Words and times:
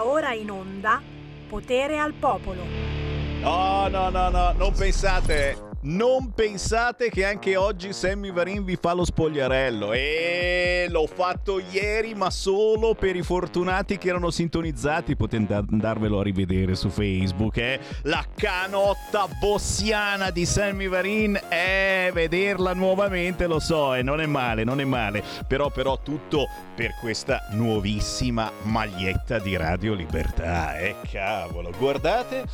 Ora 0.00 0.32
in 0.32 0.50
onda 0.50 1.00
Potere 1.48 1.98
al 1.98 2.14
Popolo. 2.14 2.64
No, 3.40 3.88
no, 3.88 4.08
no, 4.08 4.30
no, 4.30 4.52
non 4.56 4.72
pensate. 4.72 5.71
Non 5.84 6.32
pensate 6.32 7.10
che 7.10 7.24
anche 7.24 7.56
oggi 7.56 7.92
Sammy 7.92 8.30
Varin 8.30 8.62
vi 8.62 8.78
fa 8.80 8.92
lo 8.92 9.04
spogliarello. 9.04 9.92
E 9.92 10.86
l'ho 10.88 11.08
fatto 11.08 11.58
ieri, 11.58 12.14
ma 12.14 12.30
solo 12.30 12.94
per 12.94 13.16
i 13.16 13.22
fortunati 13.22 13.98
che 13.98 14.10
erano 14.10 14.30
sintonizzati. 14.30 15.16
Potete 15.16 15.54
andarvelo 15.54 16.20
a 16.20 16.22
rivedere 16.22 16.76
su 16.76 16.88
Facebook. 16.88 17.56
Eh? 17.56 17.80
La 18.02 18.24
canotta 18.32 19.26
bossiana 19.40 20.30
di 20.30 20.46
Sammy 20.46 20.86
Varin. 20.86 21.40
Eh, 21.48 22.12
vederla 22.14 22.74
nuovamente 22.74 23.48
lo 23.48 23.58
so, 23.58 23.92
e 23.94 23.98
eh, 23.98 24.02
non 24.02 24.20
è 24.20 24.26
male, 24.26 24.62
non 24.62 24.80
è 24.80 24.84
male. 24.84 25.24
Però, 25.48 25.68
però, 25.70 25.98
tutto 26.00 26.46
per 26.76 26.94
questa 27.00 27.48
nuovissima 27.50 28.52
maglietta 28.62 29.40
di 29.40 29.56
Radio 29.56 29.94
Libertà. 29.94 30.78
Eh, 30.78 30.94
cavolo, 31.10 31.72
guardate. 31.76 32.44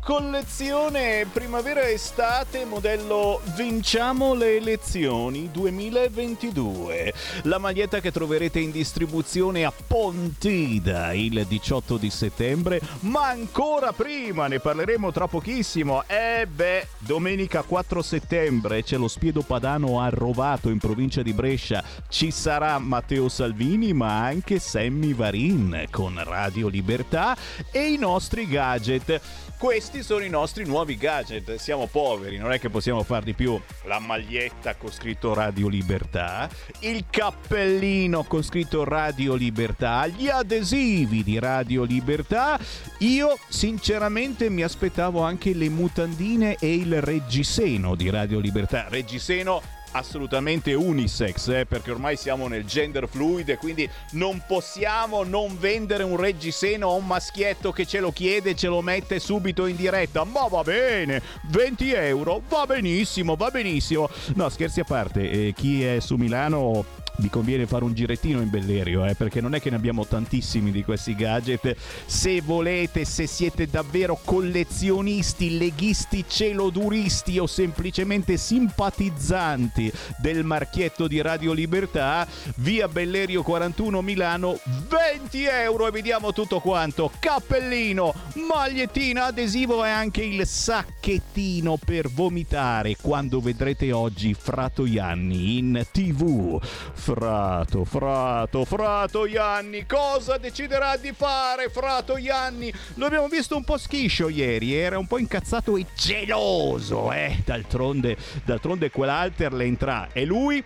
Collezione 0.00 1.26
primavera-estate 1.32 2.64
modello 2.76 3.40
Vinciamo 3.54 4.34
le 4.34 4.56
elezioni 4.56 5.50
2022. 5.50 7.14
La 7.44 7.56
maglietta 7.56 8.00
che 8.00 8.12
troverete 8.12 8.58
in 8.58 8.70
distribuzione 8.70 9.64
a 9.64 9.72
Pontida 9.72 11.14
il 11.14 11.46
18 11.46 11.96
di 11.96 12.10
settembre, 12.10 12.82
ma 13.00 13.28
ancora 13.28 13.94
prima, 13.94 14.46
ne 14.46 14.60
parleremo 14.60 15.10
tra 15.10 15.26
pochissimo. 15.26 16.02
E 16.06 16.46
beh, 16.46 16.86
domenica 16.98 17.62
4 17.62 18.02
settembre 18.02 18.82
c'è 18.82 18.98
lo 18.98 19.08
Spiedo 19.08 19.40
Padano 19.40 20.02
a 20.02 20.10
Rovato 20.10 20.68
in 20.68 20.76
provincia 20.78 21.22
di 21.22 21.32
Brescia. 21.32 21.82
Ci 22.10 22.30
sarà 22.30 22.78
Matteo 22.78 23.30
Salvini, 23.30 23.94
ma 23.94 24.22
anche 24.22 24.58
Sammy 24.58 25.14
Varin 25.14 25.86
con 25.90 26.22
Radio 26.22 26.68
Libertà 26.68 27.34
e 27.70 27.90
i 27.90 27.96
nostri 27.96 28.46
gadget. 28.46 29.18
Questi 29.58 30.02
sono 30.02 30.22
i 30.22 30.28
nostri 30.28 30.66
nuovi 30.66 30.96
gadget. 30.96 31.54
Siamo 31.54 31.86
poveri, 31.86 32.36
non 32.36 32.52
è 32.52 32.60
che 32.60 32.68
possiamo 32.68 33.02
far 33.02 33.22
di 33.22 33.32
più. 33.32 33.58
La 33.84 33.98
maglietta 33.98 34.74
con 34.74 34.92
scritto 34.92 35.32
Radio 35.32 35.68
Libertà, 35.68 36.48
il 36.80 37.06
cappellino 37.08 38.24
con 38.24 38.42
scritto 38.42 38.84
Radio 38.84 39.34
Libertà, 39.34 40.06
gli 40.08 40.28
adesivi 40.28 41.24
di 41.24 41.38
Radio 41.38 41.84
Libertà. 41.84 42.60
Io 42.98 43.38
sinceramente 43.48 44.50
mi 44.50 44.62
aspettavo 44.62 45.22
anche 45.22 45.54
le 45.54 45.70
mutandine 45.70 46.56
e 46.60 46.74
il 46.74 47.00
reggiseno 47.00 47.94
di 47.94 48.10
Radio 48.10 48.38
Libertà. 48.38 48.86
Reggiseno 48.88 49.62
assolutamente 49.96 50.74
unisex, 50.74 51.48
eh, 51.48 51.66
perché 51.66 51.90
ormai 51.90 52.16
siamo 52.16 52.48
nel 52.48 52.64
gender 52.64 53.08
fluid 53.08 53.48
e 53.48 53.56
quindi 53.56 53.88
non 54.12 54.42
possiamo 54.46 55.22
non 55.24 55.58
vendere 55.58 56.02
un 56.02 56.16
reggiseno 56.16 56.90
a 56.90 56.92
un 56.92 57.06
maschietto 57.06 57.72
che 57.72 57.86
ce 57.86 58.00
lo 58.00 58.12
chiede 58.12 58.50
e 58.50 58.54
ce 58.54 58.68
lo 58.68 58.82
mette 58.82 59.18
subito 59.18 59.66
in 59.66 59.76
diretta. 59.76 60.24
Ma 60.24 60.46
va 60.48 60.62
bene, 60.62 61.22
20 61.50 61.92
euro, 61.92 62.42
va 62.48 62.66
benissimo, 62.66 63.36
va 63.36 63.50
benissimo. 63.50 64.08
No, 64.34 64.48
scherzi 64.48 64.80
a 64.80 64.84
parte, 64.84 65.30
eh, 65.30 65.52
chi 65.54 65.84
è 65.84 66.00
su 66.00 66.16
Milano 66.16 66.84
vi 67.18 67.30
conviene 67.30 67.66
fare 67.66 67.84
un 67.84 67.94
girettino 67.94 68.40
in 68.40 68.50
Bellerio, 68.50 69.04
eh, 69.04 69.14
perché 69.14 69.40
non 69.40 69.54
è 69.54 69.60
che 69.60 69.70
ne 69.70 69.76
abbiamo 69.76 70.06
tantissimi 70.06 70.70
di 70.70 70.84
questi 70.84 71.14
gadget. 71.14 71.76
Se 72.04 72.40
volete, 72.40 73.04
se 73.04 73.26
siete 73.26 73.66
davvero 73.66 74.18
collezionisti, 74.22 75.56
leghisti, 75.56 76.24
celoduristi 76.26 77.38
o 77.38 77.46
semplicemente 77.46 78.36
simpatizzanti 78.36 79.92
del 80.18 80.44
marchietto 80.44 81.06
di 81.06 81.20
Radio 81.20 81.52
Libertà, 81.52 82.26
via 82.56 82.88
Bellerio 82.88 83.42
41 83.42 84.02
Milano, 84.02 84.58
20 84.88 85.44
euro 85.44 85.86
e 85.86 85.90
vediamo 85.90 86.32
tutto 86.32 86.60
quanto. 86.60 87.10
Cappellino, 87.18 88.14
magliettina, 88.48 89.26
adesivo 89.26 89.84
e 89.84 89.88
anche 89.88 90.22
il 90.22 90.46
sacchettino 90.46 91.78
per 91.82 92.08
vomitare 92.08 92.96
quando 93.00 93.40
vedrete 93.40 93.92
oggi 93.92 94.34
Frato 94.34 94.84
Ianni 94.84 95.58
in 95.58 95.86
tv. 95.92 96.60
Frato, 97.06 97.84
Frato, 97.84 98.64
Frato 98.64 99.26
Ianni, 99.26 99.86
cosa 99.86 100.38
deciderà 100.38 100.96
di 100.96 101.12
fare 101.12 101.68
Frato 101.68 102.16
Ianni? 102.16 102.72
Lo 102.94 103.06
abbiamo 103.06 103.28
visto 103.28 103.54
un 103.54 103.62
po' 103.62 103.78
schiscio 103.78 104.28
ieri, 104.28 104.74
era 104.74 104.98
un 104.98 105.06
po' 105.06 105.18
incazzato 105.18 105.76
e 105.76 105.86
geloso, 105.94 107.12
eh? 107.12 107.40
D'altronde, 107.44 108.16
d'altronde 108.44 108.90
quell'alter 108.90 109.52
le 109.52 109.64
entra 109.66 110.08
e 110.12 110.24
lui 110.24 110.64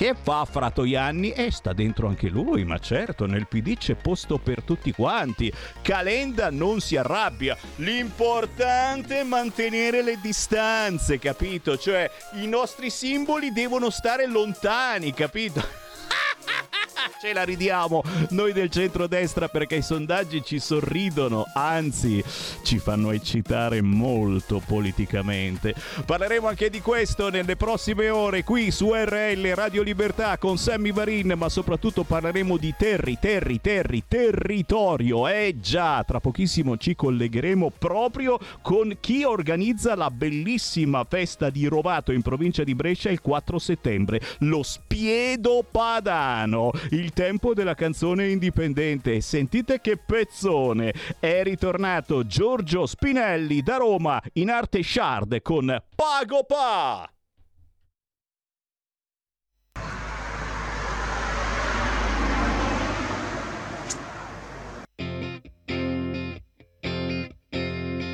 che 0.00 0.14
fa 0.18 0.46
Frato 0.46 0.86
Ianni? 0.86 1.32
E 1.32 1.50
sta 1.50 1.74
dentro 1.74 2.08
anche 2.08 2.30
lui, 2.30 2.64
ma 2.64 2.78
certo, 2.78 3.26
nel 3.26 3.46
PD 3.46 3.76
c'è 3.76 3.96
posto 3.96 4.38
per 4.38 4.62
tutti 4.62 4.92
quanti. 4.92 5.52
Calenda 5.82 6.50
non 6.50 6.80
si 6.80 6.96
arrabbia. 6.96 7.54
L'importante 7.76 9.20
è 9.20 9.24
mantenere 9.24 10.00
le 10.00 10.18
distanze, 10.18 11.18
capito? 11.18 11.76
Cioè, 11.76 12.10
i 12.36 12.46
nostri 12.46 12.88
simboli 12.88 13.52
devono 13.52 13.90
stare 13.90 14.26
lontani, 14.26 15.12
capito? 15.12 15.62
ce 17.20 17.32
la 17.32 17.42
ridiamo 17.42 18.02
noi 18.30 18.52
del 18.52 18.70
centrodestra 18.70 19.48
perché 19.48 19.76
i 19.76 19.82
sondaggi 19.82 20.42
ci 20.44 20.58
sorridono, 20.58 21.46
anzi 21.54 22.22
ci 22.62 22.78
fanno 22.78 23.10
eccitare 23.10 23.80
molto 23.80 24.62
politicamente. 24.64 25.74
Parleremo 26.04 26.48
anche 26.48 26.70
di 26.70 26.80
questo 26.80 27.30
nelle 27.30 27.56
prossime 27.56 28.08
ore 28.08 28.44
qui 28.44 28.70
su 28.70 28.92
RL 28.92 29.54
Radio 29.54 29.82
Libertà 29.82 30.38
con 30.38 30.58
Sammy 30.58 30.92
Varin, 30.92 31.34
ma 31.36 31.48
soprattutto 31.48 32.04
parleremo 32.04 32.56
di 32.56 32.74
terri, 32.76 33.18
terri, 33.20 33.60
terri, 33.60 34.04
territorio. 34.06 35.28
Eh 35.28 35.56
già, 35.60 36.02
tra 36.04 36.20
pochissimo 36.20 36.76
ci 36.76 36.94
collegheremo 36.94 37.72
proprio 37.78 38.38
con 38.62 38.96
chi 39.00 39.24
organizza 39.24 39.94
la 39.94 40.10
bellissima 40.10 41.04
festa 41.04 41.50
di 41.50 41.66
Rovato 41.66 42.12
in 42.12 42.22
provincia 42.22 42.64
di 42.64 42.74
Brescia 42.74 43.10
il 43.10 43.20
4 43.20 43.58
settembre, 43.58 44.20
lo 44.40 44.62
Spiedo 44.62 45.64
Padano 45.68 46.70
il 46.90 47.12
tempo 47.12 47.54
della 47.54 47.74
canzone 47.74 48.28
indipendente. 48.28 49.20
Sentite 49.20 49.80
che 49.80 49.96
pezzone! 49.96 50.92
È 51.18 51.42
ritornato 51.42 52.26
Giorgio 52.26 52.86
Spinelli 52.86 53.62
da 53.62 53.76
Roma 53.76 54.20
in 54.34 54.50
arte 54.50 54.82
shard 54.82 55.42
con 55.42 55.82
Pago 55.94 56.44
Pa! 56.44 57.10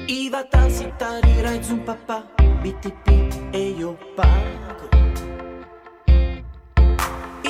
Iva 0.08 0.44
Tassi, 0.44 0.92
Tari, 0.96 1.40
Rai, 1.40 1.62
Zoom, 1.62 1.82
Papà, 1.82 2.32
BTP 2.60 3.52
e 3.52 3.68
io 3.70 3.96
pago 4.14 4.95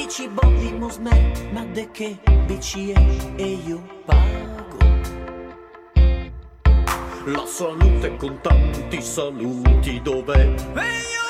Bici 0.06 0.28
Bobby 0.28 0.70
Mosme, 0.70 1.50
ma 1.50 1.64
de 1.64 1.90
che 1.90 2.16
BCE 2.46 3.34
e 3.34 3.58
io 3.66 3.82
pago. 4.04 4.78
La 7.24 7.44
salute 7.44 8.14
con 8.16 8.40
tanti 8.40 9.02
saluti 9.02 10.00
dove 10.00 10.54
e 10.74 10.84
io 10.84 11.25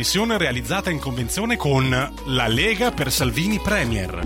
trasmissione 0.00 0.38
realizzata 0.38 0.88
in 0.88 0.98
convenzione 0.98 1.58
con 1.58 1.90
La 1.90 2.48
Lega 2.48 2.90
per 2.90 3.12
Salvini 3.12 3.60
Premier. 3.60 4.22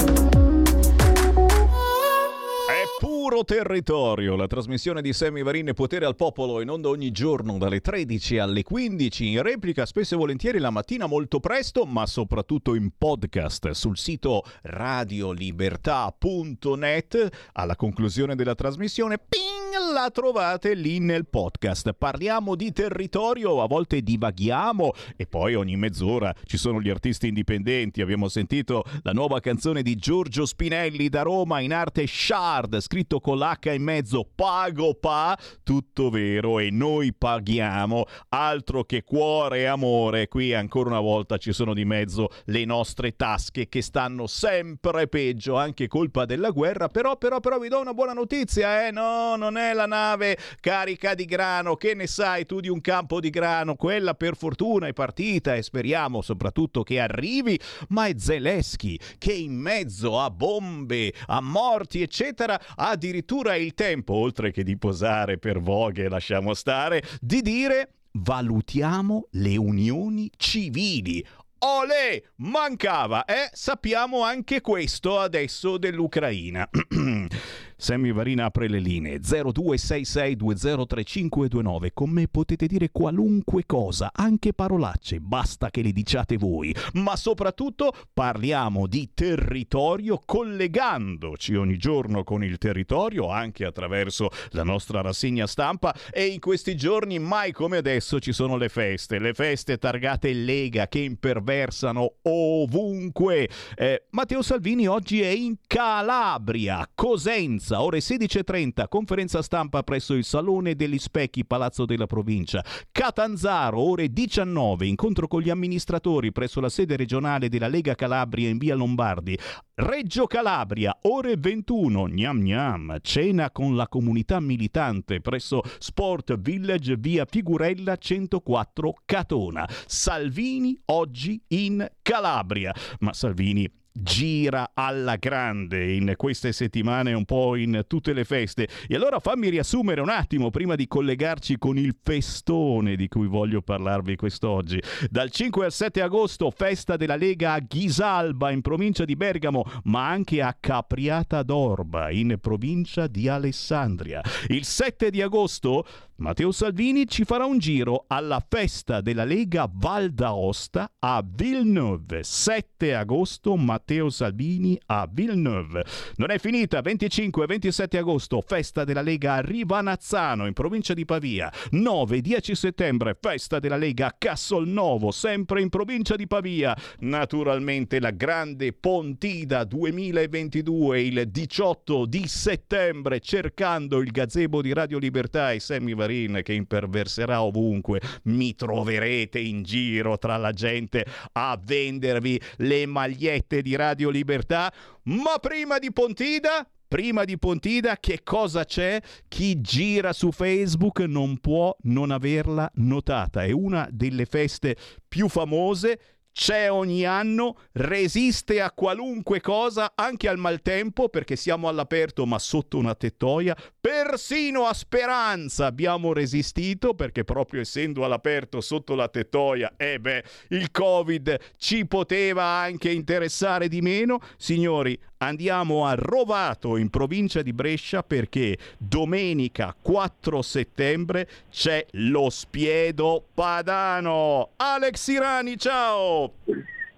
Puro 3.00 3.42
territorio, 3.42 4.36
la 4.36 4.46
trasmissione 4.46 5.02
di 5.02 5.12
Sammy 5.12 5.42
Varin 5.42 5.72
Potere 5.74 6.04
al 6.04 6.14
Popolo 6.14 6.60
in 6.60 6.70
onda 6.70 6.90
ogni 6.90 7.10
giorno 7.10 7.58
dalle 7.58 7.80
13 7.80 8.38
alle 8.38 8.62
15, 8.62 9.32
in 9.32 9.42
replica 9.42 9.84
spesso 9.84 10.14
e 10.14 10.16
volentieri 10.16 10.60
la 10.60 10.70
mattina 10.70 11.06
molto 11.06 11.40
presto, 11.40 11.86
ma 11.86 12.06
soprattutto 12.06 12.76
in 12.76 12.90
podcast 12.96 13.70
sul 13.70 13.98
sito 13.98 14.44
radiolibertà.net. 14.62 17.48
Alla 17.54 17.74
conclusione 17.74 18.36
della 18.36 18.54
trasmissione, 18.54 19.18
ping, 19.18 19.63
la 19.78 20.10
trovate 20.10 20.74
lì 20.74 20.98
nel 21.00 21.26
podcast. 21.26 21.92
Parliamo 21.92 22.54
di 22.54 22.72
territorio, 22.72 23.62
a 23.62 23.66
volte 23.66 24.02
divaghiamo 24.02 24.92
e 25.16 25.26
poi 25.26 25.54
ogni 25.54 25.76
mezz'ora 25.76 26.32
ci 26.44 26.56
sono 26.56 26.80
gli 26.80 26.88
artisti 26.88 27.28
indipendenti. 27.28 28.00
Abbiamo 28.00 28.28
sentito 28.28 28.84
la 29.02 29.12
nuova 29.12 29.40
canzone 29.40 29.82
di 29.82 29.96
Giorgio 29.96 30.46
Spinelli 30.46 31.08
da 31.08 31.22
Roma 31.22 31.60
in 31.60 31.72
arte 31.72 32.06
Shard, 32.06 32.80
scritto 32.80 33.20
con 33.20 33.38
l'H 33.38 33.72
in 33.72 33.82
mezzo, 33.82 34.28
pago 34.34 34.94
pa, 34.94 35.36
tutto 35.62 36.10
vero 36.10 36.58
e 36.58 36.70
noi 36.70 37.12
paghiamo, 37.12 38.04
altro 38.30 38.84
che 38.84 39.02
cuore 39.02 39.60
e 39.60 39.64
amore. 39.64 40.28
Qui 40.28 40.54
ancora 40.54 40.90
una 40.90 41.00
volta 41.00 41.36
ci 41.36 41.52
sono 41.52 41.74
di 41.74 41.84
mezzo 41.84 42.28
le 42.46 42.64
nostre 42.64 43.16
tasche 43.16 43.68
che 43.68 43.82
stanno 43.82 44.26
sempre 44.26 45.08
peggio, 45.08 45.56
anche 45.56 45.88
colpa 45.88 46.24
della 46.24 46.50
guerra, 46.50 46.88
però 46.88 47.16
però 47.16 47.40
però 47.40 47.58
vi 47.58 47.68
do 47.68 47.80
una 47.80 47.94
buona 47.94 48.12
notizia, 48.12 48.86
eh? 48.86 48.90
No, 48.90 49.36
non 49.36 49.56
è 49.56 49.63
la 49.72 49.86
nave 49.86 50.36
carica 50.60 51.14
di 51.14 51.24
grano, 51.24 51.76
che 51.76 51.94
ne 51.94 52.06
sai 52.06 52.44
tu 52.44 52.60
di 52.60 52.68
un 52.68 52.80
campo 52.80 53.20
di 53.20 53.30
grano? 53.30 53.76
Quella 53.76 54.14
per 54.14 54.36
fortuna 54.36 54.88
è 54.88 54.92
partita 54.92 55.54
e 55.54 55.62
speriamo 55.62 56.20
soprattutto 56.20 56.82
che 56.82 57.00
arrivi, 57.00 57.58
ma 57.88 58.06
è 58.06 58.14
Zelensky 58.16 58.98
che 59.16 59.32
in 59.32 59.54
mezzo 59.54 60.20
a 60.20 60.30
bombe, 60.30 61.12
a 61.26 61.40
morti, 61.40 62.02
eccetera, 62.02 62.60
ha 62.74 62.90
addirittura 62.90 63.54
il 63.54 63.74
tempo, 63.74 64.14
oltre 64.14 64.50
che 64.50 64.62
di 64.62 64.76
posare 64.76 65.38
per 65.38 65.60
voghe, 65.60 66.08
lasciamo 66.08 66.52
stare, 66.52 67.02
di 67.20 67.40
dire 67.40 67.90
valutiamo 68.12 69.28
le 69.32 69.56
unioni 69.56 70.30
civili. 70.36 71.24
Olè, 71.58 72.22
mancava, 72.36 73.24
eh? 73.24 73.48
Sappiamo 73.52 74.22
anche 74.22 74.60
questo 74.60 75.18
adesso 75.18 75.78
dell'Ucraina. 75.78 76.68
Sammy 77.76 78.12
Varina 78.12 78.46
apre 78.46 78.68
le 78.68 78.78
linee 78.78 79.20
0266203529. 79.20 81.88
Con 81.92 82.10
me 82.10 82.28
potete 82.28 82.66
dire 82.66 82.90
qualunque 82.90 83.64
cosa, 83.66 84.10
anche 84.14 84.52
parolacce, 84.52 85.18
basta 85.20 85.70
che 85.70 85.82
le 85.82 85.90
diciate 85.92 86.36
voi. 86.36 86.74
Ma 86.94 87.14
soprattutto 87.16 87.92
parliamo 88.12 88.86
di 88.86 89.10
territorio 89.14 90.20
collegandoci 90.24 91.54
ogni 91.54 91.76
giorno 91.76 92.24
con 92.24 92.42
il 92.44 92.58
territorio, 92.58 93.30
anche 93.30 93.64
attraverso 93.64 94.28
la 94.50 94.62
nostra 94.62 95.00
rassegna 95.00 95.46
stampa. 95.46 95.94
E 96.10 96.26
in 96.26 96.40
questi 96.40 96.76
giorni, 96.76 97.18
mai 97.18 97.52
come 97.52 97.78
adesso, 97.78 98.20
ci 98.20 98.32
sono 98.32 98.56
le 98.56 98.68
feste, 98.68 99.18
le 99.18 99.32
feste 99.34 99.78
targate 99.78 100.32
Lega 100.32 100.88
che 100.88 101.00
imperversano 101.00 102.16
ovunque. 102.22 103.48
Eh, 103.74 104.04
Matteo 104.10 104.42
Salvini 104.42 104.86
oggi 104.86 105.20
è 105.20 105.28
in 105.28 105.56
Calabria, 105.66 106.88
Cosenza, 106.94 107.63
ore 107.70 107.98
16.30, 107.98 108.88
conferenza 108.88 109.42
stampa 109.42 109.82
presso 109.82 110.14
il 110.14 110.24
Salone 110.24 110.74
degli 110.74 110.98
Specchi, 110.98 111.44
Palazzo 111.44 111.84
della 111.84 112.06
Provincia. 112.06 112.64
Catanzaro, 112.92 113.80
ore 113.80 114.12
19, 114.12 114.86
incontro 114.86 115.26
con 115.26 115.40
gli 115.40 115.50
amministratori 115.50 116.32
presso 116.32 116.60
la 116.60 116.68
sede 116.68 116.96
regionale 116.96 117.48
della 117.48 117.68
Lega 117.68 117.94
Calabria 117.94 118.48
in 118.48 118.58
via 118.58 118.74
Lombardi. 118.74 119.38
Reggio 119.74 120.26
Calabria, 120.26 120.96
ore 121.02 121.36
21, 121.36 122.06
gnam 122.08 122.38
gnam, 122.40 122.98
cena 123.02 123.50
con 123.50 123.74
la 123.74 123.88
comunità 123.88 124.38
militante 124.38 125.20
presso 125.20 125.62
Sport 125.78 126.38
Village 126.38 126.96
via 126.96 127.24
Figurella 127.24 127.96
104 127.96 128.94
Catona. 129.04 129.68
Salvini 129.86 130.78
oggi 130.86 131.42
in 131.48 131.84
Calabria. 132.02 132.72
Ma 133.00 133.12
Salvini 133.12 133.68
gira 133.96 134.72
alla 134.74 135.14
grande 135.16 135.92
in 135.92 136.14
queste 136.16 136.52
settimane, 136.52 137.12
un 137.12 137.24
po' 137.24 137.54
in 137.54 137.84
tutte 137.86 138.12
le 138.12 138.24
feste. 138.24 138.68
E 138.88 138.96
allora 138.96 139.20
fammi 139.20 139.48
riassumere 139.48 140.00
un 140.00 140.08
attimo 140.08 140.50
prima 140.50 140.74
di 140.74 140.88
collegarci 140.88 141.58
con 141.58 141.78
il 141.78 141.96
festone 142.02 142.96
di 142.96 143.06
cui 143.06 143.28
voglio 143.28 143.62
parlarvi 143.62 144.16
quest'oggi. 144.16 144.82
Dal 145.08 145.30
5 145.30 145.64
al 145.64 145.72
7 145.72 146.02
agosto, 146.02 146.50
festa 146.50 146.96
della 146.96 147.16
Lega 147.16 147.52
a 147.52 147.60
Ghisalba 147.60 148.50
in 148.50 148.62
provincia 148.62 149.04
di 149.04 149.14
Bergamo, 149.14 149.64
ma 149.84 150.08
anche 150.08 150.42
a 150.42 150.56
Capriata 150.58 151.42
d'Orba 151.44 152.10
in 152.10 152.36
provincia 152.40 153.06
di 153.06 153.28
Alessandria. 153.28 154.20
Il 154.48 154.64
7 154.64 155.10
di 155.10 155.22
agosto 155.22 155.86
Matteo 156.16 156.52
Salvini 156.52 157.08
ci 157.08 157.24
farà 157.24 157.44
un 157.44 157.58
giro 157.58 158.04
alla 158.06 158.40
festa 158.48 159.00
della 159.00 159.24
Lega 159.24 159.68
Val 159.68 160.10
d'Aosta 160.10 160.92
a 161.00 161.24
Villeneuve. 161.26 162.22
7 162.22 162.94
agosto 162.94 163.56
Matteo 163.56 164.08
Salvini 164.10 164.78
a 164.86 165.08
Villeneuve. 165.10 165.84
Non 166.14 166.30
è 166.30 166.38
finita, 166.38 166.80
25 166.82 167.42
e 167.42 167.46
27 167.48 167.98
agosto 167.98 168.40
festa 168.46 168.84
della 168.84 169.00
Lega 169.00 169.34
a 169.34 169.40
Rivanazzano 169.40 170.46
in 170.46 170.52
provincia 170.52 170.94
di 170.94 171.04
Pavia. 171.04 171.52
9 171.70 172.16
e 172.16 172.20
10 172.20 172.54
settembre 172.54 173.18
festa 173.20 173.58
della 173.58 173.76
Lega 173.76 174.06
a 174.06 174.14
Cassolnovo, 174.16 175.10
sempre 175.10 175.62
in 175.62 175.68
provincia 175.68 176.14
di 176.14 176.28
Pavia. 176.28 176.76
Naturalmente 177.00 177.98
la 177.98 178.12
grande 178.12 178.72
Pontida 178.72 179.64
2022 179.64 181.02
il 181.02 181.28
18 181.28 182.06
di 182.06 182.28
settembre 182.28 183.18
cercando 183.18 183.98
il 183.98 184.12
gazebo 184.12 184.62
di 184.62 184.72
Radio 184.72 184.98
Libertà 184.98 185.50
e 185.50 185.58
Sammy 185.58 186.02
Varin 186.04 186.40
che 186.42 186.52
imperverserà 186.52 187.42
ovunque. 187.42 188.00
Mi 188.24 188.54
troverete 188.54 189.38
in 189.38 189.62
giro 189.62 190.18
tra 190.18 190.36
la 190.36 190.52
gente 190.52 191.04
a 191.32 191.58
vendervi 191.62 192.40
le 192.58 192.86
magliette 192.86 193.62
di 193.62 193.74
Radio 193.76 194.10
Libertà. 194.10 194.72
Ma 195.04 195.38
prima 195.40 195.78
di 195.78 195.92
Pontida, 195.92 196.68
prima 196.86 197.24
di 197.24 197.38
Pontida, 197.38 197.96
che 197.98 198.20
cosa 198.22 198.64
c'è? 198.64 199.00
Chi 199.28 199.60
gira 199.60 200.12
su 200.12 200.30
Facebook 200.30 201.00
non 201.00 201.38
può 201.38 201.74
non 201.82 202.10
averla 202.10 202.70
notata. 202.74 203.42
È 203.42 203.50
una 203.50 203.88
delle 203.90 204.26
feste 204.26 204.76
più 205.08 205.28
famose 205.28 205.98
c'è 206.34 206.68
ogni 206.68 207.06
anno, 207.06 207.58
resiste 207.74 208.60
a 208.60 208.72
qualunque 208.72 209.40
cosa, 209.40 209.92
anche 209.94 210.26
al 210.28 210.36
maltempo, 210.36 211.08
perché 211.08 211.36
siamo 211.36 211.68
all'aperto 211.68 212.26
ma 212.26 212.40
sotto 212.40 212.76
una 212.76 212.96
tettoia, 212.96 213.56
persino 213.80 214.66
a 214.66 214.74
speranza 214.74 215.66
abbiamo 215.66 216.12
resistito, 216.12 216.94
perché 216.94 217.22
proprio 217.22 217.60
essendo 217.60 218.04
all'aperto 218.04 218.60
sotto 218.60 218.96
la 218.96 219.08
tettoia, 219.08 219.74
eh 219.76 220.00
beh, 220.00 220.24
il 220.48 220.72
Covid 220.72 221.38
ci 221.56 221.86
poteva 221.86 222.42
anche 222.44 222.90
interessare 222.90 223.68
di 223.68 223.80
meno. 223.80 224.18
Signori, 224.36 224.98
andiamo 225.24 225.86
a 225.86 225.94
Rovato 225.94 226.76
in 226.76 226.90
provincia 226.90 227.42
di 227.42 227.52
Brescia 227.52 228.02
perché 228.02 228.56
domenica 228.78 229.74
4 229.80 230.42
settembre 230.42 231.28
c'è 231.50 231.86
lo 231.92 232.30
spiedo 232.30 233.24
padano. 233.34 234.50
Alex 234.56 235.06
Irani, 235.08 235.56
ciao! 235.56 236.32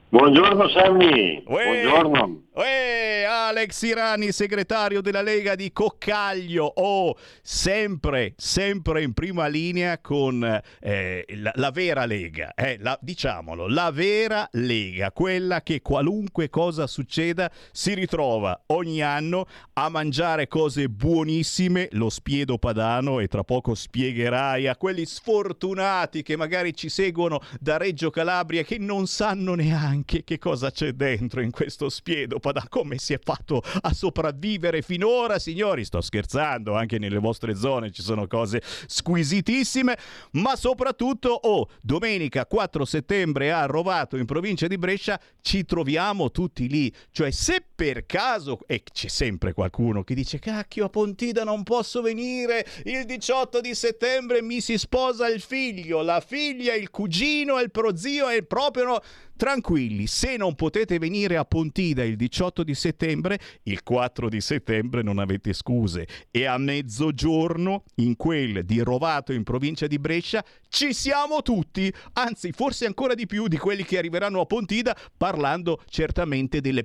Buongiorno 0.09 0.69
Sammy, 0.69 1.43
Uè, 1.45 1.65
buongiorno. 1.65 2.43
Uè, 2.55 3.25
Alex 3.29 3.83
Irani, 3.83 4.31
segretario 4.31 5.01
della 5.01 5.21
Lega 5.21 5.57
di 5.57 5.73
Coccaglio, 5.73 6.65
oh, 6.77 7.17
sempre, 7.43 8.35
sempre 8.37 9.03
in 9.03 9.13
prima 9.15 9.49
linea 9.49 9.99
con 9.99 10.63
eh, 10.81 11.25
la, 11.35 11.51
la, 11.57 11.71
vera 11.73 12.07
Lega, 12.07 12.55
eh, 12.55 12.79
la, 12.81 12.97
diciamolo, 13.03 13.67
la 13.67 13.91
vera 13.91 14.49
Lega, 14.53 15.11
quella 15.11 15.63
che 15.63 15.83
qualunque 15.83 16.51
cosa 16.51 16.87
succeda 16.87 17.51
si 17.73 17.93
ritrova 17.93 18.63
ogni 18.67 19.03
anno 19.03 19.47
a 19.73 19.89
mangiare 19.89 20.47
cose 20.47 20.89
buonissime, 20.89 21.89
lo 21.93 22.11
spiedo 22.11 22.59
padano 22.59 23.19
e 23.19 23.27
tra 23.27 23.43
poco 23.43 23.75
spiegherai 23.75 24.69
a 24.69 24.77
quelli 24.77 25.05
sfortunati 25.05 26.23
che 26.23 26.37
magari 26.37 26.75
ci 26.75 26.89
seguono 26.89 27.41
da 27.61 27.77
Reggio 27.77 28.11
Calabria 28.11 28.63
che 28.63 28.79
non 28.79 29.09
sanno 29.09 29.55
neanche 29.55 29.96
che 30.05 30.39
cosa 30.39 30.71
c'è 30.71 30.93
dentro 30.93 31.41
in 31.41 31.51
questo 31.51 31.89
spiedo 31.89 32.39
da 32.53 32.67
come 32.69 32.99
si 32.99 33.13
è 33.13 33.19
fatto 33.23 33.63
a 33.83 33.93
sopravvivere 33.93 34.83
finora, 34.83 35.39
signori. 35.39 35.85
Sto 35.85 36.01
scherzando, 36.01 36.75
anche 36.75 36.99
nelle 36.99 37.19
vostre 37.19 37.55
zone 37.55 37.91
ci 37.91 38.03
sono 38.03 38.27
cose 38.27 38.63
squisitissime, 38.87 39.97
ma 40.33 40.57
soprattutto, 40.57 41.29
oh, 41.31 41.69
domenica 41.83 42.47
4 42.47 42.85
settembre 42.85 43.53
a 43.53 43.67
Rovato, 43.67 44.17
in 44.17 44.25
provincia 44.27 44.67
di 44.67 44.79
Brescia, 44.79 45.21
ci 45.41 45.65
troviamo 45.65 46.31
tutti 46.31 46.69
lì. 46.69 46.93
Cioè, 47.11 47.31
se 47.31 47.65
per 47.77 48.07
caso, 48.07 48.59
e 48.67 48.83
c'è 48.83 49.09
sempre 49.09 49.53
qualcuno 49.53 50.03
che 50.03 50.15
dice, 50.15 50.39
cacchio, 50.39 50.87
a 50.87 50.89
Pontida 50.89 51.45
non 51.45 51.63
posso 51.63 52.01
venire, 52.01 52.67
il 52.85 53.05
18 53.05 53.61
di 53.61 53.75
settembre 53.75 54.41
mi 54.41 54.63
si 54.63 54.79
sposa 54.79 55.29
il 55.29 55.43
figlio, 55.43 56.01
la 56.01 56.21
figlia, 56.21 56.75
il 56.75 56.91
cugino, 56.91 57.61
il 57.61 57.71
prozio 57.71 58.31
e 58.31 58.37
il 58.37 58.47
proprio... 58.47 59.01
Tranquilli, 59.37 60.07
se 60.07 60.39
non 60.39 60.55
potete 60.55 60.99
venire 60.99 61.37
a 61.37 61.45
Pontida 61.45 62.03
il 62.03 62.17
18 62.17 62.65
di 62.65 62.75
settembre, 62.75 63.39
il 63.65 63.83
4 63.83 64.31
di 64.31 64.41
settembre 64.41 65.03
non 65.03 65.19
avete 65.19 65.53
scuse. 65.53 66.09
E 66.31 66.47
a 66.47 66.57
mezzogiorno 66.57 67.85
in 67.97 68.17
quel 68.17 68.65
di 68.65 68.81
Rovato 68.81 69.35
in 69.35 69.43
provincia 69.43 69.87
di 69.87 69.99
Brescia 69.99 70.43
ci 70.71 70.95
siamo 70.95 71.43
tutti, 71.43 71.93
anzi 72.15 72.51
forse 72.53 72.87
ancora 72.87 73.13
di 73.13 73.27
più 73.27 73.47
di 73.47 73.59
quelli 73.59 73.85
che 73.85 73.99
arriveranno 73.99 74.41
a 74.41 74.47
Pontida 74.47 74.97
parlando 75.19 75.83
certamente 75.87 76.63
delle 76.63 76.85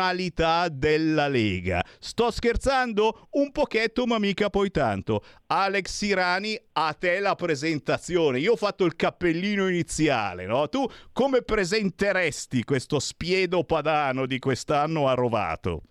personalità 0.00 0.68
della 0.68 1.28
Lega. 1.28 1.82
Sto 1.98 2.30
scherzando? 2.30 3.28
Un 3.32 3.52
pochetto 3.52 4.06
ma 4.06 4.18
mica 4.18 4.48
poi 4.48 4.70
tanto. 4.70 5.22
Alex 5.48 5.88
Sirani, 5.94 6.58
a 6.72 6.94
te 6.98 7.20
la 7.20 7.34
presentazione. 7.34 8.38
Io 8.38 8.52
ho 8.52 8.56
fatto 8.56 8.84
il 8.86 8.96
cappellino 8.96 9.68
iniziale, 9.68 10.46
no? 10.46 10.68
Tu 10.68 10.84
come 11.12 11.42
presenteresti 11.42 12.64
questo 12.64 12.98
spiedo 12.98 13.64
padano 13.64 14.26
di 14.26 14.38
quest'anno 14.38 15.06
a 15.06 15.14
Rovato? 15.14 15.82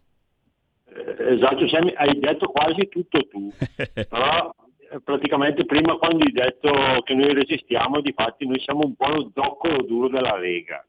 Esatto, 0.91 1.65
hai 1.95 2.19
detto 2.19 2.47
quasi 2.47 2.87
tutto 2.89 3.27
tu. 3.27 3.51
Però 3.93 4.55
eh, 4.91 5.01
praticamente 5.01 5.65
prima 5.65 5.97
quando 5.97 6.25
hai 6.25 6.31
detto 6.31 6.71
che 7.03 7.13
noi 7.13 7.33
resistiamo, 7.33 8.01
di 8.01 8.13
fatti 8.15 8.47
noi 8.47 8.59
siamo 8.59 8.81
un 8.83 8.95
po' 8.95 9.09
lo 9.09 9.31
zoccolo 9.35 9.83
duro 9.83 10.09
della 10.09 10.35
Lega. 10.37 10.83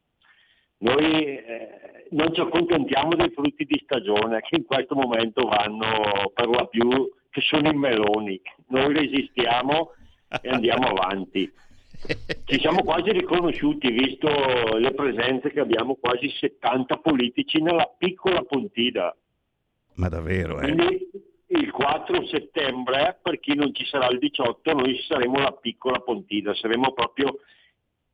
Noi 0.80 1.36
eh, 1.36 2.06
non 2.10 2.32
ci 2.32 2.40
accontentiamo 2.40 3.14
dei 3.14 3.30
frutti 3.30 3.64
di 3.64 3.80
stagione 3.84 4.40
che 4.40 4.56
in 4.56 4.64
questo 4.64 4.94
momento 4.94 5.46
vanno 5.46 6.30
per 6.32 6.48
la 6.48 6.64
più 6.66 6.88
che 7.30 7.40
sono 7.42 7.68
i 7.68 7.76
meloni. 7.76 8.40
Noi 8.68 8.92
resistiamo 8.92 9.92
e 10.40 10.48
andiamo 10.48 10.88
avanti. 10.88 11.50
Ci 12.44 12.58
siamo 12.60 12.82
quasi 12.82 13.12
riconosciuti, 13.12 13.90
visto 13.90 14.28
le 14.78 14.92
presenze 14.94 15.50
che 15.50 15.60
abbiamo 15.60 15.96
quasi 15.96 16.30
70 16.30 16.96
politici 16.96 17.60
nella 17.60 17.92
piccola 17.98 18.42
Pontida. 18.42 19.14
Ma 19.96 20.08
davvero, 20.08 20.60
eh? 20.60 20.62
Quindi 20.62 21.10
il 21.48 21.70
4 21.70 22.26
settembre, 22.26 23.18
per 23.22 23.38
chi 23.38 23.54
non 23.54 23.74
ci 23.74 23.84
sarà 23.84 24.08
il 24.08 24.18
18, 24.18 24.72
noi 24.72 24.98
saremo 25.06 25.40
la 25.40 25.52
piccola 25.52 25.98
Pontida, 25.98 26.54
saremo 26.54 26.92
proprio 26.92 27.40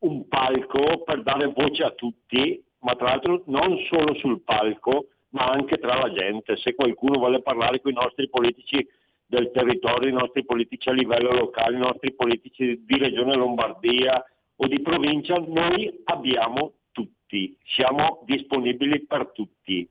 un 0.07 0.29
palco 0.29 1.03
per 1.05 1.23
dare 1.23 1.47
voce 1.47 1.83
a 1.83 1.91
tutti, 1.91 2.63
ma 2.81 2.95
tra 2.95 3.09
l'altro 3.09 3.43
non 3.47 3.77
solo 3.91 4.15
sul 4.15 4.43
palco, 4.43 5.09
ma 5.31 5.47
anche 5.47 5.77
tra 5.77 5.99
la 5.99 6.13
gente. 6.13 6.57
Se 6.57 6.75
qualcuno 6.75 7.19
vuole 7.19 7.43
parlare 7.43 7.81
con 7.81 7.93
i 7.93 7.95
nostri 7.95 8.29
politici 8.29 8.87
del 9.27 9.51
territorio, 9.53 10.09
i 10.09 10.13
nostri 10.13 10.45
politici 10.45 10.89
a 10.89 10.93
livello 10.93 11.33
locale, 11.33 11.77
i 11.77 11.81
nostri 11.81 12.15
politici 12.15 12.85
di 12.87 12.99
Regione 12.99 13.35
Lombardia 13.35 14.25
o 14.57 14.67
di 14.67 14.81
provincia, 14.81 15.35
noi 15.35 16.03
abbiamo 16.05 16.75
tutti, 16.93 17.57
siamo 17.65 18.23
disponibili 18.25 19.05
per 19.05 19.33
tutti. 19.33 19.87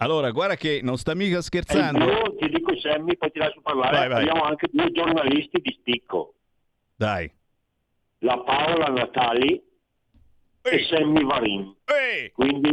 Allora, 0.00 0.30
guarda 0.30 0.54
che 0.54 0.80
non 0.82 0.96
sta 0.96 1.14
mica 1.14 1.40
scherzando. 1.40 2.04
Io 2.04 2.36
ti 2.36 2.48
dico 2.48 2.78
Sammy, 2.78 3.16
poi 3.16 3.32
ti 3.32 3.40
lascio 3.40 3.60
parlare, 3.60 3.96
vai, 3.96 4.08
vai. 4.08 4.22
abbiamo 4.22 4.42
anche 4.42 4.68
due 4.70 4.92
giornalisti 4.92 5.60
di 5.60 5.76
spicco. 5.76 6.34
Dai. 6.94 7.30
La 8.20 8.38
Paola 8.42 8.88
Natali 8.88 9.62
Ehi. 10.62 10.80
e 10.80 10.86
Sammy 10.88 11.24
Varin. 11.24 11.74
Ehi. 11.84 12.30
Quindi 12.32 12.70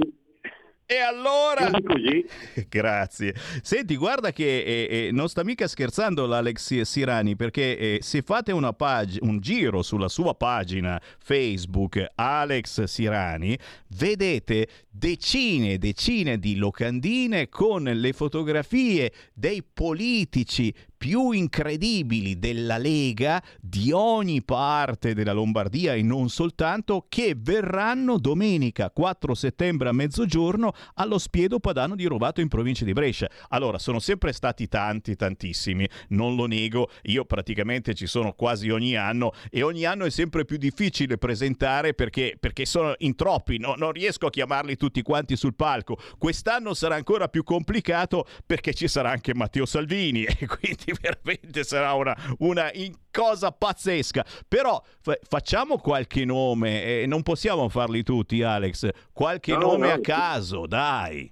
e 0.88 1.00
allora... 1.00 1.72
Così. 1.84 2.24
Grazie. 2.70 3.34
Senti, 3.64 3.96
guarda 3.96 4.32
che 4.32 4.62
eh, 4.62 5.08
eh, 5.08 5.12
non 5.12 5.30
sta 5.30 5.44
mica 5.44 5.68
scherzando 5.68 6.28
l'Alex 6.28 6.82
Sirani 6.82 7.36
perché 7.36 7.78
eh, 7.78 7.98
se 8.02 8.22
fate 8.22 8.54
pag- 8.78 9.18
un 9.22 9.40
giro 9.40 9.82
sulla 9.82 10.08
sua 10.08 10.36
pagina 10.36 11.02
Facebook 11.18 12.06
Alex 12.14 12.84
Sirani, 12.84 13.58
vedete 13.98 14.68
decine 14.88 15.74
e 15.74 15.78
decine 15.80 16.38
di 16.38 16.56
locandine 16.56 17.50
con 17.50 17.84
le 17.84 18.14
fotografie 18.14 19.12
dei 19.34 19.64
politici 19.64 20.72
più 21.06 21.30
incredibili 21.30 22.40
della 22.40 22.80
Lega 22.80 23.40
di 23.62 23.92
ogni 23.92 24.42
parte 24.42 25.14
della 25.14 25.34
Lombardia 25.34 25.94
e 25.94 26.02
non 26.02 26.30
soltanto 26.30 27.06
che 27.08 27.36
verranno 27.38 28.18
domenica 28.18 28.90
4 28.90 29.36
settembre 29.36 29.90
a 29.90 29.92
mezzogiorno 29.92 30.74
allo 30.96 31.20
Spiedo 31.20 31.60
Padano 31.60 31.94
di 31.94 32.06
Rovato 32.06 32.42
in 32.42 32.48
provincia 32.48 32.86
di 32.86 32.94
Brescia. 32.94 33.30
Allora, 33.50 33.78
sono 33.78 34.00
sempre 34.00 34.34
stati 34.34 34.68
tanti, 34.68 35.16
tantissimi, 35.16 35.88
non 36.08 36.36
lo 36.36 36.48
nego, 36.48 36.90
io 37.04 37.24
praticamente 37.26 37.94
ci 37.94 38.08
sono 38.08 38.34
quasi 38.34 38.72
ogni 38.72 38.96
anno 38.96 39.32
e 39.52 39.62
ogni 39.62 39.86
anno 39.86 40.06
è 40.06 40.10
sempre 40.10 40.44
più 40.44 40.58
difficile 40.58 41.20
presentare 41.20 41.94
perché, 41.94 42.36
perché 42.40 42.66
sono 42.66 42.96
in 42.98 43.14
troppi, 43.14 43.60
no, 43.60 43.76
non 43.78 43.92
riesco 43.92 44.26
a 44.26 44.32
chiamarli 44.32 44.76
tutti 44.76 45.04
quanti 45.04 45.36
sul 45.36 45.54
palco. 45.54 46.00
Quest'anno 46.18 46.74
sarà 46.74 46.96
ancora 46.96 47.28
più 47.28 47.44
complicato 47.44 48.26
perché 48.44 48.74
ci 48.74 48.88
sarà 48.88 49.12
anche 49.12 49.36
Matteo 49.36 49.68
Salvini 49.68 50.24
e 50.26 50.48
quindi 50.48 50.94
veramente 51.02 51.64
sarà 51.64 51.94
una, 51.94 52.16
una 52.40 52.72
cosa 53.12 53.52
pazzesca. 53.52 54.26
Però 54.48 54.82
fa- 55.02 55.18
facciamo 55.28 55.78
qualche 55.78 56.26
nome, 56.26 57.02
eh, 57.02 57.06
non 57.06 57.24
possiamo 57.24 57.70
farli 57.70 58.04
tutti 58.04 58.42
Alex, 58.42 58.90
qualche 59.14 59.54
no, 59.54 59.60
nome 59.60 59.88
no, 59.88 59.94
a 59.94 60.00
caso, 60.00 60.66
dai. 60.66 61.32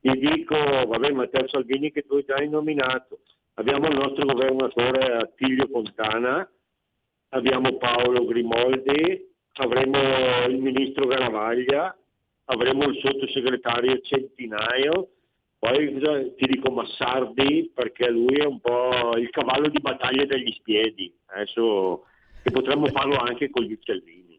Ti 0.00 0.10
dico, 0.18 0.56
vabbè 0.56 1.12
Matteo 1.12 1.48
Salvini 1.48 1.90
che 1.90 2.02
tu 2.02 2.16
hai 2.16 2.24
già 2.26 2.34
nominato, 2.44 3.20
abbiamo 3.54 3.88
il 3.88 3.96
nostro 3.96 4.26
governatore 4.26 5.16
Attilio 5.16 5.66
Fontana, 5.70 6.46
abbiamo 7.30 7.76
Paolo 7.78 8.26
Grimoldi, 8.26 9.32
avremo 9.54 9.98
il 10.46 10.58
ministro 10.58 11.06
Garavaglia, 11.06 11.96
avremo 12.46 12.84
il 12.84 13.00
sottosegretario 13.02 14.00
Centinaio, 14.02 15.08
poi 15.64 15.98
ti 16.36 16.46
dico 16.46 16.70
Massardi 16.70 17.70
perché 17.74 18.10
lui 18.10 18.36
è 18.36 18.44
un 18.44 18.60
po' 18.60 19.16
il 19.16 19.30
cavallo 19.30 19.68
di 19.68 19.80
battaglia 19.80 20.26
degli 20.26 20.52
spiedi, 20.52 21.10
adesso 21.24 22.04
che 22.42 22.50
potremmo 22.50 22.84
farlo 22.88 23.16
anche 23.16 23.48
con 23.48 23.62
gli 23.62 23.72
uccellini. 23.72 24.38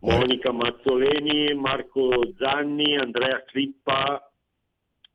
Monica 0.00 0.52
Mazzoleni, 0.52 1.54
Marco 1.54 2.34
Zanni, 2.36 2.94
Andrea 2.94 3.42
Crippa, 3.44 4.30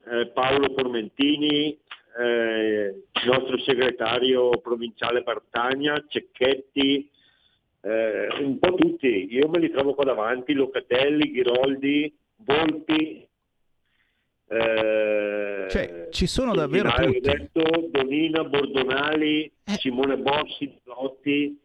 eh, 0.08 0.32
Paolo 0.34 0.74
Formentini, 0.76 1.78
eh, 2.18 2.96
il 3.12 3.30
nostro 3.30 3.60
segretario 3.60 4.50
provinciale 4.62 5.22
Partagna, 5.22 6.04
Cecchetti, 6.08 7.08
eh, 7.82 8.28
un 8.40 8.58
po' 8.58 8.74
tutti, 8.74 9.28
io 9.30 9.48
me 9.48 9.60
li 9.60 9.70
trovo 9.70 9.94
qua 9.94 10.06
davanti, 10.06 10.54
Locatelli, 10.54 11.30
Ghiroldi, 11.30 12.18
Volpi. 12.38 13.29
Eh, 14.52 15.68
cioè, 15.70 16.08
ci 16.10 16.26
sono 16.26 16.56
davvero 16.56 16.90
tutti. 16.92 17.20
Detto, 17.20 17.88
Donina, 17.92 18.44
Bordonali, 18.44 19.44
eh. 19.44 19.74
Simone 19.78 20.18
Bossi, 20.18 20.76
Lotti, 20.86 21.60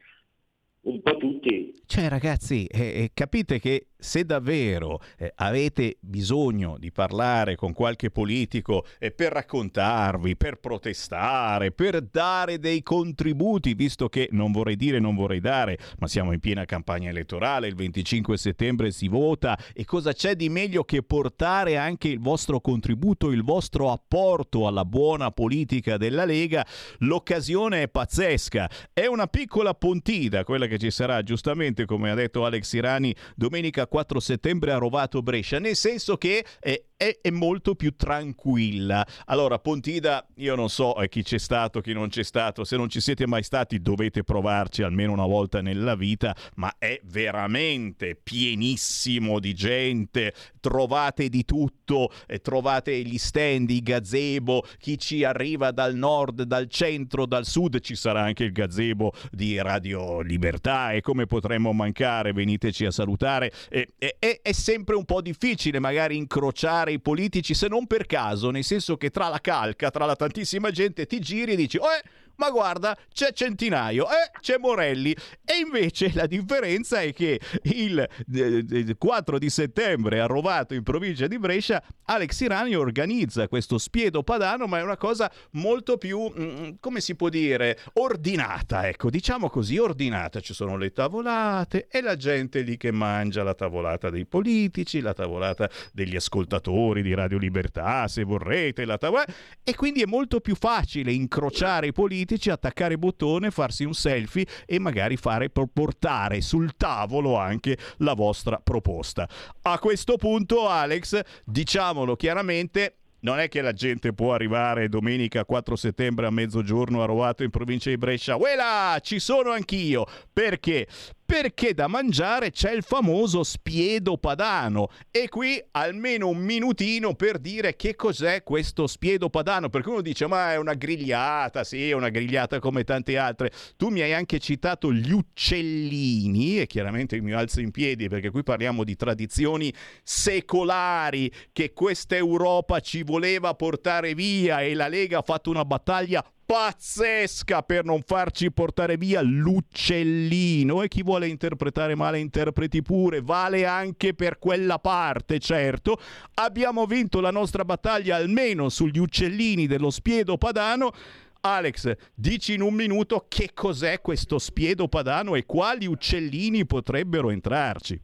un 0.83 1.01
po' 1.01 1.17
tutti. 1.17 1.73
Cioè 1.95 2.09
ragazzi, 2.09 2.67
eh, 2.67 3.13
capite 3.15 3.61
che 3.61 3.91
se 4.05 4.25
davvero 4.25 5.01
eh, 5.17 5.33
avete 5.37 5.97
bisogno 6.01 6.77
di 6.79 6.93
parlare 6.93 7.57
con 7.57 7.73
qualche 7.73 8.11
politico 8.11 8.85
eh, 8.99 9.11
per 9.11 9.33
raccontarvi, 9.33 10.37
per 10.37 10.57
protestare, 10.57 11.73
per 11.73 12.03
dare 12.03 12.59
dei 12.59 12.83
contributi, 12.83 13.73
visto 13.73 14.11
che 14.11 14.29
non 14.33 14.53
vorrei 14.53 14.77
dire 14.77 14.99
non 14.99 15.15
vorrei 15.15 15.41
dare, 15.41 15.79
ma 16.01 16.07
siamo 16.07 16.33
in 16.33 16.41
piena 16.41 16.67
campagna 16.67 17.09
elettorale, 17.09 17.67
il 17.67 17.75
25 17.75 18.37
settembre 18.37 18.91
si 18.91 19.09
vota 19.09 19.59
e 19.73 19.87
cosa 19.87 20.13
c'è 20.13 20.37
di 20.37 20.51
meglio 20.51 20.85
che 20.85 21.03
portare 21.03 21.79
anche 21.79 22.09
il 22.09 22.21
vostro 22.21 22.61
contributo, 22.61 23.31
il 23.31 23.43
vostro 23.43 23.91
apporto 23.91 24.67
alla 24.67 24.85
buona 24.85 25.31
politica 25.31 25.97
della 25.97 26.27
Lega? 26.27 26.67
L'occasione 26.99 27.83
è 27.83 27.89
pazzesca, 27.89 28.69
è 28.93 29.07
una 29.07 29.29
piccola 29.29 29.73
pontida 29.73 30.45
quella 30.45 30.67
che 30.67 30.77
ci 30.77 30.91
sarà 30.91 31.23
giustamente, 31.23 31.84
come 31.85 32.11
ha 32.11 32.15
detto 32.15 32.45
Alex 32.45 32.73
Irani, 32.73 33.15
domenica 33.35 33.87
4 33.87 34.21
settembre 34.21 34.73
a 34.73 34.79
Rovato 34.79 35.23
Brescia, 35.23 35.59
nel 35.59 35.77
senso 35.77 36.17
che 36.17 36.45
eh, 36.61 36.87
è, 37.05 37.19
è, 37.21 37.31
molto 37.31 37.75
più 37.75 37.95
tranquilla. 37.95 39.07
Allora, 39.27 39.59
Pontida, 39.59 40.27
io 40.37 40.55
non 40.55 40.71
so 40.71 40.97
eh, 40.97 41.09
chi 41.09 41.23
c'è 41.23 41.39
stato, 41.39 41.81
chi 41.81 41.93
non 41.93 42.09
c'è 42.09 42.23
stato, 42.23 42.65
se 42.65 42.77
non 42.77 42.89
ci 42.89 43.01
siete 43.01 43.27
mai 43.27 43.43
stati 43.43 43.81
dovete 43.81 44.25
provarci 44.25 44.83
almeno 44.83 45.13
una 45.13 45.27
volta 45.27 45.61
nella 45.61 45.95
vita, 45.97 46.35
ma 46.57 46.75
è 46.79 46.99
veramente 47.05 48.19
pienissimo 48.21 49.39
di 49.39 49.53
gente, 49.55 50.33
trovate 50.61 51.29
di 51.29 51.45
tutto, 51.45 52.11
eh, 52.27 52.41
trovate 52.41 53.03
gli 53.03 53.19
stand, 53.19 53.69
i 53.71 53.83
gazebo, 53.83 54.65
chi 54.79 54.99
ci 54.99 55.25
arriva 55.25 55.73
dal 55.73 55.95
nord, 55.95 56.43
dal 56.43 56.69
centro, 56.69 57.27
dal 57.27 57.45
sud, 57.45 57.81
ci 57.81 57.95
sarà 57.95 58.23
anche 58.23 58.45
il 58.45 58.53
gazebo 58.53 59.13
di 59.31 59.61
Radio 59.61 60.21
Libertà 60.21 60.93
e 60.93 61.03
come 61.03 61.27
potremmo 61.27 61.73
mancare, 61.73 62.33
veniteci 62.33 62.87
a 62.87 62.91
salutare. 62.91 63.53
Eh, 63.69 63.95
è, 63.99 64.41
è 64.41 64.53
sempre 64.53 64.95
un 64.95 65.05
po' 65.05 65.21
difficile 65.21 65.79
magari 65.79 66.17
incrociare 66.17 66.94
i 66.95 67.01
politici 67.01 67.55
se 67.55 67.69
non 67.69 67.87
per 67.87 68.07
caso, 68.07 68.51
nel 68.51 68.65
senso 68.65 68.97
che 68.97 69.11
tra 69.11 69.29
la 69.29 69.41
calca, 69.41 69.91
tra 69.91 70.07
la 70.07 70.17
tantissima 70.17 70.71
gente 70.71 71.07
ti 71.07 71.21
giri 71.21 71.53
e 71.53 71.57
dici, 71.57 71.77
oh, 71.77 71.93
eh, 71.93 72.03
ma 72.37 72.51
guarda, 72.51 72.97
c'è 73.13 73.33
Centinaio, 73.33 74.07
eh, 74.07 74.31
c'è 74.41 74.57
Morelli. 74.59 75.15
E 75.45 75.59
invece 75.65 76.11
la 76.15 76.27
differenza 76.27 77.01
è 77.01 77.13
che 77.13 77.41
il 77.63 78.97
4 78.99 79.39
di 79.39 79.51
settembre 79.51 80.21
a 80.21 80.27
Rovato, 80.27 80.75
in 80.75 80.83
provincia 80.83 81.27
di 81.27 81.39
Brescia, 81.39 81.83
Alex 82.05 82.41
Irani 82.41 82.75
organizza 82.75 83.49
questo 83.49 83.79
spiedo 83.79 84.23
padano, 84.23 84.67
ma 84.67 84.79
è 84.79 84.83
una 84.83 84.97
cosa 84.97 85.31
molto 85.53 85.97
più, 85.97 86.33
mm, 86.37 86.71
come 86.81 87.01
si 87.01 87.15
può 87.15 87.29
dire, 87.29 87.79
ordinata, 87.95 88.89
ecco, 88.89 89.11
diciamo 89.11 89.49
così, 89.49 89.79
ordinata. 89.79 90.41
Ci 90.41 90.55
sono 90.55 90.77
le 90.77 90.93
tavolate 90.93 91.87
e 91.91 92.01
la 92.01 92.17
gente 92.17 92.61
lì 92.61 92.77
che 92.77 92.91
mangia 92.91 93.43
la 93.43 93.55
tavolata 93.55 94.11
dei 94.11 94.27
politici, 94.27 95.01
la 95.01 95.15
tavolata 95.15 95.71
degli 95.93 96.17
ascoltatori 96.17 97.03
di 97.03 97.15
Radio 97.15 97.39
Libertà, 97.39 98.09
se 98.09 98.25
vorrete, 98.25 98.85
la 98.85 98.99
tavolata... 98.99 99.33
E 99.63 99.75
quindi 99.75 100.03
è 100.03 100.07
molto 100.07 100.41
più 100.41 100.55
facile 100.55 101.13
incrociare 101.13 101.87
i 101.89 101.93
politici 101.93 102.24
politici, 102.25 102.49
attaccare 102.49 102.97
bottone, 102.97 103.51
farsi 103.51 103.85
un 103.85 103.93
selfie 103.93 104.47
e 104.65 104.79
magari 104.79 105.17
fare 105.17 105.51
portare 105.51 106.41
sul 106.41 106.75
tavolo 106.77 107.37
anche 107.37 107.77
la 107.99 108.15
vostra 108.15 108.59
proposta. 108.63 109.29
A 109.63 109.79
questo 109.79 110.17
punto, 110.17 110.69
Alex, 110.69 111.21
diciamolo 111.45 112.17
chiaramente, 112.17 112.97
non 113.21 113.39
è 113.39 113.49
che 113.49 113.61
la 113.61 113.73
gente 113.73 114.13
può 114.13 114.33
arrivare 114.35 114.89
domenica 114.89 115.45
4 115.45 115.77
settembre 115.77 116.27
a 116.27 116.31
mezzogiorno 116.31 117.03
a 117.03 117.07
Rovato 117.07 117.43
in 117.43 117.51
provincia 117.51 117.91
di 117.91 117.97
Brescia. 117.97 118.37
Uela, 118.37 118.99
ci 119.03 119.19
sono 119.19 119.51
anch'io. 119.51 120.07
Perché? 120.33 120.87
Perché 121.25 121.75
da 121.75 121.87
mangiare 121.87 122.51
c'è 122.51 122.73
il 122.73 122.83
famoso 122.83 123.43
spiedo 123.43 124.19
padano. 124.19 124.89
E 125.11 125.29
qui 125.29 125.63
almeno 125.73 126.29
un 126.29 126.39
minutino 126.39 127.15
per 127.15 127.39
dire 127.39 127.77
che 127.77 127.95
cos'è 127.95 128.43
questo 128.43 128.87
spiedo 128.87 129.31
padano 129.31 129.69
perché 129.69 129.89
uno 129.89 130.01
dice 130.01 130.27
ma 130.27 130.53
è 130.53 130.57
una 130.57 130.75
grigliata. 130.75 131.65
Sì 131.65 131.89
è 131.89 131.93
una 131.93 132.11
grigliata 132.11 132.59
come 132.59 132.85
tante 132.85 133.17
altre. 133.17 133.51
Tu 133.77 133.89
mi 133.89 134.01
hai 134.01 134.13
anche 134.13 134.39
citato 134.39 134.93
gli 134.93 135.13
uccellini 135.13 136.61
e 136.61 136.67
chiaramente 136.67 137.21
mi 137.21 137.33
alzo 137.33 137.61
in 137.61 137.71
piedi 137.71 138.09
perché 138.09 138.31
qui 138.31 138.43
parliamo 138.43 138.85
di 138.85 138.97
tradizioni 138.97 139.73
secolari 140.03 141.33
che 141.53 141.73
questa 141.73 142.17
Europa 142.17 142.81
ci 142.81 143.03
voleva 143.03 143.55
portare 143.55 144.15
via 144.15 144.61
e 144.61 144.75
la 144.75 144.89
Lega 144.89 145.19
ha 145.19 145.23
fatto 145.23 145.51
una 145.51 145.65
battaglia 145.65 146.25
pazzesca 146.45 147.63
per 147.63 147.85
non 147.85 148.03
farci 148.03 148.53
portare 148.53 148.97
via 148.97 149.23
l'uccellino 149.23 150.83
e 150.83 150.89
chi 150.89 151.03
vuole 151.03 151.29
interpretare 151.29 151.95
male 151.95 152.19
interpreti 152.19 152.83
pure, 152.83 153.21
vale 153.21 153.65
anche 153.65 154.15
per 154.15 154.39
quella 154.39 154.79
parte, 154.79 155.39
certo. 155.39 155.99
Abbiamo 156.35 156.87
vinto 156.87 157.21
la 157.21 157.31
nostra 157.31 157.65
battaglia 157.65 158.17
almeno 158.17 158.69
sugli 158.69 158.99
uccellini 158.99 159.67
dello 159.67 159.91
spiedo 159.91 160.37
padano. 160.37 160.93
Alex, 161.41 161.93
dici 162.15 162.55
in 162.55 162.63
un 162.63 162.75
minuto 162.75 163.27
che 163.29 163.51
cos'è 163.53 164.01
questo 164.01 164.39
spiedo 164.39 164.89
padano 164.89 165.35
e 165.35 165.45
quali 165.45 165.87
uccellini 165.87 166.65
potrebbero 166.67 167.31
entrarci. 167.31 168.01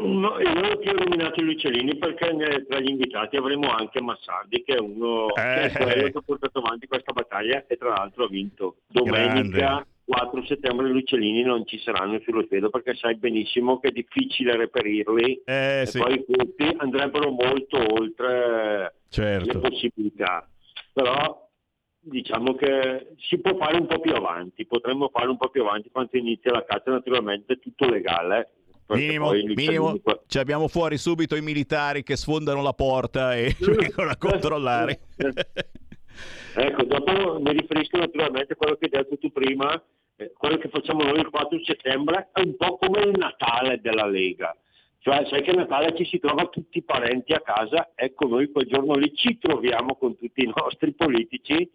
No, 0.00 0.38
io 0.40 0.52
non 0.52 0.78
ti 0.80 0.88
ho 0.88 0.94
nominato 0.94 1.42
gli 1.42 1.50
uccellini 1.50 1.96
perché 1.96 2.64
tra 2.68 2.80
gli 2.80 2.88
invitati 2.88 3.36
avremo 3.36 3.70
anche 3.70 4.00
Massardi 4.00 4.62
che 4.62 4.74
è 4.74 4.80
uno 4.80 5.28
eh, 5.34 5.68
che, 5.68 5.72
è 5.72 5.72
quello 5.72 6.10
che 6.10 6.18
ha 6.18 6.22
portato 6.24 6.58
avanti 6.58 6.86
questa 6.86 7.12
battaglia 7.12 7.64
e 7.66 7.76
tra 7.76 7.90
l'altro 7.90 8.24
ha 8.24 8.28
vinto. 8.28 8.76
Domenica 8.86 9.42
grande. 9.42 9.86
4 10.10 10.44
settembre 10.44 10.90
gli 10.90 10.96
uccellini 10.96 11.42
non 11.42 11.64
ci 11.66 11.78
saranno 11.78 12.18
sullo 12.24 12.42
spiedo 12.42 12.68
perché 12.68 12.94
sai 12.94 13.16
benissimo 13.16 13.78
che 13.78 13.88
è 13.88 13.92
difficile 13.92 14.56
reperirli 14.56 15.42
eh, 15.44 15.82
e 15.82 15.86
sì. 15.86 15.98
poi 15.98 16.24
tutti 16.28 16.74
andrebbero 16.78 17.30
molto 17.30 17.78
oltre 17.92 18.94
certo. 19.08 19.52
le 19.52 19.68
possibilità. 19.68 20.48
Però 20.92 21.48
diciamo 22.00 22.54
che 22.54 23.12
si 23.18 23.38
può 23.38 23.54
fare 23.56 23.76
un 23.76 23.86
po' 23.86 24.00
più 24.00 24.12
avanti, 24.12 24.66
potremmo 24.66 25.10
fare 25.12 25.28
un 25.28 25.36
po' 25.36 25.48
più 25.48 25.62
avanti 25.62 25.90
quando 25.90 26.16
inizia 26.16 26.50
la 26.50 26.64
caccia 26.64 26.90
naturalmente 26.90 27.58
tutto 27.58 27.88
legale 27.88 28.54
Minimo, 28.96 29.30
minimo 29.30 30.00
ci 30.26 30.38
abbiamo 30.38 30.68
fuori 30.68 30.98
subito 30.98 31.36
i 31.36 31.42
militari 31.42 32.02
che 32.02 32.16
sfondano 32.16 32.62
la 32.62 32.72
porta 32.72 33.34
e 33.36 33.54
vengono 33.60 34.10
a 34.10 34.16
controllare. 34.16 35.00
ecco, 36.54 36.84
dopo 36.84 37.40
mi 37.40 37.52
riferisco 37.52 37.98
naturalmente 37.98 38.54
a 38.54 38.56
quello 38.56 38.76
che 38.76 38.86
hai 38.86 38.90
detto 38.90 39.18
tu 39.18 39.30
prima, 39.30 39.80
eh, 40.16 40.32
quello 40.36 40.58
che 40.58 40.68
facciamo 40.68 41.02
noi 41.02 41.20
il 41.20 41.30
4 41.30 41.64
settembre 41.64 42.30
è 42.32 42.40
un 42.40 42.56
po' 42.56 42.78
come 42.78 43.02
il 43.02 43.16
Natale 43.16 43.80
della 43.80 44.06
Lega. 44.06 44.56
Cioè, 44.98 45.26
sai 45.30 45.42
che 45.42 45.52
a 45.52 45.54
Natale 45.54 45.96
ci 45.96 46.04
si 46.04 46.18
trova 46.18 46.46
tutti 46.46 46.78
i 46.78 46.82
parenti 46.82 47.32
a 47.32 47.40
casa, 47.40 47.90
ecco 47.94 48.26
noi 48.26 48.50
quel 48.50 48.66
giorno 48.66 48.94
lì 48.94 49.14
ci 49.14 49.38
troviamo 49.38 49.96
con 49.96 50.16
tutti 50.16 50.42
i 50.42 50.52
nostri 50.54 50.92
politici 50.92 51.70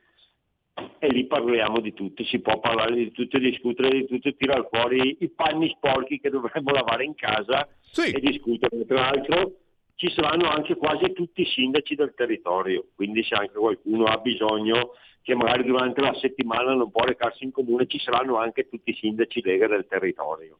e 0.99 1.07
lì 1.07 1.25
parliamo 1.25 1.79
di 1.79 1.93
tutto, 1.93 2.23
si 2.25 2.39
può 2.39 2.59
parlare 2.59 2.93
di 2.95 3.11
tutto, 3.11 3.37
discutere 3.37 3.89
di 3.99 4.05
tutto, 4.07 4.33
tirare 4.35 4.67
fuori 4.69 5.17
i 5.21 5.29
panni 5.29 5.69
sporchi 5.69 6.19
che 6.19 6.29
dovremmo 6.29 6.71
lavare 6.71 7.05
in 7.05 7.15
casa 7.15 7.67
Sì. 7.81 8.11
e 8.11 8.19
discutere. 8.19 8.85
Tra 8.85 8.99
l'altro 9.11 9.53
ci 9.95 10.09
saranno 10.11 10.49
anche 10.49 10.75
quasi 10.75 11.13
tutti 11.13 11.41
i 11.41 11.45
sindaci 11.45 11.95
del 11.95 12.13
territorio, 12.13 12.87
quindi 12.95 13.23
se 13.23 13.35
anche 13.35 13.53
qualcuno 13.57 14.03
ha 14.05 14.17
bisogno 14.17 14.91
che 15.21 15.33
magari 15.33 15.63
durante 15.63 16.01
la 16.01 16.13
settimana 16.15 16.73
non 16.73 16.91
può 16.91 17.03
recarsi 17.05 17.45
in 17.45 17.51
comune, 17.51 17.87
ci 17.87 17.97
saranno 17.99 18.37
anche 18.37 18.67
tutti 18.67 18.91
i 18.91 18.95
sindaci 18.95 19.41
lega 19.43 19.67
del 19.67 19.87
territorio. 19.87 20.59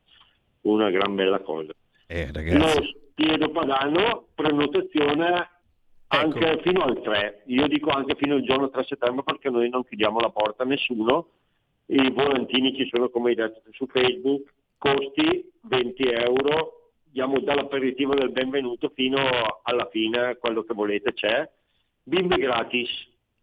Una 0.62 0.90
gran 0.90 1.14
bella 1.14 1.40
cosa. 1.40 1.74
Eh, 2.08 2.28
Lo 2.28 2.32
ragazzi. 2.34 2.96
spiedo 3.12 3.50
padano, 3.50 4.28
prenotazione 4.34 5.50
anche 6.08 6.40
Ecco. 6.52 6.62
fino 6.62 6.82
al 6.84 7.02
3. 7.02 7.44
Io 7.48 7.68
dico 7.68 7.90
anche 7.90 8.16
fino 8.16 8.36
al 8.36 8.44
giorno 8.44 8.70
3 8.70 8.84
settembre 8.86 9.24
perché 9.24 9.50
noi 9.50 9.70
non 9.70 9.84
chiudiamo 9.84 10.20
la 10.20 10.30
porta 10.30 10.64
a 10.64 10.66
nessuno. 10.66 11.30
I 11.88 12.12
volantini 12.12 12.76
ci 12.76 12.88
sono, 12.92 13.10
come 13.10 13.30
hai 13.30 13.36
detto 13.36 13.62
su 13.72 13.86
Facebook, 13.88 14.52
costi 14.78 15.52
20 15.62 16.04
euro, 16.04 16.92
diamo 17.04 17.40
dall'aperitivo 17.40 18.14
del 18.16 18.32
benvenuto 18.32 18.92
fino 18.96 19.20
alla 19.64 19.88
fine, 19.92 20.38
quello 20.38 20.64
che 20.64 20.74
volete 20.74 21.14
c'è. 21.14 21.50
Bimbi 22.04 22.36
gratis. 22.38 22.90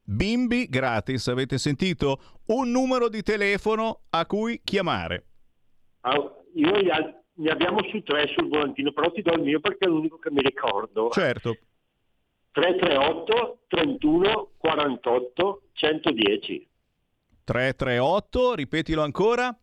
Bimbi 0.04 0.66
gratis, 0.68 1.28
avete 1.28 1.58
sentito? 1.58 2.18
Un 2.46 2.70
numero 2.70 3.08
di 3.08 3.22
telefono 3.22 4.02
a 4.10 4.26
cui 4.26 4.60
chiamare. 4.64 5.24
Ah, 6.00 6.16
Io 6.54 6.70
ne 7.34 7.50
abbiamo 7.50 7.78
su 7.90 8.02
tre 8.02 8.26
sul 8.36 8.48
volantino, 8.48 8.92
però 8.92 9.10
ti 9.12 9.22
do 9.22 9.32
il 9.34 9.42
mio 9.42 9.60
perché 9.60 9.86
è 9.86 9.88
l'unico 9.88 10.18
che 10.18 10.30
mi 10.32 10.42
ricordo. 10.42 11.08
Certo. 11.10 11.56
338 12.52 13.58
31 13.68 14.48
48 14.58 15.62
110 15.72 16.68
338, 17.44 18.54
ripetilo 18.54 19.02
ancora. 19.02 19.54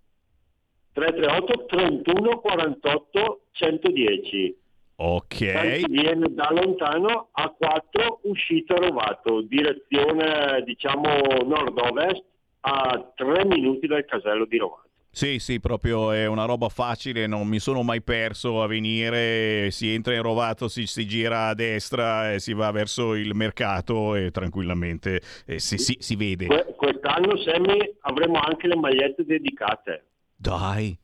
338 0.92 1.66
31 1.66 2.40
48 2.40 3.42
110 3.52 4.58
Ok. 5.02 5.54
Tanti 5.54 5.86
viene 5.88 6.28
da 6.34 6.52
lontano 6.52 7.30
a 7.32 7.50
4 7.50 8.20
uscita 8.24 8.76
Rovato 8.76 9.42
direzione 9.42 10.62
diciamo 10.66 11.08
nord-ovest 11.46 12.22
a 12.62 13.12
3 13.16 13.46
minuti 13.46 13.88
dal 13.88 14.04
casello 14.04 14.44
di 14.46 14.58
Rovato 14.58 14.89
Sì, 15.12 15.40
sì, 15.40 15.60
proprio 15.60 16.12
è 16.12 16.28
una 16.28 16.46
roba 16.46 16.70
facile, 16.70 17.26
non 17.28 17.48
mi 17.48 17.60
sono 17.60 17.82
mai 17.82 18.02
perso 18.02 18.62
a 18.62 18.68
venire, 18.68 19.70
si 19.72 19.92
entra 19.94 20.14
in 20.14 20.22
Rovato, 20.22 20.68
si, 20.68 20.86
si 20.86 21.06
gira 21.08 21.48
a 21.48 21.54
destra 21.56 22.34
e 22.34 22.40
si 22.40 22.54
va 22.54 22.70
verso 22.72 23.16
il 23.16 23.34
mercato 23.34 24.16
e 24.16 24.30
tranquillamente 24.32 25.22
eh, 25.46 25.60
si, 25.60 25.78
si- 25.78 25.98
si 26.00 26.16
vede. 26.16 26.46
Que- 26.46 26.74
quest'anno 26.78 27.36
Sammy 27.38 27.98
avremo 28.02 28.40
anche 28.40 28.68
le 28.68 28.76
magliette 28.76 29.26
dedicate 29.26 30.04
Dai. 30.36 30.98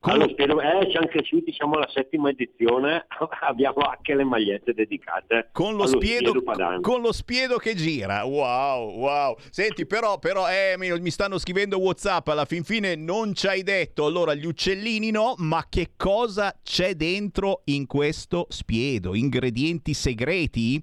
Con 0.00 0.12
Allora, 0.12 0.78
eh, 0.80 0.90
siamo 0.90 1.08
cresciuti, 1.08 1.52
siamo 1.52 1.74
alla 1.74 1.88
settima 1.88 2.30
edizione, 2.30 3.06
abbiamo 3.42 3.78
anche 3.78 4.14
le 4.14 4.22
magliette 4.22 4.72
dedicate 4.72 5.48
Con 5.50 5.74
lo, 5.74 5.88
spiedo, 5.88 6.32
con 6.80 7.00
lo 7.00 7.10
spiedo 7.10 7.56
che 7.56 7.74
gira, 7.74 8.24
wow, 8.24 8.96
wow. 8.96 9.36
Senti, 9.50 9.86
però, 9.86 10.20
però 10.20 10.46
eh, 10.48 10.76
mi, 10.78 11.10
stanno 11.10 11.36
scrivendo 11.36 11.80
WhatsApp. 11.80 12.28
Alla 12.28 12.44
fin 12.44 12.62
fine 12.62 12.94
non 12.94 13.34
ci 13.34 13.48
hai 13.48 13.64
detto. 13.64 14.06
Allora, 14.06 14.34
gli 14.34 14.46
uccellini 14.46 15.10
no, 15.10 15.34
ma 15.38 15.64
che 15.68 15.94
cosa 15.96 16.56
c'è 16.62 16.94
dentro 16.94 17.62
in 17.64 17.88
questo 17.88 18.46
spiedo? 18.50 19.16
Ingredienti 19.16 19.94
segreti? 19.94 20.80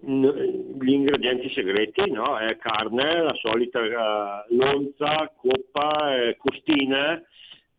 Gli 0.00 0.92
ingredienti 0.92 1.50
segreti, 1.52 2.08
no? 2.12 2.38
È 2.38 2.56
carne, 2.58 3.22
la 3.24 3.34
solita 3.34 3.80
eh, 3.80 4.54
lonza, 4.54 5.32
coppa, 5.36 6.14
eh, 6.14 6.36
costine 6.36 7.24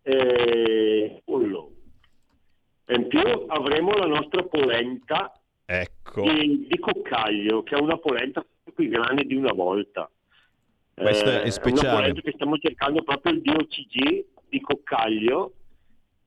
e 0.01 1.21
pollo. 1.23 1.71
E 2.85 2.95
in 2.95 3.07
più 3.07 3.21
avremo 3.47 3.91
la 3.91 4.07
nostra 4.07 4.43
polenta 4.43 5.31
Ecco. 5.65 6.21
di, 6.23 6.65
di 6.67 6.79
coccaglio, 6.79 7.63
che 7.63 7.75
è 7.75 7.79
una 7.79 7.97
polenta 7.97 8.43
i 8.77 8.87
grani 8.87 9.25
di 9.25 9.35
una 9.35 9.51
volta. 9.53 10.09
Questa 10.93 11.39
è 11.39 11.41
Una 11.41 11.49
speciale. 11.51 11.95
polenta 11.97 12.21
che 12.21 12.31
stiamo 12.33 12.57
cercando 12.57 13.03
proprio 13.03 13.33
il 13.33 13.41
DOCG 13.41 14.25
di 14.49 14.61
coccaglio. 14.61 15.53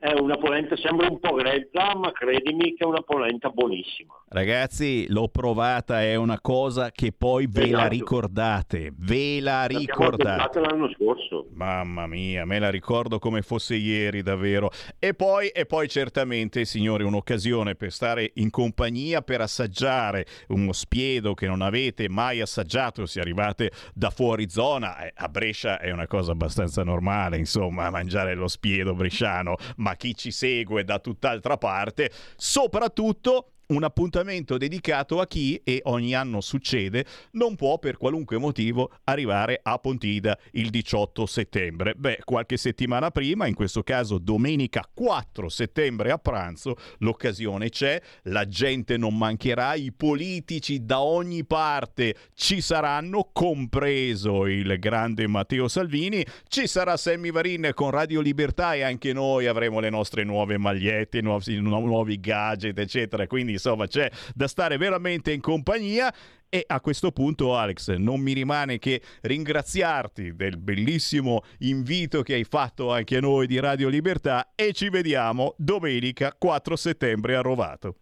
È 0.02 0.18
una 0.18 0.36
polenta, 0.36 0.76
sembra 0.78 1.06
un 1.08 1.20
po' 1.20 1.34
grezza, 1.34 1.94
ma 1.94 2.10
credimi 2.10 2.74
che 2.74 2.82
è 2.82 2.84
una 2.84 3.02
polenta 3.02 3.50
buonissima. 3.50 4.12
Ragazzi, 4.30 5.06
l'ho 5.08 5.28
provata, 5.28 6.02
è 6.02 6.16
una 6.16 6.40
cosa 6.40 6.90
che 6.90 7.12
poi 7.16 7.46
ve 7.48 7.66
la 7.70 7.82
Esatto. 7.82 7.88
ricordate. 7.90 8.92
Ve 8.96 9.38
la 9.40 9.64
ricordate. 9.66 10.58
l'anno 10.58 10.90
scorso. 10.94 11.46
Mamma 11.52 12.08
mia, 12.08 12.44
me 12.44 12.58
la 12.58 12.68
ricordo 12.68 13.20
come 13.20 13.42
fosse 13.42 13.76
ieri 13.76 14.22
davvero. 14.22 14.70
E 14.98 15.14
poi, 15.14 15.50
e 15.50 15.66
poi 15.66 15.86
certamente, 15.88 16.64
signori, 16.64 17.04
un'occasione 17.04 17.76
per 17.76 17.92
stare 17.92 18.32
in 18.34 18.50
compagnia, 18.50 19.22
per 19.22 19.40
assaggiare 19.42 20.26
uno 20.48 20.72
spiedo 20.72 21.34
che 21.34 21.46
non 21.46 21.62
avete 21.62 22.08
mai 22.08 22.40
assaggiato 22.40 23.06
se 23.06 23.20
arrivate 23.20 23.70
da 23.94 24.10
fuori 24.10 24.50
zona. 24.50 24.98
Eh, 25.04 25.12
a 25.14 25.28
Brescia 25.28 25.78
è 25.78 25.92
una 25.92 26.08
cosa 26.08 26.32
abbastanza 26.32 26.82
normale, 26.82 27.36
insomma, 27.36 27.88
mangiare 27.88 28.34
lo 28.34 28.48
spiedo 28.48 28.94
bresciano, 28.94 29.54
ma 29.76 29.90
chi 29.96 30.14
ci 30.14 30.30
segue 30.30 30.84
da 30.84 30.98
tutt'altra 30.98 31.56
parte, 31.56 32.10
soprattutto 32.36 33.51
un 33.72 33.84
appuntamento 33.84 34.58
dedicato 34.58 35.20
a 35.20 35.26
chi, 35.26 35.60
e 35.64 35.80
ogni 35.84 36.14
anno 36.14 36.40
succede, 36.40 37.04
non 37.32 37.56
può 37.56 37.78
per 37.78 37.96
qualunque 37.96 38.38
motivo 38.38 38.92
arrivare 39.04 39.58
a 39.62 39.78
Pontida 39.78 40.38
il 40.52 40.70
18 40.70 41.26
settembre. 41.26 41.94
Beh, 41.96 42.20
qualche 42.24 42.56
settimana 42.56 43.10
prima, 43.10 43.46
in 43.46 43.54
questo 43.54 43.82
caso 43.82 44.18
domenica 44.18 44.86
4 44.92 45.48
settembre 45.48 46.10
a 46.10 46.18
pranzo, 46.18 46.76
l'occasione 46.98 47.70
c'è, 47.70 48.00
la 48.24 48.46
gente 48.46 48.96
non 48.96 49.16
mancherà, 49.16 49.74
i 49.74 49.92
politici 49.92 50.84
da 50.84 51.00
ogni 51.00 51.44
parte 51.44 52.14
ci 52.34 52.60
saranno, 52.60 53.30
compreso 53.32 54.46
il 54.46 54.76
grande 54.78 55.26
Matteo 55.26 55.68
Salvini, 55.68 56.24
ci 56.48 56.66
sarà 56.66 56.96
Sammy 56.96 57.30
Varin 57.30 57.70
con 57.74 57.90
Radio 57.90 58.20
Libertà 58.20 58.74
e 58.74 58.82
anche 58.82 59.12
noi 59.12 59.46
avremo 59.46 59.80
le 59.80 59.90
nostre 59.90 60.24
nuove 60.24 60.58
magliette, 60.58 61.22
nuovi, 61.22 61.58
nu- 61.58 61.86
nuovi 61.86 62.20
gadget, 62.20 62.78
eccetera. 62.78 63.26
Quindi 63.26 63.58
insomma 63.62 63.86
c'è 63.86 64.10
da 64.34 64.48
stare 64.48 64.76
veramente 64.76 65.32
in 65.32 65.40
compagnia. 65.40 66.12
E 66.54 66.64
a 66.66 66.82
questo 66.82 67.12
punto, 67.12 67.56
Alex, 67.56 67.94
non 67.96 68.20
mi 68.20 68.34
rimane 68.34 68.78
che 68.78 69.00
ringraziarti 69.22 70.36
del 70.36 70.58
bellissimo 70.58 71.44
invito 71.60 72.20
che 72.20 72.34
hai 72.34 72.44
fatto 72.44 72.92
anche 72.92 73.16
a 73.16 73.20
noi 73.20 73.46
di 73.46 73.58
Radio 73.58 73.88
Libertà 73.88 74.52
e 74.54 74.74
ci 74.74 74.90
vediamo 74.90 75.54
domenica 75.56 76.34
4 76.36 76.76
settembre 76.76 77.36
a 77.36 77.40
Rovato. 77.40 77.96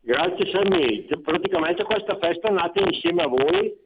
Grazie 0.00 0.50
Sammy, 0.50 1.06
praticamente 1.22 1.84
questa 1.84 2.16
festa 2.18 2.48
è 2.48 2.52
nata 2.52 2.80
insieme 2.80 3.22
a 3.22 3.28
voi 3.28 3.81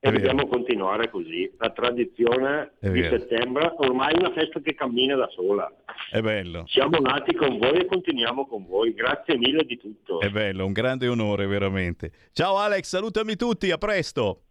e 0.00 0.12
dobbiamo 0.12 0.46
continuare 0.46 1.10
così. 1.10 1.50
La 1.58 1.70
tradizione 1.70 2.72
È 2.78 2.88
di 2.90 3.00
vero. 3.00 3.18
settembre 3.18 3.72
ormai 3.78 4.14
è 4.14 4.18
una 4.18 4.32
festa 4.32 4.60
che 4.60 4.74
cammina 4.74 5.16
da 5.16 5.28
sola. 5.34 5.70
È 6.10 6.20
bello. 6.20 6.64
Siamo 6.68 6.98
nati 6.98 7.34
con 7.34 7.58
voi 7.58 7.78
e 7.80 7.86
continuiamo 7.86 8.46
con 8.46 8.66
voi. 8.66 8.94
Grazie 8.94 9.36
mille 9.36 9.64
di 9.64 9.76
tutto. 9.76 10.20
È 10.20 10.30
bello, 10.30 10.64
un 10.64 10.72
grande 10.72 11.08
onore 11.08 11.46
veramente. 11.46 12.12
Ciao 12.32 12.56
Alex, 12.58 12.84
salutami 12.84 13.34
tutti, 13.36 13.70
a 13.70 13.78
presto. 13.78 14.42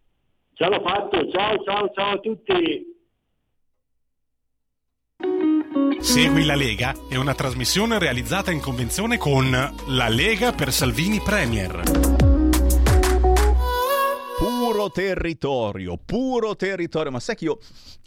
Ce 0.54 0.66
l'ho 0.68 0.82
fatto, 0.84 1.30
ciao 1.30 1.62
ciao 1.64 1.90
ciao 1.94 2.10
a 2.14 2.18
tutti. 2.18 2.96
Segui 6.00 6.44
la 6.44 6.54
Lega 6.54 6.94
è 7.08 7.16
una 7.16 7.34
trasmissione 7.34 7.98
realizzata 7.98 8.50
in 8.50 8.60
convenzione 8.60 9.18
con 9.18 9.50
La 9.50 10.08
Lega 10.08 10.52
per 10.52 10.70
Salvini 10.72 11.20
Premier. 11.20 12.27
Puro 14.78 14.92
territorio, 14.92 15.96
puro 15.96 16.54
territorio. 16.54 17.10
Ma 17.10 17.18
sai 17.18 17.34
che 17.34 17.46
io 17.46 17.58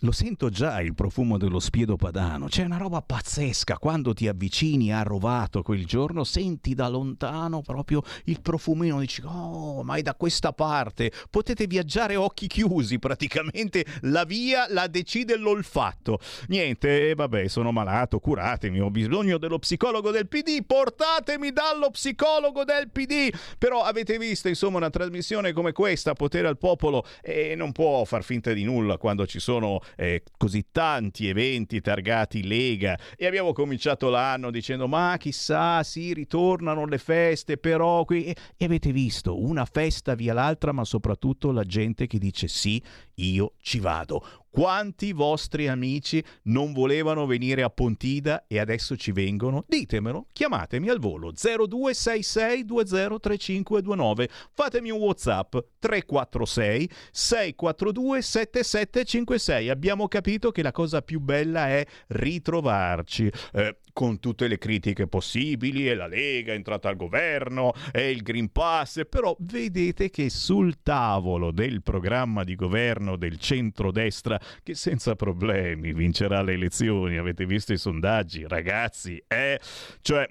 lo 0.03 0.13
sento 0.13 0.49
già 0.49 0.79
il 0.79 0.95
profumo 0.95 1.37
dello 1.37 1.59
spiedo 1.59 1.97
padano. 1.97 2.47
C'è 2.47 2.63
una 2.63 2.77
roba 2.77 3.01
pazzesca. 3.01 3.77
Quando 3.77 4.13
ti 4.13 4.29
avvicini 4.29 4.93
a 4.93 5.03
Rovato 5.03 5.63
quel 5.63 5.85
giorno, 5.85 6.23
senti 6.23 6.73
da 6.73 6.87
lontano 6.87 7.61
proprio 7.61 8.01
il 8.25 8.39
profumino. 8.41 9.01
Dici, 9.01 9.21
oh, 9.25 9.83
ma 9.83 9.95
è 9.95 10.01
da 10.01 10.15
questa 10.15 10.53
parte. 10.53 11.11
Potete 11.29 11.67
viaggiare 11.67 12.15
occhi 12.15 12.47
chiusi 12.47 12.99
praticamente. 12.99 13.85
La 14.03 14.23
via 14.23 14.65
la 14.69 14.87
decide 14.87 15.35
l'olfatto. 15.35 16.19
Niente, 16.47 17.09
eh, 17.09 17.15
vabbè, 17.15 17.49
sono 17.49 17.73
malato, 17.73 18.19
curatemi. 18.19 18.79
Ho 18.79 18.89
bisogno 18.89 19.37
dello 19.37 19.59
psicologo 19.59 20.09
del 20.09 20.29
PD. 20.29 20.63
Portatemi 20.65 21.51
dallo 21.51 21.89
psicologo 21.91 22.63
del 22.63 22.89
PD. 22.89 23.29
Però 23.57 23.83
avete 23.83 24.17
visto, 24.17 24.47
insomma, 24.47 24.77
una 24.77 24.89
trasmissione 24.89 25.51
come 25.51 25.73
questa, 25.73 26.13
potere 26.13 26.47
al 26.47 26.59
popolo 26.61 27.03
e 27.21 27.55
non 27.55 27.71
può 27.71 28.05
far 28.05 28.23
finta 28.23 28.53
di 28.53 28.63
nulla 28.63 28.97
quando 28.97 29.25
ci 29.25 29.39
sono 29.39 29.81
eh, 29.97 30.21
così 30.37 30.67
tanti 30.71 31.27
eventi 31.27 31.81
targati 31.81 32.47
Lega 32.47 32.97
e 33.17 33.25
abbiamo 33.25 33.51
cominciato 33.51 34.09
l'anno 34.09 34.51
dicendo 34.51 34.87
ma 34.87 35.15
chissà, 35.17 35.81
sì, 35.81 36.13
ritornano 36.13 36.85
le 36.85 36.99
feste, 36.99 37.57
però 37.57 38.05
qui... 38.05 38.33
E 38.57 38.65
avete 38.65 38.91
visto, 38.91 39.41
una 39.41 39.65
festa 39.65 40.13
via 40.13 40.33
l'altra, 40.33 40.71
ma 40.71 40.85
soprattutto 40.85 41.51
la 41.51 41.63
gente 41.63 42.05
che 42.05 42.19
dice 42.19 42.47
sì, 42.47 42.81
io 43.15 43.53
ci 43.59 43.79
vado. 43.79 44.40
Quanti 44.51 45.13
vostri 45.13 45.69
amici 45.69 46.21
non 46.43 46.73
volevano 46.73 47.25
venire 47.25 47.63
a 47.63 47.69
Pontida 47.69 48.43
e 48.47 48.59
adesso 48.59 48.97
ci 48.97 49.13
vengono? 49.13 49.63
Ditemelo, 49.65 50.25
chiamatemi 50.33 50.89
al 50.89 50.99
volo 50.99 51.31
0266203529. 51.31 54.27
Fatemi 54.51 54.91
un 54.91 54.99
WhatsApp 54.99 55.55
346 55.79 56.89
642 57.11 58.21
7756. 58.21 59.69
Abbiamo 59.69 60.09
capito 60.09 60.51
che 60.51 60.61
la 60.61 60.73
cosa 60.73 61.01
più 61.01 61.21
bella 61.21 61.69
è 61.69 61.85
ritrovarci. 62.07 63.31
Eh, 63.53 63.77
con 63.93 64.19
tutte 64.19 64.47
le 64.47 64.57
critiche 64.57 65.07
possibili, 65.07 65.87
e 65.87 65.95
la 65.95 66.07
Lega 66.07 66.53
è 66.53 66.55
entrata 66.55 66.89
al 66.89 66.95
governo, 66.95 67.73
e 67.91 68.11
il 68.11 68.21
Green 68.21 68.51
Pass, 68.51 69.01
però 69.09 69.35
vedete 69.39 70.09
che 70.09 70.29
sul 70.29 70.81
tavolo 70.81 71.51
del 71.51 71.81
programma 71.81 72.43
di 72.43 72.55
governo 72.55 73.15
del 73.15 73.37
centrodestra, 73.37 74.39
che 74.63 74.75
senza 74.75 75.15
problemi 75.15 75.93
vincerà 75.93 76.41
le 76.41 76.53
elezioni, 76.53 77.17
avete 77.17 77.45
visto 77.45 77.73
i 77.73 77.77
sondaggi, 77.77 78.47
ragazzi, 78.47 79.21
eh? 79.27 79.59
Cioè, 80.01 80.27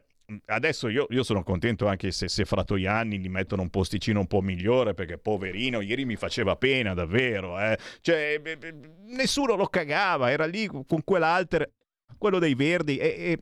adesso 0.46 0.88
io, 0.88 1.06
io, 1.10 1.22
sono 1.22 1.42
contento 1.42 1.86
anche 1.86 2.12
se, 2.12 2.28
se 2.28 2.44
Fratoianni 2.44 3.18
gli 3.18 3.28
mettono 3.28 3.62
un 3.62 3.70
posticino 3.70 4.20
un 4.20 4.26
po' 4.26 4.40
migliore 4.40 4.94
perché 4.94 5.18
poverino 5.18 5.80
ieri 5.80 6.04
mi 6.04 6.16
faceva 6.16 6.56
pena 6.56 6.94
davvero 6.94 7.58
eh. 7.58 7.76
cioè, 8.00 8.40
nessuno 9.06 9.56
lo 9.56 9.66
cagava 9.66 10.30
era 10.30 10.46
lì 10.46 10.66
con 10.66 11.02
quell'alter 11.04 11.68
quello 12.20 12.38
dei 12.38 12.54
verdi 12.54 12.98
e, 12.98 13.06
e 13.06 13.38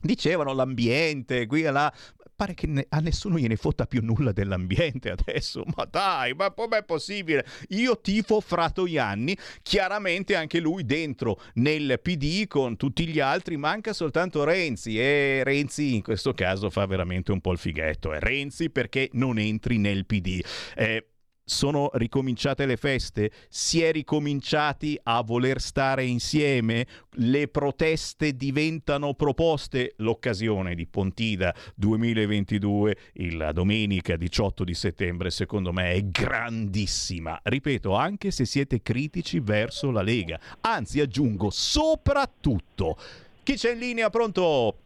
dicevano 0.00 0.52
l'ambiente, 0.54 1.46
qui 1.46 1.62
e 1.62 1.70
là. 1.70 1.92
Pare 2.36 2.54
che 2.54 2.66
ne- 2.66 2.86
a 2.88 2.98
nessuno 2.98 3.38
gliene 3.38 3.54
fotta 3.54 3.86
più 3.86 4.02
nulla 4.02 4.32
dell'ambiente 4.32 5.10
adesso. 5.12 5.62
Ma 5.76 5.84
dai, 5.84 6.34
ma 6.34 6.50
com'è 6.50 6.82
possibile? 6.82 7.46
Io 7.68 8.00
tifo 8.00 8.40
Fratoianni, 8.40 9.36
chiaramente 9.62 10.34
anche 10.34 10.58
lui 10.58 10.84
dentro 10.84 11.40
nel 11.54 12.00
PD 12.02 12.48
con 12.48 12.76
tutti 12.76 13.06
gli 13.06 13.20
altri, 13.20 13.56
manca 13.56 13.92
soltanto 13.92 14.42
Renzi 14.42 14.98
e 14.98 15.42
Renzi 15.44 15.94
in 15.94 16.02
questo 16.02 16.32
caso 16.32 16.70
fa 16.70 16.86
veramente 16.86 17.30
un 17.30 17.40
po' 17.40 17.52
il 17.52 17.58
fighetto. 17.58 18.12
È 18.12 18.18
Renzi 18.18 18.68
perché 18.68 19.10
non 19.12 19.38
entri 19.38 19.78
nel 19.78 20.04
PD. 20.04 20.40
Eh, 20.74 21.10
sono 21.44 21.90
ricominciate 21.94 22.64
le 22.64 22.76
feste, 22.76 23.30
si 23.48 23.82
è 23.82 23.92
ricominciati 23.92 24.98
a 25.02 25.22
voler 25.22 25.60
stare 25.60 26.04
insieme, 26.04 26.86
le 27.16 27.48
proteste 27.48 28.34
diventano 28.34 29.12
proposte, 29.14 29.92
l'occasione 29.98 30.74
di 30.74 30.86
Pontida 30.86 31.54
2022, 31.74 32.96
la 33.32 33.52
domenica 33.52 34.16
18 34.16 34.64
di 34.64 34.74
settembre, 34.74 35.30
secondo 35.30 35.72
me 35.72 35.92
è 35.92 36.02
grandissima, 36.04 37.38
ripeto, 37.42 37.94
anche 37.94 38.30
se 38.30 38.46
siete 38.46 38.80
critici 38.80 39.38
verso 39.40 39.90
la 39.90 40.02
Lega, 40.02 40.38
anzi 40.62 41.00
aggiungo 41.00 41.50
soprattutto. 41.50 42.96
Chi 43.42 43.54
c'è 43.54 43.72
in 43.72 43.78
linea? 43.78 44.08
Pronto? 44.08 44.76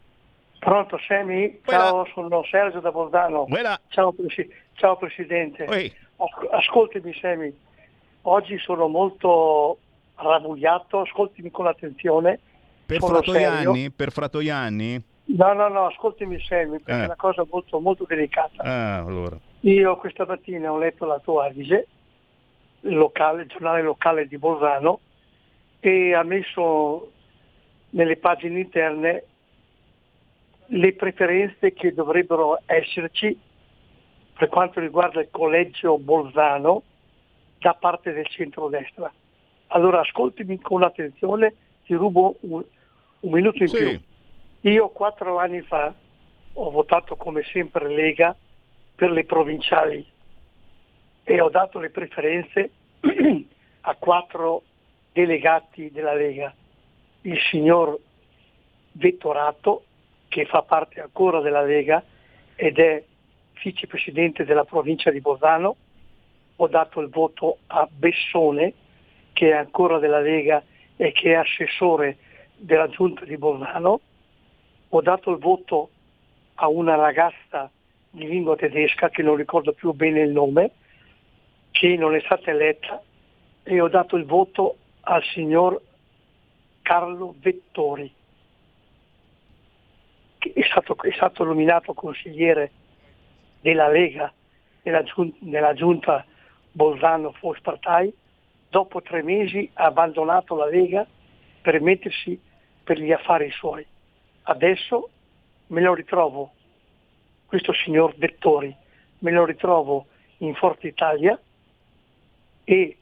Pronto 0.59 0.99
Semi? 1.07 1.61
Ciao, 1.65 2.05
sono 2.13 2.43
Sergio 2.51 2.81
da 2.81 2.91
Bordano. 2.91 3.47
Ciao, 3.89 4.13
presi- 4.13 4.51
ciao 4.75 4.97
Presidente. 4.97 5.65
Oi. 5.69 6.07
Ascoltami 6.51 7.15
Semi, 7.15 7.57
oggi 8.23 8.59
sono 8.59 8.89
molto 8.89 9.79
rabbugliato, 10.17 11.01
ascoltami 11.01 11.51
con 11.51 11.67
attenzione. 11.69 12.41
Per 12.87 12.99
Fratoianni? 12.99 13.91
Per 13.93 14.11
Fratoianni? 14.11 15.03
No, 15.27 15.53
no, 15.53 15.69
no, 15.69 15.87
ascoltami 15.87 16.41
Semi, 16.41 16.81
perché 16.81 17.01
eh. 17.01 17.03
è 17.03 17.05
una 17.05 17.17
cosa 17.17 17.47
molto, 17.49 17.79
molto 17.79 18.05
delicata. 18.05 18.63
Ah, 18.63 18.99
allora. 18.99 19.39
Io 19.61 19.97
questa 19.97 20.25
mattina 20.27 20.73
ho 20.73 20.79
letto 20.79 21.05
la 21.05 21.21
tua 21.21 21.47
Adige, 21.47 21.87
il, 22.81 22.97
locale, 22.97 23.43
il 23.43 23.49
giornale 23.49 23.83
locale 23.83 24.27
di 24.27 24.39
Bolzano, 24.39 25.01
e 25.79 26.15
ha 26.15 26.25
messo 26.25 27.13
nelle 27.91 28.17
pagine 28.17 28.59
interne 28.59 29.25
le 30.71 30.93
preferenze 30.95 31.73
che 31.73 31.95
dovrebbero 31.95 32.61
esserci 32.67 33.39
per 34.39 34.49
quanto 34.49 34.79
riguarda 34.79 35.21
il 35.21 35.31
collegio 35.33 35.99
Bolzano 35.99 36.85
da 37.59 37.75
parte 37.75 38.13
del 38.13 38.29
centro-destra. 38.29 39.13
Allora 39.69 39.99
ascoltimi 39.99 40.61
con 40.61 40.85
attenzione, 40.85 41.55
ti 41.85 41.95
rubo 41.95 42.37
un, 42.43 42.63
un 43.19 43.33
minuto 43.33 43.61
in 43.65 43.69
sì. 43.69 43.77
più. 43.77 44.71
Io 44.71 44.89
quattro 44.91 45.39
anni 45.39 45.61
fa 45.63 45.93
ho 46.53 46.71
votato 46.71 47.17
come 47.17 47.43
sempre 47.53 47.89
Lega 47.89 48.35
per 48.95 49.11
le 49.11 49.25
provinciali 49.25 50.07
e 51.25 51.41
ho 51.41 51.49
dato 51.49 51.81
le 51.81 51.91
preferenze 51.91 52.71
a 53.81 53.95
quattro 53.97 54.63
delegati 55.13 55.91
della 55.91 56.15
Lega. 56.15 56.55
Il 57.23 57.41
signor 57.51 57.99
Vettorato, 58.93 59.83
che 60.29 60.47
fa 60.47 60.63
parte 60.63 61.01
ancora 61.01 61.41
della 61.41 61.63
Lega 61.63 62.01
ed 62.55 62.79
è 62.79 63.03
vicepresidente 63.63 64.45
della 64.45 64.65
provincia 64.65 65.11
di 65.11 65.21
Bolzano, 65.21 65.77
ho 66.57 66.67
dato 66.69 67.01
il 67.01 67.09
voto 67.09 67.59
a 67.69 67.89
Bessone, 67.91 68.73
che 69.33 69.51
è 69.51 69.55
ancora 69.55 69.99
della 69.99 70.21
Lega 70.21 70.63
e 70.97 71.13
che 71.13 71.33
è 71.33 71.35
assessore 71.35 72.19
della 72.57 72.89
giunta 72.89 73.25
di 73.25 73.37
Bolzano, 73.37 74.01
ho 74.89 75.03
dato 75.03 75.31
il 75.31 75.39
voto 75.39 75.91
a 76.55 76.69
una 76.69 76.97
ragazza 76.97 77.71
di 78.11 78.27
lingua 78.27 78.57
tedesca, 78.57 79.11
che 79.11 79.23
non 79.23 79.37
ricordo 79.37 79.73
più 79.73 79.93
bene 79.93 80.21
il 80.21 80.31
nome, 80.31 80.71
che 81.71 81.97
non 81.97 82.15
è 82.15 82.21
stata 82.21 82.51
eletta, 82.51 83.01
e 83.63 83.81
ho 83.81 83.89
dato 83.89 84.17
il 84.17 84.25
voto 84.25 84.77
al 85.03 85.23
signor 85.23 85.81
Carlo 86.83 87.35
Vettori, 87.39 88.13
che 90.39 90.53
è 90.55 90.63
stato, 90.63 90.97
è 91.03 91.13
stato 91.13 91.45
nominato 91.45 91.93
consigliere 91.93 92.71
della 93.61 93.89
Lega 93.89 94.33
nella, 94.83 95.05
nella 95.41 95.75
giunta 95.75 96.25
Bolzano 96.73 97.35
Partai, 97.63 98.13
dopo 98.69 99.03
tre 99.03 99.23
mesi 99.23 99.69
ha 99.75 99.85
abbandonato 99.87 100.57
la 100.57 100.67
Lega 100.67 101.07
per 101.61 101.81
mettersi 101.81 102.41
per 102.85 103.01
gli 103.01 103.13
affari 103.13 103.51
suoi. 103.51 103.85
Adesso 104.43 105.11
me 105.69 105.81
lo 105.81 105.95
ritrovo, 105.95 106.53
questo 107.47 107.73
signor 107.73 108.15
Dettori, 108.17 108.75
me 109.21 109.31
lo 109.31 109.45
ritrovo 109.45 110.07
in 110.39 110.55
Forza 110.55 110.87
Italia 110.87 111.39
e 112.65 112.97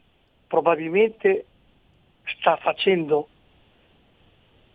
probabilmente 0.46 1.44
sta 2.38 2.56
facendo 2.56 3.28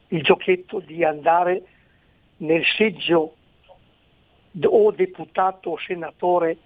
il 0.10 0.22
giochetto 0.22 0.80
di 0.80 1.04
andare 1.04 1.64
nel 2.38 2.64
seggio 2.66 3.36
o 4.66 4.92
deputato 4.92 5.72
o 5.72 5.78
senatore 5.78 6.58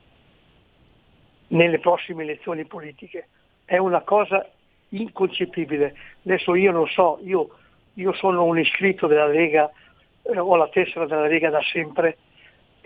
nelle 1.47 1.79
prossime 1.79 2.23
elezioni 2.23 2.65
politiche. 2.65 3.27
È 3.63 3.77
una 3.77 4.01
cosa 4.01 4.47
inconcepibile. 4.89 5.95
Adesso 6.25 6.55
io 6.55 6.71
non 6.71 6.87
so, 6.87 7.19
io, 7.23 7.49
io 7.93 8.13
sono 8.13 8.43
un 8.43 8.59
iscritto 8.59 9.07
della 9.07 9.27
Lega, 9.27 9.69
eh, 10.21 10.37
ho 10.37 10.55
la 10.55 10.69
tessera 10.69 11.05
della 11.05 11.27
Lega 11.27 11.49
da 11.49 11.61
sempre, 11.61 12.17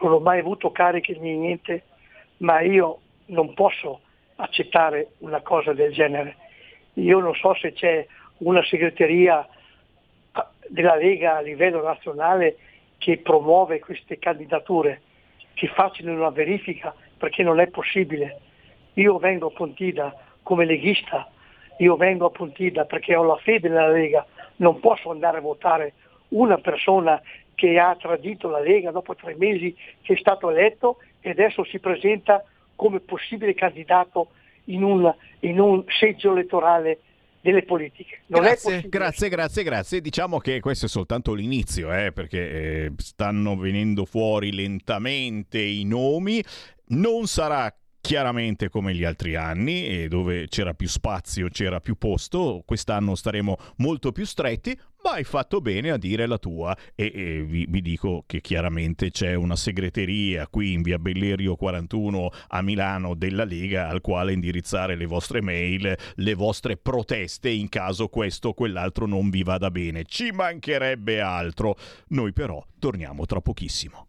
non 0.02 0.14
ho 0.14 0.20
mai 0.20 0.40
avuto 0.40 0.72
cariche 0.72 1.18
né 1.20 1.36
niente, 1.36 1.84
ma 2.38 2.62
io 2.62 3.00
non 3.28 3.54
posso 3.54 4.02
accettare 4.36 5.12
una 5.20 5.42
cosa 5.42 5.74
del 5.74 5.92
genere. 5.92 6.36
Io 6.94 7.20
non 7.20 7.36
so 7.36 7.54
se 7.56 7.74
c'è 7.74 8.06
una 8.38 8.64
segreteria 8.64 9.46
ah, 10.32 10.52
della 10.68 10.96
Lega 10.96 11.38
a 11.38 11.42
livello 11.42 11.84
nazionale 11.84 12.58
che 13.00 13.18
promuove 13.18 13.80
queste 13.80 14.20
candidature, 14.20 15.02
che 15.56 15.68
facciano 15.68 16.14
una 16.14 16.30
verifica 16.30 16.94
perché 17.18 17.42
non 17.42 17.60
è 17.60 17.68
possibile. 17.68 18.40
Io 18.94 19.18
vengo 19.18 19.48
a 19.48 19.52
Pontida 19.52 20.16
come 20.44 20.66
leghista, 20.66 21.28
io 21.80 21.96
vengo 21.96 22.28
a 22.28 22.30
Pontida 22.30 22.86
perché 22.86 23.16
ho 23.16 23.24
la 23.24 23.38
fede 23.38 23.70
nella 23.70 23.90
Lega, 23.90 24.26
non 24.58 24.80
posso 24.80 25.10
andare 25.10 25.38
a 25.38 25.42
votare 25.42 25.94
una 26.30 26.58
persona 26.58 27.20
che 27.56 27.80
ha 27.80 27.96
tradito 27.96 28.50
la 28.50 28.60
Lega 28.60 28.92
dopo 28.92 29.16
tre 29.16 29.36
mesi 29.36 29.76
che 30.02 30.14
è 30.14 30.18
stato 30.18 30.50
eletto 30.50 30.98
e 31.22 31.32
adesso 31.32 31.64
si 31.64 31.80
presenta 31.80 32.44
come 32.76 33.00
possibile 33.00 33.54
candidato 33.54 34.30
in 34.66 34.84
un, 34.84 35.14
in 35.40 35.60
un 35.60 35.84
seggio 35.88 36.32
elettorale 36.32 37.00
delle 37.42 37.64
politiche. 37.64 38.22
Non 38.28 38.42
grazie, 38.42 38.86
grazie, 38.88 39.30
grazie, 39.30 39.64
grazie. 39.64 40.02
Diciamo 40.02 40.40
che 40.40 40.60
questo 40.60 40.86
è 40.86 40.90
soltanto 40.90 41.34
l'inizio, 41.34 41.94
eh, 41.94 42.12
perché 42.12 42.86
eh, 42.86 42.92
stanno 42.98 43.56
venendo 43.58 44.06
fuori 44.06 44.54
lentamente 44.54 45.60
i 45.60 45.84
nomi. 45.86 46.44
Non 46.88 47.28
sarà 47.28 47.74
chiaramente 48.02 48.70
come 48.70 48.94
gli 48.94 49.04
altri 49.04 49.36
anni 49.36 49.86
e 49.88 50.08
dove 50.08 50.48
c'era 50.48 50.74
più 50.74 50.88
spazio, 50.88 51.50
c'era 51.50 51.80
più 51.80 51.98
posto, 51.98 52.64
quest'anno 52.66 53.16
staremo 53.16 53.58
molto 53.78 54.12
più 54.12 54.26
stretti, 54.26 54.78
ma 55.04 55.12
hai 55.12 55.24
fatto 55.24 55.62
bene 55.62 55.92
a 55.92 55.98
dire 55.98 56.26
la 56.26 56.38
tua 56.38 56.76
e, 56.94 57.12
e 57.14 57.44
vi, 57.44 57.66
vi, 57.70 57.82
dico 57.82 58.24
che 58.26 58.42
chiaramente 58.42 59.12
c'è 59.12 59.34
una 59.34 59.56
segreteria 59.56 60.48
qui 60.48 60.74
in 60.74 60.82
via 60.82 61.00
Bellerio 61.00 61.56
41 61.56 62.30
a 62.48 62.62
Milano 62.62 63.16
della 63.16 63.46
Lega 63.46 63.88
al 63.88 64.02
quale 64.02 64.34
indirizzare 64.34 64.96
le 64.96 65.06
vostre 65.06 65.42
mail, 65.42 65.96
le 66.16 66.34
vostre 66.34 66.76
proteste 66.76 67.50
in 67.50 67.70
caso 67.70 68.08
questo 68.08 68.50
o 68.50 68.54
quell'altro 68.54 69.06
non 69.06 69.30
vi 69.30 69.44
vada 69.44 69.72
bene. 69.72 70.04
Ci 70.04 70.32
mancherebbe 70.32 71.22
altro. 71.22 71.78
Noi 72.10 72.34
però 72.34 72.64
torniamo 72.78 73.26
tra 73.26 73.40
pochissimo. 73.40 74.09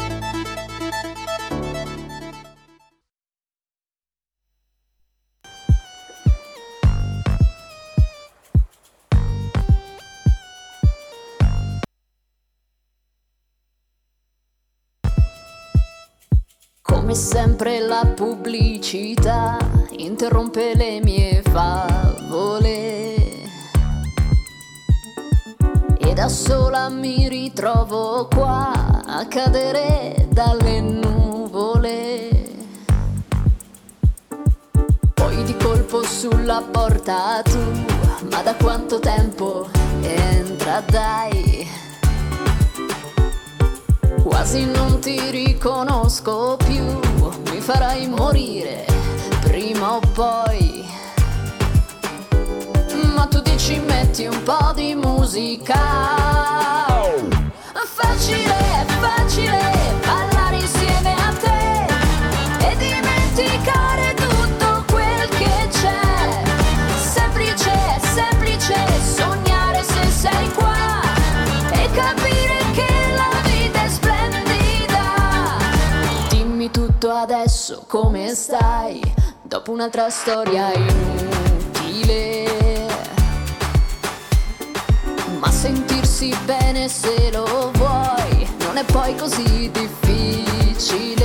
Come 17.11 17.23
sempre 17.23 17.79
la 17.81 18.05
pubblicità 18.15 19.57
interrompe 19.97 20.73
le 20.75 21.01
mie 21.01 21.41
favole. 21.41 23.15
E 25.97 26.13
da 26.13 26.29
sola 26.29 26.87
mi 26.87 27.27
ritrovo 27.27 28.29
qua 28.33 29.03
a 29.05 29.25
cadere 29.27 30.25
dalle 30.29 30.79
nuvole. 30.79 32.29
Poi 35.13 35.43
di 35.43 35.57
colpo 35.57 36.03
sulla 36.03 36.63
porta 36.71 37.41
tu, 37.41 37.59
ma 38.29 38.41
da 38.41 38.55
quanto 38.55 38.99
tempo 38.99 39.69
entra 40.01 40.81
dai? 40.89 41.90
Quasi 44.23 44.65
non 44.65 44.99
ti 44.99 45.19
riconosco 45.29 46.57
più, 46.57 46.83
mi 47.51 47.59
farai 47.59 48.07
morire 48.07 48.85
prima 49.41 49.95
o 49.95 49.99
poi. 50.13 50.85
Ma 53.15 53.25
tu 53.27 53.41
dici 53.41 53.79
metti 53.79 54.25
un 54.25 54.43
po' 54.43 54.71
di 54.73 54.95
musica. 54.95 55.79
Facile, 57.73 58.85
facile, 58.99 59.40
adesso 77.71 77.83
come 77.87 78.35
stai, 78.35 79.01
dopo 79.41 79.71
un'altra 79.71 80.09
storia 80.09 80.73
inutile. 80.73 82.49
Ma 85.39 85.49
sentirsi 85.49 86.35
bene 86.45 86.89
se 86.89 87.31
lo 87.31 87.71
vuoi 87.73 88.49
non 88.65 88.77
è 88.77 88.83
poi 88.83 89.15
così 89.15 89.71
difficile. 89.71 91.19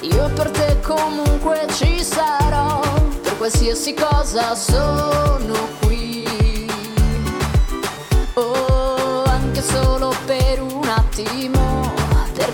Io 0.00 0.30
per 0.34 0.50
te 0.50 0.80
comunque 0.80 1.66
ci 1.74 2.02
sarò, 2.02 2.80
per 3.22 3.36
qualsiasi 3.36 3.94
cosa 3.94 4.54
sono 4.56 5.68
qui. 5.80 6.26
Oh, 8.34 9.22
anche 9.24 9.62
solo 9.62 10.12
per 10.26 10.60
un 10.60 10.88
attimo, 10.88 11.61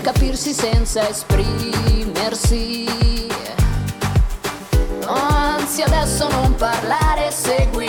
capirsi 0.01 0.53
senza 0.53 1.07
esprimersi. 1.09 2.87
Anzi 5.05 5.81
adesso 5.81 6.29
non 6.29 6.55
parlare, 6.55 7.31
seguimi. 7.31 7.88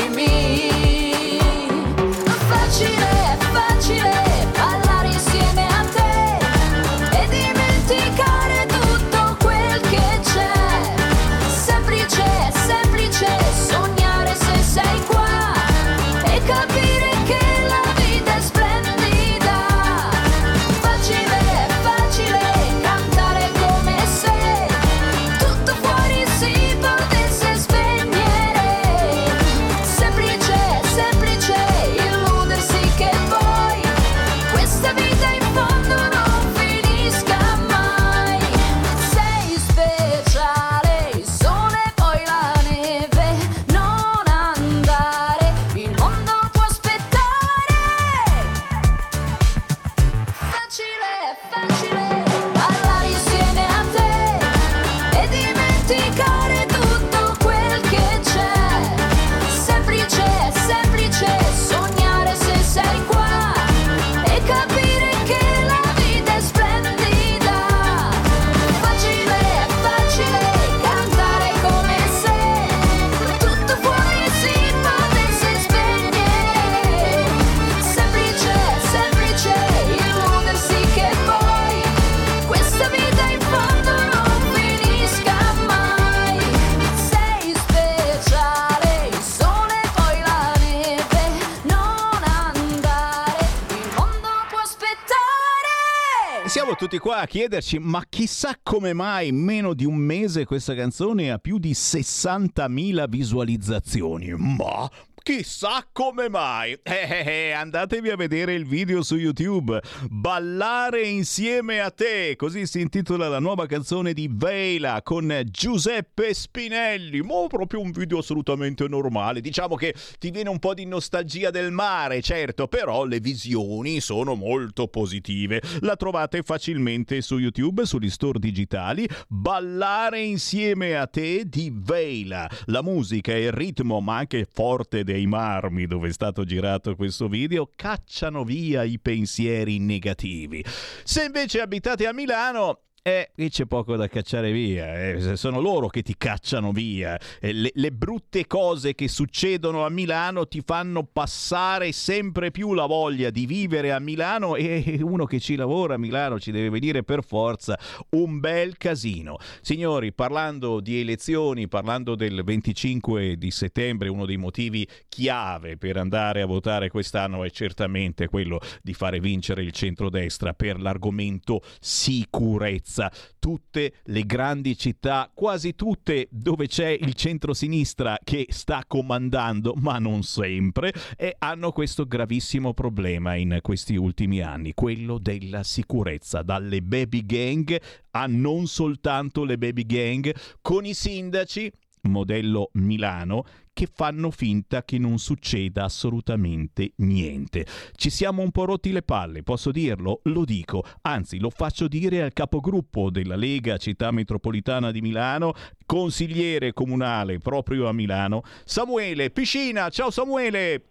A 97.20 97.26
chiederci, 97.26 97.78
ma 97.78 98.02
chissà 98.08 98.56
come 98.62 98.92
mai 98.92 99.28
in 99.28 99.36
meno 99.36 99.74
di 99.74 99.84
un 99.84 99.96
mese 99.96 100.44
questa 100.44 100.74
canzone 100.74 101.30
ha 101.30 101.38
più 101.38 101.58
di 101.58 101.72
60.000 101.72 103.08
visualizzazioni. 103.08 104.34
Ma 104.36 104.90
Chissà 105.30 105.86
come 105.92 106.28
mai. 106.28 106.76
Eh, 106.90 107.06
eh, 107.08 107.46
eh, 107.48 107.50
andatevi 107.52 108.10
a 108.10 108.16
vedere 108.16 108.52
il 108.52 108.66
video 108.66 109.02
su 109.02 109.14
YouTube. 109.14 109.80
Ballare 110.08 111.02
insieme 111.02 111.80
a 111.80 111.90
te. 111.90 112.34
Così 112.36 112.66
si 112.66 112.80
intitola 112.80 113.28
la 113.28 113.38
nuova 113.38 113.66
canzone 113.66 114.12
di 114.12 114.28
Veila 114.30 115.00
con 115.02 115.42
Giuseppe 115.44 116.34
Spinelli. 116.34 117.22
Ma 117.22 117.46
proprio 117.46 117.80
un 117.80 117.92
video 117.92 118.18
assolutamente 118.18 118.88
normale. 118.88 119.40
Diciamo 119.40 119.76
che 119.76 119.94
ti 120.18 120.32
viene 120.32 120.48
un 120.48 120.58
po' 120.58 120.74
di 120.74 120.84
nostalgia 120.84 121.50
del 121.50 121.70
mare, 121.70 122.20
certo, 122.22 122.66
però 122.66 123.04
le 123.04 123.20
visioni 123.20 124.00
sono 124.00 124.34
molto 124.34 124.88
positive. 124.88 125.62
La 125.80 125.94
trovate 125.94 126.42
facilmente 126.42 127.20
su 127.20 127.38
YouTube, 127.38 127.86
sugli 127.86 128.10
store 128.10 128.40
digitali. 128.40 129.08
Ballare 129.28 130.20
insieme 130.20 130.96
a 130.96 131.06
te 131.06 131.44
di 131.46 131.72
Veila. 131.72 132.50
La 132.66 132.82
musica 132.82 133.32
e 133.32 133.44
il 133.44 133.52
ritmo, 133.52 134.00
ma 134.00 134.16
anche 134.16 134.44
forte 134.50 135.04
dei 135.04 135.19
marmi 135.26 135.86
dove 135.86 136.08
è 136.08 136.12
stato 136.12 136.44
girato 136.44 136.96
questo 136.96 137.28
video 137.28 137.70
cacciano 137.74 138.44
via 138.44 138.82
i 138.82 138.98
pensieri 138.98 139.78
negativi. 139.78 140.64
Se 141.04 141.24
invece 141.24 141.60
abitate 141.60 142.06
a 142.06 142.12
Milano, 142.12 142.82
eh, 143.02 143.30
qui 143.34 143.48
c'è 143.48 143.64
poco 143.64 143.96
da 143.96 144.08
cacciare 144.08 144.52
via, 144.52 145.08
eh. 145.08 145.34
sono 145.36 145.58
loro 145.58 145.88
che 145.88 146.02
ti 146.02 146.14
cacciano 146.18 146.70
via. 146.70 147.18
Eh, 147.40 147.50
le, 147.54 147.70
le, 147.72 147.92
brutte 147.92 148.46
cose 148.46 148.94
che 148.94 149.08
succedono 149.08 149.86
a 149.86 149.88
Milano 149.88 150.46
ti 150.46 150.60
fanno 150.62 151.04
passare 151.04 151.92
sempre 151.92 152.50
più 152.50 152.74
la 152.74 152.84
voglia 152.84 153.30
di 153.30 153.46
vivere 153.46 153.92
a 153.92 153.98
Milano 154.00 154.54
e 154.54 154.98
uno 155.00 155.24
che 155.24 155.40
ci 155.40 155.56
lavora 155.56 155.94
a 155.94 155.96
Milano 155.98 156.38
ci 156.38 156.50
deve 156.50 156.68
venire 156.68 157.02
per 157.02 157.24
forza 157.24 157.78
un 158.10 158.38
bel 158.38 158.76
casino. 158.76 159.38
Signori, 159.62 160.12
parlando 160.12 160.80
di 160.80 161.00
elezioni, 161.00 161.68
parlando 161.68 162.14
del 162.14 162.42
25 162.44 163.36
di 163.38 163.50
settembre, 163.50 164.10
uno 164.10 164.26
dei 164.26 164.36
motivi 164.36 164.86
chiave 165.08 165.78
per 165.78 165.96
andare 165.96 166.42
a 166.42 166.46
votare 166.46 166.90
quest'anno 166.90 167.44
è 167.44 167.50
certamente 167.50 168.28
quello 168.28 168.60
di 168.82 168.92
fare 168.92 169.20
vincere 169.20 169.62
il 169.62 169.72
centrodestra 169.72 170.52
per 170.52 170.78
l'argomento 170.78 171.62
sicurezza 171.80 172.88
piazza, 172.90 173.10
tutte 173.38 173.94
le 174.04 174.26
grandi 174.26 174.76
città, 174.76 175.30
quasi 175.32 175.74
tutte 175.74 176.26
dove 176.30 176.66
c'è 176.66 176.88
il 176.88 177.14
centro-sinistra 177.14 178.18
che 178.22 178.46
sta 178.50 178.84
comandando, 178.86 179.74
ma 179.76 179.98
non 179.98 180.22
sempre, 180.22 180.92
e 181.16 181.36
hanno 181.38 181.70
questo 181.70 182.06
gravissimo 182.06 182.74
problema 182.74 183.36
in 183.36 183.60
questi 183.62 183.94
ultimi 183.94 184.40
anni, 184.40 184.74
quello 184.74 185.18
della 185.18 185.62
sicurezza, 185.62 186.42
dalle 186.42 186.82
baby 186.82 187.24
gang 187.24 187.80
a 188.12 188.26
non 188.26 188.66
soltanto 188.66 189.44
le 189.44 189.56
baby 189.56 189.86
gang, 189.86 190.34
con 190.60 190.84
i 190.84 190.94
sindaci 190.94 191.70
modello 192.02 192.70
Milano 192.74 193.44
che 193.72 193.88
fanno 193.90 194.30
finta 194.30 194.84
che 194.84 194.98
non 194.98 195.18
succeda 195.18 195.84
assolutamente 195.84 196.92
niente. 196.96 197.64
Ci 197.94 198.10
siamo 198.10 198.42
un 198.42 198.50
po' 198.50 198.66
rotti 198.66 198.92
le 198.92 199.02
palle, 199.02 199.42
posso 199.42 199.70
dirlo? 199.70 200.20
Lo 200.24 200.44
dico, 200.44 200.84
anzi 201.02 201.38
lo 201.38 201.50
faccio 201.50 201.88
dire 201.88 202.22
al 202.22 202.32
capogruppo 202.32 203.10
della 203.10 203.36
Lega 203.36 203.78
Città 203.78 204.10
Metropolitana 204.10 204.90
di 204.90 205.00
Milano, 205.00 205.54
consigliere 205.86 206.72
comunale 206.72 207.38
proprio 207.38 207.88
a 207.88 207.92
Milano, 207.92 208.42
Samuele 208.64 209.30
Piscina. 209.30 209.88
Ciao 209.88 210.10
Samuele! 210.10 210.82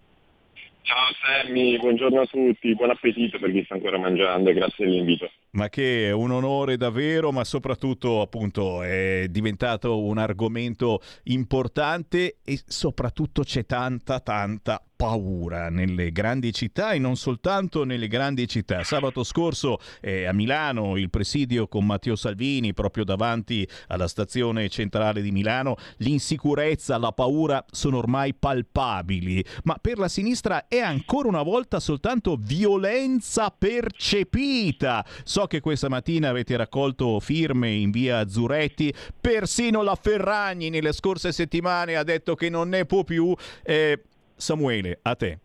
Ciao 0.82 1.14
Sammy, 1.22 1.78
buongiorno 1.78 2.22
a 2.22 2.26
tutti, 2.26 2.74
buon 2.74 2.90
appetito 2.90 3.38
per 3.38 3.52
chi 3.52 3.62
sta 3.64 3.76
ancora 3.76 4.00
mangiando 4.00 4.50
e 4.50 4.54
grazie 4.54 4.86
dell'invito. 4.86 5.30
Ma 5.52 5.68
che 5.68 6.08
è 6.08 6.12
un 6.12 6.30
onore 6.32 6.78
davvero, 6.78 7.32
ma 7.32 7.44
soprattutto 7.44 8.22
appunto 8.22 8.84
è 8.84 9.26
diventato 9.30 10.04
un 10.04 10.20
argomento 10.20 11.02
importante 11.24 12.38
e 12.44 12.62
soprattutto 12.68 13.42
c'è 13.42 13.66
tanta 13.66 14.20
tanta 14.20 14.84
paura 15.00 15.70
nelle 15.70 16.12
grandi 16.12 16.52
città 16.52 16.92
e 16.92 17.00
non 17.00 17.16
soltanto 17.16 17.86
nelle 17.86 18.10
grandi 18.10 18.50
città. 18.50 18.84
Sabato 18.84 19.24
scorso 19.24 19.80
eh, 20.02 20.26
a 20.26 20.34
Milano 20.34 20.98
il 20.98 21.10
presidio 21.10 21.70
con 21.70 21.86
Matteo 21.86 22.18
Salvini 22.18 22.74
proprio 22.74 23.06
davanti 23.06 23.66
alla 23.88 24.10
stazione 24.10 24.68
centrale 24.68 25.22
di 25.22 25.32
Milano, 25.32 25.78
l'insicurezza, 26.00 26.98
la 26.98 27.14
paura 27.14 27.64
sono 27.72 27.98
ormai 27.98 28.34
palpabili, 28.34 29.42
ma 29.64 29.78
per 29.80 30.00
la 30.00 30.10
sinistra 30.10 30.68
è 30.68 30.80
ancora 30.80 31.30
una 31.30 31.44
volta 31.44 31.80
soltanto 31.80 32.36
violenza 32.38 33.56
percepita. 33.58 35.06
So 35.24 35.39
che 35.48 35.60
questa 35.60 35.90
mattina 35.90 36.30
avete 36.30 36.56
raccolto 36.58 37.20
firme 37.20 37.70
in 37.70 37.92
via 37.92 38.28
Zuretti, 38.28 38.94
persino 39.20 39.82
la 39.82 39.96
Ferragni 39.96 40.70
nelle 40.70 40.94
scorse 40.94 41.32
settimane 41.32 41.96
ha 41.96 42.04
detto 42.04 42.36
che 42.36 42.50
non 42.50 42.70
ne 42.70 42.86
può 42.86 43.04
più. 43.04 43.36
Eh, 43.64 44.02
Samuele, 44.36 45.00
a 45.02 45.16
te. 45.16 45.40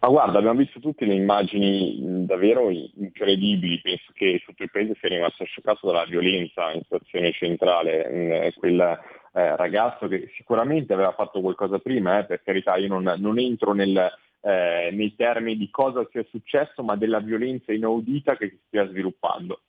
Ma 0.00 0.08
guarda, 0.08 0.38
abbiamo 0.38 0.58
visto 0.58 0.80
tutte 0.80 1.04
le 1.04 1.14
immagini 1.14 2.26
davvero 2.26 2.70
incredibili, 2.70 3.80
penso 3.80 4.10
che 4.12 4.42
tutto 4.44 4.64
il 4.64 4.70
paese 4.70 4.96
sia 4.98 5.08
rimasto 5.08 5.44
scioccato 5.44 5.86
dalla 5.86 6.04
violenza 6.04 6.72
in 6.72 6.82
stazione 6.84 7.30
centrale, 7.30 8.52
quel 8.56 8.80
eh, 8.80 9.56
ragazzo 9.56 10.08
che 10.08 10.32
sicuramente 10.34 10.92
aveva 10.92 11.12
fatto 11.12 11.40
qualcosa 11.40 11.78
prima, 11.78 12.18
eh, 12.18 12.24
per 12.24 12.42
carità 12.42 12.76
io 12.76 12.88
non, 12.88 13.14
non 13.18 13.38
entro 13.38 13.74
nel, 13.74 14.12
eh, 14.42 14.90
nei 14.92 15.14
termini 15.14 15.56
di 15.56 15.70
cosa 15.70 16.06
sia 16.10 16.24
successo, 16.28 16.82
ma 16.82 16.96
della 16.96 17.20
violenza 17.20 17.72
inaudita 17.72 18.36
che 18.36 18.48
si 18.50 18.60
stia 18.66 18.88
sviluppando. 18.88 19.62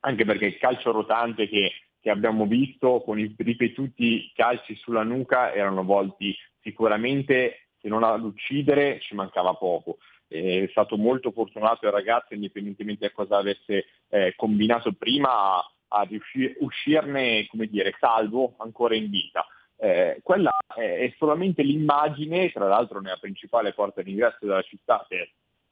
Anche 0.00 0.24
perché 0.24 0.46
il 0.46 0.58
calcio 0.58 0.90
rotante 0.90 1.48
che, 1.48 1.72
che 2.00 2.10
abbiamo 2.10 2.46
visto 2.46 3.02
con 3.04 3.18
i 3.18 3.34
ripetuti 3.36 4.32
calci 4.34 4.74
sulla 4.76 5.02
nuca 5.02 5.52
erano 5.52 5.84
volti 5.84 6.34
sicuramente 6.60 7.68
se 7.80 7.88
non 7.88 8.02
ad 8.02 8.24
uccidere 8.24 9.00
ci 9.00 9.14
mancava 9.14 9.54
poco. 9.54 9.98
È 10.28 10.66
stato 10.70 10.96
molto 10.96 11.30
fortunato 11.30 11.86
il 11.86 11.92
ragazzo, 11.92 12.34
indipendentemente 12.34 13.06
da 13.06 13.12
cosa 13.12 13.36
avesse 13.36 13.86
eh, 14.08 14.32
combinato 14.34 14.92
prima, 14.92 15.58
a, 15.58 15.72
a 15.88 16.02
riuscir, 16.02 16.56
uscirne 16.60 17.46
come 17.46 17.66
dire, 17.66 17.94
salvo, 17.98 18.54
ancora 18.58 18.96
in 18.96 19.08
vita. 19.08 19.46
Eh, 19.78 20.20
quella 20.22 20.50
è, 20.74 21.12
solamente 21.18 21.62
l'immagine, 21.62 22.50
tra 22.50 22.66
l'altro 22.66 23.00
nella 23.00 23.18
principale 23.18 23.72
porta 23.72 24.02
d'ingresso 24.02 24.38
della 24.40 24.62
città, 24.62 25.04
che 25.08 25.20
è 25.20 25.28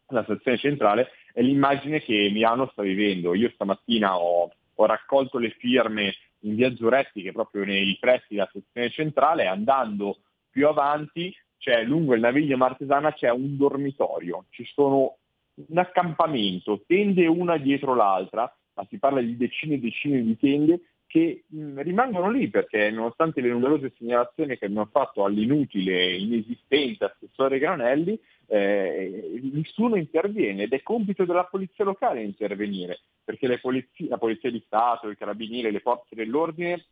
la 0.09 0.25
stazione 0.25 0.59
centrale, 0.59 1.09
è 1.33 1.41
l'immagine 1.41 2.01
che 2.01 2.29
Milano 2.33 2.69
sta 2.73 2.83
vivendo. 2.83 3.35
Io 3.35 3.51
stamattina 3.55 4.19
ho, 4.19 4.51
ho 4.75 4.87
raccolto 4.87 5.39
le 5.39 5.51
firme 5.51 6.15
in 6.41 6.55
via 6.55 6.75
Zuretti, 6.75 7.23
che 7.23 7.31
è 7.31 7.33
proprio 7.33 7.65
nei 7.65 7.97
pressi 7.99 8.35
della 8.35 8.49
stazione 8.51 8.91
centrale, 8.91 9.47
andando 9.47 10.19
più 10.51 10.69
avanti 10.69 11.35
c'è 11.59 11.83
lungo 11.83 12.15
il 12.15 12.21
naviglio 12.21 12.59
Martesana 12.59 13.15
c'è 13.15 13.31
un 13.31 13.57
dormitorio, 13.57 14.45
ci 14.51 14.65
sono 14.67 15.17
un 15.55 15.79
accampamento, 15.79 16.83
tende 16.87 17.27
una 17.27 17.57
dietro 17.57 17.95
l'altra, 17.95 18.55
ma 18.75 18.87
si 18.91 18.99
parla 18.99 19.21
di 19.21 19.37
decine 19.37 19.75
e 19.75 19.81
decine 19.81 20.23
di 20.23 20.37
tende 20.37 20.81
che 21.15 21.45
mh, 21.47 21.81
rimangono 21.83 22.29
lì 22.29 22.49
perché 22.49 22.91
nonostante 22.91 23.41
le 23.41 23.49
numerose 23.49 23.93
segnalazioni 23.97 24.59
che 24.59 24.65
abbiamo 24.65 24.89
fatto 24.91 25.25
all'inutile, 25.25 26.17
inesistente 26.17 27.05
assessore 27.05 27.61
Granelli, 27.61 28.19
eh, 28.49 29.41
nessuno 29.53 29.95
interviene 29.95 30.65
ed 30.65 30.73
è 30.73 30.83
compito 30.83 31.25
della 31.25 31.45
polizia 31.45 31.85
locale 31.85 32.25
intervenire, 32.25 32.99
perché 33.23 33.61
polizie, 33.61 34.09
la 34.09 34.19
polizia 34.19 34.51
di 34.51 34.61
Stato, 34.67 35.09
i 35.09 35.17
carabinieri, 35.17 35.71
le 35.71 35.79
forze 35.79 36.17
dell'ordine 36.17 36.85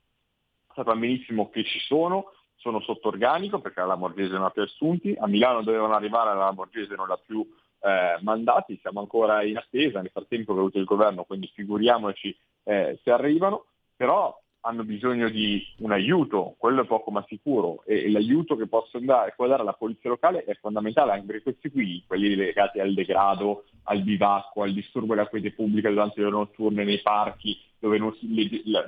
sappiamo 0.72 1.00
benissimo 1.00 1.50
che 1.50 1.64
ci 1.64 1.80
sono, 1.80 2.26
sono 2.54 2.80
sotto 2.80 3.08
organico 3.08 3.58
perché 3.58 3.80
la 3.80 3.86
Lamorgese 3.86 4.34
non 4.34 4.44
ha 4.44 4.50
più 4.50 4.62
assunti, 4.62 5.16
a 5.18 5.26
Milano 5.26 5.64
dovevano 5.64 5.94
arrivare, 5.94 6.28
la 6.28 6.44
Lamorgese 6.44 6.94
non 6.94 7.08
l'ha 7.08 7.18
più 7.18 7.44
eh, 7.80 8.22
mandati, 8.22 8.78
siamo 8.80 9.00
ancora 9.00 9.42
in 9.42 9.56
attesa, 9.56 10.00
nel 10.00 10.12
frattempo 10.12 10.52
è 10.52 10.54
venuto 10.54 10.78
il 10.78 10.84
governo, 10.84 11.24
quindi 11.24 11.50
figuriamoci 11.52 12.34
eh, 12.62 13.00
se 13.02 13.10
arrivano, 13.10 13.66
però 14.02 14.36
hanno 14.62 14.82
bisogno 14.82 15.28
di 15.28 15.64
un 15.78 15.92
aiuto, 15.92 16.56
quello 16.58 16.82
è 16.82 16.86
poco 16.86 17.12
ma 17.12 17.24
sicuro, 17.28 17.84
e, 17.86 18.06
e 18.06 18.10
l'aiuto 18.10 18.56
che 18.56 18.66
posso 18.66 18.98
dare, 18.98 19.32
può 19.36 19.46
dare 19.46 19.62
la 19.62 19.74
polizia 19.74 20.10
locale 20.10 20.42
è 20.42 20.58
fondamentale 20.60 21.12
anche 21.12 21.26
per 21.26 21.42
questi 21.42 21.70
qui, 21.70 22.02
quelli 22.04 22.34
legati 22.34 22.80
al 22.80 22.94
degrado, 22.94 23.66
al 23.84 24.02
bivacco, 24.02 24.64
al 24.64 24.72
disturbo 24.72 25.14
della 25.14 25.28
quiete 25.28 25.52
pubblica 25.52 25.88
durante 25.88 26.18
le 26.18 26.26
ore 26.26 26.36
notturne 26.36 26.82
nei 26.82 27.00
parchi, 27.00 27.56
dove, 27.78 27.98
non, 27.98 28.12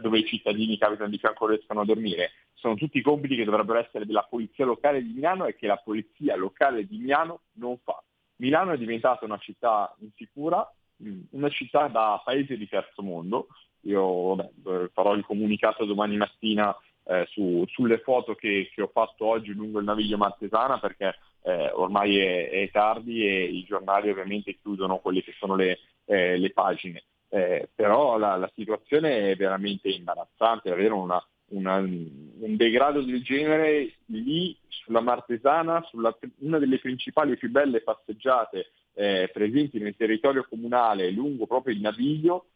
dove 0.01 0.19
i 0.19 0.27
cittadini 0.27 0.77
capitano 0.79 1.11
di 1.11 1.19
fianco 1.19 1.47
riescono 1.47 1.83
a 1.83 1.85
dormire. 1.85 2.33
Sono 2.55 2.75
tutti 2.75 3.01
compiti 3.01 3.37
che 3.37 3.45
dovrebbero 3.45 3.79
essere 3.79 4.07
della 4.07 4.27
polizia 4.29 4.65
locale 4.65 5.01
di 5.01 5.13
Milano 5.13 5.47
e 5.47 5.55
che 5.55 5.69
la 5.69 5.77
polizia 5.77 6.35
locale 6.35 6.89
di 6.89 6.99
Milano 6.99 7.43
non 7.53 7.79
fa. 7.85 8.03
Milano 8.39 8.73
è 8.73 8.77
diventata 8.77 9.25
una 9.25 9.39
città 9.39 9.95
insicura, 10.01 10.69
mm, 11.01 11.21
una 11.31 11.51
città 11.51 11.87
da 11.87 12.21
paese 12.25 12.57
di 12.57 12.67
terzo 12.67 13.01
mondo. 13.01 13.47
Io 13.85 14.35
vabbè, 14.35 14.91
farò 14.93 15.15
il 15.15 15.25
comunicato 15.25 15.85
domani 15.85 16.17
mattina 16.17 16.77
eh, 17.05 17.27
su, 17.31 17.65
sulle 17.69 17.99
foto 17.99 18.35
che, 18.35 18.71
che, 18.75 18.83
ho 18.83 18.91
fatto 18.93 19.27
oggi 19.27 19.53
lungo 19.53 19.79
il 19.79 19.85
naviglio 19.85 20.17
Martesana 20.17 20.79
perché 20.79 21.15
eh, 21.43 21.71
ormai 21.73 22.19
è, 22.19 22.51
è, 22.51 22.71
tardi 22.71 23.27
e 23.27 23.45
i 23.45 23.65
giornali 23.65 24.09
ovviamente 24.09 24.57
chiudono 24.61 24.99
quelle 24.99 25.23
che 25.23 25.35
sono 25.39 25.55
le, 25.55 25.79
eh, 26.07 26.39
le, 26.39 26.51
pagine. 26.51 27.03
Eh, 27.29 27.69
però 27.75 28.17
la, 28.17 28.37
la, 28.37 28.51
situazione 28.55 29.31
è 29.31 29.37
veramente 29.37 29.89
imbarazzante, 29.89 30.71
avere 30.71 30.95
una, 30.95 31.23
una, 31.49 31.77
un 31.77 32.57
degrado 32.57 33.03
del 33.03 33.23
genere 33.23 33.95
lì 34.07 34.57
sulla 34.69 35.01
Martesana, 35.01 35.83
sulla, 35.89 36.17
una 36.39 36.59
delle 36.59 36.79
principali 36.79 37.33
e 37.33 37.37
più 37.37 37.51
belle 37.51 37.83
passeggiate 37.83 38.71
eh, 38.95 39.29
presenti 39.33 39.79
nel 39.79 39.97
territorio 39.97 40.47
comunale 40.49 41.11
lungo 41.11 41.47
proprio 41.47 41.75
il 41.75 41.81
Naviglio, 41.81 42.47
eh, 42.47 42.54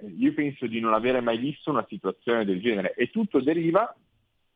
io 0.00 0.32
penso 0.34 0.66
di 0.66 0.80
non 0.80 0.94
avere 0.94 1.20
mai 1.20 1.38
visto 1.38 1.70
una 1.70 1.84
situazione 1.88 2.44
del 2.44 2.60
genere. 2.60 2.94
E 2.94 3.10
tutto 3.10 3.40
deriva 3.40 3.94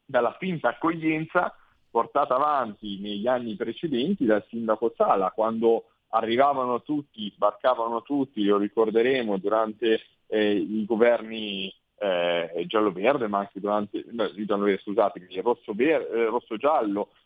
dalla 0.05 0.37
finta 0.39 0.69
accoglienza 0.69 1.55
portata 1.91 2.35
avanti 2.35 2.99
negli 3.01 3.27
anni 3.27 3.55
precedenti 3.55 4.25
dal 4.25 4.45
sindaco 4.49 4.93
Sala, 4.97 5.31
quando 5.31 5.85
arrivavano 6.09 6.83
tutti, 6.83 7.31
sbarcavano 7.35 8.03
tutti, 8.03 8.45
lo 8.45 8.59
ricorderemo 8.59 9.39
durante 9.39 10.01
eh, 10.27 10.55
i 10.55 10.85
governi 10.87 11.73
eh, 11.99 12.65
giallo-verde, 12.67 13.29
ma 13.29 13.39
anche 13.39 13.61
durante, 13.61 14.05
no, 14.11 14.29
scusate, 14.79 15.27
rosso-giallo, 15.43 16.09
eh, 16.09 16.25
rosso 16.27 16.57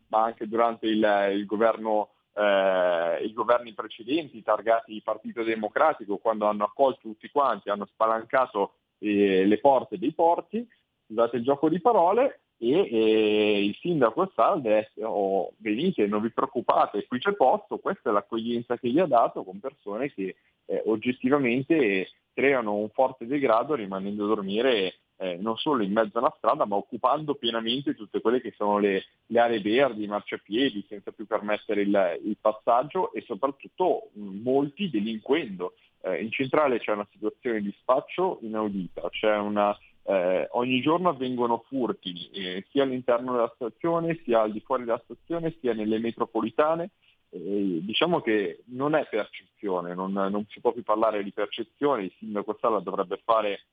ma 0.09 0.23
anche 0.25 0.47
durante 0.47 0.87
il, 0.87 1.33
il 1.35 1.47
governo 1.47 2.11
eh, 2.37 3.25
i 3.25 3.33
governi 3.33 3.73
precedenti 3.73 4.43
targati 4.43 5.01
Partito 5.03 5.43
Democratico 5.43 6.19
quando 6.19 6.47
hanno 6.47 6.65
accolto 6.65 7.01
tutti 7.03 7.31
quanti, 7.31 7.71
hanno 7.71 7.87
spalancato 7.87 8.75
eh, 8.99 9.47
le 9.47 9.59
porte 9.59 9.99
dei 9.99 10.13
porti, 10.13 10.67
scusate 11.07 11.37
il 11.37 11.43
gioco 11.45 11.69
di 11.69 11.81
parole, 11.81 12.41
e, 12.59 12.89
e 12.91 13.65
il 13.65 13.77
sindaco 13.81 14.31
Salde 14.35 14.93
oh, 15.01 15.53
venite, 15.59 16.07
non 16.07 16.23
vi 16.23 16.31
preoccupate, 16.31 17.07
qui 17.07 17.19
c'è 17.19 17.33
posto, 17.35 17.79
questa 17.79 18.11
è 18.11 18.13
l'accoglienza 18.13 18.79
che 18.79 18.89
gli 18.89 18.99
ha 18.99 19.07
dato 19.07 19.43
con 19.43 19.61
persone 19.61 20.13
che 20.13 20.37
eh, 20.67 20.83
oggettivamente 20.87 22.09
creano 22.33 22.75
un 22.75 22.91
forte 22.91 23.27
degrado 23.27 23.75
rimanendo 23.75 24.25
a 24.25 24.29
dormire 24.29 24.95
eh, 25.19 25.37
non 25.37 25.57
solo 25.57 25.83
in 25.83 25.93
mezzo 25.93 26.19
alla 26.19 26.35
strada, 26.37 26.67
ma 26.67 26.77
occupando 26.77 27.35
pienamente 27.35 27.95
tutte 27.95 28.21
quelle 28.21 28.41
che 28.41 28.53
sono 28.57 28.79
le, 28.79 29.05
le 29.27 29.39
aree 29.41 29.61
verdi, 29.61 30.05
i 30.05 30.09
marciapiedi, 30.09 30.85
senza 30.89 31.13
più 31.13 31.27
permettere 31.27 31.83
il, 31.83 32.21
il 32.25 32.37
passaggio 32.41 33.13
e 33.13 33.23
soprattutto 33.23 34.11
mh, 34.13 34.43
molti 34.43 34.91
delinquendo. 34.91 35.75
Eh, 36.03 36.23
in 36.23 36.31
centrale 36.31 36.79
c'è 36.79 36.93
una 36.93 37.09
situazione 37.11 37.61
di 37.63 37.75
spaccio 37.81 38.39
inaudita, 38.43 39.09
una, 39.41 39.77
eh, 40.05 40.49
ogni 40.53 40.81
giorno 40.83 41.09
avvengono 41.09 41.65
furti 41.67 42.29
eh, 42.33 42.67
sia 42.71 42.83
all'interno 42.83 43.33
della 43.33 43.53
stazione, 43.55 44.21
sia 44.23 44.43
al 44.43 44.53
di 44.53 44.61
fuori 44.61 44.85
della 44.85 45.03
stazione, 45.03 45.57
sia 45.61 45.73
nelle 45.73 45.99
metropolitane. 45.99 46.91
diciamo 47.31 48.21
che 48.21 48.63
non 48.67 48.95
è 48.95 49.07
percezione, 49.09 49.95
non, 49.95 50.13
non 50.13 50.45
si 50.49 50.61
può 50.61 50.73
più 50.73 50.83
parlare 50.83 51.23
di 51.23 51.33
percezione, 51.33 52.05
il 52.05 52.15
sindaco 52.19 52.57
Sala 52.61 52.81
dovrebbe 52.81 53.21
fare 53.25 53.65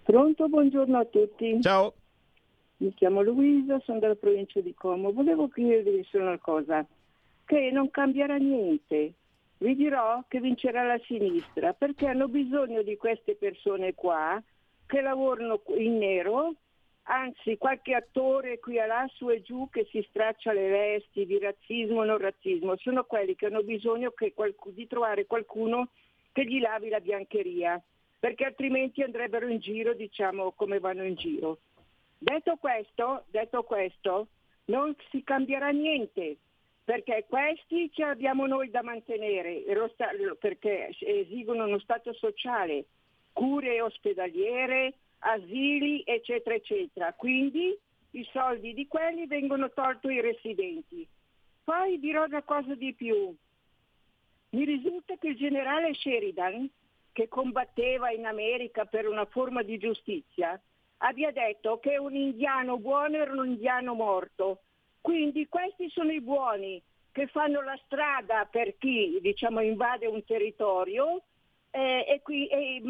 Pronto, 0.03 0.47
buongiorno 0.47 0.97
a 0.97 1.05
tutti. 1.05 1.59
Ciao. 1.61 1.93
Mi 2.77 2.93
chiamo 2.93 3.21
Luisa, 3.21 3.77
sono 3.83 3.99
della 3.99 4.15
provincia 4.15 4.61
di 4.61 4.73
Como. 4.73 5.11
Volevo 5.11 5.49
chiedervi 5.49 6.07
solo 6.09 6.27
una 6.27 6.39
cosa, 6.39 6.85
che 7.43 7.69
non 7.73 7.91
cambierà 7.91 8.37
niente 8.37 9.15
vi 9.61 9.75
dirò 9.75 10.23
che 10.27 10.39
vincerà 10.39 10.83
la 10.83 10.99
sinistra 11.05 11.73
perché 11.73 12.07
hanno 12.07 12.27
bisogno 12.27 12.81
di 12.81 12.97
queste 12.97 13.35
persone 13.35 13.93
qua 13.93 14.41
che 14.87 15.01
lavorano 15.01 15.61
in 15.77 15.99
nero, 15.99 16.55
anzi 17.03 17.57
qualche 17.57 17.93
attore 17.93 18.59
qui 18.59 18.79
a 18.79 18.87
là 18.87 19.07
su 19.13 19.29
e 19.29 19.41
giù 19.41 19.69
che 19.69 19.87
si 19.91 20.03
straccia 20.09 20.51
le 20.51 20.67
vesti 20.67 21.25
di 21.25 21.37
razzismo 21.37 21.99
o 21.99 22.03
non 22.03 22.17
razzismo, 22.17 22.75
sono 22.77 23.03
quelli 23.03 23.35
che 23.35 23.45
hanno 23.45 23.61
bisogno 23.61 24.11
qualc- 24.33 24.69
di 24.69 24.87
trovare 24.87 25.27
qualcuno 25.27 25.89
che 26.31 26.43
gli 26.43 26.59
lavi 26.59 26.89
la 26.89 26.99
biancheria, 26.99 27.79
perché 28.19 28.45
altrimenti 28.45 29.03
andrebbero 29.03 29.47
in 29.47 29.59
giro 29.59 29.93
diciamo 29.93 30.51
come 30.53 30.79
vanno 30.79 31.03
in 31.03 31.15
giro. 31.15 31.59
Detto 32.17 32.55
questo, 32.55 33.25
detto 33.29 33.63
questo 33.63 34.27
non 34.65 34.95
si 35.09 35.23
cambierà 35.23 35.69
niente, 35.69 36.37
perché 36.83 37.25
questi 37.29 37.91
ce 37.91 38.03
abbiamo 38.03 38.47
noi 38.47 38.69
da 38.69 38.81
mantenere, 38.81 39.63
perché 40.39 40.89
esigono 40.99 41.65
uno 41.65 41.79
Stato 41.79 42.13
sociale, 42.13 42.85
cure 43.33 43.81
ospedaliere, 43.81 44.93
asili, 45.19 46.01
eccetera, 46.05 46.55
eccetera. 46.55 47.13
Quindi 47.13 47.77
i 48.11 48.27
soldi 48.31 48.73
di 48.73 48.87
quelli 48.87 49.27
vengono 49.27 49.71
tolti 49.71 50.07
ai 50.07 50.21
residenti. 50.21 51.07
Poi 51.63 51.99
dirò 51.99 52.25
una 52.25 52.41
cosa 52.41 52.73
di 52.75 52.93
più. 52.93 53.33
Mi 54.49 54.65
risulta 54.65 55.15
che 55.17 55.29
il 55.29 55.37
generale 55.37 55.93
Sheridan, 55.93 56.69
che 57.13 57.27
combatteva 57.27 58.11
in 58.11 58.25
America 58.25 58.85
per 58.85 59.07
una 59.07 59.25
forma 59.25 59.61
di 59.61 59.77
giustizia, 59.77 60.59
abbia 60.97 61.31
detto 61.31 61.79
che 61.79 61.97
un 61.97 62.15
indiano 62.15 62.77
buono 62.77 63.17
era 63.17 63.31
un 63.31 63.45
indiano 63.45 63.93
morto 63.93 64.61
quindi 65.01 65.47
questi 65.47 65.89
sono 65.89 66.11
i 66.11 66.21
buoni 66.21 66.81
che 67.11 67.27
fanno 67.27 67.61
la 67.61 67.77
strada 67.85 68.45
per 68.45 68.77
chi 68.77 69.19
diciamo, 69.21 69.59
invade 69.61 70.07
un 70.07 70.23
territorio 70.23 71.23
eh, 71.71 72.05
e, 72.07 72.21
qui, 72.21 72.47
e, 72.47 72.81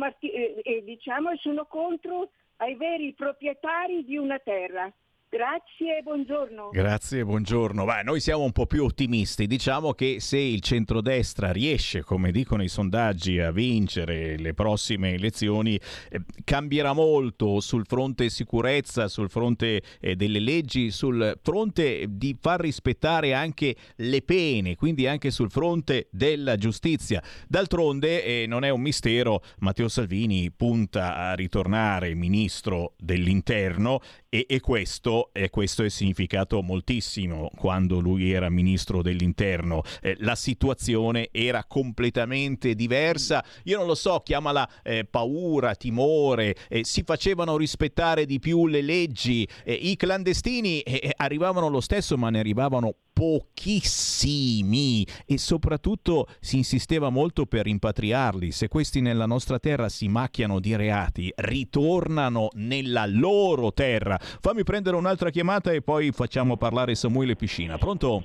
e, 0.63 0.83
diciamo, 0.83 1.35
sono 1.37 1.65
contro 1.65 2.29
ai 2.57 2.75
veri 2.75 3.13
proprietari 3.13 4.03
di 4.03 4.17
una 4.17 4.39
terra. 4.39 4.91
Grazie 5.33 6.01
buongiorno. 6.03 6.71
Grazie 6.73 7.23
buongiorno. 7.23 7.85
Beh, 7.85 8.03
noi 8.03 8.19
siamo 8.19 8.43
un 8.43 8.51
po' 8.51 8.65
più 8.65 8.83
ottimisti. 8.83 9.47
Diciamo 9.47 9.93
che 9.93 10.19
se 10.19 10.37
il 10.37 10.59
centrodestra 10.59 11.53
riesce, 11.53 12.03
come 12.03 12.33
dicono 12.33 12.63
i 12.63 12.67
sondaggi, 12.67 13.39
a 13.39 13.49
vincere 13.49 14.37
le 14.37 14.53
prossime 14.53 15.13
elezioni, 15.13 15.79
eh, 16.09 16.19
cambierà 16.43 16.91
molto 16.91 17.61
sul 17.61 17.85
fronte 17.85 18.29
sicurezza, 18.29 19.07
sul 19.07 19.29
fronte 19.29 19.81
eh, 20.01 20.17
delle 20.17 20.41
leggi, 20.41 20.91
sul 20.91 21.39
fronte 21.41 22.07
di 22.09 22.35
far 22.37 22.59
rispettare 22.59 23.33
anche 23.33 23.73
le 23.95 24.21
pene, 24.23 24.75
quindi 24.75 25.07
anche 25.07 25.31
sul 25.31 25.49
fronte 25.49 26.09
della 26.11 26.57
giustizia. 26.57 27.23
D'altronde, 27.47 28.25
eh, 28.25 28.47
non 28.47 28.65
è 28.65 28.69
un 28.69 28.81
mistero, 28.81 29.41
Matteo 29.59 29.87
Salvini 29.87 30.51
punta 30.51 31.15
a 31.15 31.35
ritornare 31.35 32.13
ministro 32.15 32.95
dell'interno 32.97 34.01
e, 34.33 34.45
e 34.47 34.61
questo, 34.61 35.31
e 35.33 35.49
questo 35.49 35.83
è 35.83 35.89
significato 35.89 36.61
moltissimo 36.61 37.51
quando 37.57 37.99
lui 37.99 38.31
era 38.31 38.49
ministro 38.49 39.01
dell'interno. 39.01 39.83
Eh, 40.01 40.15
la 40.19 40.35
situazione 40.35 41.27
era 41.33 41.65
completamente 41.65 42.73
diversa. 42.73 43.43
Io 43.65 43.77
non 43.77 43.87
lo 43.87 43.95
so, 43.95 44.21
chiamala 44.23 44.67
eh, 44.83 45.03
paura, 45.03 45.75
timore, 45.75 46.55
eh, 46.69 46.85
si 46.85 47.03
facevano 47.03 47.57
rispettare 47.57 48.25
di 48.25 48.39
più 48.39 48.67
le 48.67 48.81
leggi, 48.81 49.45
eh, 49.65 49.73
i 49.73 49.97
clandestini 49.97 50.79
eh, 50.79 50.99
eh, 51.03 51.13
arrivavano 51.17 51.67
lo 51.67 51.81
stesso 51.81 52.17
ma 52.17 52.29
ne 52.29 52.39
arrivavano 52.39 52.95
pochissimi 53.21 55.05
e 55.27 55.37
soprattutto 55.37 56.25
si 56.39 56.57
insisteva 56.57 57.09
molto 57.09 57.45
per 57.45 57.65
rimpatriarli. 57.65 58.49
Se 58.49 58.67
questi 58.67 58.99
nella 58.99 59.27
nostra 59.27 59.59
terra 59.59 59.89
si 59.89 60.07
macchiano 60.07 60.59
di 60.59 60.75
reati, 60.75 61.31
ritornano 61.35 62.47
nella 62.53 63.05
loro 63.05 63.73
terra. 63.73 64.17
Fammi 64.19 64.63
prendere 64.63 64.95
un'altra 64.95 65.29
chiamata 65.29 65.71
e 65.71 65.83
poi 65.83 66.11
facciamo 66.11 66.57
parlare 66.57 66.95
Samuele 66.95 67.35
Piscina. 67.35 67.77
Pronto? 67.77 68.23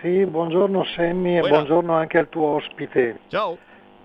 Sì, 0.00 0.26
buongiorno 0.26 0.84
Sammy 0.96 1.36
e 1.36 1.48
buongiorno 1.48 1.94
anche 1.94 2.18
al 2.18 2.28
tuo 2.28 2.56
ospite. 2.56 3.20
Ciao. 3.28 3.56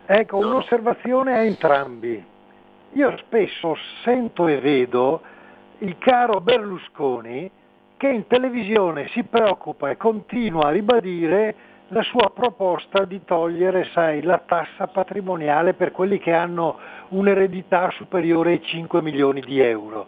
Ecco, 0.06 0.38
un'osservazione 0.38 1.34
a 1.34 1.43
entrambi. 1.43 2.24
Io 2.93 3.18
spesso 3.26 3.76
sento 4.03 4.47
e 4.47 4.60
vedo 4.60 5.22
il 5.80 5.97
caro 5.97 6.41
Berlusconi 6.41 7.49
che 8.06 8.12
in 8.12 8.28
televisione 8.28 9.08
si 9.14 9.24
preoccupa 9.24 9.89
e 9.89 9.97
continua 9.97 10.68
a 10.68 10.70
ribadire 10.70 11.56
la 11.88 12.03
sua 12.03 12.30
proposta 12.30 13.03
di 13.03 13.24
togliere, 13.26 13.89
sai, 13.93 14.22
la 14.22 14.39
tassa 14.45 14.86
patrimoniale 14.86 15.74
per 15.74 15.91
quelli 15.91 16.20
che 16.20 16.32
hanno 16.32 16.78
un'eredità 17.10 17.89
superiore 17.91 18.51
ai 18.51 18.62
5 18.62 19.01
milioni 19.01 19.41
di 19.41 19.60
euro. 19.60 20.08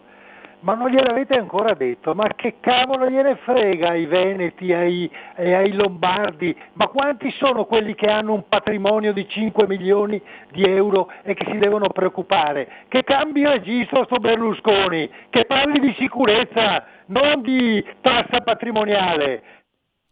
Ma 0.60 0.74
non 0.74 0.90
gliel'avete 0.90 1.38
ancora 1.38 1.74
detto, 1.74 2.14
ma 2.14 2.26
che 2.34 2.56
cavolo 2.58 3.08
gliene 3.08 3.36
frega 3.36 3.90
ai 3.90 4.06
Veneti 4.06 4.72
ai, 4.72 5.08
ai 5.36 5.72
Lombardi? 5.72 6.56
Ma 6.72 6.88
quanti 6.88 7.30
sono 7.32 7.64
quelli 7.64 7.94
che 7.94 8.06
hanno 8.06 8.32
un 8.32 8.48
patrimonio 8.48 9.12
di 9.12 9.28
5 9.28 9.68
milioni 9.68 10.20
di 10.50 10.64
euro 10.64 11.12
e 11.22 11.34
che 11.34 11.46
si 11.52 11.58
devono 11.58 11.88
preoccupare? 11.88 12.86
Che 12.88 13.04
cambi 13.04 13.46
registro 13.46 14.04
sto 14.04 14.16
Berlusconi, 14.16 15.08
che 15.30 15.44
parli 15.44 15.78
di 15.78 15.94
sicurezza, 15.96 16.84
non 17.06 17.40
di 17.42 17.84
tassa 18.00 18.40
patrimoniale. 18.40 19.42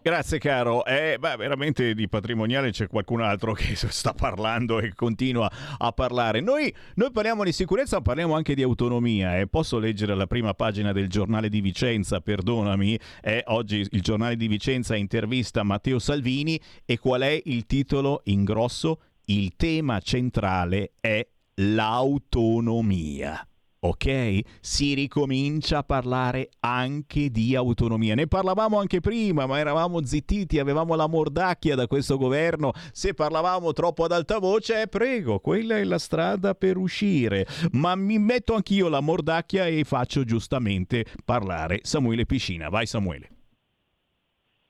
Grazie 0.06 0.38
caro, 0.38 0.84
eh, 0.84 1.16
beh, 1.18 1.34
veramente 1.34 1.92
di 1.92 2.08
patrimoniale 2.08 2.70
c'è 2.70 2.86
qualcun 2.86 3.22
altro 3.22 3.54
che 3.54 3.74
sta 3.90 4.12
parlando 4.12 4.78
e 4.78 4.94
continua 4.94 5.50
a 5.78 5.90
parlare. 5.90 6.40
Noi, 6.40 6.72
noi 6.94 7.10
parliamo 7.10 7.42
di 7.42 7.50
sicurezza, 7.50 8.00
parliamo 8.00 8.36
anche 8.36 8.54
di 8.54 8.62
autonomia. 8.62 9.36
Eh. 9.40 9.48
Posso 9.48 9.80
leggere 9.80 10.14
la 10.14 10.28
prima 10.28 10.54
pagina 10.54 10.92
del 10.92 11.08
giornale 11.08 11.48
di 11.48 11.60
Vicenza, 11.60 12.20
perdonami. 12.20 12.96
Eh, 13.20 13.42
oggi 13.46 13.84
il 13.90 14.00
giornale 14.00 14.36
di 14.36 14.46
Vicenza 14.46 14.94
intervista 14.94 15.64
Matteo 15.64 15.98
Salvini 15.98 16.60
e 16.84 17.00
qual 17.00 17.22
è 17.22 17.42
il 17.46 17.66
titolo 17.66 18.20
in 18.26 18.44
grosso? 18.44 19.00
Il 19.24 19.56
tema 19.56 19.98
centrale 19.98 20.92
è 21.00 21.26
l'autonomia. 21.54 23.44
Ok? 23.86 24.40
Si 24.60 24.94
ricomincia 24.94 25.78
a 25.78 25.82
parlare 25.84 26.48
anche 26.60 27.30
di 27.30 27.54
autonomia. 27.54 28.16
Ne 28.16 28.26
parlavamo 28.26 28.80
anche 28.80 29.00
prima, 29.00 29.46
ma 29.46 29.58
eravamo 29.58 30.04
zittiti, 30.04 30.58
avevamo 30.58 30.96
la 30.96 31.06
mordacchia 31.06 31.76
da 31.76 31.86
questo 31.86 32.16
governo. 32.16 32.72
Se 32.92 33.14
parlavamo 33.14 33.72
troppo 33.72 34.04
ad 34.04 34.12
alta 34.12 34.38
voce, 34.38 34.82
eh, 34.82 34.86
prego, 34.88 35.38
quella 35.38 35.76
è 35.76 35.84
la 35.84 35.98
strada 35.98 36.54
per 36.54 36.76
uscire. 36.76 37.46
Ma 37.72 37.94
mi 37.94 38.18
metto 38.18 38.54
anch'io 38.54 38.88
la 38.88 39.00
mordacchia 39.00 39.66
e 39.66 39.84
faccio 39.84 40.24
giustamente 40.24 41.04
parlare 41.24 41.78
Samuele 41.82 42.26
Piscina. 42.26 42.68
Vai 42.68 42.86
Samuele. 42.86 43.35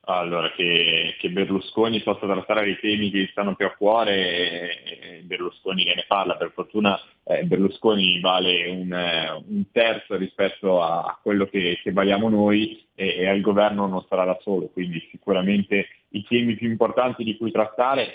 Allora, 0.09 0.52
che, 0.52 1.16
che 1.18 1.30
Berlusconi 1.30 2.00
possa 2.00 2.26
trattare 2.26 2.64
dei 2.64 2.78
temi 2.78 3.11
che 3.11 3.18
gli 3.18 3.28
stanno 3.32 3.57
più 3.57 3.66
a 3.66 3.74
cuore, 3.74 5.22
Berlusconi 5.24 5.82
che 5.82 5.96
ne 5.96 6.04
parla, 6.07 6.36
per 6.36 6.52
fortuna 6.54 6.96
eh, 7.24 7.42
Berlusconi 7.42 8.20
vale 8.20 8.68
un, 8.68 8.92
eh, 8.92 9.30
un 9.32 9.64
terzo 9.72 10.14
rispetto 10.14 10.80
a, 10.80 11.00
a 11.00 11.18
quello 11.20 11.46
che, 11.46 11.80
che 11.82 11.90
valiamo 11.90 12.28
noi 12.28 12.86
e, 12.94 13.16
e 13.18 13.28
al 13.28 13.40
governo 13.40 13.88
non 13.88 14.04
sarà 14.09 14.24
da 14.24 14.38
solo, 14.42 14.68
quindi 14.68 15.04
sicuramente 15.11 15.88
i 16.11 16.22
temi 16.22 16.54
più 16.54 16.68
importanti 16.70 17.24
di 17.24 17.36
cui 17.36 17.50
trattare, 17.50 18.14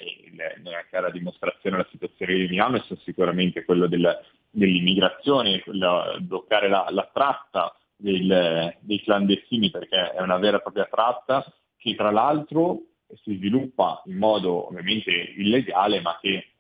nella 0.64 0.86
chiara 0.89 1.10
dimostrazione 1.10 1.76
della 1.76 1.89
situazione 1.92 2.32
che 2.32 2.39
viviamo, 2.39 2.78
è 2.78 2.84
sicuramente 3.04 3.66
quello 3.66 3.88
del- 3.88 4.18
dell'immigrazione, 4.50 5.60
quello- 5.60 6.16
bloccare 6.22 6.70
la, 6.70 6.88
la 6.89 7.10
tratta 7.12 7.76
del- 7.98 8.78
dei 8.80 9.02
clandestini 9.02 9.70
perché 9.70 10.12
è 10.12 10.22
una 10.22 10.38
vera 10.38 10.56
e 10.56 10.62
propria 10.62 10.88
tratta 10.89 11.46
che 11.82 11.96
tra 11.96 12.12
l'altro 12.12 12.82
si 13.24 13.36
sviluppa 13.36 14.04
in 14.06 14.18
modo 14.18 14.68
ovviamente 14.68 15.12
illegale, 15.12 16.00
ma 16.00 16.18
che 16.22 16.52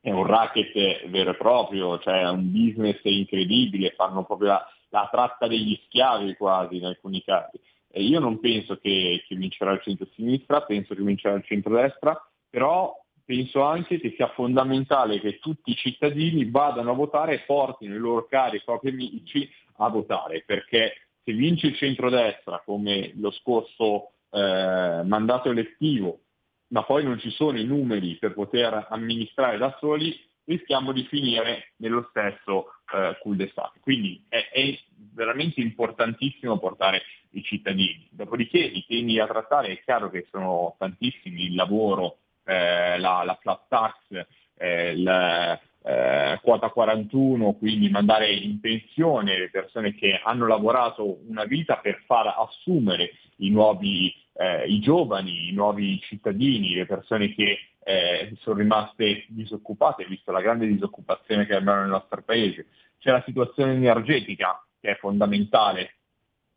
è 0.00 0.10
un 0.10 0.26
racket 0.26 1.08
vero 1.08 1.30
e 1.30 1.36
proprio, 1.36 1.98
cioè 1.98 2.20
è 2.20 2.28
un 2.28 2.52
business 2.52 3.00
incredibile, 3.02 3.94
fanno 3.96 4.24
proprio 4.24 4.48
la, 4.48 4.66
la 4.90 5.08
tratta 5.10 5.48
degli 5.48 5.78
schiavi 5.86 6.34
quasi 6.34 6.76
in 6.76 6.84
alcuni 6.84 7.22
casi. 7.24 7.58
E 7.90 8.02
io 8.02 8.20
non 8.20 8.38
penso 8.40 8.76
che, 8.76 9.24
che 9.26 9.34
vincerà 9.34 9.72
il 9.72 9.80
centro-sinistra, 9.82 10.62
penso 10.62 10.94
che 10.94 11.02
vincerà 11.02 11.34
il 11.34 11.44
centro-destra, 11.44 12.30
però 12.50 12.94
penso 13.24 13.62
anche 13.62 13.98
che 13.98 14.12
sia 14.14 14.28
fondamentale 14.28 15.20
che 15.20 15.38
tutti 15.38 15.70
i 15.70 15.76
cittadini 15.76 16.48
vadano 16.50 16.90
a 16.90 16.94
votare 16.94 17.34
e 17.34 17.40
portino 17.40 17.94
i 17.94 17.98
loro 17.98 18.26
cari 18.26 18.58
e 18.58 18.62
propri 18.64 18.90
amici 18.90 19.50
a 19.76 19.88
votare, 19.88 20.42
perché 20.46 21.08
se 21.24 21.32
vince 21.32 21.68
il 21.68 21.76
centrodestra 21.76 22.62
come 22.64 23.12
lo 23.16 23.30
scorso 23.30 24.12
eh, 24.30 25.02
mandato 25.04 25.50
elettivo, 25.50 26.20
ma 26.68 26.82
poi 26.84 27.04
non 27.04 27.18
ci 27.18 27.30
sono 27.30 27.58
i 27.58 27.64
numeri 27.64 28.16
per 28.16 28.34
poter 28.34 28.86
amministrare 28.90 29.58
da 29.58 29.76
soli, 29.80 30.18
rischiamo 30.44 30.92
di 30.92 31.04
finire 31.04 31.72
nello 31.76 32.06
stesso 32.10 32.72
eh, 32.94 33.18
cul-de-sac. 33.20 33.80
Quindi 33.80 34.24
è, 34.28 34.48
è 34.50 34.78
veramente 35.14 35.60
importantissimo 35.60 36.58
portare 36.58 37.02
i 37.30 37.42
cittadini. 37.42 38.08
Dopodiché 38.10 38.58
i 38.58 38.84
temi 38.86 39.16
da 39.16 39.26
trattare 39.26 39.68
è 39.68 39.80
chiaro 39.82 40.10
che 40.10 40.26
sono 40.30 40.74
tantissimi, 40.78 41.44
il 41.46 41.54
lavoro, 41.54 42.18
eh, 42.44 42.98
la, 42.98 43.22
la 43.24 43.38
flat 43.40 43.68
tax, 43.68 44.26
eh, 44.56 44.92
il, 44.92 45.60
eh, 45.82 46.38
quota 46.42 46.68
41, 46.70 47.52
quindi 47.54 47.88
mandare 47.88 48.32
in 48.32 48.60
pensione 48.60 49.38
le 49.38 49.50
persone 49.50 49.94
che 49.94 50.20
hanno 50.22 50.46
lavorato 50.46 51.18
una 51.28 51.44
vita 51.44 51.76
per 51.76 52.02
far 52.06 52.34
assumere 52.36 53.12
i 53.36 53.50
nuovi, 53.50 54.14
eh, 54.38 54.66
i 54.66 54.78
giovani, 54.78 55.48
i 55.48 55.52
nuovi 55.52 56.00
cittadini, 56.00 56.74
le 56.74 56.86
persone 56.86 57.34
che 57.34 57.58
eh, 57.82 58.32
sono 58.40 58.58
rimaste 58.58 59.24
disoccupate, 59.28 60.06
visto 60.06 60.30
la 60.30 60.40
grande 60.40 60.66
disoccupazione 60.66 61.44
che 61.44 61.54
abbiamo 61.54 61.80
nel 61.80 61.90
nostro 61.90 62.22
paese. 62.22 62.66
C'è 62.98 63.10
la 63.10 63.22
situazione 63.26 63.72
energetica 63.72 64.64
che 64.80 64.90
è 64.90 64.96
fondamentale 64.96 65.94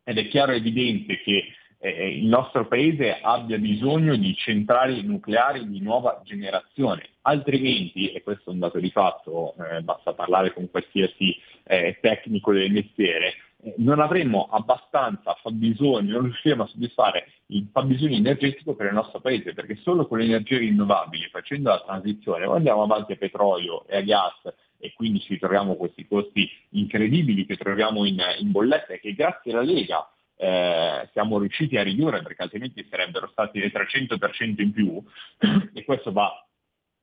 ed 0.04 0.18
è 0.18 0.28
chiaro 0.28 0.52
e 0.52 0.56
evidente 0.56 1.20
che 1.20 1.54
eh, 1.78 2.16
il 2.18 2.26
nostro 2.26 2.68
paese 2.68 3.18
abbia 3.20 3.58
bisogno 3.58 4.14
di 4.14 4.34
centrali 4.36 5.02
nucleari 5.02 5.68
di 5.68 5.80
nuova 5.80 6.20
generazione, 6.24 7.08
altrimenti, 7.22 8.12
e 8.12 8.22
questo 8.22 8.50
è 8.50 8.52
un 8.52 8.60
dato 8.60 8.78
di 8.78 8.90
fatto, 8.90 9.54
eh, 9.56 9.80
basta 9.82 10.12
parlare 10.12 10.52
con 10.52 10.70
qualsiasi 10.70 11.36
eh, 11.64 11.98
tecnico 12.00 12.52
del 12.52 12.70
mestiere, 12.70 13.34
non 13.76 14.00
avremmo 14.00 14.48
abbastanza 14.50 15.34
fabbisogno, 15.40 16.14
non 16.14 16.24
riusciremo 16.24 16.64
a 16.64 16.66
soddisfare 16.66 17.26
il 17.46 17.68
fabbisogno 17.72 18.16
energetico 18.16 18.74
per 18.74 18.86
il 18.86 18.94
nostro 18.94 19.20
paese, 19.20 19.54
perché 19.54 19.76
solo 19.76 20.06
con 20.06 20.18
le 20.18 20.24
energie 20.24 20.58
rinnovabili, 20.58 21.28
facendo 21.30 21.70
la 21.70 21.80
transizione, 21.80 22.44
o 22.46 22.54
andiamo 22.54 22.82
avanti 22.82 23.12
a 23.12 23.16
petrolio 23.16 23.86
e 23.86 23.96
a 23.96 24.00
gas 24.00 24.52
e 24.78 24.92
quindi 24.94 25.20
ci 25.20 25.38
troviamo 25.38 25.76
questi 25.76 26.06
costi 26.08 26.50
incredibili 26.70 27.46
che 27.46 27.56
troviamo 27.56 28.04
in, 28.04 28.20
in 28.38 28.50
e 28.88 28.98
che 28.98 29.14
grazie 29.14 29.52
alla 29.52 29.62
Lega 29.62 30.10
eh, 30.36 31.08
siamo 31.12 31.38
riusciti 31.38 31.76
a 31.76 31.84
ridurre 31.84 32.22
perché 32.22 32.42
altrimenti 32.42 32.84
sarebbero 32.90 33.28
stati 33.30 33.60
del 33.60 33.70
300% 33.72 34.60
in 34.60 34.72
più 34.72 35.00
e 35.72 35.84
questo 35.84 36.10
va 36.10 36.32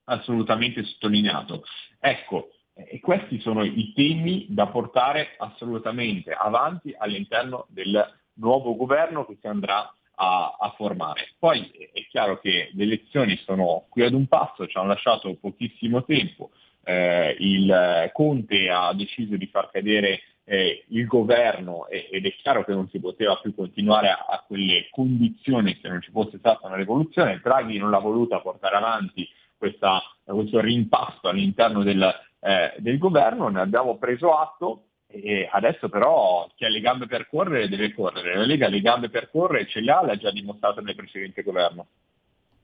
assolutamente 0.03 0.83
sottolineato. 0.83 1.63
Ecco, 1.99 2.49
e 2.87 2.99
questi 2.99 3.39
sono 3.39 3.63
i 3.63 3.93
temi 3.93 4.45
da 4.49 4.67
portare 4.67 5.35
assolutamente 5.37 6.31
avanti 6.31 6.95
all'interno 6.97 7.65
del 7.69 8.07
nuovo 8.35 8.75
governo 8.75 9.25
che 9.25 9.37
si 9.39 9.47
andrà 9.47 9.93
a, 10.15 10.55
a 10.59 10.73
formare. 10.75 11.29
Poi 11.37 11.69
è 11.93 12.05
chiaro 12.09 12.39
che 12.39 12.69
le 12.73 12.83
elezioni 12.83 13.37
sono 13.37 13.85
qui 13.89 14.03
ad 14.03 14.13
un 14.13 14.27
passo, 14.27 14.67
ci 14.67 14.77
hanno 14.77 14.87
lasciato 14.87 15.35
pochissimo 15.39 16.03
tempo, 16.03 16.51
eh, 16.83 17.35
il 17.39 18.09
Conte 18.13 18.69
ha 18.69 18.93
deciso 18.93 19.35
di 19.35 19.47
far 19.47 19.69
cadere 19.71 20.21
eh, 20.45 20.83
il 20.87 21.05
governo 21.05 21.87
e- 21.87 22.07
ed 22.11 22.25
è 22.25 22.33
chiaro 22.33 22.65
che 22.65 22.73
non 22.73 22.89
si 22.89 22.99
poteva 22.99 23.37
più 23.37 23.53
continuare 23.53 24.09
a, 24.09 24.25
a 24.27 24.43
quelle 24.45 24.87
condizioni 24.89 25.77
se 25.79 25.87
non 25.87 26.01
ci 26.01 26.11
fosse 26.11 26.39
stata 26.39 26.65
una 26.65 26.75
rivoluzione. 26.75 27.39
Draghi 27.41 27.77
non 27.77 27.91
l'ha 27.91 27.99
voluta 27.99 28.39
portare 28.39 28.75
avanti 28.75 29.29
questa, 29.59 30.01
questo 30.23 30.59
rimpasto 30.59 31.27
all'interno 31.27 31.83
del, 31.83 32.01
eh, 32.39 32.73
del 32.77 32.97
governo, 32.97 33.49
ne 33.49 33.59
abbiamo 33.59 33.97
preso 33.97 34.33
atto 34.33 34.85
e 35.11 35.49
adesso 35.51 35.89
però 35.89 36.47
chi 36.55 36.65
ha 36.65 36.69
le 36.69 36.79
gambe 36.79 37.05
per 37.05 37.27
correre 37.27 37.67
deve 37.67 37.93
correre. 37.93 38.35
La 38.35 38.45
Lega 38.45 38.67
le 38.67 38.79
gambe 38.79 39.09
per 39.09 39.29
correre 39.29 39.67
ce 39.67 39.81
le 39.81 39.91
ha, 39.91 40.03
l'ha 40.03 40.15
già 40.15 40.31
dimostrato 40.31 40.81
nel 40.81 40.95
precedente 40.95 41.43
governo. 41.43 41.87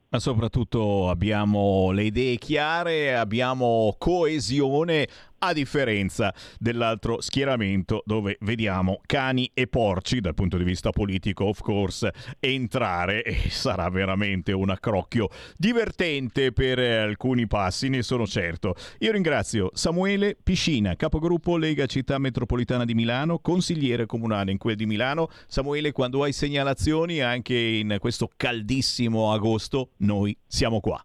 Ma 0.07 0.19
soprattutto 0.19 1.09
abbiamo 1.09 1.91
le 1.91 2.03
idee 2.03 2.37
chiare, 2.37 3.15
abbiamo 3.15 3.95
coesione 3.97 5.07
a 5.45 5.53
differenza 5.53 6.33
dell'altro 6.59 7.21
schieramento 7.21 8.03
dove 8.05 8.37
vediamo 8.41 8.99
cani 9.05 9.49
e 9.53 9.67
porci 9.67 10.19
dal 10.19 10.33
punto 10.33 10.57
di 10.57 10.63
vista 10.63 10.91
politico, 10.91 11.45
of 11.45 11.61
course, 11.61 12.11
entrare 12.39 13.23
e 13.23 13.49
sarà 13.49 13.89
veramente 13.89 14.51
un 14.51 14.69
accrocchio 14.69 15.29
divertente 15.57 16.51
per 16.51 16.79
alcuni 16.79 17.47
passi, 17.47 17.89
ne 17.89 18.01
sono 18.03 18.25
certo. 18.27 18.75
Io 18.99 19.11
ringrazio 19.11 19.71
Samuele 19.73 20.37
Piscina, 20.41 20.95
capogruppo 20.95 21.57
Lega 21.57 21.85
Città 21.85 22.17
Metropolitana 22.17 22.85
di 22.85 22.93
Milano, 22.93 23.39
consigliere 23.39 24.05
comunale 24.05 24.51
in 24.51 24.57
quel 24.57 24.75
di 24.75 24.85
Milano. 24.85 25.29
Samuele, 25.47 25.91
quando 25.91 26.23
hai 26.23 26.33
segnalazioni 26.33 27.21
anche 27.21 27.57
in 27.57 27.97
questo 27.99 28.29
caldissimo 28.35 29.31
agosto, 29.31 29.91
noi 29.97 30.37
siamo 30.47 30.79
qua. 30.79 31.03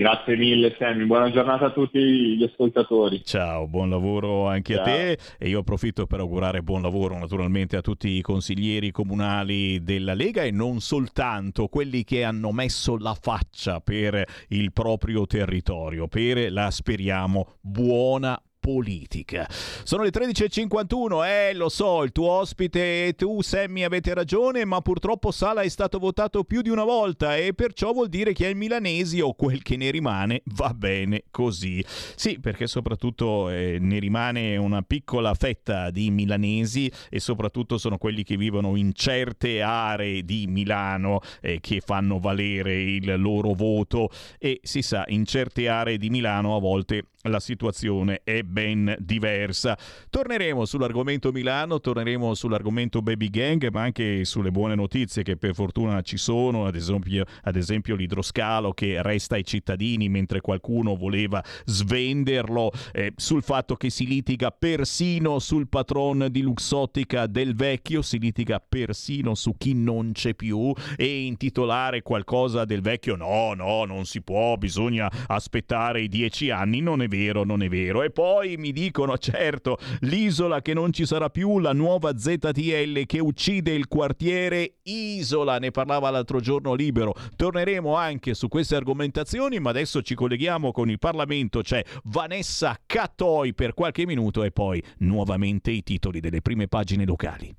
Grazie 0.00 0.34
mille 0.34 0.74
Sammy, 0.78 1.04
buona 1.04 1.30
giornata 1.30 1.66
a 1.66 1.70
tutti 1.72 1.98
gli 1.98 2.42
ascoltatori. 2.42 3.22
Ciao, 3.22 3.66
buon 3.66 3.90
lavoro 3.90 4.48
anche 4.48 4.72
Ciao. 4.72 4.82
a 4.82 4.86
te 4.86 5.18
e 5.36 5.48
io 5.50 5.58
approfitto 5.58 6.06
per 6.06 6.20
augurare 6.20 6.62
buon 6.62 6.80
lavoro 6.80 7.18
naturalmente 7.18 7.76
a 7.76 7.82
tutti 7.82 8.08
i 8.08 8.22
consiglieri 8.22 8.92
comunali 8.92 9.82
della 9.82 10.14
Lega 10.14 10.42
e 10.42 10.52
non 10.52 10.80
soltanto 10.80 11.68
quelli 11.68 12.02
che 12.02 12.24
hanno 12.24 12.50
messo 12.50 12.96
la 12.96 13.12
faccia 13.12 13.80
per 13.80 14.24
il 14.48 14.72
proprio 14.72 15.26
territorio, 15.26 16.08
per 16.08 16.50
la 16.50 16.70
speriamo 16.70 17.56
buona 17.60 18.42
politica. 18.60 19.48
Sono 19.48 20.02
le 20.02 20.10
13.51, 20.10 21.26
eh, 21.26 21.54
lo 21.54 21.68
so, 21.68 22.02
il 22.02 22.12
tuo 22.12 22.30
ospite 22.30 23.08
e 23.08 23.14
tu, 23.14 23.40
Sammy, 23.40 23.82
avete 23.82 24.14
ragione, 24.14 24.64
ma 24.64 24.80
purtroppo 24.82 25.30
Sala 25.30 25.62
è 25.62 25.68
stato 25.68 25.98
votato 25.98 26.44
più 26.44 26.60
di 26.60 26.68
una 26.68 26.84
volta 26.84 27.36
e 27.36 27.54
perciò 27.54 27.92
vuol 27.92 28.08
dire 28.08 28.32
che 28.32 28.46
ai 28.46 28.54
milanesi 28.54 29.20
o 29.20 29.32
quel 29.32 29.62
che 29.62 29.76
ne 29.76 29.90
rimane 29.90 30.42
va 30.56 30.72
bene 30.74 31.24
così. 31.30 31.84
Sì, 32.14 32.38
perché 32.38 32.66
soprattutto 32.66 33.48
eh, 33.48 33.78
ne 33.80 33.98
rimane 33.98 34.56
una 34.58 34.82
piccola 34.82 35.34
fetta 35.34 35.90
di 35.90 36.10
milanesi 36.10 36.90
e 37.08 37.18
soprattutto 37.18 37.78
sono 37.78 37.96
quelli 37.96 38.22
che 38.22 38.36
vivono 38.36 38.76
in 38.76 38.92
certe 38.92 39.62
aree 39.62 40.22
di 40.24 40.46
Milano 40.46 41.20
eh, 41.40 41.60
che 41.60 41.80
fanno 41.80 42.18
valere 42.18 42.80
il 42.80 43.20
loro 43.20 43.54
voto 43.54 44.10
e 44.38 44.60
si 44.62 44.82
sa, 44.82 45.04
in 45.08 45.24
certe 45.24 45.68
aree 45.68 45.96
di 45.96 46.10
Milano 46.10 46.56
a 46.56 46.60
volte 46.60 47.06
la 47.24 47.40
situazione 47.40 48.22
è 48.24 48.42
ben 48.42 48.96
diversa. 48.98 49.76
Torneremo 50.08 50.64
sull'argomento 50.64 51.32
Milano, 51.32 51.80
torneremo 51.80 52.34
sull'argomento 52.34 53.02
Baby 53.02 53.28
Gang, 53.28 53.68
ma 53.70 53.82
anche 53.82 54.24
sulle 54.24 54.50
buone 54.50 54.74
notizie 54.74 55.22
che 55.22 55.36
per 55.36 55.54
fortuna 55.54 56.00
ci 56.00 56.16
sono, 56.16 56.64
ad 56.66 56.76
esempio, 56.76 57.24
ad 57.42 57.56
esempio 57.56 57.94
l'idroscalo 57.94 58.72
che 58.72 59.02
resta 59.02 59.34
ai 59.34 59.44
cittadini 59.44 60.08
mentre 60.08 60.40
qualcuno 60.40 60.96
voleva 60.96 61.44
svenderlo, 61.64 62.72
eh, 62.92 63.12
sul 63.16 63.42
fatto 63.42 63.76
che 63.76 63.90
si 63.90 64.06
litiga 64.06 64.50
persino 64.50 65.38
sul 65.38 65.68
patron 65.68 66.28
di 66.30 66.40
Luxottica 66.40 67.26
del 67.26 67.54
vecchio, 67.54 68.00
si 68.00 68.18
litiga 68.18 68.62
persino 68.66 69.34
su 69.34 69.56
chi 69.58 69.74
non 69.74 70.12
c'è 70.12 70.34
più 70.34 70.72
e 70.96 71.24
intitolare 71.24 72.02
qualcosa 72.02 72.64
del 72.64 72.80
vecchio 72.80 73.16
no, 73.16 73.52
no, 73.54 73.84
non 73.84 74.06
si 74.06 74.22
può, 74.22 74.56
bisogna 74.56 75.10
aspettare 75.26 76.02
i 76.02 76.08
dieci 76.08 76.50
anni, 76.50 76.80
non 76.80 77.02
è 77.02 77.08
vero, 77.10 77.44
non 77.44 77.62
è 77.62 77.68
vero. 77.68 78.02
E 78.02 78.10
poi 78.10 78.56
mi 78.56 78.72
dicono, 78.72 79.18
certo, 79.18 79.76
l'isola 80.00 80.62
che 80.62 80.72
non 80.72 80.92
ci 80.92 81.04
sarà 81.04 81.28
più, 81.28 81.58
la 81.58 81.74
nuova 81.74 82.16
ZTL 82.16 83.04
che 83.04 83.18
uccide 83.18 83.72
il 83.72 83.88
quartiere 83.88 84.76
Isola, 84.84 85.58
ne 85.58 85.70
parlava 85.70 86.08
l'altro 86.08 86.40
giorno 86.40 86.72
libero. 86.72 87.14
Torneremo 87.36 87.94
anche 87.96 88.32
su 88.32 88.48
queste 88.48 88.76
argomentazioni, 88.76 89.58
ma 89.58 89.70
adesso 89.70 90.00
ci 90.00 90.14
colleghiamo 90.14 90.72
con 90.72 90.88
il 90.88 90.98
Parlamento, 90.98 91.60
c'è 91.60 91.84
Vanessa 92.04 92.78
Catoi 92.86 93.52
per 93.52 93.74
qualche 93.74 94.06
minuto 94.06 94.42
e 94.42 94.52
poi 94.52 94.82
nuovamente 94.98 95.70
i 95.70 95.82
titoli 95.82 96.20
delle 96.20 96.40
prime 96.40 96.68
pagine 96.68 97.04
locali. 97.04 97.54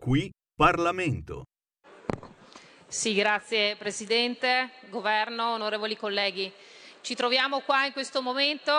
Qui 0.00 0.30
Parlamento. 0.54 1.44
Sì, 2.90 3.12
grazie 3.12 3.76
Presidente, 3.76 4.70
Governo, 4.88 5.52
onorevoli 5.52 5.94
colleghi. 5.94 6.50
Ci 7.02 7.14
troviamo 7.14 7.60
qua 7.60 7.84
in 7.84 7.92
questo 7.92 8.22
momento 8.22 8.72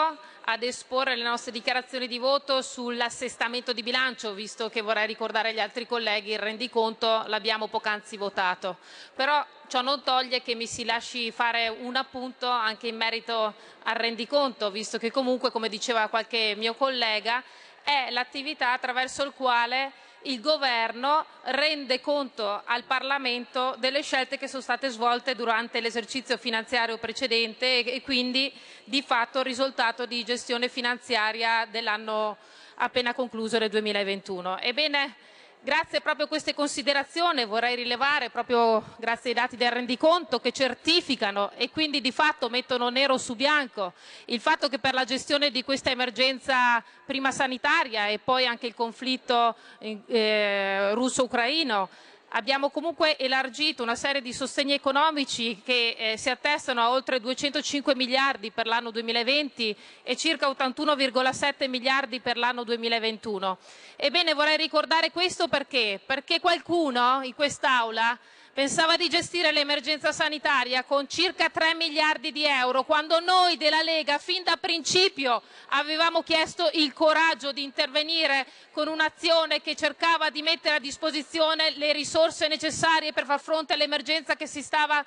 ad 0.46 0.64
esporre 0.64 1.16
le 1.16 1.22
nostre 1.22 1.52
dichiarazioni 1.52 2.08
di 2.08 2.18
voto 2.18 2.64
sull'assestamento 2.64 3.72
di 3.72 3.84
bilancio, 3.84 4.34
visto 4.34 4.68
che 4.68 4.82
vorrei 4.82 5.06
ricordare 5.06 5.50
agli 5.50 5.60
altri 5.60 5.86
colleghi 5.86 6.32
il 6.32 6.40
rendiconto 6.40 7.24
l'abbiamo 7.28 7.68
poc'anzi 7.68 8.18
votato. 8.18 8.78
Però 9.14 9.46
ciò 9.68 9.82
non 9.82 10.02
toglie 10.02 10.42
che 10.42 10.56
mi 10.56 10.66
si 10.66 10.86
lasci 10.86 11.30
fare 11.30 11.68
un 11.68 11.96
appunto 11.96 12.50
anche 12.50 12.88
in 12.88 12.96
merito 12.96 13.54
al 13.84 13.96
rendiconto, 13.96 14.72
visto 14.72 14.98
che 14.98 15.12
comunque, 15.12 15.52
come 15.52 15.70
diceva 15.70 16.08
qualche 16.08 16.56
mio 16.58 16.74
collega, 16.74 17.44
è 17.84 18.10
l'attività 18.10 18.72
attraverso 18.72 19.24
il 19.24 19.34
quale 19.36 19.92
il 20.24 20.42
Governo 20.42 21.26
rende 21.44 22.02
conto 22.02 22.62
al 22.66 22.84
Parlamento 22.84 23.76
delle 23.78 24.02
scelte 24.02 24.38
che 24.38 24.48
sono 24.48 24.62
state 24.62 24.90
svolte 24.90 25.36
durante 25.36 25.80
l'esercizio 25.80 26.38
finanziario 26.38 26.98
precedente 26.98 27.84
e 27.84 28.02
quindi 28.02 28.52
di 28.84 29.02
fatto 29.02 29.40
il 29.40 29.46
risultato 29.46 30.06
di 30.06 30.24
gestione 30.26 30.68
finanziaria 30.68 31.66
dell'anno 31.70 32.38
appena 32.76 33.14
concluso 33.14 33.58
del 33.58 33.70
2021. 33.70 34.60
Ebbene, 34.60 35.16
Grazie 35.62 36.00
proprio 36.00 36.24
a 36.24 36.30
queste 36.30 36.54
considerazioni 36.54 37.44
vorrei 37.44 37.76
rilevare, 37.76 38.30
proprio 38.30 38.82
grazie 38.98 39.32
ai 39.32 39.36
dati 39.36 39.58
del 39.58 39.72
rendiconto, 39.72 40.40
che 40.40 40.54
certificano 40.54 41.52
e 41.58 41.70
quindi 41.70 42.00
di 42.00 42.14
fatto 42.14 42.48
mettono 42.48 42.88
nero 42.88 43.18
su 43.18 43.36
bianco 43.36 43.92
il 44.28 44.40
fatto 44.40 44.70
che 44.70 44.80
per 44.80 44.94
la 44.94 45.04
gestione 45.04 45.52
di 45.52 45.66
questa 45.66 45.90
emergenza 45.90 46.82
prima 47.06 47.32
sanitaria 47.32 48.08
e 48.08 48.20
poi 48.20 48.46
anche 48.46 48.68
il 48.68 48.74
conflitto 48.74 49.54
eh, 49.80 50.94
russo-ucraino 50.94 51.90
Abbiamo 52.32 52.70
comunque 52.70 53.18
elargito 53.18 53.82
una 53.82 53.96
serie 53.96 54.22
di 54.22 54.34
sostegni 54.34 54.74
economici 54.74 55.62
che 55.66 55.96
eh, 55.98 56.18
si 56.18 56.30
attestano 56.30 56.80
a 56.80 56.92
oltre 56.92 57.20
205 57.20 57.96
miliardi 57.96 58.52
per 58.52 58.68
l'anno 58.68 58.92
2020 58.92 59.76
e 60.04 60.16
circa 60.16 60.48
81,7 60.48 61.68
miliardi 61.68 62.20
per 62.20 62.38
l'anno 62.38 62.64
2021. 62.64 63.58
Ebbene 63.96 64.36
vorrei 64.36 64.58
ricordare 64.58 65.10
questo 65.10 65.48
perché? 65.48 66.00
Perché 66.06 66.40
qualcuno 66.40 67.22
in 67.24 67.34
quest'Aula 67.34 68.16
pensava 68.60 68.98
di 68.98 69.08
gestire 69.08 69.54
l'emergenza 69.54 70.12
sanitaria 70.12 70.84
con 70.84 71.08
circa 71.08 71.48
3 71.48 71.76
miliardi 71.76 72.34
di 72.34 72.44
euro, 72.44 72.84
quando 72.84 73.22
noi 73.22 73.56
della 73.56 73.82
Lega 73.82 74.18
fin 74.18 74.44
da 74.44 74.58
principio 74.58 75.42
avevamo 75.70 76.24
chiesto 76.24 76.70
il 76.74 76.92
coraggio 76.92 77.54
di 77.54 77.64
intervenire 77.64 78.46
con 78.74 78.90
un'azione 78.90 79.62
che 79.62 79.78
cercava 79.78 80.30
di 80.30 80.42
mettere 80.42 80.76
a 80.76 80.80
disposizione 80.80 81.72
le 81.78 81.94
risorse 81.94 82.50
necessarie 82.50 83.14
per 83.14 83.24
far 83.24 83.40
fronte 83.40 83.72
all'emergenza 83.72 84.36
che 84.36 84.46
si 84.46 84.62
stava 84.62 85.06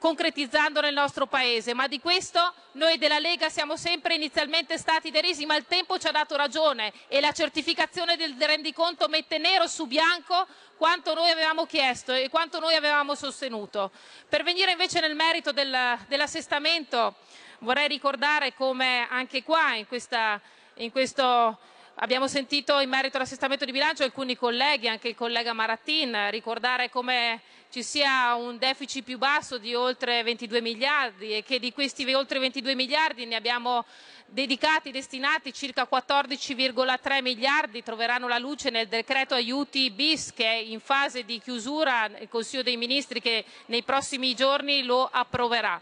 concretizzando 0.00 0.80
nel 0.80 0.94
nostro 0.94 1.26
Paese, 1.26 1.74
ma 1.74 1.86
di 1.86 2.00
questo 2.00 2.54
noi 2.72 2.96
della 2.96 3.18
Lega 3.18 3.50
siamo 3.50 3.76
sempre 3.76 4.14
inizialmente 4.14 4.78
stati 4.78 5.10
derisi, 5.10 5.44
ma 5.44 5.56
il 5.56 5.66
tempo 5.68 5.98
ci 5.98 6.06
ha 6.06 6.10
dato 6.10 6.36
ragione 6.36 6.90
e 7.06 7.20
la 7.20 7.32
certificazione 7.32 8.16
del 8.16 8.34
rendiconto 8.38 9.08
mette 9.08 9.36
nero 9.36 9.66
su 9.66 9.86
bianco 9.86 10.46
quanto 10.78 11.12
noi 11.12 11.28
avevamo 11.28 11.66
chiesto 11.66 12.14
e 12.14 12.30
quanto 12.30 12.58
noi 12.58 12.74
avevamo 12.74 13.14
sostenuto. 13.14 13.90
Per 14.26 14.42
venire 14.42 14.70
invece 14.70 15.00
nel 15.00 15.14
merito 15.14 15.52
del, 15.52 15.98
dell'assestamento 16.08 17.16
vorrei 17.58 17.86
ricordare 17.86 18.54
come 18.54 19.06
anche 19.10 19.42
qua 19.42 19.74
in, 19.74 19.86
questa, 19.86 20.40
in 20.76 20.90
questo 20.90 21.58
Abbiamo 21.96 22.28
sentito 22.28 22.78
in 22.78 22.88
merito 22.88 23.16
all'assestamento 23.16 23.64
di 23.66 23.72
bilancio 23.72 24.04
alcuni 24.04 24.36
colleghi, 24.36 24.88
anche 24.88 25.08
il 25.08 25.14
collega 25.14 25.52
Marattin, 25.52 26.30
ricordare 26.30 26.88
come 26.88 27.42
ci 27.70 27.82
sia 27.82 28.34
un 28.34 28.56
deficit 28.56 29.04
più 29.04 29.18
basso 29.18 29.58
di 29.58 29.74
oltre 29.74 30.22
22 30.22 30.60
miliardi 30.62 31.36
e 31.36 31.42
che 31.42 31.58
di 31.58 31.72
questi 31.72 32.10
oltre 32.14 32.38
22 32.38 32.74
miliardi 32.74 33.26
ne 33.26 33.36
abbiamo 33.36 33.84
dedicati, 34.26 34.90
destinati 34.90 35.52
circa 35.52 35.86
14,3 35.90 37.22
miliardi, 37.22 37.82
troveranno 37.82 38.28
la 38.28 38.38
luce 38.38 38.70
nel 38.70 38.88
decreto 38.88 39.34
aiuti 39.34 39.90
bis 39.90 40.32
che 40.32 40.46
è 40.46 40.56
in 40.56 40.80
fase 40.80 41.24
di 41.24 41.38
chiusura, 41.38 42.06
il 42.18 42.28
Consiglio 42.28 42.62
dei 42.62 42.78
Ministri 42.78 43.20
che 43.20 43.44
nei 43.66 43.82
prossimi 43.82 44.34
giorni 44.34 44.84
lo 44.84 45.06
approverà. 45.10 45.80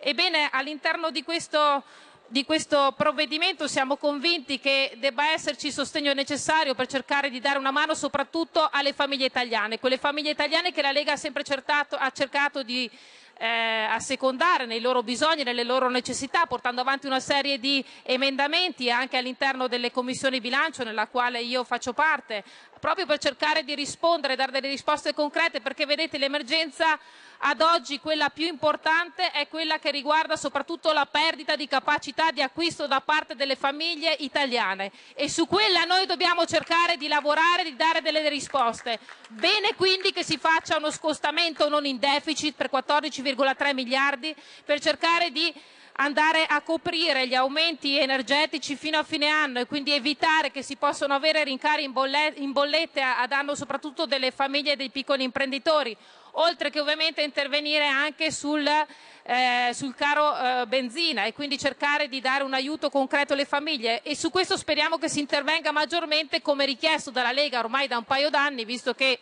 Ebbene, 0.00 0.48
all'interno 0.50 1.10
di 1.10 1.22
questo 1.24 1.82
di 2.30 2.44
questo 2.44 2.92
provvedimento 2.94 3.66
siamo 3.66 3.96
convinti 3.96 4.58
che 4.58 4.92
debba 4.98 5.32
esserci 5.32 5.68
il 5.68 5.72
sostegno 5.72 6.12
necessario 6.12 6.74
per 6.74 6.86
cercare 6.86 7.30
di 7.30 7.40
dare 7.40 7.58
una 7.58 7.70
mano 7.70 7.94
soprattutto 7.94 8.68
alle 8.70 8.92
famiglie 8.92 9.24
italiane, 9.24 9.78
quelle 9.78 9.96
famiglie 9.96 10.30
italiane 10.30 10.70
che 10.70 10.82
la 10.82 10.92
Lega 10.92 11.12
ha 11.12 11.16
sempre 11.16 11.42
certato, 11.42 11.96
ha 11.96 12.10
cercato 12.10 12.62
di 12.62 12.90
eh, 13.38 13.46
assecondare 13.88 14.66
nei 14.66 14.80
loro 14.80 15.02
bisogni, 15.02 15.42
nelle 15.42 15.64
loro 15.64 15.88
necessità, 15.88 16.44
portando 16.44 16.82
avanti 16.82 17.06
una 17.06 17.20
serie 17.20 17.58
di 17.58 17.82
emendamenti 18.02 18.90
anche 18.90 19.16
all'interno 19.16 19.66
delle 19.66 19.90
commissioni 19.90 20.40
bilancio 20.40 20.84
nella 20.84 21.06
quale 21.06 21.40
io 21.40 21.64
faccio 21.64 21.94
parte, 21.94 22.44
proprio 22.78 23.06
per 23.06 23.18
cercare 23.18 23.64
di 23.64 23.74
rispondere, 23.74 24.36
dare 24.36 24.52
delle 24.52 24.68
risposte 24.68 25.14
concrete, 25.14 25.60
perché 25.60 25.86
vedete 25.86 26.18
l'emergenza 26.18 26.98
Ad 27.40 27.60
oggi 27.60 28.00
quella 28.00 28.30
più 28.30 28.46
importante 28.46 29.30
è 29.30 29.46
quella 29.46 29.78
che 29.78 29.92
riguarda 29.92 30.34
soprattutto 30.34 30.92
la 30.92 31.06
perdita 31.06 31.54
di 31.54 31.68
capacità 31.68 32.32
di 32.32 32.42
acquisto 32.42 32.88
da 32.88 33.00
parte 33.00 33.36
delle 33.36 33.54
famiglie 33.54 34.12
italiane 34.18 34.90
e 35.14 35.28
su 35.28 35.46
quella 35.46 35.84
noi 35.84 36.06
dobbiamo 36.06 36.46
cercare 36.46 36.96
di 36.96 37.06
lavorare, 37.06 37.62
di 37.62 37.76
dare 37.76 38.02
delle 38.02 38.28
risposte. 38.28 38.98
Bene 39.28 39.74
quindi 39.76 40.12
che 40.12 40.24
si 40.24 40.36
faccia 40.36 40.78
uno 40.78 40.90
scostamento 40.90 41.68
non 41.68 41.86
in 41.86 42.00
deficit 42.00 42.56
per 42.56 42.70
14,3 42.72 43.72
miliardi 43.72 44.34
per 44.64 44.80
cercare 44.80 45.30
di 45.30 45.54
andare 46.00 46.44
a 46.46 46.60
coprire 46.60 47.26
gli 47.26 47.34
aumenti 47.34 47.98
energetici 47.98 48.76
fino 48.76 48.98
a 48.98 49.02
fine 49.02 49.28
anno 49.28 49.58
e 49.58 49.66
quindi 49.66 49.92
evitare 49.92 50.50
che 50.50 50.62
si 50.62 50.76
possano 50.76 51.14
avere 51.14 51.42
rincari 51.42 51.82
in, 51.82 51.92
bollette, 51.92 53.00
a 53.00 53.26
danno 53.26 53.54
soprattutto 53.54 54.06
delle 54.06 54.30
famiglie 54.30 54.72
e 54.72 54.76
dei 54.76 54.90
piccoli 54.90 55.24
imprenditori, 55.24 55.96
oltre 56.32 56.70
che 56.70 56.80
ovviamente 56.80 57.22
intervenire 57.22 57.86
anche 57.86 58.30
sul, 58.30 58.66
eh, 58.66 59.70
sul 59.72 59.94
caro 59.94 60.36
eh, 60.36 60.66
benzina 60.66 61.24
e 61.24 61.32
quindi 61.32 61.58
cercare 61.58 62.08
di 62.08 62.20
dare 62.20 62.44
un 62.44 62.54
aiuto 62.54 62.90
concreto 62.90 63.32
alle 63.32 63.44
famiglie 63.44 64.02
e 64.02 64.16
su 64.16 64.30
questo 64.30 64.56
speriamo 64.56 64.98
che 64.98 65.08
si 65.08 65.20
intervenga 65.20 65.72
maggiormente 65.72 66.42
come 66.42 66.64
richiesto 66.64 67.10
dalla 67.10 67.32
Lega 67.32 67.58
ormai 67.58 67.86
da 67.86 67.98
un 67.98 68.04
paio 68.04 68.30
d'anni, 68.30 68.64
visto 68.64 68.94
che 68.94 69.18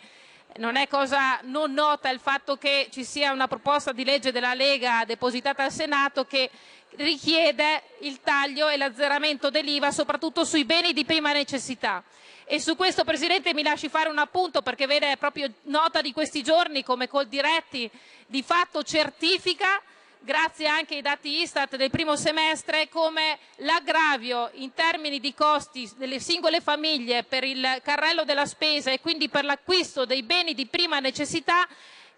non 0.58 0.76
è 0.76 0.88
cosa 0.88 1.38
non 1.42 1.72
nota 1.72 2.08
il 2.08 2.20
fatto 2.20 2.56
che 2.56 2.88
ci 2.90 3.04
sia 3.04 3.32
una 3.32 3.46
proposta 3.48 3.92
di 3.92 4.04
legge 4.04 4.32
della 4.32 4.54
Lega 4.54 5.04
depositata 5.04 5.64
al 5.64 5.72
Senato 5.72 6.24
che 6.24 6.50
richiede 6.96 7.82
il 8.00 8.20
taglio 8.20 8.68
e 8.68 8.76
l'azzeramento 8.76 9.50
dell'IVA 9.50 9.90
soprattutto 9.90 10.44
sui 10.44 10.64
beni 10.64 10.92
di 10.92 11.04
prima 11.04 11.32
necessità. 11.32 12.02
E 12.48 12.60
su 12.60 12.76
questo 12.76 13.02
Presidente 13.02 13.52
mi 13.54 13.64
lasci 13.64 13.88
fare 13.88 14.08
un 14.08 14.18
appunto 14.18 14.62
perché 14.62 14.86
vede 14.86 15.10
è 15.10 15.16
proprio 15.16 15.52
nota 15.62 16.00
di 16.00 16.12
questi 16.12 16.44
giorni 16.44 16.84
come 16.84 17.08
Coldiretti 17.08 17.90
di 18.24 18.40
fatto 18.44 18.84
certifica 18.84 19.82
grazie 20.20 20.68
anche 20.68 20.94
ai 20.94 21.02
dati 21.02 21.40
Istat 21.40 21.74
del 21.74 21.90
primo 21.90 22.14
semestre, 22.14 22.88
come 22.88 23.38
l'aggravio 23.56 24.50
in 24.54 24.72
termini 24.74 25.18
di 25.18 25.34
costi 25.34 25.90
delle 25.96 26.20
singole 26.20 26.60
famiglie 26.60 27.24
per 27.24 27.42
il 27.42 27.80
carrello 27.82 28.22
della 28.24 28.46
spesa 28.46 28.92
e 28.92 29.00
quindi 29.00 29.28
per 29.28 29.44
l'acquisto 29.44 30.04
dei 30.04 30.22
beni 30.22 30.54
di 30.54 30.66
prima 30.66 31.00
necessità 31.00 31.66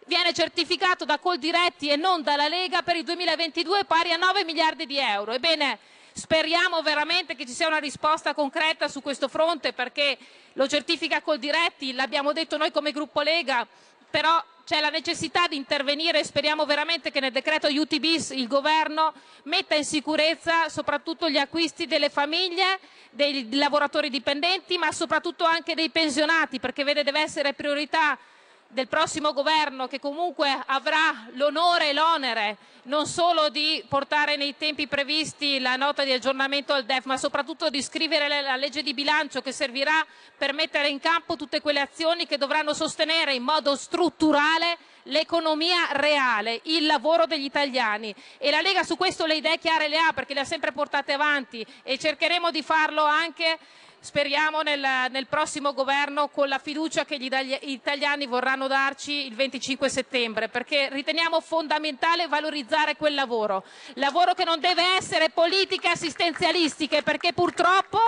viene 0.04 0.34
certificato 0.34 1.06
da 1.06 1.18
Coldiretti 1.18 1.88
e 1.88 1.96
non 1.96 2.22
dalla 2.22 2.48
Lega 2.48 2.82
per 2.82 2.96
il 2.96 3.04
2022 3.04 3.84
pari 3.84 4.12
a 4.12 4.16
9 4.16 4.44
miliardi 4.44 4.84
di 4.84 4.98
euro. 4.98 5.32
Ebbene, 5.32 5.78
speriamo 6.18 6.82
veramente 6.82 7.36
che 7.36 7.46
ci 7.46 7.52
sia 7.52 7.68
una 7.68 7.78
risposta 7.78 8.34
concreta 8.34 8.88
su 8.88 9.00
questo 9.00 9.28
fronte 9.28 9.72
perché 9.72 10.18
lo 10.54 10.66
certifica 10.66 11.22
Coldiretti, 11.22 11.92
l'abbiamo 11.92 12.32
detto 12.32 12.56
noi 12.56 12.72
come 12.72 12.90
gruppo 12.90 13.20
Lega, 13.20 13.64
però 14.10 14.42
c'è 14.64 14.80
la 14.80 14.90
necessità 14.90 15.46
di 15.46 15.54
intervenire 15.56 16.18
e 16.18 16.24
speriamo 16.24 16.66
veramente 16.66 17.12
che 17.12 17.20
nel 17.20 17.30
decreto 17.30 17.68
aiuti 17.68 18.00
bis 18.00 18.30
il 18.30 18.48
governo 18.48 19.14
metta 19.44 19.76
in 19.76 19.84
sicurezza 19.84 20.68
soprattutto 20.68 21.30
gli 21.30 21.38
acquisti 21.38 21.86
delle 21.86 22.10
famiglie, 22.10 22.80
dei 23.10 23.54
lavoratori 23.54 24.10
dipendenti, 24.10 24.76
ma 24.76 24.90
soprattutto 24.90 25.44
anche 25.44 25.74
dei 25.74 25.88
pensionati, 25.88 26.58
perché 26.58 26.82
vede 26.82 27.04
deve 27.04 27.20
essere 27.20 27.54
priorità 27.54 28.18
del 28.68 28.86
prossimo 28.86 29.32
governo 29.32 29.86
che 29.86 29.98
comunque 29.98 30.48
avrà 30.66 31.26
l'onore 31.32 31.88
e 31.88 31.92
l'onere 31.94 32.56
non 32.88 33.06
solo 33.06 33.48
di 33.48 33.84
portare 33.88 34.36
nei 34.36 34.56
tempi 34.56 34.86
previsti 34.86 35.58
la 35.58 35.76
nota 35.76 36.04
di 36.04 36.12
aggiornamento 36.12 36.72
al 36.72 36.84
DEF, 36.84 37.04
ma 37.04 37.16
soprattutto 37.16 37.70
di 37.70 37.82
scrivere 37.82 38.28
la 38.28 38.56
legge 38.56 38.82
di 38.82 38.94
bilancio 38.94 39.42
che 39.42 39.52
servirà 39.52 40.04
per 40.36 40.54
mettere 40.54 40.88
in 40.88 40.98
campo 40.98 41.36
tutte 41.36 41.60
quelle 41.60 41.80
azioni 41.80 42.26
che 42.26 42.38
dovranno 42.38 42.72
sostenere 42.72 43.34
in 43.34 43.42
modo 43.42 43.76
strutturale 43.76 44.78
l'economia 45.04 45.88
reale, 45.92 46.60
il 46.64 46.86
lavoro 46.86 47.26
degli 47.26 47.44
italiani. 47.44 48.14
E 48.38 48.50
la 48.50 48.60
Lega 48.60 48.82
su 48.82 48.96
questo 48.96 49.26
le 49.26 49.36
idee 49.36 49.58
chiare 49.58 49.88
le 49.88 49.98
ha 49.98 50.12
perché 50.12 50.32
le 50.34 50.40
ha 50.40 50.44
sempre 50.44 50.72
portate 50.72 51.12
avanti 51.12 51.64
e 51.82 51.98
cercheremo 51.98 52.50
di 52.50 52.62
farlo 52.62 53.04
anche 53.04 53.58
speriamo 54.08 54.62
nel, 54.62 54.80
nel, 55.10 55.26
prossimo 55.26 55.74
governo 55.74 56.28
con 56.28 56.48
la 56.48 56.56
fiducia 56.56 57.04
che 57.04 57.18
gli 57.18 57.28
italiani 57.60 58.24
vorranno 58.24 58.66
darci 58.66 59.26
il 59.26 59.34
25 59.34 59.90
settembre, 59.90 60.48
perché 60.48 60.88
riteniamo 60.90 61.42
fondamentale 61.42 62.26
valorizzare 62.26 62.96
quel 62.96 63.12
lavoro, 63.12 63.64
lavoro 63.96 64.32
che 64.32 64.44
non 64.44 64.60
deve 64.60 64.94
essere 64.96 65.28
politiche 65.28 65.88
assistenzialistiche, 65.88 67.02
perché 67.02 67.34
purtroppo 67.34 67.98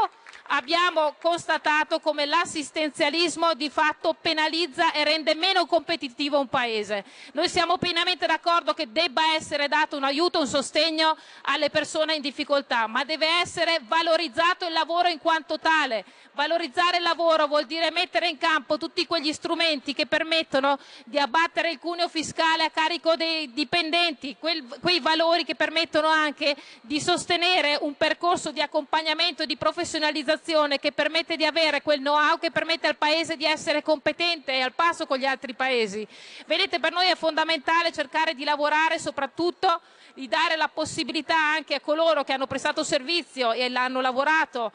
abbiamo 0.52 1.14
constatato 1.20 2.00
come 2.00 2.26
l'assistenzialismo 2.26 3.54
di 3.54 3.70
fatto 3.70 4.16
penalizza 4.20 4.92
e 4.92 5.04
rende 5.04 5.34
meno 5.34 5.66
competitivo 5.66 6.38
un 6.38 6.48
paese. 6.48 7.04
Noi 7.32 7.48
siamo 7.48 7.78
pienamente 7.78 8.26
d'accordo 8.26 8.74
che 8.74 8.90
debba 8.90 9.34
essere 9.34 9.68
dato 9.68 9.96
un 9.96 10.04
aiuto, 10.04 10.40
un 10.40 10.46
sostegno 10.46 11.16
alle 11.42 11.70
persone 11.70 12.14
in 12.14 12.20
difficoltà, 12.20 12.86
ma 12.86 13.04
deve 13.04 13.26
essere 13.40 13.80
valorizzato 13.82 14.66
il 14.66 14.72
lavoro 14.72 15.08
in 15.08 15.18
quanto 15.18 15.58
tale. 15.58 16.04
Valorizzare 16.32 16.98
il 16.98 17.02
lavoro 17.02 17.46
vuol 17.46 17.66
dire 17.66 17.90
mettere 17.90 18.28
in 18.28 18.38
campo 18.38 18.78
tutti 18.78 19.06
quegli 19.06 19.32
strumenti 19.32 19.94
che 19.94 20.06
permettono 20.06 20.78
di 21.04 21.18
abbattere 21.18 21.70
il 21.70 21.78
cuneo 21.78 22.08
fiscale 22.08 22.64
a 22.64 22.70
carico 22.70 23.14
dei 23.14 23.52
dipendenti, 23.52 24.36
quei 24.38 25.00
valori 25.00 25.44
che 25.44 25.54
permettono 25.54 26.08
anche 26.08 26.56
di 26.80 27.00
sostenere 27.00 27.78
un 27.80 27.96
percorso 27.96 28.50
di 28.50 28.60
accompagnamento 28.60 29.42
e 29.42 29.46
di 29.46 29.56
professionalizzazione 29.56 30.38
organizzazione 30.40 30.78
che 30.78 30.92
permette 30.92 31.36
di 31.36 31.44
avere 31.44 31.82
quel 31.82 31.98
know-how 31.98 32.38
che 32.38 32.50
permette 32.50 32.86
al 32.86 32.96
Paese 32.96 33.36
di 33.36 33.44
essere 33.44 33.82
competente 33.82 34.52
e 34.52 34.60
al 34.60 34.72
passo 34.72 35.06
con 35.06 35.18
gli 35.18 35.26
altri 35.26 35.54
Paesi. 35.54 36.06
Vedete, 36.46 36.80
per 36.80 36.92
noi 36.92 37.08
è 37.08 37.14
fondamentale 37.14 37.92
cercare 37.92 38.34
di 38.34 38.44
lavorare 38.44 38.98
soprattutto 38.98 39.80
di 40.14 40.26
dare 40.26 40.56
la 40.56 40.68
possibilità 40.68 41.36
anche 41.36 41.74
a 41.74 41.80
coloro 41.80 42.24
che 42.24 42.32
hanno 42.32 42.46
prestato 42.46 42.82
servizio 42.82 43.52
e 43.52 43.68
l'hanno 43.68 44.00
lavorato 44.00 44.72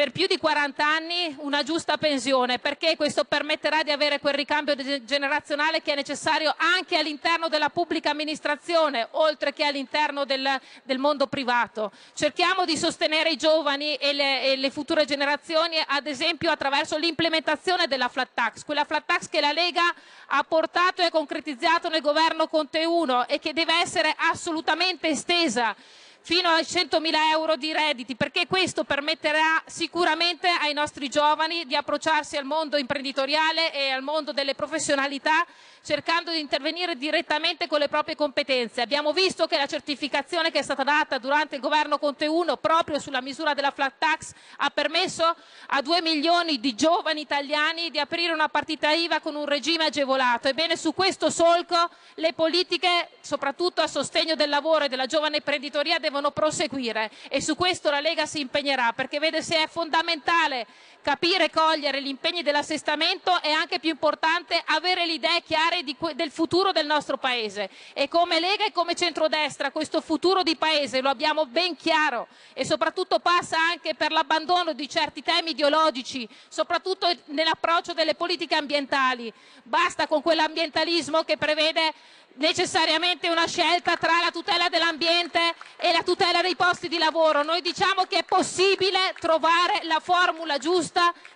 per 0.00 0.12
più 0.12 0.26
di 0.26 0.38
40 0.38 0.82
anni 0.82 1.36
una 1.40 1.62
giusta 1.62 1.98
pensione, 1.98 2.58
perché 2.58 2.96
questo 2.96 3.24
permetterà 3.24 3.82
di 3.82 3.90
avere 3.90 4.18
quel 4.18 4.32
ricambio 4.32 4.74
generazionale 5.04 5.82
che 5.82 5.92
è 5.92 5.94
necessario 5.94 6.54
anche 6.56 6.96
all'interno 6.96 7.48
della 7.48 7.68
pubblica 7.68 8.08
amministrazione, 8.08 9.08
oltre 9.10 9.52
che 9.52 9.62
all'interno 9.62 10.24
del, 10.24 10.58
del 10.84 10.96
mondo 10.96 11.26
privato. 11.26 11.92
Cerchiamo 12.14 12.64
di 12.64 12.78
sostenere 12.78 13.32
i 13.32 13.36
giovani 13.36 13.94
e 13.96 14.14
le, 14.14 14.44
e 14.44 14.56
le, 14.56 14.70
future 14.70 15.04
generazioni, 15.04 15.76
ad 15.86 16.06
esempio 16.06 16.50
attraverso 16.50 16.96
l'implementazione 16.96 17.86
della 17.86 18.08
flat 18.08 18.30
tax, 18.32 18.64
quella 18.64 18.86
flat 18.86 19.04
tax 19.04 19.28
che 19.28 19.42
la 19.42 19.52
Lega 19.52 19.84
ha 20.28 20.42
portato 20.44 21.02
e 21.02 21.10
concretizzato 21.10 21.90
nel 21.90 22.00
governo 22.00 22.48
Conte 22.48 22.86
1 22.86 23.28
e 23.28 23.38
che 23.38 23.52
deve 23.52 23.74
essere 23.74 24.14
assolutamente 24.16 25.08
estesa 25.08 25.76
fino 26.22 26.48
a 26.48 26.58
100.000 26.58 27.14
euro 27.32 27.56
di 27.56 27.72
redditi, 27.72 28.14
perché 28.14 28.46
questo 28.46 28.84
permetterà 28.84 29.62
sicuramente 29.66 30.48
ai 30.48 30.72
nostri 30.72 31.08
giovani 31.08 31.66
di 31.66 31.74
approcciarsi 31.74 32.36
al 32.36 32.44
mondo 32.44 32.76
imprenditoriale 32.76 33.72
e 33.72 33.90
al 33.90 34.02
mondo 34.02 34.32
delle 34.32 34.54
professionalità 34.54 35.46
cercando 35.82 36.30
di 36.30 36.38
intervenire 36.38 36.96
direttamente 36.96 37.66
con 37.66 37.78
le 37.78 37.88
proprie 37.88 38.14
competenze. 38.14 38.82
Abbiamo 38.82 39.12
visto 39.12 39.46
che 39.46 39.56
la 39.56 39.66
certificazione 39.66 40.50
che 40.50 40.58
è 40.58 40.62
stata 40.62 40.82
data 40.82 41.18
durante 41.18 41.54
il 41.54 41.60
governo 41.60 41.98
Conte 41.98 42.26
1 42.26 42.58
proprio 42.58 42.98
sulla 42.98 43.22
misura 43.22 43.54
della 43.54 43.70
flat 43.70 43.94
tax 43.98 44.32
ha 44.58 44.68
permesso 44.68 45.34
a 45.68 45.80
due 45.80 46.02
milioni 46.02 46.60
di 46.60 46.74
giovani 46.74 47.22
italiani 47.22 47.90
di 47.90 47.98
aprire 47.98 48.32
una 48.32 48.48
partita 48.48 48.90
IVA 48.90 49.20
con 49.20 49.34
un 49.36 49.46
regime 49.46 49.86
agevolato. 49.86 50.48
Ebbene, 50.48 50.76
su 50.76 50.92
questo 50.92 51.30
solco 51.30 51.88
le 52.16 52.34
politiche, 52.34 53.08
soprattutto 53.20 53.80
a 53.80 53.86
sostegno 53.86 54.34
del 54.34 54.50
lavoro 54.50 54.84
e 54.84 54.88
della 54.88 55.06
giovane 55.06 55.36
imprenditoria, 55.36 55.98
devono 55.98 56.09
proseguire. 56.32 57.10
E 57.28 57.40
su 57.40 57.54
questo 57.56 57.90
la 57.90 58.00
Lega 58.00 58.26
si 58.26 58.40
impegnerà 58.40 58.92
perché 58.92 59.18
vede 59.18 59.42
se 59.42 59.62
è 59.62 59.66
fondamentale 59.66 60.66
capire 61.02 61.44
e 61.44 61.50
cogliere 61.50 62.02
gli 62.02 62.08
impegni 62.08 62.42
dell'assestamento 62.42 63.40
è 63.40 63.50
anche 63.50 63.78
più 63.80 63.90
importante 63.90 64.60
avere 64.66 65.06
le 65.06 65.14
idee 65.14 65.42
chiare 65.42 65.82
del 66.14 66.30
futuro 66.30 66.72
del 66.72 66.86
nostro 66.86 67.16
Paese 67.16 67.70
e 67.92 68.08
come 68.08 68.40
Lega 68.40 68.64
e 68.64 68.72
come 68.72 68.94
centrodestra 68.94 69.70
questo 69.70 70.00
futuro 70.00 70.42
di 70.42 70.56
Paese 70.56 71.00
lo 71.00 71.08
abbiamo 71.08 71.46
ben 71.46 71.76
chiaro 71.76 72.28
e 72.52 72.64
soprattutto 72.64 73.18
passa 73.18 73.58
anche 73.58 73.94
per 73.94 74.12
l'abbandono 74.12 74.72
di 74.72 74.88
certi 74.88 75.22
temi 75.22 75.50
ideologici, 75.50 76.28
soprattutto 76.48 77.08
nell'approccio 77.26 77.92
delle 77.92 78.14
politiche 78.14 78.54
ambientali. 78.54 79.32
Basta 79.62 80.06
con 80.06 80.22
quell'ambientalismo 80.22 81.22
che 81.22 81.36
prevede 81.36 81.92
necessariamente 82.34 83.28
una 83.28 83.46
scelta 83.46 83.96
tra 83.96 84.20
la 84.22 84.30
tutela 84.30 84.68
dell'ambiente 84.68 85.54
e 85.76 85.92
la 85.92 86.02
tutela 86.02 86.42
dei 86.42 86.56
posti 86.56 86.88
di 86.88 86.98
lavoro. 86.98 87.42
Noi 87.42 87.60
diciamo 87.60 88.04
che 88.04 88.18
è 88.18 88.24
possibile 88.24 89.14
trovare 89.18 89.80
la 89.84 90.00
formula 90.00 90.58
giusta 90.58 90.89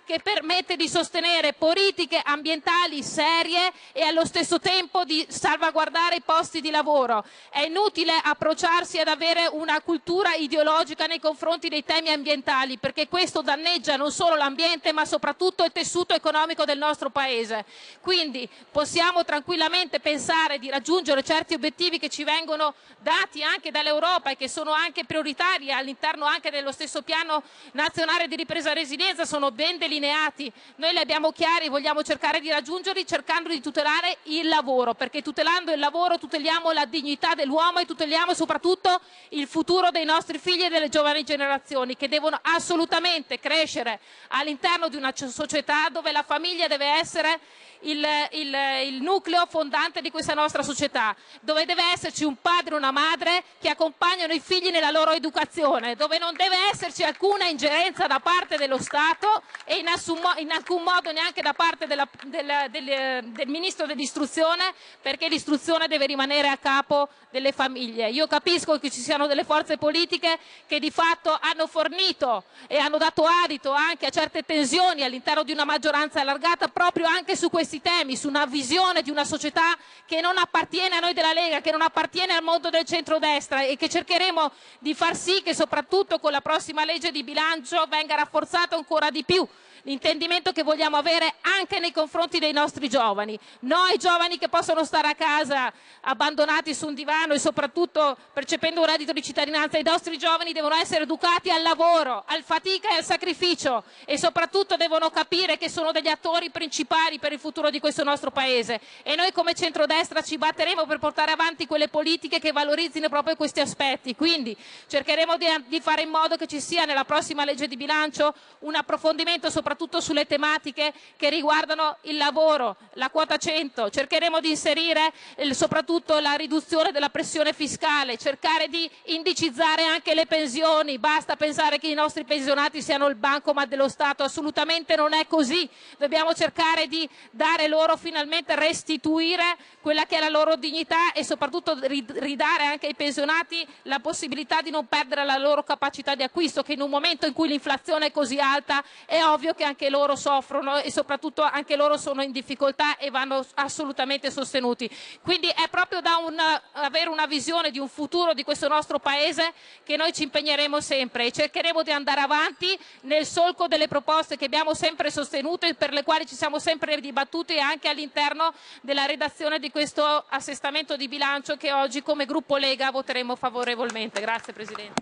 che 0.05 0.19
permette 0.19 0.75
di 0.75 0.87
sostenere 0.87 1.53
politiche 1.53 2.21
ambientali 2.23 3.01
serie 3.03 3.71
e 3.91 4.03
allo 4.03 4.25
stesso 4.25 4.59
tempo 4.59 5.03
di 5.03 5.25
salvaguardare 5.27 6.17
i 6.17 6.21
posti 6.21 6.61
di 6.61 6.69
lavoro. 6.69 7.25
È 7.49 7.61
inutile 7.61 8.13
approcciarsi 8.21 8.99
ad 8.99 9.07
avere 9.07 9.47
una 9.51 9.81
cultura 9.81 10.33
ideologica 10.33 11.05
nei 11.05 11.19
confronti 11.19 11.69
dei 11.69 11.83
temi 11.83 12.09
ambientali 12.09 12.77
perché 12.77 13.07
questo 13.07 13.41
danneggia 13.41 13.95
non 13.95 14.11
solo 14.11 14.35
l'ambiente 14.35 14.91
ma 14.91 15.05
soprattutto 15.05 15.63
il 15.63 15.71
tessuto 15.71 16.13
economico 16.13 16.65
del 16.65 16.77
nostro 16.77 17.09
Paese. 17.09 17.65
Quindi 18.01 18.47
possiamo 18.71 19.23
tranquillamente 19.23 19.99
pensare 19.99 20.59
di 20.59 20.69
raggiungere 20.69 21.23
certi 21.23 21.53
obiettivi 21.53 21.97
che 21.97 22.09
ci 22.09 22.23
vengono 22.23 22.73
dati 22.99 23.43
anche 23.43 23.71
dall'Europa 23.71 24.31
e 24.31 24.37
che 24.37 24.49
sono 24.49 24.71
anche 24.71 25.05
prioritari 25.05 25.71
all'interno 25.71 26.25
anche 26.25 26.51
dello 26.51 26.71
stesso 26.71 27.01
piano 27.01 27.43
nazionale 27.71 28.27
di 28.27 28.35
ripresa 28.35 28.71
e 28.71 28.73
resilienza, 28.75 29.25
sono 29.25 29.44
ben 29.51 29.77
delineati. 29.77 30.51
Noi 30.77 30.93
li 30.93 30.99
abbiamo 30.99 31.31
chiari, 31.31 31.69
vogliamo 31.69 32.03
cercare 32.03 32.39
di 32.39 32.49
raggiungerli 32.49 33.05
cercando 33.05 33.49
di 33.49 33.61
tutelare 33.61 34.17
il 34.23 34.47
lavoro, 34.47 34.93
perché 34.93 35.21
tutelando 35.21 35.71
il 35.71 35.79
lavoro 35.79 36.17
tuteliamo 36.17 36.71
la 36.71 36.85
dignità 36.85 37.33
dell'uomo 37.33 37.79
e 37.79 37.85
tuteliamo 37.85 38.33
soprattutto 38.33 38.99
il 39.29 39.47
futuro 39.47 39.91
dei 39.91 40.05
nostri 40.05 40.37
figli 40.37 40.63
e 40.63 40.69
delle 40.69 40.89
giovani 40.89 41.23
generazioni 41.23 41.95
che 41.95 42.07
devono 42.07 42.39
assolutamente 42.41 43.39
crescere 43.39 43.99
all'interno 44.29 44.87
di 44.87 44.95
una 44.95 45.13
società 45.15 45.89
dove 45.89 46.11
la 46.11 46.23
famiglia 46.23 46.67
deve 46.67 46.85
essere 46.85 47.39
il, 47.85 48.05
il, 48.31 48.55
il, 48.85 49.01
nucleo 49.01 49.45
fondante 49.47 50.01
di 50.01 50.11
questa 50.11 50.33
nostra 50.33 50.63
società, 50.63 51.15
dove 51.41 51.65
deve 51.65 51.83
esserci 51.91 52.23
un 52.23 52.35
padre 52.41 52.75
e 52.75 52.77
una 52.77 52.91
madre 52.91 53.43
che 53.59 53.69
accompagnano 53.69 54.33
i 54.33 54.39
figli 54.39 54.69
nella 54.69 54.91
loro 54.91 55.11
educazione, 55.11 55.95
dove 55.95 56.17
non 56.17 56.35
deve 56.35 56.55
esserci 56.71 57.03
alcuna 57.03 57.45
ingerenza 57.45 58.07
da 58.07 58.19
parte 58.19 58.57
dello 58.57 58.79
Stato 58.79 59.43
e 59.65 59.77
in, 59.77 59.87
assumo, 59.87 60.33
in 60.37 60.51
alcun 60.51 60.83
modo 60.83 61.11
neanche 61.11 61.41
da 61.41 61.53
parte 61.53 61.87
della, 61.87 62.07
del, 62.25 62.67
del, 62.69 63.23
del 63.25 63.47
Ministro 63.47 63.85
dell'Istruzione, 63.85 64.73
perché 65.01 65.27
l'istruzione 65.27 65.87
deve 65.87 66.05
rimanere 66.05 66.49
a 66.49 66.57
capo 66.57 67.09
delle 67.29 67.51
famiglie. 67.51 68.09
Io 68.09 68.27
capisco 68.27 68.79
che 68.79 68.89
ci 68.89 69.01
siano 69.01 69.27
delle 69.27 69.43
forze 69.43 69.77
politiche 69.77 70.39
che 70.67 70.79
di 70.79 70.91
fatto 70.91 71.37
hanno 71.39 71.67
fornito 71.67 72.45
e 72.67 72.77
hanno 72.77 72.97
dato 72.97 73.25
adito 73.25 73.71
anche 73.71 74.05
a 74.05 74.09
certe 74.09 74.43
tensioni 74.43 75.03
all'interno 75.03 75.43
di 75.43 75.51
una 75.51 75.65
maggioranza 75.65 76.21
allargata 76.21 76.67
proprio 76.67 77.05
anche 77.07 77.35
su 77.35 77.49
questi 77.49 77.74
temi, 77.81 78.15
su 78.15 78.27
una 78.27 78.45
visione 78.45 79.01
di 79.01 79.09
una 79.09 79.25
società 79.25 79.75
che 80.05 80.21
non 80.21 80.37
appartiene 80.37 80.95
a 80.95 80.99
noi 80.99 81.13
della 81.13 81.33
Lega, 81.33 81.61
che 81.61 81.71
non 81.71 81.81
appartiene 81.81 82.33
al 82.33 82.43
mondo 82.43 82.69
del 82.69 82.85
centrodestra 82.85 83.63
e 83.63 83.75
che 83.77 83.89
cercheremo 83.89 84.51
di 84.79 84.93
far 84.93 85.15
sì 85.15 85.41
che 85.41 85.53
soprattutto 85.53 86.19
con 86.19 86.31
la 86.31 86.41
prossima 86.41 86.85
legge 86.85 87.11
di 87.11 87.23
bilancio 87.23 87.85
venga 87.87 88.15
rafforzato 88.15 88.75
ancora 88.75 89.09
di 89.09 89.23
più 89.23 89.47
l'intendimento 89.85 90.51
che 90.51 90.63
vogliamo 90.63 90.97
avere 90.97 91.35
anche 91.41 91.79
nei 91.79 91.91
confronti 91.91 92.39
dei 92.39 92.51
nostri 92.51 92.89
giovani, 92.89 93.39
no 93.61 93.77
ai 93.77 93.97
giovani 93.97 94.37
che 94.37 94.49
possono 94.49 94.83
stare 94.83 95.07
a 95.09 95.15
casa 95.15 95.71
abbandonati 96.01 96.73
su 96.73 96.87
un 96.87 96.93
divano 96.93 97.33
e 97.33 97.39
soprattutto 97.39 98.17
percependo 98.33 98.81
un 98.81 98.87
reddito 98.87 99.13
di 99.13 99.21
cittadinanza, 99.21 99.77
i 99.77 99.83
nostri 99.83 100.17
giovani 100.17 100.53
devono 100.53 100.75
essere 100.75 101.03
educati 101.03 101.49
al 101.49 101.61
lavoro, 101.61 102.23
al 102.27 102.43
fatica 102.43 102.89
e 102.89 102.97
al 102.97 103.03
sacrificio 103.03 103.83
e 104.05 104.17
soprattutto 104.17 104.75
devono 104.75 105.09
capire 105.09 105.57
che 105.57 105.69
sono 105.69 105.91
degli 105.91 106.07
attori 106.07 106.49
principali 106.49 107.19
per 107.19 107.31
il 107.31 107.39
futuro 107.39 107.69
di 107.69 107.79
questo 107.79 108.03
nostro 108.03 108.31
Paese. 108.31 108.81
E 109.03 109.15
noi 109.15 109.31
come 109.31 109.53
centrodestra 109.53 110.21
ci 110.21 110.37
batteremo 110.37 110.85
per 110.85 110.99
portare 110.99 111.31
avanti 111.31 111.67
quelle 111.67 111.87
politiche 111.87 112.39
che 112.39 112.51
valorizzino 112.51 113.07
proprio 113.07 113.35
questi 113.35 113.59
aspetti, 113.59 114.15
quindi 114.15 114.57
cercheremo 114.87 115.37
di, 115.37 115.45
di 115.67 115.79
fare 115.79 116.01
in 116.01 116.09
modo 116.09 116.35
che 116.35 116.47
ci 116.47 116.59
sia 116.59 116.85
nella 116.85 117.05
prossima 117.05 117.45
legge 117.45 117.67
di 117.67 117.77
bilancio 117.77 118.33
un 118.59 118.75
approfondimento 118.75 119.49
soprattutto 119.49 119.74
soprattutto 119.75 119.99
sulle 119.99 120.25
tematiche 120.25 120.93
che 121.17 121.29
riguardano 121.29 121.97
il 122.03 122.15
lavoro, 122.15 122.77
la 122.93 123.09
quota 123.09 123.35
100. 123.35 123.89
Cercheremo 123.89 124.39
di 124.39 124.51
inserire 124.51 125.11
eh, 125.35 125.53
soprattutto 125.53 126.17
la 126.19 126.35
riduzione 126.35 126.93
della 126.93 127.09
pressione 127.09 127.51
fiscale, 127.51 128.17
cercare 128.17 128.69
di 128.69 128.89
indicizzare 129.07 129.83
anche 129.83 130.13
le 130.13 130.27
pensioni. 130.27 130.97
Basta 130.97 131.35
pensare 131.35 131.77
che 131.77 131.87
i 131.87 131.93
nostri 131.93 132.23
pensionati 132.23 132.81
siano 132.81 133.07
il 133.07 133.15
bancomat 133.15 133.67
dello 133.67 133.89
Stato, 133.89 134.23
assolutamente 134.23 134.95
non 134.95 135.13
è 135.13 135.27
così. 135.27 135.69
Dobbiamo 135.97 136.33
cercare 136.33 136.87
di 136.87 137.07
dare 137.31 137.67
loro 137.67 137.97
finalmente 137.97 138.55
restituire 138.55 139.57
quella 139.81 140.05
che 140.05 140.15
è 140.15 140.19
la 140.21 140.29
loro 140.29 140.55
dignità 140.55 141.11
e 141.11 141.25
soprattutto 141.25 141.77
ridare 141.81 142.63
anche 142.63 142.87
ai 142.87 142.95
pensionati 142.95 143.67
la 143.83 143.99
possibilità 143.99 144.61
di 144.61 144.69
non 144.69 144.87
perdere 144.87 145.25
la 145.25 145.37
loro 145.37 145.63
capacità 145.63 146.15
di 146.15 146.23
acquisto, 146.23 146.63
che 146.63 146.73
in 146.73 146.81
un 146.81 146.89
momento 146.89 147.25
in 147.25 147.33
cui 147.33 147.49
l'inflazione 147.49 148.07
è 148.07 148.11
così 148.11 148.39
alta 148.39 148.83
è 149.05 149.23
ovvio 149.23 149.53
che 149.53 149.64
anche 149.65 149.89
loro 149.89 150.15
soffrono 150.15 150.77
e 150.77 150.91
soprattutto 150.91 151.41
anche 151.41 151.75
loro 151.75 151.97
sono 151.97 152.21
in 152.21 152.31
difficoltà 152.31 152.97
e 152.97 153.09
vanno 153.09 153.45
assolutamente 153.55 154.31
sostenuti. 154.31 154.89
Quindi 155.21 155.47
è 155.49 155.67
proprio 155.69 156.01
da 156.01 156.17
un, 156.17 156.37
avere 156.73 157.09
una 157.09 157.25
visione 157.25 157.71
di 157.71 157.79
un 157.79 157.89
futuro 157.89 158.33
di 158.33 158.43
questo 158.43 158.67
nostro 158.67 158.99
Paese 158.99 159.53
che 159.83 159.97
noi 159.97 160.13
ci 160.13 160.23
impegneremo 160.23 160.79
sempre 160.79 161.25
e 161.25 161.31
cercheremo 161.31 161.83
di 161.83 161.91
andare 161.91 162.21
avanti 162.21 162.77
nel 163.01 163.25
solco 163.25 163.67
delle 163.67 163.87
proposte 163.87 164.37
che 164.37 164.45
abbiamo 164.45 164.73
sempre 164.73 165.11
sostenuto 165.11 165.65
e 165.65 165.73
per 165.73 165.91
le 165.91 166.03
quali 166.03 166.25
ci 166.25 166.35
siamo 166.35 166.59
sempre 166.59 166.99
dibattuti 166.99 167.59
anche 167.59 167.89
all'interno 167.89 168.53
della 168.81 169.05
redazione 169.05 169.59
di 169.59 169.71
questo 169.71 170.03
assestamento 170.29 170.95
di 170.95 171.07
bilancio 171.07 171.57
che 171.57 171.71
oggi 171.73 172.01
come 172.01 172.25
gruppo 172.25 172.57
Lega 172.57 172.91
voteremo 172.91 173.35
favorevolmente. 173.35 174.21
Grazie 174.21 174.53
Presidente. 174.53 175.01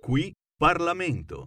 Qui 0.00 0.32
Parlamento. 0.56 1.46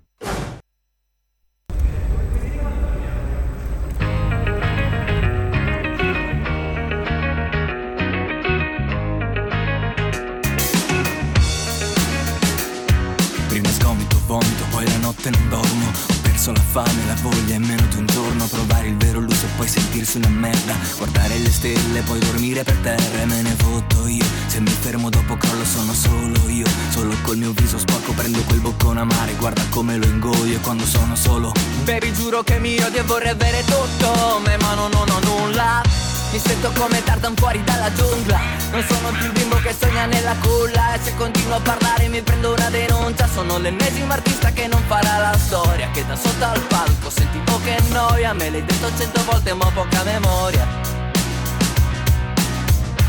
Notte 15.21 15.29
non 15.29 15.49
dormo. 15.49 15.85
Ho 15.87 16.13
perso 16.21 16.51
la 16.51 16.61
fame, 16.61 17.05
la 17.05 17.15
voglia 17.21 17.55
in 17.55 17.63
meno 17.63 17.85
di 17.87 17.97
un 17.97 18.05
giorno. 18.07 18.45
Provare 18.47 18.87
il 18.87 18.97
vero 18.97 19.19
lusso 19.19 19.45
e 19.45 19.49
poi 19.55 19.67
sentirsi 19.67 20.17
una 20.17 20.29
merda. 20.29 20.75
Guardare 20.97 21.37
le 21.37 21.51
stelle, 21.51 22.01
poi 22.01 22.19
dormire 22.19 22.63
per 22.63 22.75
terra 22.77 23.21
E 23.21 23.25
me 23.25 23.41
ne 23.41 23.55
foto 23.57 24.07
io. 24.07 24.25
Se 24.47 24.59
mi 24.59 24.69
fermo 24.69 25.09
dopo 25.09 25.37
crollo 25.37 25.63
sono 25.63 25.93
solo 25.93 26.49
io. 26.49 26.65
Solo 26.89 27.15
col 27.21 27.37
mio 27.37 27.51
viso 27.51 27.77
sporco 27.77 28.13
prendo 28.13 28.41
quel 28.43 28.59
boccone 28.59 28.99
amare 28.99 29.33
Guarda 29.35 29.61
come 29.69 29.97
lo 29.97 30.05
ingoio 30.05 30.59
quando 30.61 30.85
sono 30.85 31.15
solo. 31.15 31.51
Baby 31.83 32.11
giuro 32.13 32.43
che 32.43 32.59
mi 32.59 32.79
odio 32.79 33.01
e 33.01 33.03
vorrei 33.03 33.29
avere 33.29 33.63
tutto 33.65 34.41
Ma 34.43 34.73
non 34.73 34.91
ho 34.93 35.19
nulla 35.23 36.10
mi 36.31 36.39
sento 36.39 36.71
come 36.77 37.03
Tardan 37.03 37.35
fuori 37.35 37.61
dalla 37.63 37.91
giungla. 37.93 38.39
Non 38.71 38.83
sono 38.87 39.09
più 39.11 39.25
il 39.25 39.31
bimbo 39.33 39.57
che 39.57 39.75
sogna 39.77 40.05
nella 40.05 40.35
culla. 40.41 40.93
E 40.93 40.99
se 41.03 41.15
continuo 41.15 41.55
a 41.55 41.59
parlare 41.59 42.07
mi 42.07 42.21
prendo 42.21 42.53
una 42.53 42.69
denuncia. 42.69 43.27
Sono 43.27 43.57
l'ennesimo 43.57 44.13
artista 44.13 44.51
che 44.51 44.67
non 44.67 44.81
farà 44.87 45.17
la 45.17 45.37
storia. 45.37 45.89
Che 45.91 46.05
da 46.05 46.15
sotto 46.15 46.45
al 46.45 46.61
palco 46.61 47.09
sentivo 47.09 47.59
che 47.63 47.77
noia. 47.89 48.33
Me 48.33 48.49
l'hai 48.49 48.63
detto 48.63 48.89
cento 48.97 49.23
volte 49.25 49.53
ma 49.53 49.65
ho 49.65 49.71
poca 49.71 50.03
memoria. 50.03 50.67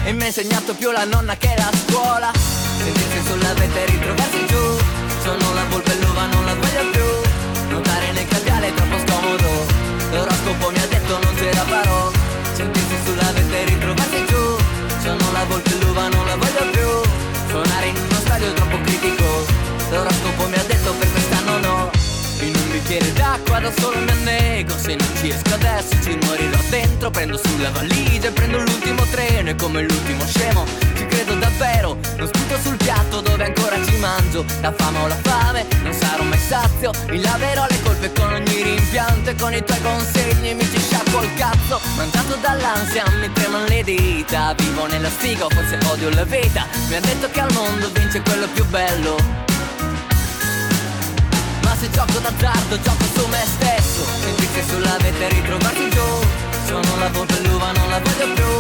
E 0.04 0.12
mi 0.12 0.22
ha 0.22 0.26
insegnato 0.26 0.74
più 0.74 0.90
la 0.90 1.04
nonna 1.04 1.36
che 1.36 1.54
la 1.56 1.70
scuola. 1.86 2.30
Sentirsi 2.34 3.22
sulla 3.24 3.54
vetta 3.54 3.78
e 3.78 3.86
ritrovarsi 3.86 4.46
giù. 4.46 4.78
Sono 5.22 5.54
la 5.54 5.64
volpe 5.70 5.94
l'uva 5.94 6.26
non 6.26 6.44
la 6.44 6.54
voglio 6.54 6.90
più. 6.90 7.04
Nuotare 7.68 8.12
nel 8.12 8.26
caviale 8.26 8.66
è 8.66 8.74
troppo 8.74 8.98
scomodo. 9.06 9.66
L'oroscopo 10.10 10.70
mi 10.70 10.78
ha 10.78 10.86
detto 10.88 11.18
non 11.22 11.36
ce 11.36 11.54
la 11.54 11.64
farò. 11.64 11.80
Sentirsi 11.92 12.11
e 13.54 13.64
ritrovarsi 13.64 14.24
giù 14.26 14.56
Sono 15.02 15.32
la 15.32 15.44
volpe 15.44 15.74
l'uva, 15.80 16.08
non 16.08 16.24
la 16.26 16.36
voglio 16.36 16.70
più. 16.70 16.88
Suonare 17.48 17.86
in 17.86 17.96
uno 17.96 18.18
stadio 18.24 18.52
troppo 18.54 18.80
critico. 18.80 19.24
L'oroscopo 19.90 20.48
mi 20.48 20.54
ha 20.54 20.64
detto 20.64 20.92
per 20.94 21.11
bicchiere 22.82 23.12
d'acqua 23.12 23.60
da 23.60 23.72
solo 23.78 23.98
mi 23.98 24.10
annego 24.10 24.76
Se 24.76 24.94
non 24.94 25.08
ci 25.16 25.28
esco 25.28 25.54
adesso 25.54 25.94
ci 26.02 26.18
morirò 26.26 26.58
dentro. 26.68 27.10
Prendo 27.10 27.38
sulla 27.38 27.70
valigia 27.70 28.28
e 28.28 28.32
prendo 28.32 28.58
l'ultimo 28.58 29.02
treno. 29.10 29.50
E 29.50 29.54
come 29.54 29.82
l'ultimo 29.82 30.24
scemo 30.26 30.64
ci 30.96 31.06
credo 31.06 31.34
davvero. 31.34 31.96
Non 32.16 32.26
sputo 32.26 32.58
sul 32.60 32.76
piatto 32.76 33.20
dove 33.20 33.44
ancora 33.44 33.76
ci 33.84 33.96
mangio. 33.96 34.44
La 34.60 34.72
fame 34.72 34.98
o 34.98 35.06
la 35.06 35.16
fame, 35.22 35.66
non 35.82 35.92
sarò 35.92 36.22
mai 36.24 36.38
sazio. 36.38 36.90
Mi 37.08 37.20
laverò 37.20 37.66
le 37.68 37.82
colpe 37.82 38.12
con 38.12 38.32
ogni 38.32 38.62
rimpianto 38.62 39.30
E 39.30 39.34
con 39.36 39.54
i 39.54 39.62
tuoi 39.64 39.80
consigli 39.80 40.54
mi 40.54 40.64
ci 40.64 40.80
sciacquo 40.80 41.22
il 41.22 41.34
cazzo. 41.36 41.80
Mangiato 41.96 42.36
dall'ansia 42.40 43.04
mi 43.20 43.30
tremano 43.32 43.66
le 43.66 43.82
dita. 43.82 44.54
Vivo 44.56 44.86
nella 44.86 45.10
sfiga, 45.10 45.46
forse 45.48 45.78
odio 45.90 46.10
la 46.10 46.24
vita. 46.24 46.66
Mi 46.88 46.96
ha 46.96 47.00
detto 47.00 47.30
che 47.30 47.40
al 47.40 47.52
mondo 47.52 47.90
vince 47.92 48.20
quello 48.22 48.46
più 48.48 48.64
bello 48.66 49.50
se 51.82 51.90
gioco 51.90 52.18
d'azzardo 52.20 52.80
gioco 52.80 53.04
su 53.12 53.26
me 53.26 53.42
stesso. 53.44 54.02
Sentirsi 54.22 54.62
sulla 54.70 54.96
vetta 55.02 55.24
e 55.26 55.28
ritrovarsi 55.30 55.90
giù. 55.90 56.08
Sono 56.66 56.90
la 56.98 57.08
volpe 57.10 57.40
l'uva, 57.40 57.72
non 57.72 57.88
la 57.90 57.98
voglio 57.98 58.26
più. 58.38 58.52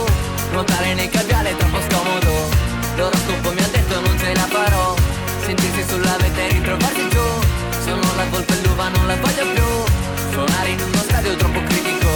Nuotare 0.50 0.94
nei 0.94 1.08
caviali 1.08 1.50
è 1.50 1.56
troppo 1.56 1.78
scomodo. 1.86 2.32
L'oroscopo 2.96 3.52
mi 3.52 3.62
ha 3.62 3.68
detto 3.68 4.00
non 4.00 4.18
ce 4.18 4.34
la 4.34 4.46
farò. 4.54 4.96
Sentirsi 5.46 5.84
sulla 5.86 6.16
vetta 6.18 6.40
e 6.40 6.48
ritrovarsi 6.48 7.08
giù. 7.10 7.26
Sono 7.84 8.06
la 8.16 8.26
volpe 8.28 8.54
l'uva, 8.64 8.88
non 8.88 9.06
la 9.06 9.16
voglio 9.16 9.46
più. 9.54 9.68
Suonare 10.32 10.70
in 10.70 10.80
uno 10.80 11.02
stadio 11.08 11.36
troppo 11.36 11.60
critico. 11.62 12.10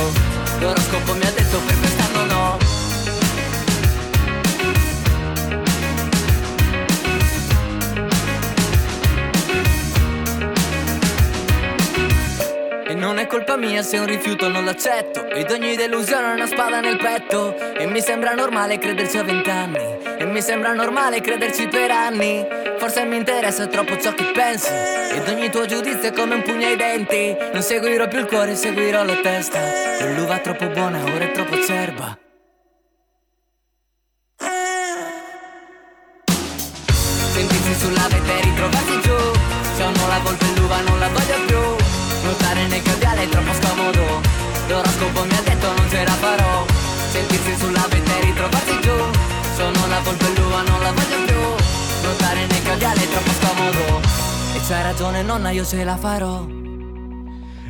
L'oroscopo 0.59 1.15
mi 1.15 1.25
ha 1.25 1.31
detto 1.31 1.57
per 1.67 1.79
quest'anno 1.79 2.06
non 13.07 13.19
è 13.19 13.29
colpa 13.29 13.57
mia 13.57 13.85
se 13.85 13.99
un 13.99 14.07
rifiuto 14.07 14.49
non 14.49 14.65
l'accetto. 14.65 15.29
Ed 15.29 15.49
ogni 15.53 15.77
delusione 15.77 16.33
è 16.33 16.35
una 16.35 16.47
spada 16.47 16.81
nel 16.81 16.97
petto. 16.97 17.57
E 17.79 17.87
mi 17.87 18.01
sembra 18.01 18.35
normale 18.35 18.79
crederci 18.79 19.17
a 19.19 19.23
vent'anni. 19.23 19.79
E 20.19 20.25
mi 20.25 20.43
sembra 20.43 20.73
normale 20.73 21.21
crederci 21.21 21.69
per 21.69 21.93
anni. 21.93 22.45
Forse 22.79 23.05
mi 23.05 23.17
interessa 23.17 23.69
troppo 23.69 23.97
ciò 23.97 24.13
che 24.13 24.25
pensi. 24.35 24.73
Ed 24.73 25.29
ogni 25.29 25.49
tuo 25.51 25.67
giudizio 25.67 26.09
è 26.09 26.13
come 26.13 26.35
un 26.35 26.43
pugno 26.43 26.67
ai 26.67 26.75
denti. 26.75 27.37
Non 27.53 27.63
seguirò 27.63 28.09
più 28.09 28.19
il 28.19 28.27
cuore, 28.27 28.57
seguirò 28.57 29.05
la 29.05 29.17
testa. 29.23 29.61
Quell'uva 29.99 30.39
troppo 30.39 30.67
buona, 30.67 31.05
ora 31.05 31.25
è 31.27 31.31
troppo 31.31 31.55
acerba. 31.55 32.19
Sentirsi 37.35 37.75
sulla 37.79 38.09
vetta 38.09 38.33
e 38.33 38.41
ritrovarsi 38.43 39.01
giù. 39.01 39.17
Sono 39.77 40.09
la 40.09 40.19
volpe 40.25 40.47
l'uva, 40.57 40.81
non 40.81 40.99
la 40.99 41.09
voglio 41.09 41.26
più 42.37 42.47
Nuotare 42.47 42.67
nel 42.67 42.83
caviale 42.83 43.23
è 43.23 43.29
troppo 43.29 43.53
scomodo. 43.53 44.21
L'oroscopo 44.69 45.25
mi 45.25 45.37
ha 45.37 45.43
detto 45.43 45.67
non 45.67 45.89
ce 45.89 46.05
la 46.05 46.13
farò. 46.13 46.65
Sentirsi 47.11 47.57
sulla 47.59 47.87
vetta 47.89 48.17
e 48.17 48.25
ritrovarsi 48.25 48.81
giù. 48.81 48.97
Sono 49.57 49.87
la 49.89 50.01
volpe 50.01 50.27
l'uva, 50.37 50.63
non 50.63 50.81
la 50.83 50.93
voglio 50.93 51.25
più. 51.25 51.41
Nuotare 52.03 52.47
nel 52.47 52.63
caviale 52.63 53.03
è 53.03 53.09
troppo 53.09 53.31
scomodo. 53.31 54.01
E 54.55 54.61
c'hai 54.67 54.83
ragione 54.83 55.23
nonna, 55.23 55.51
io 55.51 55.65
ce 55.65 55.85
la 55.85 55.97
farò 55.97 56.56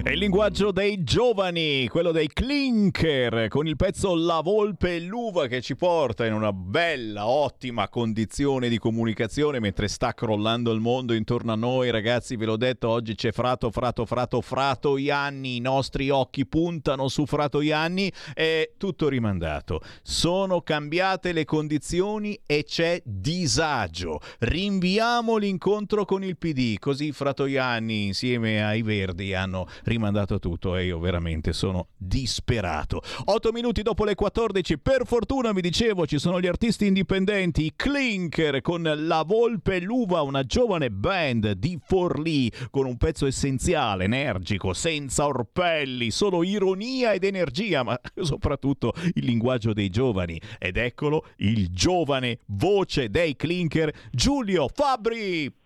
È 0.06 0.10
il 0.12 0.20
linguaggio 0.20 0.70
dei 0.70 1.02
giovani, 1.02 1.88
quello 1.88 2.12
dei 2.12 2.28
clinker, 2.28 3.48
con 3.48 3.66
il 3.66 3.74
pezzo 3.74 4.14
La 4.14 4.40
Volpe 4.40 4.94
e 4.94 5.00
l'Uva 5.00 5.48
che 5.48 5.60
ci 5.60 5.74
porta 5.74 6.24
in 6.24 6.32
una 6.32 6.52
bella, 6.52 7.26
ottima 7.26 7.88
condizione 7.88 8.68
di 8.68 8.78
comunicazione 8.78 9.58
mentre 9.58 9.88
sta 9.88 10.14
crollando 10.14 10.70
il 10.70 10.78
mondo 10.78 11.12
intorno 11.12 11.50
a 11.50 11.56
noi. 11.56 11.90
Ragazzi, 11.90 12.36
ve 12.36 12.44
l'ho 12.44 12.56
detto, 12.56 12.88
oggi 12.88 13.16
c'è 13.16 13.32
Frato, 13.32 13.72
Frato, 13.72 14.06
Frato, 14.06 14.40
Frato 14.42 14.96
Ianni. 14.96 15.56
I 15.56 15.60
nostri 15.60 16.08
occhi 16.08 16.46
puntano 16.46 17.08
su 17.08 17.26
Frato 17.26 17.60
Ianni. 17.60 18.12
È 18.32 18.74
tutto 18.78 19.08
rimandato. 19.08 19.80
Sono 20.04 20.60
cambiate 20.60 21.32
le 21.32 21.44
condizioni 21.44 22.38
e 22.46 22.62
c'è 22.62 23.02
disagio. 23.04 24.20
Rinviamo 24.38 25.36
l'incontro 25.36 26.04
con 26.04 26.22
il 26.22 26.36
PD, 26.36 26.78
così 26.78 27.10
Frato 27.10 27.46
Ianni 27.46 28.06
insieme 28.06 28.64
ai 28.64 28.82
Verdi 28.82 29.34
hanno 29.34 29.66
rimandato 29.96 30.38
tutto 30.38 30.76
e 30.76 30.84
io 30.84 30.98
veramente 30.98 31.52
sono 31.52 31.88
disperato. 31.96 33.02
8 33.24 33.52
minuti 33.52 33.82
dopo 33.82 34.04
le 34.04 34.14
14, 34.14 34.78
per 34.78 35.06
fortuna 35.06 35.52
vi 35.52 35.62
dicevo 35.62 36.06
ci 36.06 36.18
sono 36.18 36.40
gli 36.40 36.46
artisti 36.46 36.86
indipendenti, 36.86 37.64
i 37.64 37.72
Clinker 37.74 38.60
con 38.60 38.82
La 38.82 39.22
Volpe 39.26 39.80
l'Uva, 39.80 40.20
una 40.20 40.44
giovane 40.44 40.90
band 40.90 41.52
di 41.52 41.78
Forlì 41.82 42.52
con 42.70 42.86
un 42.86 42.96
pezzo 42.96 43.26
essenziale, 43.26 44.04
energico, 44.04 44.72
senza 44.74 45.26
orpelli, 45.26 46.10
solo 46.10 46.42
ironia 46.42 47.12
ed 47.12 47.24
energia, 47.24 47.82
ma 47.82 47.98
soprattutto 48.20 48.92
il 49.14 49.24
linguaggio 49.24 49.72
dei 49.72 49.88
giovani. 49.88 50.40
Ed 50.58 50.76
eccolo 50.76 51.26
il 51.38 51.68
giovane 51.70 52.40
voce 52.46 53.08
dei 53.08 53.34
Clinker, 53.34 53.92
Giulio 54.10 54.68
Fabri. 54.72 55.64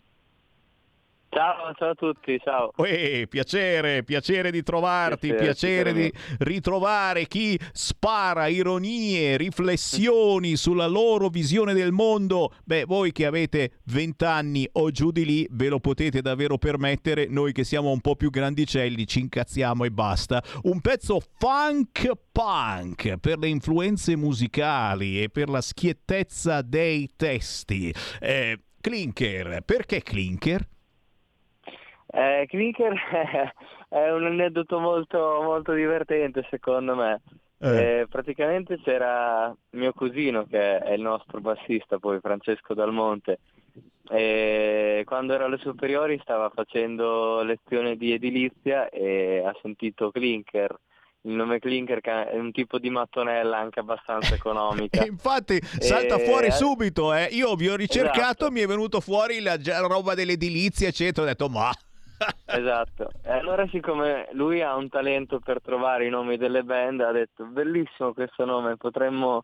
Ciao, 1.33 1.73
ciao 1.75 1.91
a 1.91 1.95
tutti, 1.95 2.41
ciao. 2.43 2.73
Uè, 2.75 3.29
piacere, 3.29 4.03
piacere 4.03 4.51
di 4.51 4.65
trovarti, 4.65 5.29
piacere, 5.29 5.93
Piacere, 5.93 5.93
di 5.93 6.13
ritrovare 6.41 7.29
chi 7.29 7.57
spara 7.71 8.49
ironie, 8.49 9.37
riflessioni 9.37 10.57
sulla 10.57 10.89
loro 10.89 11.29
visione 11.29 11.73
del 11.73 11.93
mondo. 11.93 12.53
Beh, 12.65 12.85
voi 12.85 13.13
che 13.13 13.27
avete 13.27 13.75
20 13.85 14.25
anni 14.25 14.69
o 14.73 14.91
giù 14.91 15.13
di 15.13 15.25
lì 15.25 15.47
ve 15.53 15.69
lo 15.69 15.79
potete 15.79 16.21
davvero 16.21 16.59
permettere, 16.59 17.29
noi 17.29 17.53
che 17.53 17.63
siamo 17.63 17.93
un 17.93 18.01
po' 18.01 18.17
più 18.17 18.31
grandicelli 18.31 19.07
ci 19.07 19.21
incazziamo 19.21 19.85
e 19.85 19.93
basta. 19.93 20.43
Un 20.63 20.81
pezzo 20.81 21.21
funk 21.39 22.11
punk 22.33 23.19
per 23.19 23.39
le 23.39 23.47
influenze 23.47 24.17
musicali 24.17 25.23
e 25.23 25.29
per 25.29 25.49
la 25.49 25.61
schiettezza 25.61 26.61
dei 26.61 27.09
testi. 27.15 27.95
Eh, 28.19 28.59
Clinker, 28.81 29.63
perché 29.65 30.03
Clinker? 30.03 30.67
Eh, 32.13 32.47
Clicker 32.49 32.93
è 33.89 34.11
un 34.11 34.25
aneddoto 34.27 34.79
molto, 34.81 35.41
molto 35.43 35.73
divertente 35.73 36.47
secondo 36.51 36.95
me. 36.95 37.21
Eh, 37.63 38.07
praticamente 38.09 38.81
c'era 38.83 39.55
mio 39.73 39.93
cugino 39.93 40.47
che 40.47 40.79
è 40.79 40.93
il 40.95 41.03
nostro 41.03 41.41
bassista, 41.41 41.99
poi 41.99 42.19
Francesco 42.19 42.73
Dalmonte, 42.73 43.39
e 44.09 45.03
quando 45.05 45.35
ero 45.35 45.45
alle 45.45 45.59
superiori 45.59 46.19
stava 46.23 46.51
facendo 46.55 47.43
lezione 47.43 47.97
di 47.97 48.13
edilizia 48.13 48.89
e 48.89 49.43
ha 49.45 49.55
sentito 49.61 50.11
Clinker. 50.11 50.75
Il 51.25 51.33
nome 51.33 51.59
Clinker 51.59 52.01
che 52.01 52.31
è 52.31 52.39
un 52.39 52.51
tipo 52.51 52.79
di 52.79 52.89
mattonella 52.89 53.59
anche 53.59 53.81
abbastanza 53.81 54.35
economica. 54.41 55.05
Infatti 55.05 55.61
salta 55.63 56.17
E- 56.17 56.25
fuori 56.25 56.51
subito, 56.51 57.13
eh. 57.13 57.29
Io 57.33 57.55
vi 57.57 57.69
ho 57.69 57.77
ricercato, 57.77 58.21
Esatto. 58.47 58.51
mi 58.51 58.61
è 58.61 58.67
venuto 58.67 59.01
fuori 59.01 59.41
la 59.43 59.59
roba 59.87 60.15
dell'edilizia, 60.15 60.89
eccetera. 60.89 61.27
Ho 61.27 61.29
detto, 61.29 61.49
ma 61.51 61.71
Esatto, 62.45 63.11
e 63.23 63.31
allora 63.31 63.67
siccome 63.69 64.29
lui 64.33 64.61
ha 64.61 64.75
un 64.77 64.89
talento 64.89 65.39
per 65.39 65.63
trovare 65.63 66.07
i 66.07 66.11
nomi 66.11 66.37
delle 66.37 66.63
band, 66.63 67.01
ha 67.01 67.13
detto 67.13 67.45
bellissimo 67.45 68.13
questo 68.13 68.45
nome, 68.45 68.77
potremmo 68.77 69.43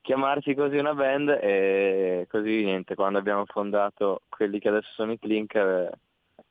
chiamarci 0.00 0.54
così 0.54 0.76
una 0.76 0.94
band 0.94 1.28
e 1.40 2.26
così 2.30 2.64
niente, 2.64 2.94
quando 2.94 3.18
abbiamo 3.18 3.44
fondato 3.46 4.22
quelli 4.28 4.58
che 4.58 4.68
adesso 4.68 4.90
sono 4.94 5.12
i 5.12 5.18
Clink 5.18 5.54
eh, 5.54 5.90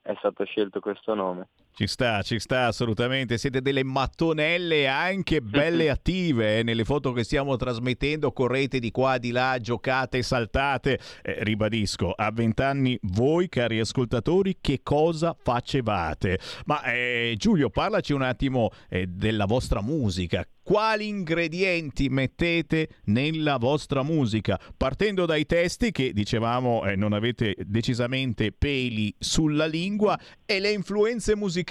è 0.01 0.13
stato 0.17 0.43
scelto 0.43 0.79
questo 0.79 1.13
nome. 1.13 1.47
Ci 1.75 1.87
sta, 1.87 2.21
ci 2.21 2.37
sta 2.37 2.67
assolutamente. 2.67 3.39
Siete 3.39 3.59
delle 3.59 3.83
mattonelle 3.83 4.87
anche 4.87 5.41
belle 5.41 5.89
attive 5.91 6.59
eh? 6.59 6.63
nelle 6.63 6.85
foto 6.85 7.13
che 7.13 7.23
stiamo 7.23 7.55
trasmettendo. 7.55 8.31
Correte 8.31 8.77
di 8.77 8.91
qua, 8.91 9.17
di 9.17 9.31
là, 9.31 9.57
giocate, 9.59 10.21
saltate. 10.21 10.99
Eh, 11.23 11.43
ribadisco, 11.43 12.11
a 12.11 12.29
vent'anni 12.31 12.95
voi, 13.01 13.49
cari 13.49 13.79
ascoltatori, 13.79 14.57
che 14.61 14.81
cosa 14.83 15.35
facevate? 15.35 16.37
Ma 16.65 16.83
eh, 16.83 17.33
Giulio, 17.37 17.71
parlaci 17.71 18.13
un 18.13 18.21
attimo 18.21 18.69
eh, 18.87 19.07
della 19.07 19.45
vostra 19.45 19.81
musica 19.81 20.45
quali 20.63 21.09
ingredienti 21.09 22.07
mettete 22.07 22.87
nella 23.05 23.57
vostra 23.57 24.01
musica, 24.01 24.57
partendo 24.77 25.25
dai 25.25 25.45
testi 25.45 25.91
che 25.91 26.13
dicevamo 26.13 26.85
eh, 26.85 26.95
non 26.95 27.11
avete 27.11 27.53
decisamente 27.65 28.53
peli 28.53 29.13
sulla 29.19 29.65
lingua 29.65 30.17
e 30.45 30.59
le 30.59 30.71
influenze 30.71 31.35
musicali, 31.35 31.62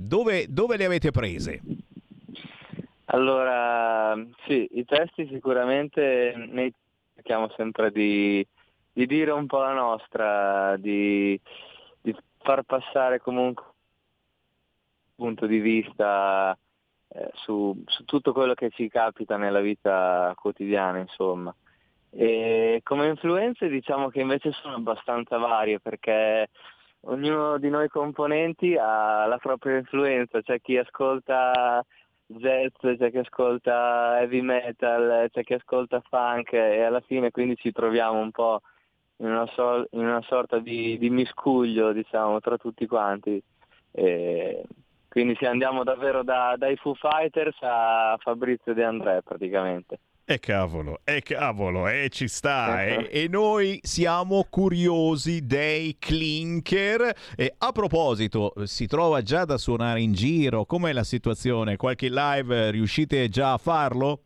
dove, 0.00 0.46
dove 0.48 0.76
le 0.76 0.84
avete 0.84 1.10
prese? 1.10 1.60
Allora, 3.06 4.16
sì, 4.46 4.68
i 4.72 4.84
testi 4.84 5.28
sicuramente 5.28 6.34
ne 6.36 6.72
cerchiamo 7.14 7.48
sempre 7.56 7.90
di, 7.92 8.46
di, 8.92 9.06
dire 9.06 9.30
un 9.30 9.46
po' 9.46 9.60
la 9.60 9.72
nostra, 9.72 10.76
di, 10.78 11.38
di 12.00 12.16
far 12.38 12.62
passare 12.62 13.20
comunque 13.20 13.64
un 15.16 15.26
punto 15.26 15.46
di 15.46 15.60
vista 15.60 16.58
eh, 17.08 17.30
su, 17.34 17.80
su, 17.86 18.04
tutto 18.04 18.32
quello 18.32 18.54
che 18.54 18.70
ci 18.70 18.88
capita 18.88 19.36
nella 19.36 19.60
vita 19.60 20.32
quotidiana, 20.36 20.98
insomma. 20.98 21.54
E 22.10 22.80
come 22.82 23.08
influenze 23.08 23.68
diciamo 23.68 24.08
che 24.08 24.20
invece 24.20 24.50
sono 24.52 24.74
abbastanza 24.74 25.36
varie 25.36 25.78
perché 25.78 26.48
ognuno 27.04 27.58
di 27.58 27.68
noi 27.68 27.88
componenti 27.88 28.76
ha 28.76 29.26
la 29.26 29.38
propria 29.38 29.78
influenza, 29.78 30.40
c'è 30.42 30.60
chi 30.60 30.76
ascolta 30.76 31.84
jazz, 32.26 32.72
c'è 32.80 33.10
chi 33.10 33.18
ascolta 33.18 34.20
heavy 34.20 34.40
metal, 34.40 35.28
c'è 35.30 35.42
chi 35.42 35.54
ascolta 35.54 36.02
funk 36.08 36.52
e 36.52 36.82
alla 36.82 37.00
fine 37.00 37.30
quindi 37.30 37.56
ci 37.56 37.72
troviamo 37.72 38.18
un 38.18 38.30
po' 38.30 38.60
in 39.18 39.26
una, 39.26 39.46
so- 39.48 39.86
in 39.90 40.00
una 40.00 40.22
sorta 40.22 40.58
di, 40.58 40.98
di, 40.98 41.10
miscuglio 41.10 41.92
diciamo 41.92 42.40
tra 42.40 42.56
tutti 42.56 42.86
quanti. 42.86 43.42
E 43.92 44.64
quindi 45.08 45.36
sì, 45.36 45.44
andiamo 45.44 45.84
davvero 45.84 46.24
da, 46.24 46.54
dai 46.56 46.76
Foo 46.76 46.94
Fighters 46.94 47.56
a 47.60 48.16
Fabrizio 48.18 48.74
De 48.74 48.82
André 48.82 49.22
praticamente. 49.22 49.98
E 50.26 50.38
cavolo, 50.38 51.00
e 51.04 51.20
cavolo, 51.20 51.86
e 51.86 52.08
ci 52.08 52.28
sta. 52.28 52.82
e, 52.82 53.28
noi 53.28 53.78
siamo 53.82 54.46
curiosi 54.48 55.44
dei 55.44 55.98
clinker. 55.98 57.14
E 57.36 57.54
a 57.58 57.72
proposito, 57.72 58.54
si 58.62 58.86
trova 58.86 59.20
già 59.20 59.44
da 59.44 59.58
suonare 59.58 60.00
in 60.00 60.14
giro? 60.14 60.64
Com'è 60.64 60.94
la 60.94 61.02
situazione? 61.02 61.76
Qualche 61.76 62.08
live 62.08 62.70
riuscite 62.70 63.28
già 63.28 63.52
a 63.52 63.58
farlo? 63.58 64.20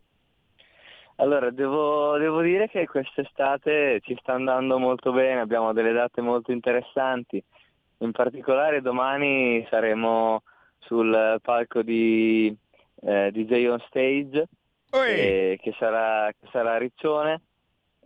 Allora, 1.17 1.51
devo, 1.51 2.17
devo 2.17 2.43
dire 2.43 2.69
che 2.69 2.87
quest'estate 2.87 3.99
ci 4.05 4.17
sta 4.21 4.35
andando 4.35 4.79
molto 4.79 5.11
bene, 5.11 5.41
abbiamo 5.41 5.73
delle 5.73 5.91
date 5.91 6.21
molto 6.21 6.53
interessanti. 6.53 7.43
In 7.99 8.13
particolare 8.13 8.81
domani 8.83 9.67
saremo 9.69 10.43
sul 10.79 11.41
palco 11.43 11.83
di 11.83 12.57
eh, 13.01 13.33
DJ 13.33 13.67
on 13.67 13.83
Stage 13.89 14.47
eh, 14.91 15.59
che, 15.61 15.75
sarà, 15.79 16.33
che 16.39 16.49
sarà 16.51 16.75
a 16.75 16.79
Riccione, 16.79 17.41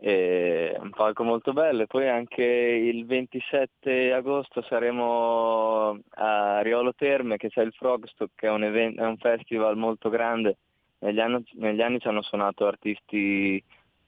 eh, 0.01 0.77
un 0.81 0.91
palco 0.91 1.23
molto 1.23 1.53
bello 1.53 1.83
e 1.83 1.87
poi 1.87 2.09
anche 2.09 2.43
il 2.43 3.07
27 3.07 4.13
agosto 4.13 4.61
saremo 4.63 5.97
a 6.11 6.61
Riolo 6.61 6.93
Terme 6.95 7.37
che 7.37 7.49
c'è 7.49 7.63
il 7.63 7.73
Frogstock 7.73 8.33
che 8.35 8.49
è 8.49 8.51
un, 8.51 8.65
event, 8.65 8.99
è 8.99 9.05
un 9.05 9.17
festival 9.17 9.77
molto 9.77 10.09
grande, 10.09 10.57
negli 10.99 11.21
anni, 11.21 11.45
negli 11.53 11.81
anni 11.81 12.01
ci 12.01 12.09
hanno 12.09 12.23
suonato 12.23 12.67
artisti 12.67 13.63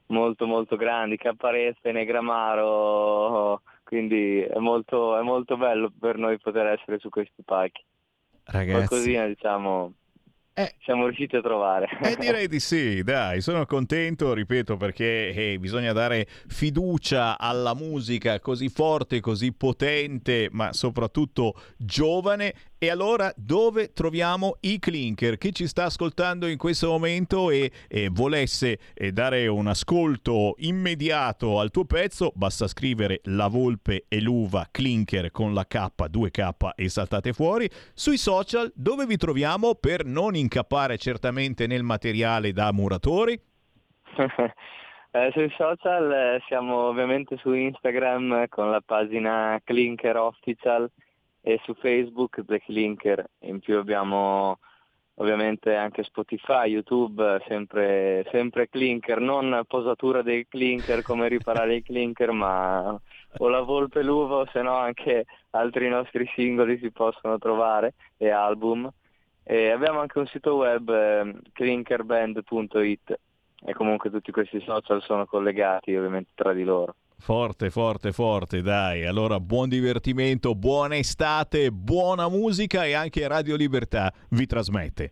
molto 0.07 0.45
molto 0.45 0.75
grandi, 0.75 1.17
Caparezza, 1.17 1.91
Negramaro, 1.91 3.61
quindi 3.83 4.41
è 4.41 4.57
molto, 4.57 5.17
è 5.17 5.21
molto 5.21 5.57
bello 5.57 5.91
per 5.97 6.17
noi 6.17 6.37
poter 6.39 6.67
essere 6.67 6.99
su 6.99 7.09
questi 7.09 7.41
palchi. 7.43 7.83
Ragazzi. 8.43 8.71
Qualcosina, 8.71 9.25
diciamo, 9.25 9.93
eh, 10.57 10.75
siamo 10.85 11.03
riusciti 11.03 11.35
a 11.35 11.41
trovare. 11.41 11.89
Eh, 12.01 12.15
direi 12.17 12.47
di 12.47 12.61
sì, 12.61 13.03
dai, 13.03 13.41
sono 13.41 13.65
contento, 13.65 14.33
ripeto, 14.33 14.77
perché 14.77 15.33
eh, 15.33 15.59
bisogna 15.59 15.91
dare 15.91 16.25
fiducia 16.47 17.37
alla 17.37 17.75
musica 17.75 18.39
così 18.39 18.69
forte, 18.69 19.19
così 19.19 19.51
potente, 19.51 20.47
ma 20.51 20.71
soprattutto 20.71 21.55
giovane. 21.75 22.53
E 22.77 22.89
allora 22.89 23.31
dove 23.37 23.93
troviamo 23.93 24.57
i 24.59 24.79
clinker? 24.79 25.37
Chi 25.37 25.53
ci 25.53 25.65
sta 25.65 25.85
ascoltando 25.85 26.45
in 26.45 26.57
questo 26.57 26.89
momento 26.89 27.49
e, 27.49 27.71
e 27.87 28.09
volesse 28.11 28.79
eh, 28.93 29.13
dare 29.13 29.47
un 29.47 29.67
ascolto 29.67 30.55
immediato 30.57 31.61
al 31.61 31.71
tuo 31.71 31.85
pezzo, 31.85 32.33
basta 32.35 32.67
scrivere 32.67 33.21
La 33.23 33.47
Volpe 33.47 34.05
e 34.09 34.19
l'Uva 34.19 34.67
Clinker 34.69 35.31
con 35.31 35.53
la 35.53 35.63
K, 35.63 35.87
2K 36.11 36.71
e 36.75 36.89
saltate 36.89 37.31
fuori. 37.31 37.69
Sui 37.93 38.17
social 38.17 38.69
dove 38.75 39.05
vi 39.05 39.15
troviamo 39.15 39.75
per 39.75 40.03
non 40.03 40.35
incappare 40.35 40.97
certamente 40.97 41.67
nel 41.67 41.83
materiale 41.83 42.51
da 42.51 42.73
muratori? 42.73 43.39
eh, 45.11 45.29
sui 45.31 45.49
social 45.55 46.11
eh, 46.11 46.41
siamo 46.47 46.89
ovviamente 46.89 47.37
su 47.37 47.53
Instagram 47.53 48.49
con 48.49 48.69
la 48.69 48.81
pagina 48.85 49.61
Clinker 49.63 50.17
Official 50.17 50.91
e 51.47 51.61
su 51.63 51.75
Facebook 51.75 52.43
The 52.43 52.59
Clinker. 52.59 53.23
In 53.41 53.59
più 53.59 53.77
abbiamo 53.77 54.57
ovviamente 55.17 55.75
anche 55.75 56.03
Spotify, 56.03 56.69
YouTube, 56.69 57.39
sempre, 57.47 58.25
sempre 58.31 58.67
Clinker, 58.67 59.19
non 59.19 59.61
posatura 59.67 60.23
dei 60.23 60.47
Clinker 60.47 61.03
come 61.03 61.27
riparare 61.27 61.75
i 61.75 61.83
Clinker, 61.83 62.31
ma 62.31 62.99
o 63.37 63.47
la 63.47 63.61
Volpe 63.61 64.01
l'Uva 64.01 64.37
o 64.37 64.47
se 64.51 64.63
no 64.63 64.73
anche 64.73 65.25
altri 65.51 65.87
nostri 65.87 66.27
singoli 66.33 66.79
si 66.79 66.89
possono 66.89 67.37
trovare 67.37 67.93
e 68.17 68.31
album. 68.31 68.89
E 69.43 69.69
abbiamo 69.69 69.99
anche 69.99 70.17
un 70.17 70.25
sito 70.25 70.55
web 70.55 70.89
eh, 70.89 71.35
clinkerband.it 71.53 73.19
e 73.63 73.73
comunque 73.73 74.09
tutti 74.09 74.31
questi 74.31 74.59
social 74.61 75.03
sono 75.03 75.27
collegati 75.27 75.95
ovviamente 75.95 76.31
tra 76.33 76.53
di 76.53 76.63
loro. 76.63 76.95
Forte, 77.25 77.71
forte, 77.71 78.11
forte, 78.11 78.61
dai. 78.61 79.03
Allora 79.03 79.39
buon 79.39 79.67
divertimento, 79.67 80.53
buona 80.53 80.95
estate, 80.97 81.71
buona 81.71 82.29
musica 82.29 82.85
e 82.85 82.93
anche 82.93 83.27
Radio 83.27 83.55
Libertà 83.55 84.13
vi 84.29 84.45
trasmette. 84.45 85.11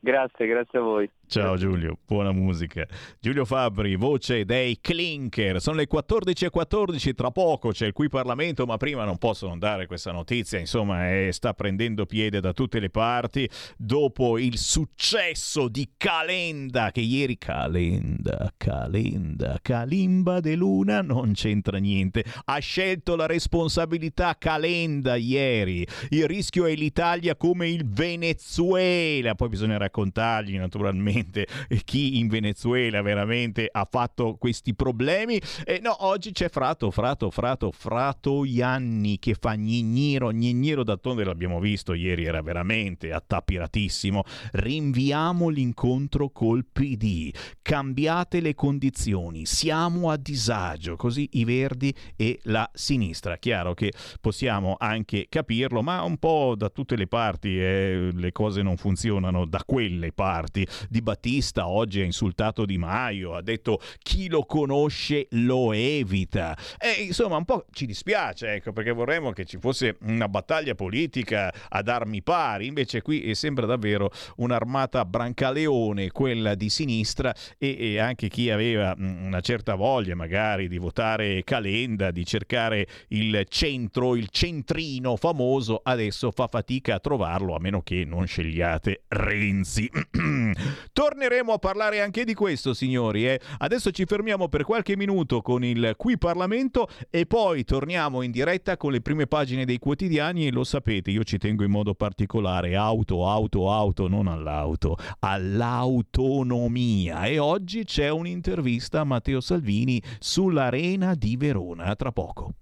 Grazie, 0.00 0.46
grazie 0.46 0.78
a 0.78 0.82
voi. 0.82 1.10
Ciao 1.30 1.56
Giulio, 1.56 1.96
buona 2.08 2.32
musica. 2.32 2.84
Giulio 3.20 3.44
Fabri, 3.44 3.94
voce 3.94 4.44
dei 4.44 4.80
Clinker. 4.80 5.60
Sono 5.60 5.76
le 5.76 5.86
14.14, 5.88 6.50
14, 6.50 7.14
tra 7.14 7.30
poco 7.30 7.70
c'è 7.70 7.86
il 7.86 7.92
qui 7.92 8.08
Parlamento, 8.08 8.66
ma 8.66 8.76
prima 8.78 9.04
non 9.04 9.16
posso 9.16 9.46
non 9.46 9.60
dare 9.60 9.86
questa 9.86 10.10
notizia. 10.10 10.58
Insomma, 10.58 11.08
eh, 11.08 11.30
sta 11.30 11.54
prendendo 11.54 12.04
piede 12.04 12.40
da 12.40 12.52
tutte 12.52 12.80
le 12.80 12.90
parti 12.90 13.48
dopo 13.76 14.38
il 14.38 14.58
successo 14.58 15.68
di 15.68 15.90
Calenda, 15.96 16.90
che 16.90 17.00
ieri 17.00 17.38
Calenda, 17.38 18.52
Calenda, 18.56 19.60
Calimba 19.62 20.40
de 20.40 20.56
Luna 20.56 21.00
non 21.00 21.30
c'entra 21.34 21.78
niente. 21.78 22.24
Ha 22.46 22.58
scelto 22.58 23.14
la 23.14 23.26
responsabilità 23.26 24.34
Calenda 24.36 25.14
ieri. 25.14 25.86
Il 26.08 26.26
rischio 26.26 26.66
è 26.66 26.74
l'Italia 26.74 27.36
come 27.36 27.68
il 27.68 27.86
Venezuela. 27.86 29.36
Poi 29.36 29.48
bisogna 29.48 29.76
raccontargli 29.76 30.58
naturalmente 30.58 31.18
veramente 31.20 31.46
chi 31.84 32.18
in 32.18 32.28
Venezuela 32.28 33.02
veramente 33.02 33.68
ha 33.70 33.86
fatto 33.90 34.36
questi 34.36 34.74
problemi. 34.74 35.40
E 35.64 35.80
no, 35.82 36.04
oggi 36.06 36.32
c'è 36.32 36.48
Frato, 36.48 36.90
Frato, 36.90 37.30
Frato, 37.30 37.70
Frato 37.72 38.44
Ianni 38.44 39.18
che 39.18 39.34
fa 39.38 39.54
gnigniro, 39.54 40.30
gnigniro 40.30 40.82
d'altronde 40.82 41.24
l'abbiamo 41.24 41.60
visto 41.60 41.94
ieri, 41.94 42.24
era 42.24 42.42
veramente 42.42 43.12
attapiratissimo. 43.12 44.22
Rinviamo 44.52 45.48
l'incontro 45.48 46.30
col 46.30 46.64
PD, 46.70 47.32
cambiate 47.62 48.40
le 48.40 48.54
condizioni, 48.54 49.46
siamo 49.46 50.10
a 50.10 50.16
disagio, 50.16 50.96
così 50.96 51.28
i 51.32 51.44
verdi 51.44 51.94
e 52.16 52.40
la 52.44 52.68
sinistra. 52.72 53.36
Chiaro 53.36 53.74
che 53.74 53.92
possiamo 54.20 54.76
anche 54.78 55.26
capirlo, 55.28 55.82
ma 55.82 56.02
un 56.02 56.18
po' 56.18 56.54
da 56.56 56.68
tutte 56.68 56.96
le 56.96 57.06
parti 57.06 57.58
eh, 57.58 58.10
le 58.12 58.32
cose 58.32 58.62
non 58.62 58.76
funzionano 58.76 59.44
da 59.44 59.62
quelle 59.64 60.12
parti. 60.12 60.66
Di 60.88 61.02
Battista 61.10 61.66
oggi 61.66 62.00
ha 62.00 62.04
insultato 62.04 62.64
Di 62.64 62.78
Maio, 62.78 63.34
ha 63.34 63.42
detto 63.42 63.80
chi 63.98 64.28
lo 64.28 64.44
conosce 64.44 65.26
lo 65.30 65.72
evita. 65.72 66.56
E 66.78 67.02
insomma, 67.02 67.36
un 67.36 67.44
po' 67.44 67.66
ci 67.72 67.84
dispiace, 67.84 68.52
ecco, 68.52 68.72
perché 68.72 68.92
vorremmo 68.92 69.32
che 69.32 69.44
ci 69.44 69.58
fosse 69.58 69.96
una 70.02 70.28
battaglia 70.28 70.76
politica 70.76 71.52
ad 71.68 71.88
armi 71.88 72.22
pari, 72.22 72.68
invece 72.68 73.02
qui 73.02 73.34
sembra 73.34 73.66
davvero 73.66 74.12
un'armata 74.36 75.04
brancaleone, 75.04 76.12
quella 76.12 76.54
di 76.54 76.68
sinistra 76.68 77.34
e, 77.58 77.76
e 77.76 77.98
anche 77.98 78.28
chi 78.28 78.48
aveva 78.48 78.94
una 78.96 79.40
certa 79.40 79.74
voglia 79.74 80.14
magari 80.14 80.68
di 80.68 80.78
votare 80.78 81.42
Calenda, 81.42 82.12
di 82.12 82.24
cercare 82.24 82.86
il 83.08 83.46
centro, 83.48 84.14
il 84.14 84.28
centrino 84.30 85.16
famoso, 85.16 85.80
adesso 85.82 86.30
fa 86.30 86.46
fatica 86.46 86.94
a 86.94 87.00
trovarlo 87.00 87.56
a 87.56 87.58
meno 87.58 87.82
che 87.82 88.04
non 88.04 88.26
scegliate 88.26 89.02
Renzi. 89.08 89.90
Torneremo 90.92 91.52
a 91.52 91.58
parlare 91.58 92.00
anche 92.00 92.24
di 92.24 92.34
questo, 92.34 92.74
signori. 92.74 93.26
Eh? 93.26 93.40
Adesso 93.58 93.90
ci 93.90 94.04
fermiamo 94.04 94.48
per 94.48 94.64
qualche 94.64 94.96
minuto 94.96 95.42
con 95.42 95.64
il 95.64 95.94
Qui 95.96 96.18
Parlamento 96.18 96.88
e 97.10 97.26
poi 97.26 97.64
torniamo 97.64 98.22
in 98.22 98.30
diretta 98.30 98.76
con 98.76 98.92
le 98.92 99.00
prime 99.00 99.26
pagine 99.26 99.64
dei 99.64 99.78
quotidiani 99.78 100.46
e 100.46 100.52
lo 100.52 100.64
sapete, 100.64 101.10
io 101.10 101.24
ci 101.24 101.38
tengo 101.38 101.64
in 101.64 101.70
modo 101.70 101.94
particolare 101.94 102.76
auto, 102.76 103.28
auto, 103.28 103.70
auto, 103.70 104.08
non 104.08 104.26
all'auto, 104.26 104.96
all'autonomia. 105.20 107.24
E 107.24 107.38
oggi 107.38 107.84
c'è 107.84 108.08
un'intervista 108.08 109.00
a 109.00 109.04
Matteo 109.04 109.40
Salvini 109.40 110.02
sull'Arena 110.18 111.14
di 111.14 111.36
Verona. 111.36 111.94
Tra 111.94 112.12
poco. 112.12 112.54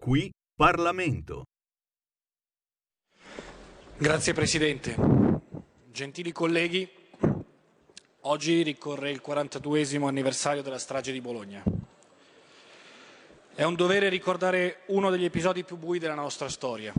Qui 0.00 0.30
Parlamento. 0.56 1.44
Grazie 4.00 4.32
Presidente. 4.32 4.96
Gentili 5.92 6.32
colleghi, 6.32 6.88
oggi 8.20 8.62
ricorre 8.62 9.10
il 9.10 9.20
42 9.20 9.86
anniversario 10.06 10.62
della 10.62 10.78
strage 10.78 11.12
di 11.12 11.20
Bologna. 11.20 11.62
È 13.54 13.62
un 13.62 13.74
dovere 13.74 14.08
ricordare 14.08 14.84
uno 14.86 15.10
degli 15.10 15.26
episodi 15.26 15.64
più 15.64 15.76
bui 15.76 15.98
della 15.98 16.14
nostra 16.14 16.48
storia. 16.48 16.94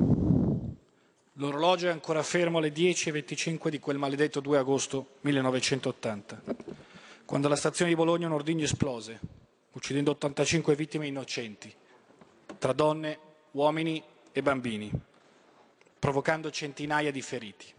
L'orologio 1.33 1.87
è 1.87 1.89
ancora 1.89 2.21
fermo 2.21 2.59
alle 2.59 2.71
10.25 2.71 3.69
di 3.69 3.79
quel 3.79 3.97
maledetto 3.97 4.39
2 4.39 4.59
agosto 4.59 5.15
1980, 5.21 6.39
quando 7.25 7.47
alla 7.47 7.55
stazione 7.55 7.89
di 7.89 7.97
Bologna 7.97 8.27
un 8.27 8.33
ordigno 8.33 8.65
esplose, 8.65 9.19
uccidendo 9.71 10.11
85 10.11 10.75
vittime 10.75 11.07
innocenti, 11.07 11.73
tra 12.59 12.73
donne, 12.73 13.17
uomini 13.53 14.03
e 14.31 14.41
bambini 14.43 15.09
provocando 16.01 16.49
centinaia 16.49 17.11
di 17.11 17.21
feriti. 17.21 17.71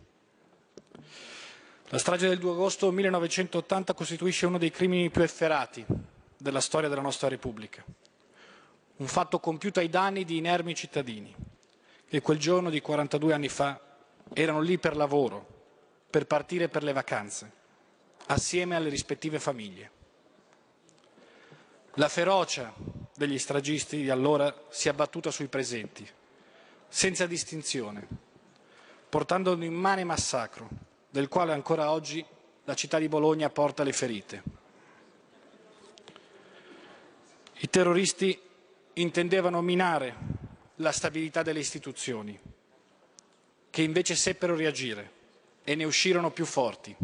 La 1.88 1.98
strage 1.98 2.28
del 2.28 2.38
2 2.38 2.52
agosto 2.52 2.92
1980 2.92 3.94
costituisce 3.94 4.46
uno 4.46 4.58
dei 4.58 4.70
crimini 4.70 5.10
più 5.10 5.22
efferati 5.22 5.84
della 6.36 6.60
storia 6.60 6.88
della 6.88 7.00
nostra 7.00 7.26
Repubblica. 7.26 7.84
Un 8.98 9.06
fatto 9.08 9.40
compiuto 9.40 9.80
ai 9.80 9.88
danni 9.88 10.24
di 10.24 10.36
inermi 10.36 10.72
cittadini 10.72 11.34
che 12.08 12.20
quel 12.20 12.38
giorno 12.38 12.70
di 12.70 12.80
42 12.80 13.34
anni 13.34 13.48
fa 13.48 13.80
erano 14.32 14.60
lì 14.60 14.78
per 14.78 14.94
lavoro, 14.94 15.44
per 16.08 16.26
partire 16.26 16.68
per 16.68 16.84
le 16.84 16.92
vacanze, 16.92 17.50
assieme 18.26 18.76
alle 18.76 18.88
rispettive 18.88 19.40
famiglie. 19.40 19.90
La 21.94 22.08
ferocia 22.08 22.72
degli 23.16 23.36
stragisti 23.36 23.96
di 24.00 24.10
allora 24.10 24.54
si 24.68 24.86
è 24.86 24.92
abbattuta 24.92 25.32
sui 25.32 25.48
presenti 25.48 26.08
senza 26.92 27.24
distinzione, 27.24 28.06
portando 29.08 29.52
un 29.52 29.62
immane 29.62 30.04
massacro, 30.04 30.68
del 31.08 31.26
quale 31.26 31.54
ancora 31.54 31.90
oggi 31.90 32.22
la 32.64 32.74
città 32.74 32.98
di 32.98 33.08
Bologna 33.08 33.48
porta 33.48 33.82
le 33.82 33.94
ferite. 33.94 34.42
I 37.60 37.70
terroristi 37.70 38.38
intendevano 38.92 39.62
minare 39.62 40.14
la 40.76 40.92
stabilità 40.92 41.42
delle 41.42 41.60
istituzioni, 41.60 42.38
che 43.70 43.82
invece 43.82 44.14
seppero 44.14 44.54
reagire 44.54 45.10
e 45.64 45.74
ne 45.74 45.84
uscirono 45.84 46.30
più 46.30 46.44
forti. 46.44 46.94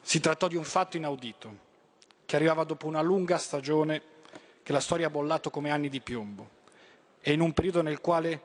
Si 0.00 0.18
trattò 0.18 0.48
di 0.48 0.56
un 0.56 0.64
fatto 0.64 0.96
inaudito, 0.96 1.58
che 2.24 2.36
arrivava 2.36 2.64
dopo 2.64 2.86
una 2.86 3.02
lunga 3.02 3.36
stagione 3.36 4.00
che 4.62 4.72
la 4.72 4.80
storia 4.80 5.08
ha 5.08 5.10
bollato 5.10 5.50
come 5.50 5.70
anni 5.70 5.90
di 5.90 6.00
piombo 6.00 6.56
e 7.20 7.32
in 7.32 7.40
un 7.40 7.52
periodo 7.52 7.82
nel 7.82 8.00
quale 8.00 8.40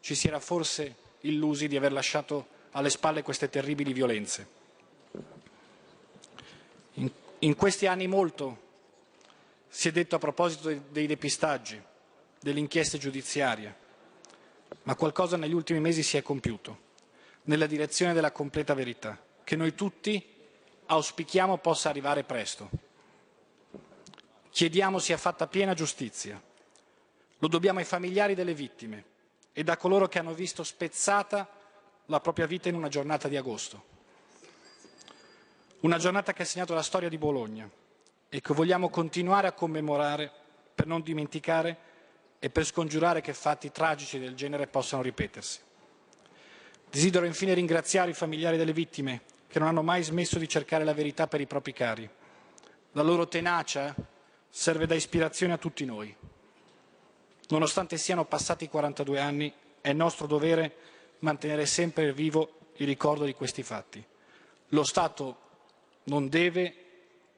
ci 0.00 0.14
si 0.14 0.28
era 0.28 0.40
forse 0.40 0.96
illusi 1.20 1.68
di 1.68 1.76
aver 1.76 1.92
lasciato 1.92 2.58
alle 2.72 2.90
spalle 2.90 3.22
queste 3.22 3.48
terribili 3.48 3.92
violenze. 3.92 4.58
In, 6.94 7.10
in 7.40 7.56
questi 7.56 7.86
anni 7.86 8.06
molto 8.06 8.68
si 9.68 9.88
è 9.88 9.92
detto 9.92 10.16
a 10.16 10.18
proposito 10.18 10.68
dei, 10.68 10.80
dei 10.90 11.06
depistaggi, 11.06 11.80
delle 12.40 12.58
inchieste 12.58 12.98
giudiziarie, 12.98 13.74
ma 14.84 14.94
qualcosa 14.94 15.36
negli 15.36 15.52
ultimi 15.52 15.80
mesi 15.80 16.02
si 16.02 16.16
è 16.16 16.22
compiuto, 16.22 16.88
nella 17.42 17.66
direzione 17.66 18.12
della 18.12 18.32
completa 18.32 18.74
verità, 18.74 19.18
che 19.44 19.56
noi 19.56 19.74
tutti 19.74 20.24
auspichiamo 20.86 21.58
possa 21.58 21.88
arrivare 21.88 22.24
presto. 22.24 22.68
Chiediamo 24.50 24.98
sia 24.98 25.16
fatta 25.16 25.46
piena 25.46 25.74
giustizia 25.74 26.40
lo 27.40 27.48
dobbiamo 27.48 27.78
ai 27.78 27.84
familiari 27.84 28.34
delle 28.34 28.54
vittime 28.54 29.04
e 29.52 29.64
a 29.66 29.76
coloro 29.76 30.08
che 30.08 30.18
hanno 30.18 30.34
visto 30.34 30.62
spezzata 30.62 31.48
la 32.06 32.20
propria 32.20 32.46
vita 32.46 32.68
in 32.68 32.74
una 32.74 32.88
giornata 32.88 33.28
di 33.28 33.36
agosto. 33.36 33.88
Una 35.80 35.98
giornata 35.98 36.32
che 36.32 36.42
ha 36.42 36.46
segnato 36.46 36.74
la 36.74 36.82
storia 36.82 37.08
di 37.08 37.16
Bologna 37.16 37.68
e 38.28 38.40
che 38.40 38.54
vogliamo 38.54 38.90
continuare 38.90 39.46
a 39.46 39.52
commemorare 39.52 40.30
per 40.74 40.86
non 40.86 41.02
dimenticare 41.02 41.88
e 42.38 42.50
per 42.50 42.64
scongiurare 42.64 43.20
che 43.20 43.32
fatti 43.32 43.72
tragici 43.72 44.18
del 44.18 44.34
genere 44.34 44.66
possano 44.66 45.02
ripetersi. 45.02 45.60
Desidero 46.90 47.24
infine 47.24 47.54
ringraziare 47.54 48.10
i 48.10 48.14
familiari 48.14 48.56
delle 48.56 48.72
vittime 48.72 49.22
che 49.46 49.58
non 49.58 49.68
hanno 49.68 49.82
mai 49.82 50.02
smesso 50.02 50.38
di 50.38 50.48
cercare 50.48 50.84
la 50.84 50.94
verità 50.94 51.26
per 51.26 51.40
i 51.40 51.46
propri 51.46 51.72
cari. 51.72 52.08
La 52.92 53.02
loro 53.02 53.26
tenacia 53.28 53.94
serve 54.48 54.86
da 54.86 54.94
ispirazione 54.94 55.54
a 55.54 55.58
tutti 55.58 55.84
noi. 55.84 56.14
Nonostante 57.50 57.96
siano 57.96 58.24
passati 58.24 58.68
42 58.68 59.18
anni, 59.18 59.52
è 59.80 59.92
nostro 59.92 60.26
dovere 60.26 60.76
mantenere 61.20 61.66
sempre 61.66 62.12
vivo 62.12 62.72
il 62.76 62.86
ricordo 62.86 63.24
di 63.24 63.34
questi 63.34 63.62
fatti. 63.62 64.04
Lo 64.68 64.84
Stato 64.84 65.38
non 66.04 66.28
deve 66.28 66.74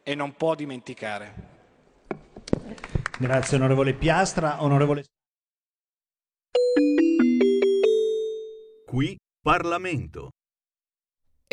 e 0.02 0.14
non 0.14 0.34
può 0.34 0.54
dimenticare. 0.54 1.50
Grazie 3.18 3.56
onorevole 3.56 3.94
Piastra. 3.94 4.62
Onorevole... 4.62 5.04
Qui 8.84 9.16
Parlamento. 9.40 10.30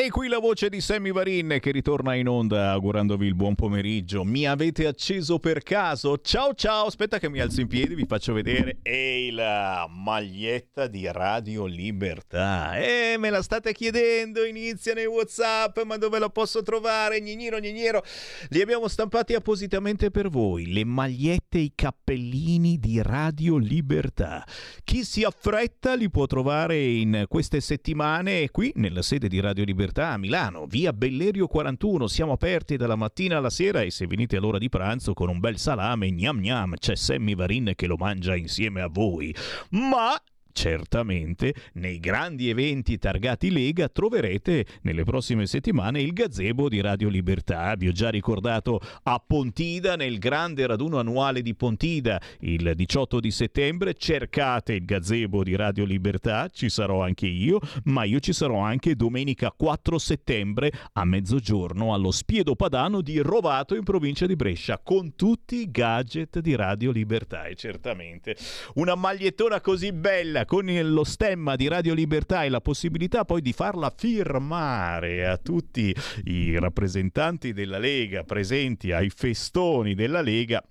E 0.02 0.12
qui 0.12 0.30
la 0.30 0.40
voce 0.40 0.70
di 0.70 0.80
Sammy 0.80 1.12
Varin 1.12 1.58
che 1.60 1.72
ritorna 1.72 2.16
in 2.16 2.30
onda 2.30 2.72
augurandovi 2.72 3.28
il 3.28 3.36
buon 3.36 3.56
pomeriggio. 3.56 4.24
Mi 4.24 4.48
avete 4.48 4.88
acceso 4.88 5.40
per 5.40 5.62
caso? 5.62 6.20
Ciao 6.20 6.54
ciao, 6.54 6.86
aspetta 6.86 7.20
che 7.20 7.28
mi 7.28 7.42
alzo 7.42 7.60
in 7.60 7.68
piedi, 7.68 7.96
vi 7.96 8.06
faccio 8.06 8.32
vedere. 8.32 8.78
Ehi 8.82 9.30
la 9.32 9.90
maglietta 9.90 10.88
di 10.88 11.06
Radio 11.12 11.66
Libertà. 11.66 12.78
E 12.78 13.18
me 13.18 13.30
la 13.30 13.42
state 13.42 13.74
chiedendo, 13.74 14.46
inizia 14.46 14.94
nei 14.94 15.06
Whatsapp, 15.06 15.78
ma 15.82 15.98
dove 15.98 16.18
la 16.18 16.30
posso 16.30 16.64
trovare? 16.64 17.20
Gnigniro, 17.20 17.58
gnigniro. 17.58 18.02
Li 18.52 18.62
abbiamo 18.62 18.88
stampati 18.88 19.34
appositamente 19.34 20.12
per 20.12 20.30
voi, 20.30 20.72
le 20.72 20.86
magliette 20.86 21.39
e 21.58 21.62
i 21.62 21.72
cappellini 21.74 22.78
di 22.78 23.02
Radio 23.02 23.58
Libertà. 23.58 24.46
Chi 24.84 25.04
si 25.04 25.24
affretta 25.24 25.96
li 25.96 26.10
può 26.10 26.26
trovare 26.26 26.80
in 26.80 27.26
queste 27.28 27.60
settimane 27.60 28.50
qui 28.52 28.72
nella 28.76 29.02
sede 29.02 29.28
di 29.28 29.40
Radio 29.40 29.64
Libertà 29.64 30.10
a 30.10 30.18
Milano, 30.18 30.68
via 30.68 30.94
Bellerio 30.94 31.48
41. 31.48 32.08
Siamo 32.08 32.34
aperti 32.34 32.78
dalla 32.78 32.96
mattina 32.96 33.38
alla 33.38 33.50
sera 33.50 33.82
e 33.82 33.90
se 33.90 34.06
venite 34.06 34.38
all'ora 34.38 34.58
di 34.58 34.70
pranzo 34.70 35.14
con 35.14 35.30
un 35.30 35.40
bel 35.40 35.58
salame, 35.58 36.12
gnam 36.12 36.40
gnam, 36.40 36.76
c'è 36.76 36.96
Sammy 36.96 37.36
Varin 37.36 37.74
che 37.76 37.88
lo 37.88 37.96
mangia 37.96 38.36
insieme 38.36 38.82
a 38.82 38.88
voi. 38.88 39.36
Ma 39.72 40.16
Certamente 40.52 41.54
nei 41.74 42.00
grandi 42.00 42.50
eventi 42.50 42.98
targati 42.98 43.52
Lega 43.52 43.88
troverete 43.88 44.66
nelle 44.82 45.04
prossime 45.04 45.46
settimane 45.46 46.02
il 46.02 46.14
gazebo 46.14 46.70
di 46.70 46.82
Radio 46.82 47.08
Libertà. 47.08 47.76
Vi 47.76 47.88
ho 47.88 47.92
già 47.92 48.10
ricordato 48.10 48.82
a 49.04 49.24
Pontida 49.26 49.96
nel 49.96 50.18
grande 50.18 50.66
raduno 50.68 51.00
annuale 51.00 51.42
di 51.42 51.56
Pontida 51.56 52.20
il 52.42 52.74
18 52.76 53.20
di 53.20 53.32
settembre. 53.32 53.94
Cercate 53.94 54.74
il 54.74 54.86
gazebo 54.86 55.44
di 55.44 55.56
Radio 55.56 55.86
Libertà, 55.86 56.50
ci 56.52 56.70
sarò 56.70 57.04
anche 57.04 57.28
io, 57.28 57.60
ma 57.86 58.04
io 58.04 58.20
ci 58.20 58.34
sarò 58.34 58.60
anche 58.60 58.96
domenica 58.96 59.54
4 59.56 59.98
settembre 59.98 60.72
a 60.94 61.06
mezzogiorno 61.06 61.94
allo 61.94 62.12
Spiedo 62.12 62.56
Padano 62.56 63.02
di 63.02 63.20
Rovato 63.20 63.76
in 63.76 63.84
provincia 63.84 64.26
di 64.26 64.36
Brescia 64.36 64.80
con 64.84 65.16
tutti 65.16 65.62
i 65.62 65.72
gadget 65.72 66.40
di 66.40 66.56
Radio 66.56 66.92
Libertà 66.92 67.46
e 67.46 67.56
certamente 67.56 68.36
una 68.76 68.96
magliettona 68.96 69.62
così 69.62 69.92
bella 69.92 70.46
con 70.50 70.66
lo 70.66 71.04
stemma 71.04 71.56
di 71.56 71.68
Radio 71.68 71.94
Libertà 71.94 72.44
e 72.44 72.50
la 72.50 72.60
possibilità 72.60 73.24
poi 73.24 73.40
di 73.40 73.54
farla 73.54 73.94
firmare 73.96 75.28
a 75.28 75.38
tutti 75.38 75.96
i 76.24 76.58
rappresentanti 76.58 77.54
della 77.54 77.78
Lega 77.78 78.24
presenti 78.24 78.92
ai 78.92 79.12
festoni 79.12 79.94
della 79.94 80.22
Lega, 80.22 80.64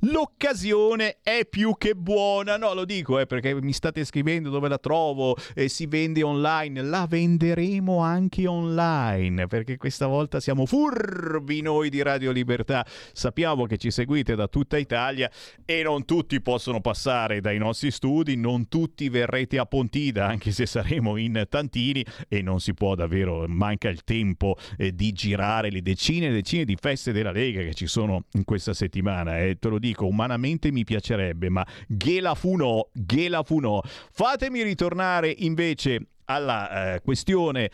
l'occasione 0.00 1.18
è 1.22 1.46
più 1.48 1.74
che 1.76 1.94
buona. 1.94 2.56
No, 2.56 2.74
lo 2.74 2.84
dico 2.84 3.18
eh, 3.18 3.26
perché 3.26 3.54
mi 3.60 3.72
state 3.72 4.04
scrivendo 4.04 4.50
dove 4.50 4.68
la 4.68 4.78
trovo, 4.78 5.36
eh, 5.54 5.68
si 5.68 5.86
vende 5.86 6.22
online, 6.22 6.82
la 6.82 7.06
venderemo 7.08 7.98
anche 7.98 8.46
online 8.46 9.46
perché 9.46 9.76
questa 9.76 10.06
volta 10.06 10.40
siamo 10.40 10.66
furbi 10.66 11.60
noi 11.60 11.90
di 11.90 12.02
Radio 12.02 12.30
Libertà. 12.30 12.86
Sappiamo 13.12 13.66
che 13.66 13.78
ci 13.78 13.90
seguite 13.90 14.34
da 14.34 14.48
tutta 14.48 14.78
Italia 14.78 15.30
e 15.64 15.82
non 15.82 16.04
tutti 16.04 16.40
possono 16.40 16.80
passare 16.80 17.40
dai 17.40 17.58
nostri 17.58 17.90
studi, 17.90 18.36
non 18.36 18.68
tutti 18.68 19.08
verrete 19.08 19.58
a 19.58 19.66
Pontida, 19.66 20.26
anche 20.26 20.50
se 20.50 20.66
saremo 20.66 21.16
in 21.16 21.46
tantini 21.48 22.04
e 22.28 22.42
non 22.42 22.60
si 22.60 22.74
può 22.74 22.94
davvero, 22.94 23.46
manca 23.48 23.88
il 23.88 24.04
tempo 24.04 24.56
eh, 24.76 24.94
di 24.94 25.12
girare 25.12 25.70
le 25.70 25.82
decine 25.82 26.28
e 26.28 26.32
decine 26.32 26.64
di 26.64 26.76
feste 26.80 27.12
della 27.12 27.32
Lega 27.32 27.62
che 27.62 27.74
ci 27.74 27.86
sono 27.86 28.24
in 28.32 28.44
questa 28.44 28.72
settimana. 28.72 29.38
E 29.38 29.47
eh, 29.50 29.58
te 29.58 29.68
lo 29.68 29.78
dico, 29.78 30.06
umanamente 30.06 30.70
mi 30.70 30.84
piacerebbe, 30.84 31.48
ma 31.48 31.66
Ghela 31.86 32.34
fu 32.34 32.56
no, 32.56 32.88
Ghela 32.92 33.42
fu 33.42 33.58
no. 33.58 33.82
Fatemi 33.84 34.62
ritornare 34.62 35.34
invece 35.38 36.08
alla 36.24 36.94
eh, 36.94 37.00
questione 37.00 37.70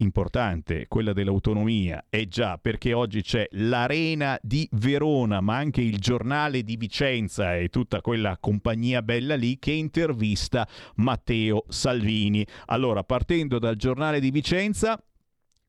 importante, 0.00 0.86
quella 0.88 1.12
dell'autonomia, 1.12 2.06
è 2.08 2.26
già 2.26 2.58
perché 2.58 2.92
oggi 2.92 3.22
c'è 3.22 3.46
l'Arena 3.52 4.38
di 4.42 4.68
Verona, 4.72 5.40
ma 5.40 5.56
anche 5.56 5.80
il 5.80 5.98
giornale 5.98 6.62
di 6.62 6.76
Vicenza 6.76 7.56
e 7.56 7.68
tutta 7.68 8.00
quella 8.00 8.36
compagnia 8.38 9.02
bella 9.02 9.36
lì 9.36 9.58
che 9.58 9.72
intervista 9.72 10.66
Matteo 10.96 11.64
Salvini. 11.68 12.46
Allora, 12.66 13.04
partendo 13.04 13.58
dal 13.58 13.76
giornale 13.76 14.20
di 14.20 14.30
Vicenza, 14.30 15.02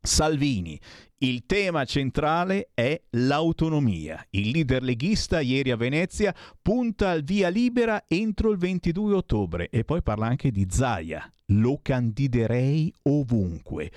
Salvini, 0.02 0.80
il 1.24 1.46
tema 1.46 1.86
centrale 1.86 2.70
è 2.74 3.00
l'autonomia. 3.12 4.26
Il 4.32 4.50
leader 4.50 4.82
leghista 4.82 5.40
ieri 5.40 5.70
a 5.70 5.76
Venezia 5.76 6.34
punta 6.62 7.12
al 7.12 7.24
via 7.24 7.50
libera 7.50 8.06
entro 8.08 8.50
il 8.52 8.58
22 8.58 9.14
ottobre 9.14 9.70
e 9.70 9.84
poi 9.84 10.02
parla 10.02 10.28
anche 10.28 10.50
di 10.52 10.66
Zaia. 10.70 11.32
Lo 11.48 11.80
candiderei 11.82 12.92
ovunque. 13.04 13.92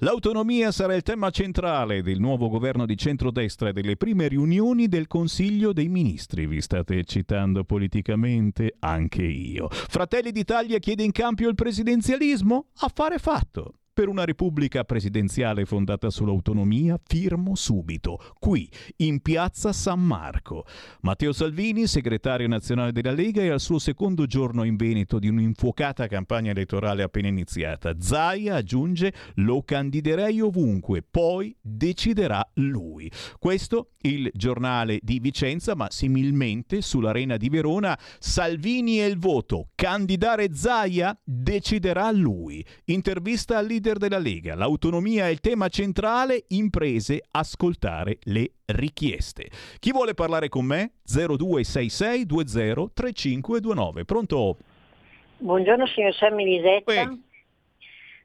L'autonomia 0.00 0.70
sarà 0.70 0.94
il 0.94 1.02
tema 1.02 1.30
centrale 1.30 2.02
del 2.02 2.20
nuovo 2.20 2.50
governo 2.50 2.84
di 2.84 2.98
centrodestra 2.98 3.70
e 3.70 3.72
delle 3.72 3.96
prime 3.96 4.28
riunioni 4.28 4.86
del 4.88 5.06
Consiglio 5.06 5.72
dei 5.72 5.88
Ministri. 5.88 6.46
Vi 6.46 6.60
state 6.60 7.04
citando 7.04 7.64
politicamente? 7.64 8.74
Anche 8.80 9.22
io. 9.22 9.68
Fratelli 9.70 10.30
d'Italia 10.30 10.78
chiede 10.78 11.04
in 11.04 11.12
cambio 11.12 11.48
il 11.48 11.54
presidenzialismo? 11.54 12.66
Affare 12.80 13.16
fatto 13.16 13.76
per 13.96 14.08
una 14.08 14.26
repubblica 14.26 14.84
presidenziale 14.84 15.64
fondata 15.64 16.10
sull'autonomia, 16.10 17.00
firmo 17.02 17.54
subito, 17.54 18.20
qui, 18.38 18.70
in 18.96 19.22
piazza 19.22 19.72
San 19.72 20.04
Marco. 20.04 20.66
Matteo 21.00 21.32
Salvini, 21.32 21.86
segretario 21.86 22.46
nazionale 22.46 22.92
della 22.92 23.12
Lega, 23.12 23.40
è 23.40 23.48
al 23.48 23.58
suo 23.58 23.78
secondo 23.78 24.26
giorno 24.26 24.64
in 24.64 24.76
Veneto 24.76 25.18
di 25.18 25.28
un'infuocata 25.28 26.08
campagna 26.08 26.50
elettorale 26.50 27.04
appena 27.04 27.28
iniziata. 27.28 27.94
Zaia 27.98 28.56
aggiunge 28.56 29.14
lo 29.36 29.62
candiderei 29.62 30.42
ovunque, 30.42 31.00
poi 31.00 31.56
deciderà 31.58 32.46
lui. 32.56 33.10
Questo 33.38 33.92
il 34.02 34.30
giornale 34.34 34.98
di 35.02 35.20
Vicenza, 35.20 35.74
ma 35.74 35.86
similmente 35.90 36.82
sull'arena 36.82 37.38
di 37.38 37.48
Verona, 37.48 37.98
Salvini 38.18 39.00
e 39.00 39.06
il 39.06 39.18
voto, 39.18 39.70
candidare 39.74 40.52
Zaia, 40.52 41.18
deciderà 41.24 42.10
lui. 42.10 42.64
Intervista 42.84 43.56
al 43.56 43.66
leader 43.86 43.98
della 43.98 44.18
Lega. 44.18 44.56
L'autonomia 44.56 45.26
è 45.26 45.30
il 45.30 45.40
tema 45.40 45.68
centrale, 45.68 46.44
imprese, 46.48 47.22
ascoltare 47.30 48.18
le 48.24 48.50
richieste. 48.66 49.48
Chi 49.78 49.92
vuole 49.92 50.14
parlare 50.14 50.48
con 50.48 50.64
me? 50.64 50.92
0266 51.04 52.26
20 52.26 52.90
3529. 52.92 54.04
Pronto? 54.04 54.56
Buongiorno 55.38 55.86
signor 55.86 56.14
Sammy 56.14 56.44
Lisetta. 56.44 56.92
Eh. 56.92 57.18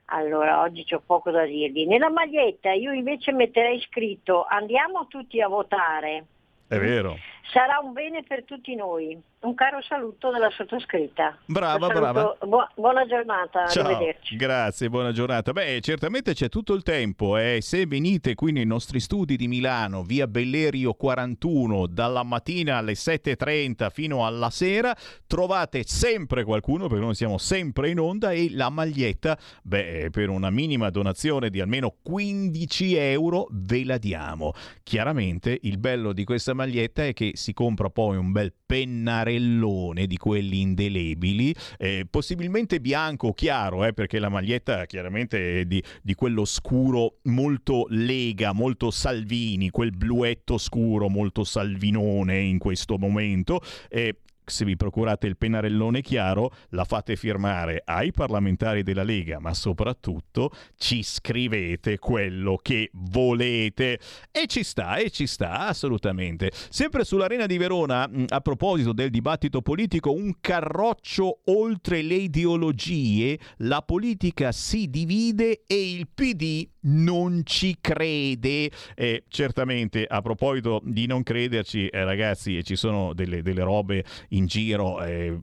Allora, 0.06 0.60
oggi 0.60 0.84
c'ho 0.84 1.00
poco 1.04 1.30
da 1.30 1.44
dirvi. 1.44 1.86
Nella 1.86 2.10
maglietta 2.10 2.72
io 2.72 2.92
invece 2.92 3.32
metterei 3.32 3.80
scritto 3.88 4.44
andiamo 4.44 5.06
tutti 5.06 5.40
a 5.40 5.48
votare. 5.48 6.24
È 6.66 6.78
vero. 6.78 7.16
Sarà 7.50 7.80
un 7.82 7.92
bene 7.92 8.22
per 8.22 8.44
tutti 8.44 8.74
noi. 8.74 9.20
Un 9.40 9.54
caro 9.54 9.82
saluto 9.82 10.30
dalla 10.30 10.50
sottoscritta. 10.50 11.36
Brava, 11.46 11.88
brava. 11.88 12.36
Bu- 12.38 12.64
buona 12.76 13.04
giornata, 13.06 13.66
Ciao. 13.66 13.84
arrivederci. 13.86 14.36
Grazie, 14.36 14.88
buona 14.88 15.10
giornata. 15.10 15.50
Beh, 15.52 15.80
certamente 15.80 16.32
c'è 16.32 16.48
tutto 16.48 16.74
il 16.74 16.84
tempo. 16.84 17.36
Eh. 17.36 17.58
Se 17.60 17.84
venite 17.86 18.36
qui 18.36 18.52
nei 18.52 18.64
nostri 18.64 19.00
studi 19.00 19.36
di 19.36 19.48
Milano, 19.48 20.04
via 20.04 20.28
Bellerio 20.28 20.94
41, 20.94 21.88
dalla 21.88 22.22
mattina 22.22 22.76
alle 22.76 22.92
7.30 22.92 23.90
fino 23.90 24.24
alla 24.24 24.50
sera, 24.50 24.94
trovate 25.26 25.82
sempre 25.82 26.44
qualcuno, 26.44 26.86
perché 26.86 27.04
noi 27.04 27.14
siamo 27.16 27.36
sempre 27.38 27.90
in 27.90 27.98
onda, 27.98 28.30
e 28.30 28.48
la 28.52 28.70
maglietta, 28.70 29.36
beh, 29.64 30.10
per 30.12 30.28
una 30.28 30.50
minima 30.50 30.88
donazione 30.90 31.50
di 31.50 31.60
almeno 31.60 31.96
15 32.00 32.94
euro 32.94 33.48
ve 33.50 33.84
la 33.84 33.98
diamo. 33.98 34.52
Chiaramente 34.84 35.58
il 35.62 35.78
bello 35.78 36.12
di 36.12 36.22
questa 36.22 36.54
maglietta 36.54 37.04
è 37.04 37.12
che 37.12 37.31
si 37.34 37.52
compra 37.52 37.90
poi 37.90 38.16
un 38.16 38.32
bel 38.32 38.52
pennarellone 38.64 40.06
di 40.06 40.16
quelli 40.16 40.60
indelebili, 40.60 41.54
eh, 41.78 42.06
possibilmente 42.08 42.80
bianco 42.80 43.32
chiaro, 43.32 43.84
eh, 43.84 43.92
perché 43.92 44.18
la 44.18 44.28
maglietta 44.28 44.86
chiaramente 44.86 45.60
è 45.60 45.64
di, 45.64 45.82
di, 46.02 46.14
quello 46.14 46.44
scuro 46.44 47.18
molto 47.24 47.86
lega, 47.90 48.52
molto 48.52 48.90
Salvini, 48.90 49.70
quel 49.70 49.90
bluetto 49.90 50.58
scuro 50.58 51.08
molto 51.08 51.44
salvinone 51.44 52.38
in 52.38 52.58
questo 52.58 52.98
momento. 52.98 53.60
Eh, 53.88 54.16
se 54.44 54.64
vi 54.64 54.76
procurate 54.76 55.26
il 55.26 55.36
pennarellone 55.36 56.00
chiaro, 56.00 56.50
la 56.70 56.84
fate 56.84 57.16
firmare 57.16 57.82
ai 57.84 58.10
parlamentari 58.10 58.82
della 58.82 59.02
Lega, 59.02 59.38
ma 59.38 59.54
soprattutto 59.54 60.50
ci 60.76 61.02
scrivete 61.02 61.98
quello 61.98 62.58
che 62.60 62.90
volete. 62.94 63.98
E 64.30 64.46
ci 64.46 64.62
sta, 64.62 64.96
e 64.96 65.10
ci 65.10 65.26
sta, 65.26 65.66
assolutamente. 65.68 66.50
Sempre 66.70 67.04
sull'Arena 67.04 67.46
di 67.46 67.58
Verona, 67.58 68.08
a 68.28 68.40
proposito 68.40 68.92
del 68.92 69.10
dibattito 69.10 69.62
politico, 69.62 70.12
un 70.12 70.34
carroccio 70.40 71.40
oltre 71.46 72.02
le 72.02 72.14
ideologie, 72.14 73.38
la 73.58 73.82
politica 73.82 74.52
si 74.52 74.88
divide 74.88 75.62
e 75.66 75.92
il 75.92 76.08
PD 76.12 76.68
non 76.82 77.42
ci 77.44 77.78
crede. 77.80 78.70
E 78.94 79.24
certamente, 79.28 80.04
a 80.04 80.20
proposito 80.20 80.80
di 80.84 81.06
non 81.06 81.22
crederci, 81.22 81.88
eh, 81.88 82.04
ragazzi, 82.04 82.62
ci 82.64 82.76
sono 82.76 83.12
delle, 83.14 83.42
delle 83.42 83.62
robe 83.62 84.04
in 84.30 84.46
giro 84.46 85.02
eh, 85.02 85.38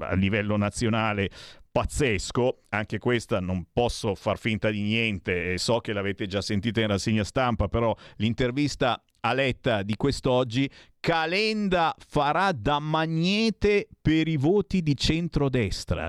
a 0.00 0.14
livello 0.14 0.56
nazionale 0.56 1.30
pazzesco, 1.74 2.66
anche 2.68 2.98
questa 2.98 3.40
non 3.40 3.66
posso 3.72 4.14
far 4.14 4.38
finta 4.38 4.70
di 4.70 4.80
niente, 4.80 5.58
so 5.58 5.80
che 5.80 5.92
l'avete 5.92 6.28
già 6.28 6.40
sentita 6.40 6.80
in 6.80 6.86
rassegna 6.86 7.24
stampa, 7.24 7.66
però 7.66 7.92
l'intervista 8.18 9.02
a 9.22 9.32
Letta 9.32 9.82
di 9.82 9.96
quest'oggi, 9.96 10.70
Calenda 11.00 11.92
farà 12.06 12.52
da 12.52 12.78
magnete 12.78 13.88
per 14.00 14.28
i 14.28 14.36
voti 14.36 14.82
di 14.82 14.96
centrodestra. 14.96 16.08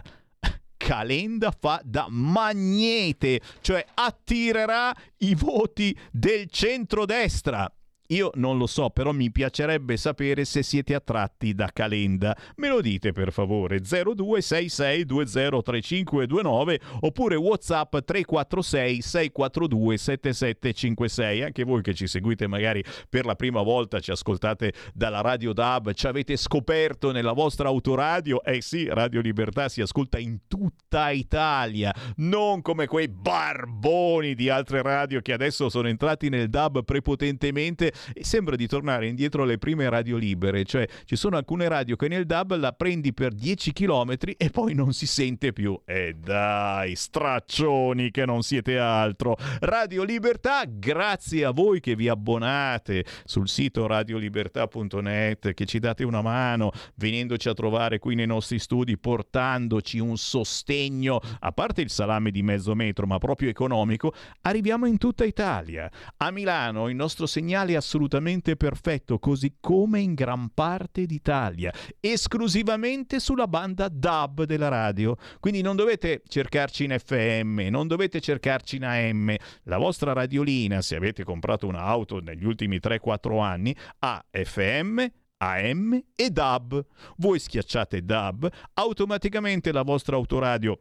Calenda 0.85 1.49
fa 1.49 1.81
da 1.83 2.05
magnete, 2.07 3.41
cioè 3.61 3.83
attirerà 3.95 4.93
i 5.17 5.33
voti 5.33 5.97
del 6.11 6.47
centrodestra. 6.47 7.67
Io 8.09 8.29
non 8.35 8.59
lo 8.59 8.67
so, 8.67 8.91
però 8.91 9.11
mi 9.11 9.31
piacerebbe 9.31 9.97
sapere 9.97 10.45
se 10.45 10.61
siete 10.61 10.93
attratti 10.93 11.55
da 11.55 11.71
Calenda. 11.73 12.37
Me 12.57 12.69
lo 12.69 12.79
dite 12.79 13.13
per 13.13 13.31
favore 13.31 13.79
0266203529 13.79 16.79
oppure 16.99 17.35
WhatsApp 17.35 17.97
346 17.97 19.01
642 19.01 19.97
7756. 19.97 21.41
Anche 21.41 21.63
voi 21.63 21.81
che 21.81 21.95
ci 21.95 22.05
seguite 22.05 22.45
magari 22.45 22.83
per 23.09 23.25
la 23.25 23.33
prima 23.33 23.63
volta, 23.63 23.99
ci 23.99 24.11
ascoltate 24.11 24.73
dalla 24.93 25.21
Radio 25.21 25.51
DAB, 25.51 25.93
ci 25.93 26.05
avete 26.05 26.37
scoperto 26.37 27.11
nella 27.11 27.33
vostra 27.33 27.69
autoradio? 27.69 28.43
Eh 28.43 28.61
sì, 28.61 28.87
Radio 28.87 29.21
Libertà 29.21 29.67
si 29.67 29.81
ascolta 29.81 30.19
in 30.19 30.41
tutta 30.47 31.09
Italia, 31.09 31.91
non 32.17 32.61
come 32.61 32.85
quei 32.85 33.07
barboni 33.07 34.35
di 34.35 34.47
altre 34.49 34.83
radio 34.83 35.21
che 35.21 35.33
adesso 35.33 35.69
sono 35.69 35.87
entrati 35.87 36.29
nel 36.29 36.49
DAB 36.49 36.83
prepotentemente 36.83 37.93
e 38.13 38.23
sembra 38.23 38.55
di 38.55 38.67
tornare 38.67 39.07
indietro 39.07 39.43
alle 39.43 39.57
prime 39.57 39.89
radio 39.89 40.17
libere, 40.17 40.63
cioè 40.63 40.87
ci 41.05 41.15
sono 41.15 41.37
alcune 41.37 41.67
radio 41.67 41.95
che 41.95 42.07
nel 42.07 42.25
DAB 42.25 42.55
la 42.55 42.73
prendi 42.73 43.13
per 43.13 43.33
10 43.33 43.73
km 43.73 44.13
e 44.37 44.49
poi 44.49 44.73
non 44.73 44.93
si 44.93 45.05
sente 45.05 45.53
più. 45.53 45.79
E 45.85 46.13
dai, 46.13 46.95
straccioni 46.95 48.11
che 48.11 48.25
non 48.25 48.41
siete 48.41 48.77
altro. 48.77 49.37
Radio 49.59 50.03
Libertà, 50.03 50.63
grazie 50.67 51.45
a 51.45 51.51
voi 51.51 51.79
che 51.79 51.95
vi 51.95 52.07
abbonate 52.07 53.05
sul 53.23 53.47
sito 53.47 53.87
radiolibertà.net, 53.87 55.53
che 55.53 55.65
ci 55.65 55.79
date 55.79 56.03
una 56.03 56.21
mano 56.21 56.71
venendoci 56.95 57.49
a 57.49 57.53
trovare 57.53 57.99
qui 57.99 58.15
nei 58.15 58.27
nostri 58.27 58.59
studi, 58.59 58.97
portandoci 58.97 59.99
un 59.99 60.17
sostegno, 60.17 61.19
a 61.39 61.51
parte 61.51 61.81
il 61.81 61.89
salame 61.89 62.31
di 62.31 62.43
mezzo 62.43 62.75
metro, 62.75 63.05
ma 63.05 63.17
proprio 63.17 63.49
economico, 63.49 64.13
arriviamo 64.41 64.85
in 64.85 64.97
tutta 64.97 65.25
Italia. 65.25 65.89
A 66.17 66.31
Milano 66.31 66.89
il 66.89 66.95
nostro 66.95 67.25
segnale 67.25 67.73
è 67.73 67.75
assolutamente 67.85 68.55
perfetto, 68.55 69.19
così 69.19 69.57
come 69.59 69.99
in 69.99 70.15
gran 70.15 70.49
parte 70.53 71.05
d'Italia, 71.05 71.71
esclusivamente 71.99 73.19
sulla 73.19 73.47
banda 73.47 73.87
DAB 73.87 74.43
della 74.45 74.69
radio. 74.69 75.15
Quindi 75.39 75.61
non 75.61 75.75
dovete 75.75 76.23
cercarci 76.27 76.85
in 76.85 76.95
FM, 76.97 77.67
non 77.69 77.87
dovete 77.87 78.19
cercarci 78.19 78.77
in 78.77 78.85
AM. 78.85 79.35
La 79.63 79.77
vostra 79.77 80.13
radiolina, 80.13 80.81
se 80.81 80.95
avete 80.95 81.23
comprato 81.23 81.67
un'auto 81.67 82.19
negli 82.19 82.43
ultimi 82.43 82.77
3-4 82.77 83.41
anni, 83.41 83.75
ha 83.99 84.25
FM, 84.31 85.05
AM 85.37 86.03
e 86.15 86.29
DAB. 86.31 86.85
Voi 87.17 87.37
schiacciate 87.37 88.03
DAB, 88.03 88.49
automaticamente 88.73 89.71
la 89.71 89.83
vostra 89.83 90.15
autoradio 90.15 90.79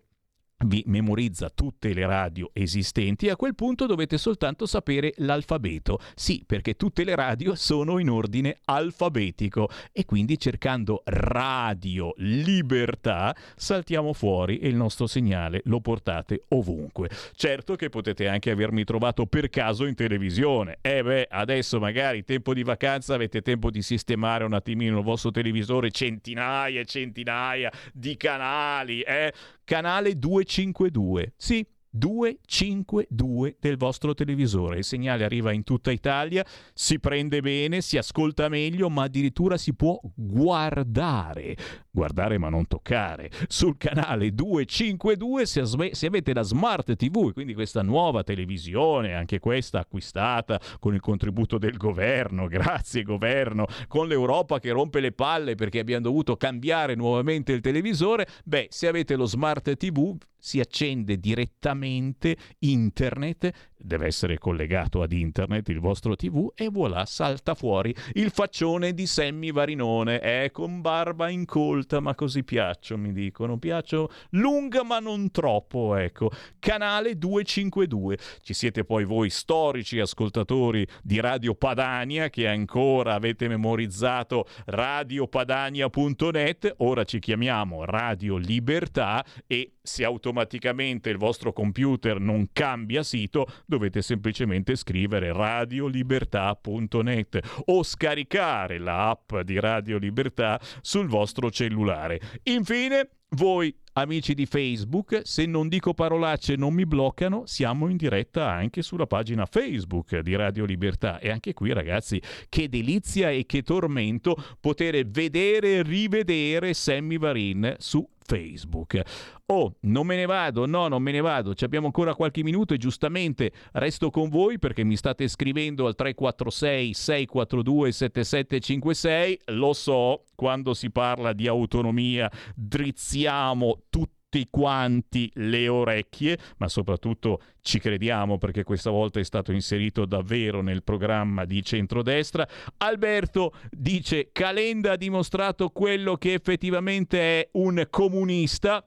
vi 0.65 0.83
memorizza 0.87 1.51
tutte 1.51 1.93
le 1.93 2.07
radio 2.07 2.51
esistenti 2.53 3.27
e 3.27 3.31
a 3.31 3.37
quel 3.37 3.55
punto 3.55 3.87
dovete 3.87 4.19
soltanto 4.19 4.67
sapere 4.67 5.13
l'alfabeto. 5.17 5.99
Sì, 6.15 6.45
perché 6.47 6.75
tutte 6.75 7.05
le 7.05 7.15
radio 7.15 7.55
sono 7.55 7.99
in 7.99 8.09
ordine 8.09 8.59
alfabetico 8.65 9.69
e 9.93 10.05
quindi 10.05 10.39
cercando 10.39 11.03
Radio 11.05 12.15
Libertà 12.19 13.35
saltiamo 13.57 14.13
fuori 14.13 14.59
e 14.59 14.69
il 14.69 14.77
nostro 14.77 15.07
segnale 15.07 15.61
lo 15.65 15.81
portate 15.81 16.45
ovunque. 16.49 17.11
Certo 17.35 17.77
che 17.77 17.89
potete 17.89 18.29
anche 18.29 18.51
avermi 18.51 18.85
trovato 18.85 19.27
per 19.27 19.51
caso 19.51 19.85
in 19.85 19.95
televisione. 19.95 20.79
Eh 20.81 21.03
beh, 21.03 21.27
adesso 21.31 21.79
magari 21.79 22.25
tempo 22.25 22.55
di 22.55 22.63
vacanza 22.63 23.15
avete 23.15 23.43
tempo 23.43 23.71
di 23.71 23.83
sistemare 23.83 24.45
un 24.45 24.55
attimino 24.55 24.99
il 24.99 25.05
vostro 25.05 25.31
televisore, 25.31 25.91
centinaia 25.91 26.81
e 26.81 26.85
centinaia 26.85 27.71
di 27.93 28.17
canali, 28.17 29.03
eh? 29.03 29.33
Canale 29.65 30.19
252. 30.19 31.33
Sì, 31.37 31.67
252 31.97 33.57
del 33.61 33.77
vostro 33.77 34.15
televisore. 34.15 34.79
Il 34.79 34.85
segnale 34.85 35.25
arriva 35.25 35.53
in 35.53 35.63
tutta 35.63 35.93
Italia, 35.93 36.45
si 36.73 36.99
prende 36.99 37.41
bene, 37.41 37.81
si 37.81 37.97
ascolta 37.97 38.49
meglio, 38.49 38.91
ma 38.91 39.05
addirittura 39.05 39.57
si 39.57 39.75
può 39.75 40.01
guardare. 40.15 41.57
Guardare 41.93 42.37
ma 42.39 42.49
non 42.49 42.67
toccare. 42.67 43.31
Sul 43.47 43.77
canale 43.77 44.35
252 44.35 45.47
se, 45.47 45.65
se 45.93 46.07
avete 46.07 46.35
la 46.35 46.43
Smart 46.43 46.97
TV, 46.97 47.33
quindi 47.33 47.55
questa 47.55 47.83
nuova 47.83 48.25
televisione, 48.25 49.15
anche 49.15 49.39
questa 49.39 49.79
acquistata 49.79 50.61
con 50.81 50.95
il 50.95 51.01
contributo 51.01 51.59
del 51.59 51.77
governo, 51.77 52.49
grazie 52.49 53.05
governo, 53.05 53.67
con 53.87 54.09
l'Europa 54.09 54.59
che 54.59 54.73
rompe 54.73 54.99
le 54.99 55.13
palle 55.13 55.55
perché 55.55 55.79
abbiamo 55.79 56.03
dovuto 56.03 56.37
cambiare 56.37 56.97
nuovamente 56.97 57.53
il 57.53 57.61
televisore, 57.61 58.27
beh, 58.45 58.67
se 58.71 58.89
avete 58.89 59.15
lo 59.15 59.27
Smart 59.27 59.77
TV 59.77 60.17
si 60.45 60.61
accende 60.61 61.19
direttamente 61.19 62.37
internet, 62.59 63.73
deve 63.85 64.07
essere 64.07 64.39
collegato 64.39 65.03
ad 65.03 65.13
internet 65.13 65.69
il 65.69 65.81
vostro 65.81 66.17
tv 66.17 66.51
e 66.55 66.71
voilà, 66.71 67.05
salta 67.05 67.55
fuori 67.55 67.95
il 68.15 68.31
faccione 68.31 68.95
di 68.95 69.07
Sammy 69.07 69.53
Varinone, 69.53 70.21
è 70.21 70.49
con 70.51 70.81
barba 70.81 71.29
incolta, 71.29 72.01
ma 72.01 72.15
così 72.15 72.45
piaccio, 72.45 72.97
mi 72.97 73.13
dicono, 73.13 73.59
piaccio 73.59 74.11
lunga 74.31 74.83
ma 74.83 75.01
non 75.01 75.31
troppo, 75.31 75.97
ecco, 75.97 76.31
canale 76.59 77.19
252. 77.19 78.17
Ci 78.41 78.55
siete 78.55 78.85
poi 78.85 79.05
voi 79.05 79.29
storici 79.29 80.01
ascoltatori 80.01 80.87
di 81.03 81.21
Radio 81.21 81.55
Padania 81.55 82.31
che 82.31 82.49
ancora 82.49 83.13
avete 83.15 83.49
memorizzato 83.49 84.47
radiopadania.net, 84.67 86.77
ora 86.79 87.05
ci 87.05 87.19
chiamiamo 87.19 87.85
Radio 87.85 88.37
Libertà 88.37 89.23
e 89.47 89.73
se 89.83 90.03
automaticamente 90.03 91.11
il 91.11 91.19
vostro 91.19 91.53
computer 91.53 92.19
non 92.19 92.49
cambia 92.55 93.03
sito, 93.03 93.47
dovete 93.75 94.03
semplicemente 94.03 94.77
scrivere 94.77 95.33
radiolibertà.net 95.33 97.63
o 97.67 97.83
scaricare 97.83 98.79
l'app 98.79 99.37
di 99.41 99.59
Radio 99.59 99.99
Libertà 99.99 100.61
sul 100.81 101.09
vostro 101.09 101.51
cellulare. 101.51 102.21
Infine, 102.45 103.09
voi 103.31 103.77
amici 103.95 104.35
di 104.35 104.47
Facebook, 104.47 105.23
se 105.25 105.47
non 105.47 105.69
dico 105.69 105.93
parolacce 105.93 106.55
non 106.55 106.73
mi 106.73 106.87
bloccano, 106.87 107.47
siamo 107.47 107.89
in 107.89 107.97
diretta 107.97 108.49
anche 108.49 108.83
sulla 108.83 109.07
pagina 109.07 109.45
Facebook 109.45 110.21
di 110.21 110.37
Radio 110.37 110.65
Libertà 110.65 111.19
e 111.19 111.31
anche 111.31 111.53
qui 111.53 111.73
ragazzi, 111.73 112.23
che 112.49 112.69
delizia 112.69 113.31
e 113.31 113.45
che 113.47 113.63
tormento 113.63 114.37
poter 114.61 115.05
vedere 115.07 115.79
e 115.79 115.83
rivedere 115.83 116.75
Sammy 116.75 117.19
Varin 117.19 117.75
su 117.79 118.09
Facebook. 118.25 119.01
Oh, 119.47 119.75
non 119.81 120.07
me 120.07 120.17
ne 120.17 120.27
vado, 120.27 120.67
no, 120.67 120.89
non 120.89 121.03
me 121.03 121.13
ne 121.13 121.21
vado, 121.21 121.55
ci 121.55 121.65
abbiamo 121.65 121.87
ancora 121.87 122.15
qualche 122.15 122.43
minuto 122.43 122.75
e 122.75 122.79
giustamente 122.79 123.53
resto 123.73 124.11
con 124.11 124.29
voi 124.31 124.59
perché 124.59 124.85
mi 124.85 124.97
state 124.97 125.29
scrivendo 125.29 125.87
al 125.87 125.95
346 125.95 126.95
642 126.95 127.93
7756, 127.93 129.41
lo 129.47 129.73
so, 129.73 130.25
quando 130.35 130.75
si 130.75 130.91
parla 130.91 131.33
di 131.33 131.47
autonomia 131.47 132.31
drizziamo 132.55 133.83
tutti 133.91 134.14
tutti 134.35 134.49
quanti 134.51 135.31
le 135.35 135.69
orecchie, 135.69 136.37
ma 136.57 136.69
soprattutto 136.69 137.41
ci 137.63 137.79
crediamo 137.79 138.37
perché 138.37 138.65
questa 138.65 138.91
volta 138.91 139.21
è 139.21 139.25
stato 139.25 139.53
inserito 139.53 140.07
davvero 140.07 140.61
nel 140.61 140.83
programma 140.83 141.45
di 141.45 141.63
centrodestra. 141.63 142.47
Alberto 142.79 143.53
dice 143.71 144.31
Calenda 144.33 144.93
ha 144.93 144.97
dimostrato 144.97 145.69
quello 145.69 146.17
che 146.17 146.33
effettivamente 146.33 147.21
è 147.21 147.49
un 147.53 147.87
comunista. 147.89 148.85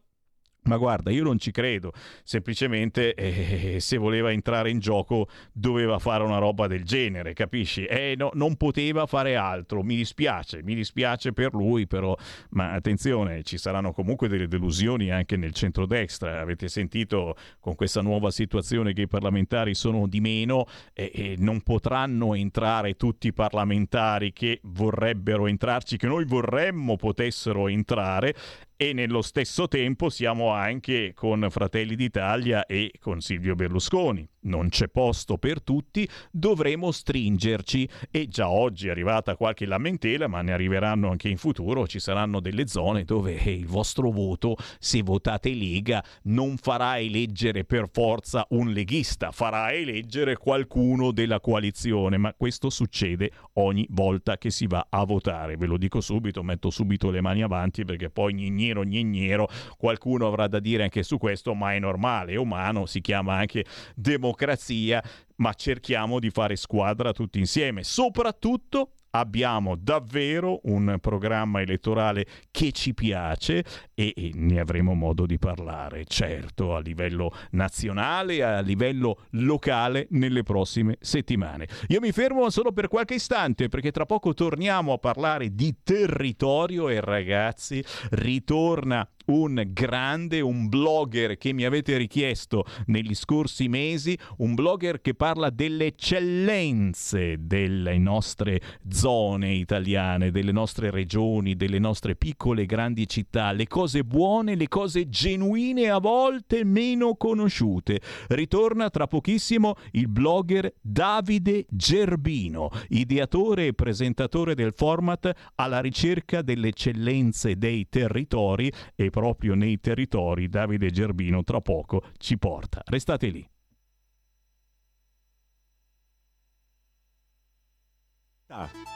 Ma 0.68 0.76
guarda, 0.76 1.12
io 1.12 1.24
non 1.24 1.40
ci 1.40 1.52
credo, 1.52 1.94
semplicemente 2.24 3.14
eh, 3.14 3.80
se 3.80 3.98
voleva 3.98 4.32
entrare 4.32 4.70
in 4.70 4.80
gioco 4.80 5.28
doveva 5.54 5.98
fare 5.98 6.24
una 6.24 6.40
roba 6.40 6.68
del 6.68 6.84
genere, 6.84 7.34
capisci? 7.34 7.86
Eh, 7.86 8.16
no, 8.18 8.32
non 8.34 8.58
poteva 8.58 9.06
fare 9.06 9.38
altro, 9.38 9.82
mi 9.82 9.96
dispiace, 9.96 10.62
mi 10.64 10.76
dispiace 10.76 11.32
per 11.32 11.54
lui 11.54 11.88
però, 11.88 12.16
ma 12.50 12.74
attenzione, 12.74 13.44
ci 13.44 13.58
saranno 13.58 13.94
comunque 13.94 14.28
delle 14.28 14.50
delusioni 14.50 15.10
anche 15.10 15.38
nel 15.38 15.54
centrodestra, 15.54 16.42
avete 16.42 16.68
sentito 16.68 17.36
con 17.62 17.76
questa 17.76 18.02
nuova 18.02 18.30
situazione 18.30 18.92
che 18.92 19.04
i 19.04 19.08
parlamentari 19.08 19.74
sono 19.74 20.06
di 20.06 20.20
meno 20.20 20.66
e, 20.94 21.12
e 21.14 21.36
non 21.38 21.62
potranno 21.62 22.34
entrare 22.34 22.96
tutti 22.96 23.28
i 23.28 23.34
parlamentari 23.34 24.34
che 24.34 24.60
vorrebbero 24.64 25.48
entrarci, 25.48 25.96
che 25.96 26.08
noi 26.08 26.26
vorremmo 26.26 26.98
potessero 26.98 27.70
entrare 27.70 28.36
e 28.78 28.94
nello 28.94 29.24
stesso 29.24 29.68
tempo 29.68 30.10
siamo 30.10 30.52
anche 30.52 31.14
con 31.16 31.48
Fratelli 31.50 31.96
d'Italia 31.96 32.68
e 32.68 32.94
con 33.00 33.22
Silvio 33.22 33.56
Berlusconi 33.56 34.26
non 34.48 34.70
c'è 34.70 34.88
posto 34.88 35.38
per 35.38 35.62
tutti, 35.62 36.08
dovremo 36.32 36.92
stringerci. 36.92 37.88
E 38.10 38.28
già 38.28 38.50
oggi 38.50 38.88
è 38.88 38.92
arrivata 38.92 39.36
qualche 39.36 39.66
lamentela, 39.66 40.28
ma 40.28 40.42
ne 40.42 40.54
arriveranno 40.54 41.10
anche 41.10 41.30
in 41.30 41.38
futuro, 41.38 41.86
ci 41.86 42.00
saranno 42.00 42.40
delle 42.40 42.68
zone 42.68 43.04
dove 43.04 43.34
il 43.34 43.68
vostro 43.68 44.10
voto, 44.10 44.56
se 44.80 45.02
votate 45.04 45.54
Lega, 45.54 46.04
non 46.24 46.58
farà 46.58 47.00
eleggere 47.00 47.66
per 47.66 47.90
forza 47.92 48.46
un 48.50 48.72
leghista, 48.72 49.32
farà 49.32 49.72
eleggere 49.72 50.38
qualcuno 50.38 51.12
della 51.12 51.40
coalizione, 51.40 52.18
ma 52.18 52.34
questo 52.34 52.70
succede 52.70 53.32
ogni 53.54 53.86
volta 53.90 54.38
che 54.38 54.50
si 54.50 54.66
va 54.68 54.88
a 54.90 55.04
votare, 55.06 55.58
ve 55.58 55.66
lo 55.66 55.78
dico 55.78 56.02
subito, 56.02 56.42
metto 56.44 56.70
subito 56.70 57.10
le 57.10 57.22
mani 57.22 57.44
avanti 57.44 57.84
perché 57.86 58.10
poi 58.10 58.34
gneniero 58.34 58.84
gneniero, 58.84 59.50
qualcuno 59.78 60.28
avrà 60.28 60.48
da 60.48 60.60
dire 60.60 60.84
anche 60.84 61.04
su 61.04 61.18
questo, 61.18 61.54
ma 61.54 61.74
è 61.74 61.80
normale, 61.80 62.34
è 62.34 62.36
umano, 62.38 62.86
si 62.86 63.02
chiama 63.02 63.36
anche 63.36 63.66
democrazia 63.96 64.37
democrazia, 64.38 65.04
ma 65.38 65.54
cerchiamo 65.54 66.20
di 66.20 66.30
fare 66.30 66.56
squadra 66.56 67.12
tutti 67.12 67.40
insieme, 67.40 67.84
soprattutto 67.84 68.92
abbiamo 69.12 69.76
davvero 69.76 70.60
un 70.64 70.98
programma 71.02 71.62
elettorale 71.62 72.26
che 72.52 72.72
ci 72.72 72.94
piace 72.94 73.64
e, 73.96 74.14
e, 74.16 74.32
ne 74.36 74.60
avremo 74.60 74.94
modo 74.94 75.26
di 75.26 75.40
parlare, 75.40 76.06
certo, 76.06 76.76
a 76.76 76.80
livello 76.80 77.34
nazionale 77.52 78.44
a 78.44 78.60
livello 78.60 79.26
locale 79.32 80.08
nelle 80.12 80.44
prossime 80.44 80.98
settimane. 81.00 81.68
Io 81.88 82.00
mi 82.00 82.12
fermo 82.12 82.50
solo 82.50 82.72
per 82.72 82.88
qualche 82.88 83.16
istante 83.16 83.70
perché 83.70 83.92
tra 83.92 84.06
poco 84.06 84.34
torniamo 84.34 84.94
a 84.94 84.98
parlare 84.98 85.56
di 85.56 85.78
territorio 85.84 86.90
e 86.90 87.00
ragazzi, 87.00 87.84
ritorna 88.12 89.08
un 89.28 89.64
grande, 89.70 90.42
un 90.42 90.70
blogger 90.70 91.38
che 91.38 91.54
mi 91.54 91.66
avete 91.66 91.98
richiesto 91.98 92.66
negli 92.88 93.14
scorsi 93.16 93.68
mesi, 93.68 94.18
un 94.38 94.54
blogger 94.54 95.02
che 95.02 95.16
parla 95.16 95.50
delle 95.50 95.88
eccellenze 95.88 97.36
delle 97.40 97.98
nostre 97.98 98.62
zone 98.90 99.54
italiane, 99.54 100.32
delle 100.32 100.52
nostre 100.52 100.92
regioni, 100.92 101.56
delle 101.56 101.80
nostre 101.80 102.16
piccole 102.16 102.64
e 102.64 102.66
grandi 102.66 103.08
città, 103.08 103.52
le 103.52 103.68
cose 103.68 104.04
buone, 104.04 104.56
le 104.56 104.68
cose 104.68 105.10
genuine, 105.10 105.90
a 105.90 106.00
volte 106.00 106.64
meno 106.64 107.16
conosciute. 107.16 108.00
Ritorna 108.28 108.90
tra 108.90 109.08
pochissimo 109.08 109.76
il 109.92 110.08
blogger 110.08 110.74
Davide 110.82 111.66
Gerbino, 111.70 112.70
ideatore 112.90 113.68
e 113.68 113.74
presentatore 113.74 114.56
del 114.56 114.74
format 114.74 115.32
alla 115.56 115.80
ricerca 115.80 116.42
delle 116.42 116.70
eccellenze 116.70 117.58
dei 117.58 117.88
territori 117.90 118.72
e 118.96 119.10
proprio 119.18 119.56
nei 119.56 119.80
territori 119.80 120.48
Davide 120.48 120.92
Gerbino 120.92 121.44
tra 121.44 121.60
poco 121.60 122.04
ci 122.20 122.38
porta. 122.38 122.84
Restate 122.86 123.28
lì. 123.30 123.50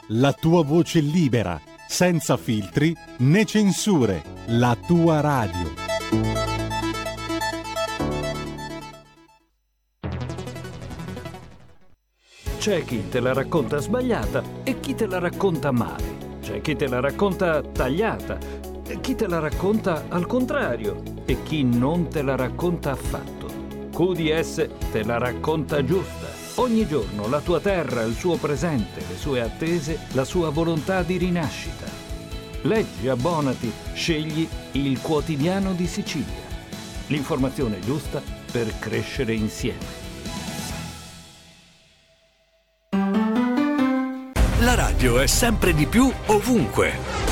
La 0.08 0.32
tua 0.32 0.62
voce 0.62 1.00
libera, 1.00 1.60
senza 1.88 2.36
filtri 2.36 2.94
né 3.18 3.44
censure, 3.44 4.22
la 4.46 4.78
tua 4.86 5.20
radio. 5.20 5.74
C'è 12.58 12.84
chi 12.84 13.08
te 13.08 13.18
la 13.18 13.32
racconta 13.32 13.78
sbagliata 13.78 14.44
e 14.62 14.78
chi 14.78 14.94
te 14.94 15.06
la 15.06 15.18
racconta 15.18 15.72
male. 15.72 16.38
C'è 16.40 16.60
chi 16.60 16.76
te 16.76 16.86
la 16.86 17.00
racconta 17.00 17.60
tagliata 17.60 18.71
chi 19.00 19.14
te 19.14 19.26
la 19.26 19.38
racconta 19.38 20.04
al 20.08 20.26
contrario 20.26 21.02
e 21.24 21.42
chi 21.42 21.62
non 21.62 22.08
te 22.08 22.22
la 22.22 22.36
racconta 22.36 22.90
affatto. 22.90 23.46
QDS 23.92 24.68
te 24.90 25.02
la 25.04 25.18
racconta 25.18 25.84
giusta. 25.84 26.26
Ogni 26.56 26.86
giorno 26.86 27.28
la 27.28 27.40
tua 27.40 27.60
terra, 27.60 28.02
il 28.02 28.14
suo 28.14 28.36
presente, 28.36 29.02
le 29.08 29.16
sue 29.16 29.40
attese, 29.40 30.00
la 30.12 30.24
sua 30.24 30.50
volontà 30.50 31.02
di 31.02 31.16
rinascita. 31.16 31.86
Leggi, 32.62 33.08
abbonati, 33.08 33.72
scegli 33.94 34.46
il 34.72 35.00
quotidiano 35.00 35.72
di 35.72 35.86
Sicilia. 35.86 36.50
L'informazione 37.06 37.80
giusta 37.80 38.22
per 38.50 38.78
crescere 38.78 39.34
insieme. 39.34 40.00
La 44.60 44.74
radio 44.74 45.18
è 45.18 45.26
sempre 45.26 45.74
di 45.74 45.86
più 45.86 46.10
ovunque. 46.26 47.31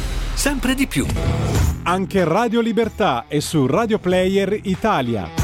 Sempre 0.33 0.73
di 0.73 0.87
più. 0.87 1.05
Anche 1.83 2.23
Radio 2.23 2.61
Libertà 2.61 3.25
è 3.27 3.39
su 3.39 3.67
Radio 3.67 3.99
Player 3.99 4.59
Italia. 4.63 5.40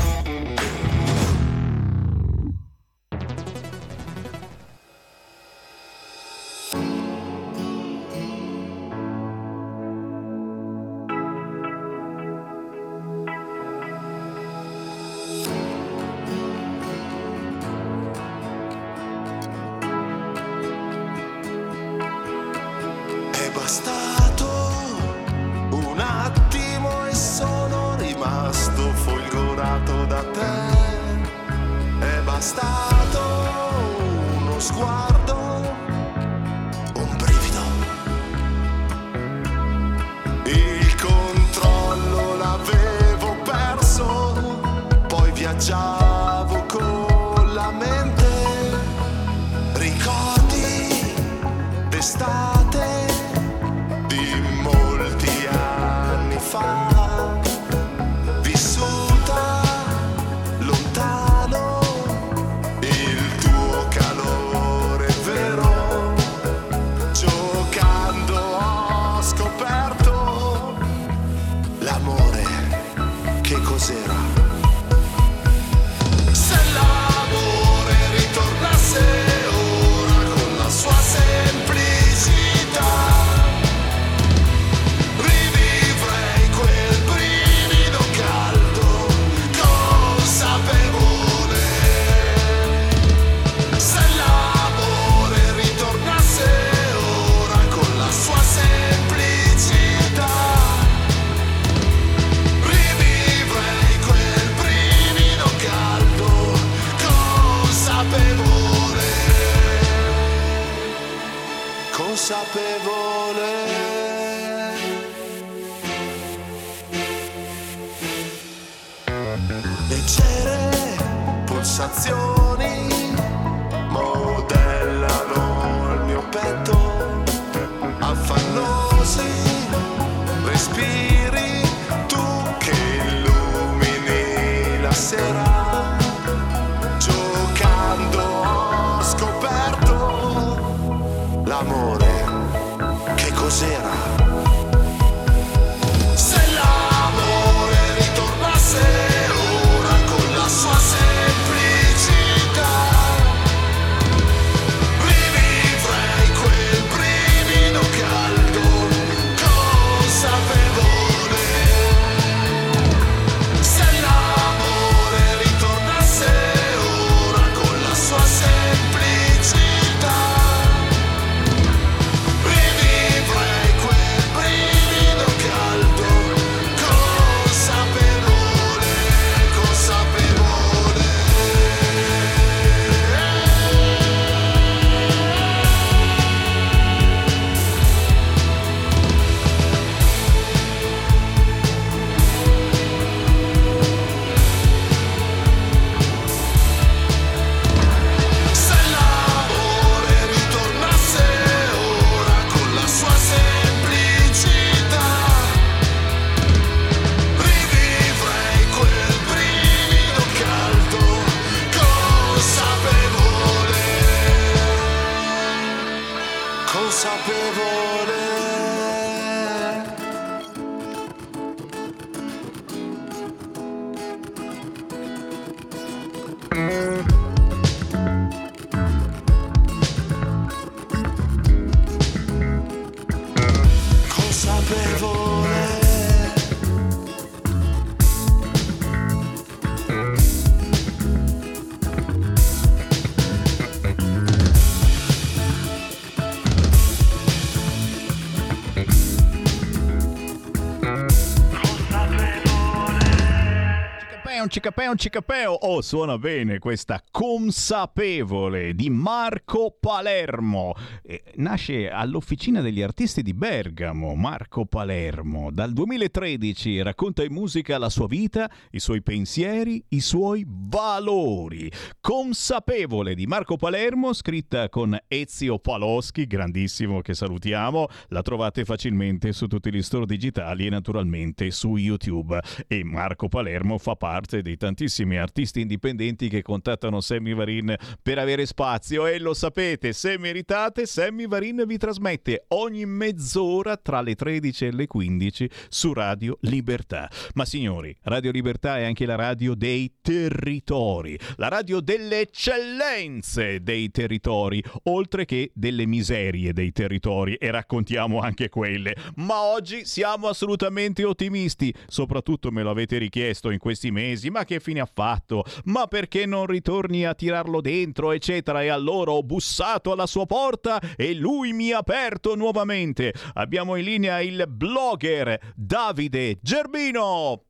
Cicapeo, 254.67 254.95
cicapeo, 254.95 254.95
cicapeo. 254.97 255.53
Oh, 255.61 255.81
suona 255.81 256.17
bene 256.17 256.59
questa 256.59 257.01
consapevole 257.17 258.75
di 258.75 258.91
Marco 258.91 259.75
Palermo. 259.79 260.75
Eh, 261.01 261.23
nasce 261.37 261.89
all'Officina 261.89 262.61
degli 262.61 262.83
Artisti 262.83 263.23
di 263.23 263.33
Bergamo, 263.33 264.13
Marco 264.13 264.65
Palermo. 264.65 265.49
Dal 265.49 265.73
2013 265.73 266.83
racconta 266.83 267.23
in 267.23 267.33
musica 267.33 267.79
la 267.79 267.89
sua 267.89 268.05
vita, 268.05 268.47
i 268.69 268.79
suoi 268.79 269.01
pensieri, 269.01 269.83
i 269.89 269.99
suoi 269.99 270.45
valori. 270.47 271.71
Consapevole 271.99 273.15
di 273.15 273.25
Marco 273.25 273.55
Palermo, 273.55 274.13
scritta 274.13 274.69
con 274.69 274.95
Ezio 275.07 275.57
Paloschi, 275.57 276.27
grandissimo 276.27 277.01
che 277.01 277.15
salutiamo. 277.15 277.87
La 278.09 278.21
trovate 278.21 278.63
facilmente 278.63 279.33
su 279.33 279.47
tutti 279.47 279.73
gli 279.73 279.81
store 279.81 280.05
digitali 280.05 280.67
e 280.67 280.69
naturalmente 280.69 281.49
su 281.49 281.77
YouTube. 281.77 282.39
E 282.67 282.83
Marco 282.83 283.27
Palermo 283.27 283.79
fa 283.79 283.95
parte 283.95 284.43
dei 284.43 284.55
tantissimi 284.55 285.17
artisti 285.17 285.61
indipendenti 285.61 286.29
che 286.29 286.43
contattano 286.43 287.05
Sammy 287.07 287.33
Varin 287.33 287.73
per 288.01 288.17
avere 288.17 288.45
spazio 288.45 289.05
e 289.05 289.17
lo 289.19 289.33
sapete, 289.33 289.93
se 289.93 290.17
meritate, 290.17 290.85
Sammy 290.85 291.27
Varin 291.27 291.63
vi 291.65 291.77
trasmette 291.77 292.45
ogni 292.49 292.85
mezz'ora 292.85 293.77
tra 293.77 294.01
le 294.01 294.15
13 294.15 294.65
e 294.65 294.71
le 294.71 294.87
15 294.87 295.49
su 295.69 295.93
Radio 295.93 296.37
Libertà. 296.41 297.09
Ma 297.35 297.45
signori, 297.45 297.95
Radio 298.03 298.31
Libertà 298.31 298.77
è 298.77 298.83
anche 298.83 299.05
la 299.05 299.15
radio 299.15 299.55
dei 299.55 299.93
territori, 300.01 301.17
la 301.37 301.47
radio 301.47 301.79
delle 301.79 302.21
eccellenze 302.21 303.61
dei 303.61 303.89
territori, 303.89 304.61
oltre 304.83 305.23
che 305.23 305.51
delle 305.53 305.85
miserie 305.85 306.51
dei 306.51 306.71
territori 306.71 307.35
e 307.35 307.51
raccontiamo 307.51 308.19
anche 308.19 308.49
quelle. 308.49 308.95
Ma 309.15 309.41
oggi 309.43 309.85
siamo 309.85 310.27
assolutamente 310.27 311.05
ottimisti, 311.05 311.73
soprattutto 311.87 312.51
me 312.51 312.63
lo 312.63 312.69
avete 312.69 312.97
richiesto 312.97 313.49
in 313.49 313.59
questi 313.59 313.91
mesi 313.91 314.29
ma 314.29 314.43
che 314.43 314.59
fine 314.59 314.81
ha 314.81 314.89
fatto? 314.91 315.45
Ma 315.65 315.87
perché 315.87 316.25
non 316.25 316.45
ritorni 316.45 316.96
a 317.05 317.13
tirarlo 317.13 317.61
dentro, 317.61 318.11
eccetera? 318.11 318.63
E 318.63 318.67
allora 318.69 319.11
ho 319.11 319.23
bussato 319.23 319.91
alla 319.91 320.07
sua 320.07 320.25
porta 320.25 320.79
e 320.95 321.13
lui 321.13 321.53
mi 321.53 321.71
ha 321.71 321.77
aperto 321.79 322.35
nuovamente. 322.35 323.13
Abbiamo 323.33 323.75
in 323.75 323.83
linea 323.85 324.19
il 324.21 324.45
blogger 324.47 325.53
Davide 325.55 326.39
Gerbino. 326.41 327.41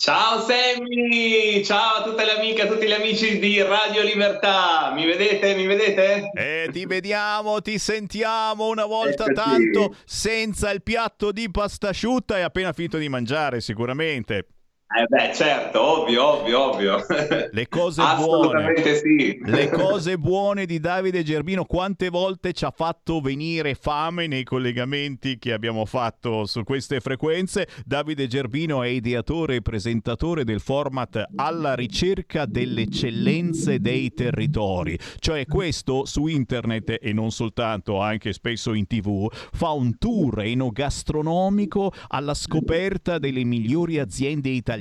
Ciao 0.00 0.40
Sammy, 0.40 1.62
ciao 1.62 1.96
a 1.98 2.02
tutte 2.02 2.24
le 2.24 2.38
amiche, 2.38 2.62
a 2.62 2.66
tutti 2.66 2.86
gli 2.86 2.92
amici 2.92 3.38
di 3.38 3.60
Radio 3.60 4.02
Libertà. 4.02 4.92
Mi 4.94 5.04
vedete? 5.04 5.54
Mi 5.54 5.66
vedete? 5.66 6.30
Eh, 6.34 6.70
ti 6.72 6.86
vediamo, 6.86 7.60
ti 7.60 7.78
sentiamo 7.78 8.68
una 8.68 8.86
volta 8.86 9.26
Eccoci. 9.26 9.34
tanto 9.34 9.96
senza 10.06 10.70
il 10.70 10.82
piatto 10.82 11.32
di 11.32 11.50
pasta 11.50 11.90
asciutta 11.90 12.38
e 12.38 12.40
appena 12.40 12.72
finito 12.72 12.96
di 12.96 13.10
mangiare 13.10 13.60
sicuramente. 13.60 14.46
Eh 14.92 15.06
beh, 15.06 15.32
certo, 15.32 15.80
ovvio, 15.80 16.40
ovvio, 16.40 16.64
ovvio. 16.64 17.06
Le 17.52 17.68
cose 17.68 18.02
buone. 18.18 18.96
sì. 18.96 19.38
Le 19.44 19.68
cose 19.68 20.18
buone 20.18 20.66
di 20.66 20.80
Davide 20.80 21.22
Gerbino, 21.22 21.64
quante 21.64 22.08
volte 22.08 22.52
ci 22.52 22.64
ha 22.64 22.72
fatto 22.72 23.20
venire 23.20 23.76
fame 23.76 24.26
nei 24.26 24.42
collegamenti 24.42 25.38
che 25.38 25.52
abbiamo 25.52 25.84
fatto 25.84 26.44
su 26.44 26.64
queste 26.64 26.98
frequenze. 26.98 27.68
Davide 27.84 28.26
Gerbino 28.26 28.82
è 28.82 28.88
ideatore 28.88 29.54
e 29.56 29.62
presentatore 29.62 30.42
del 30.42 30.58
format 30.58 31.24
Alla 31.36 31.74
ricerca 31.76 32.44
delle 32.44 32.82
eccellenze 32.82 33.78
dei 33.78 34.12
territori. 34.12 34.98
Cioè 35.20 35.46
questo 35.46 36.04
su 36.04 36.26
internet 36.26 36.98
e 37.00 37.12
non 37.12 37.30
soltanto, 37.30 38.00
anche 38.00 38.32
spesso 38.32 38.72
in 38.72 38.88
tv, 38.88 39.28
fa 39.52 39.70
un 39.70 39.96
tour 39.98 40.40
enogastronomico 40.40 41.92
alla 42.08 42.34
scoperta 42.34 43.18
delle 43.20 43.44
migliori 43.44 44.00
aziende 44.00 44.48
italiane, 44.48 44.78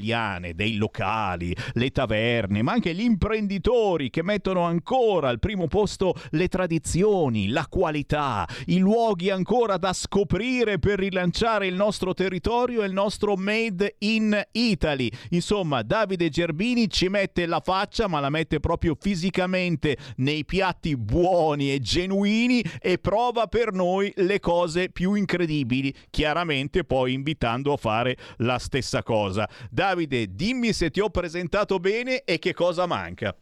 dei 0.56 0.78
locali, 0.78 1.56
le 1.74 1.92
taverne, 1.92 2.62
ma 2.62 2.72
anche 2.72 2.94
gli 2.94 3.02
imprenditori 3.02 4.10
che 4.10 4.24
mettono 4.24 4.62
ancora 4.62 5.30
al 5.30 5.40
primo 5.40 5.68
posto 5.68 6.16
le 6.32 6.48
tradizioni, 6.48 7.50
la 7.50 7.68
qualità, 7.68 8.48
i 8.68 8.80
luoghi 8.80 9.30
ancora 9.30 9.78
da 9.78 9.94
scoprire 9.94 10.80
per 10.80 11.00
rilanciare 11.00 11.68
il 11.68 11.76
nostro 11.76 12.14
territorio 12.14 12.82
e 12.82 12.88
il 12.88 12.94
nostro 12.94 13.36
Made 13.36 13.96
in 14.00 14.42
Italy. 14.52 15.12
Insomma, 15.30 15.82
Davide 15.82 16.30
Gerbini 16.30 16.90
ci 16.90 17.08
mette 17.10 17.46
la 17.46 17.60
faccia, 17.60 18.08
ma 18.08 18.20
la 18.20 18.30
mette 18.30 18.60
proprio 18.60 18.96
fisicamente 19.00 19.98
nei 20.18 20.46
piatti 20.46 20.96
buoni 20.96 21.74
e 21.74 21.80
genuini 21.80 22.64
e 22.80 22.98
prova 22.98 23.48
per 23.48 23.74
noi 23.74 24.12
le 24.16 24.40
cose 24.40 24.90
più 24.90 25.14
incredibili, 25.14 25.94
chiaramente 26.10 26.84
poi 26.84 27.14
invitando 27.14 27.74
a 27.74 27.78
fare 27.78 28.18
la 28.38 28.58
stessa 28.58 29.04
cosa. 29.04 29.48
Davide, 29.90 30.36
dimmi 30.36 30.72
se 30.72 30.92
ti 30.92 31.00
ho 31.00 31.10
presentato 31.10 31.80
bene 31.80 32.24
e 32.24 32.38
che 32.38 32.54
cosa 32.54 32.86
manca. 32.86 33.36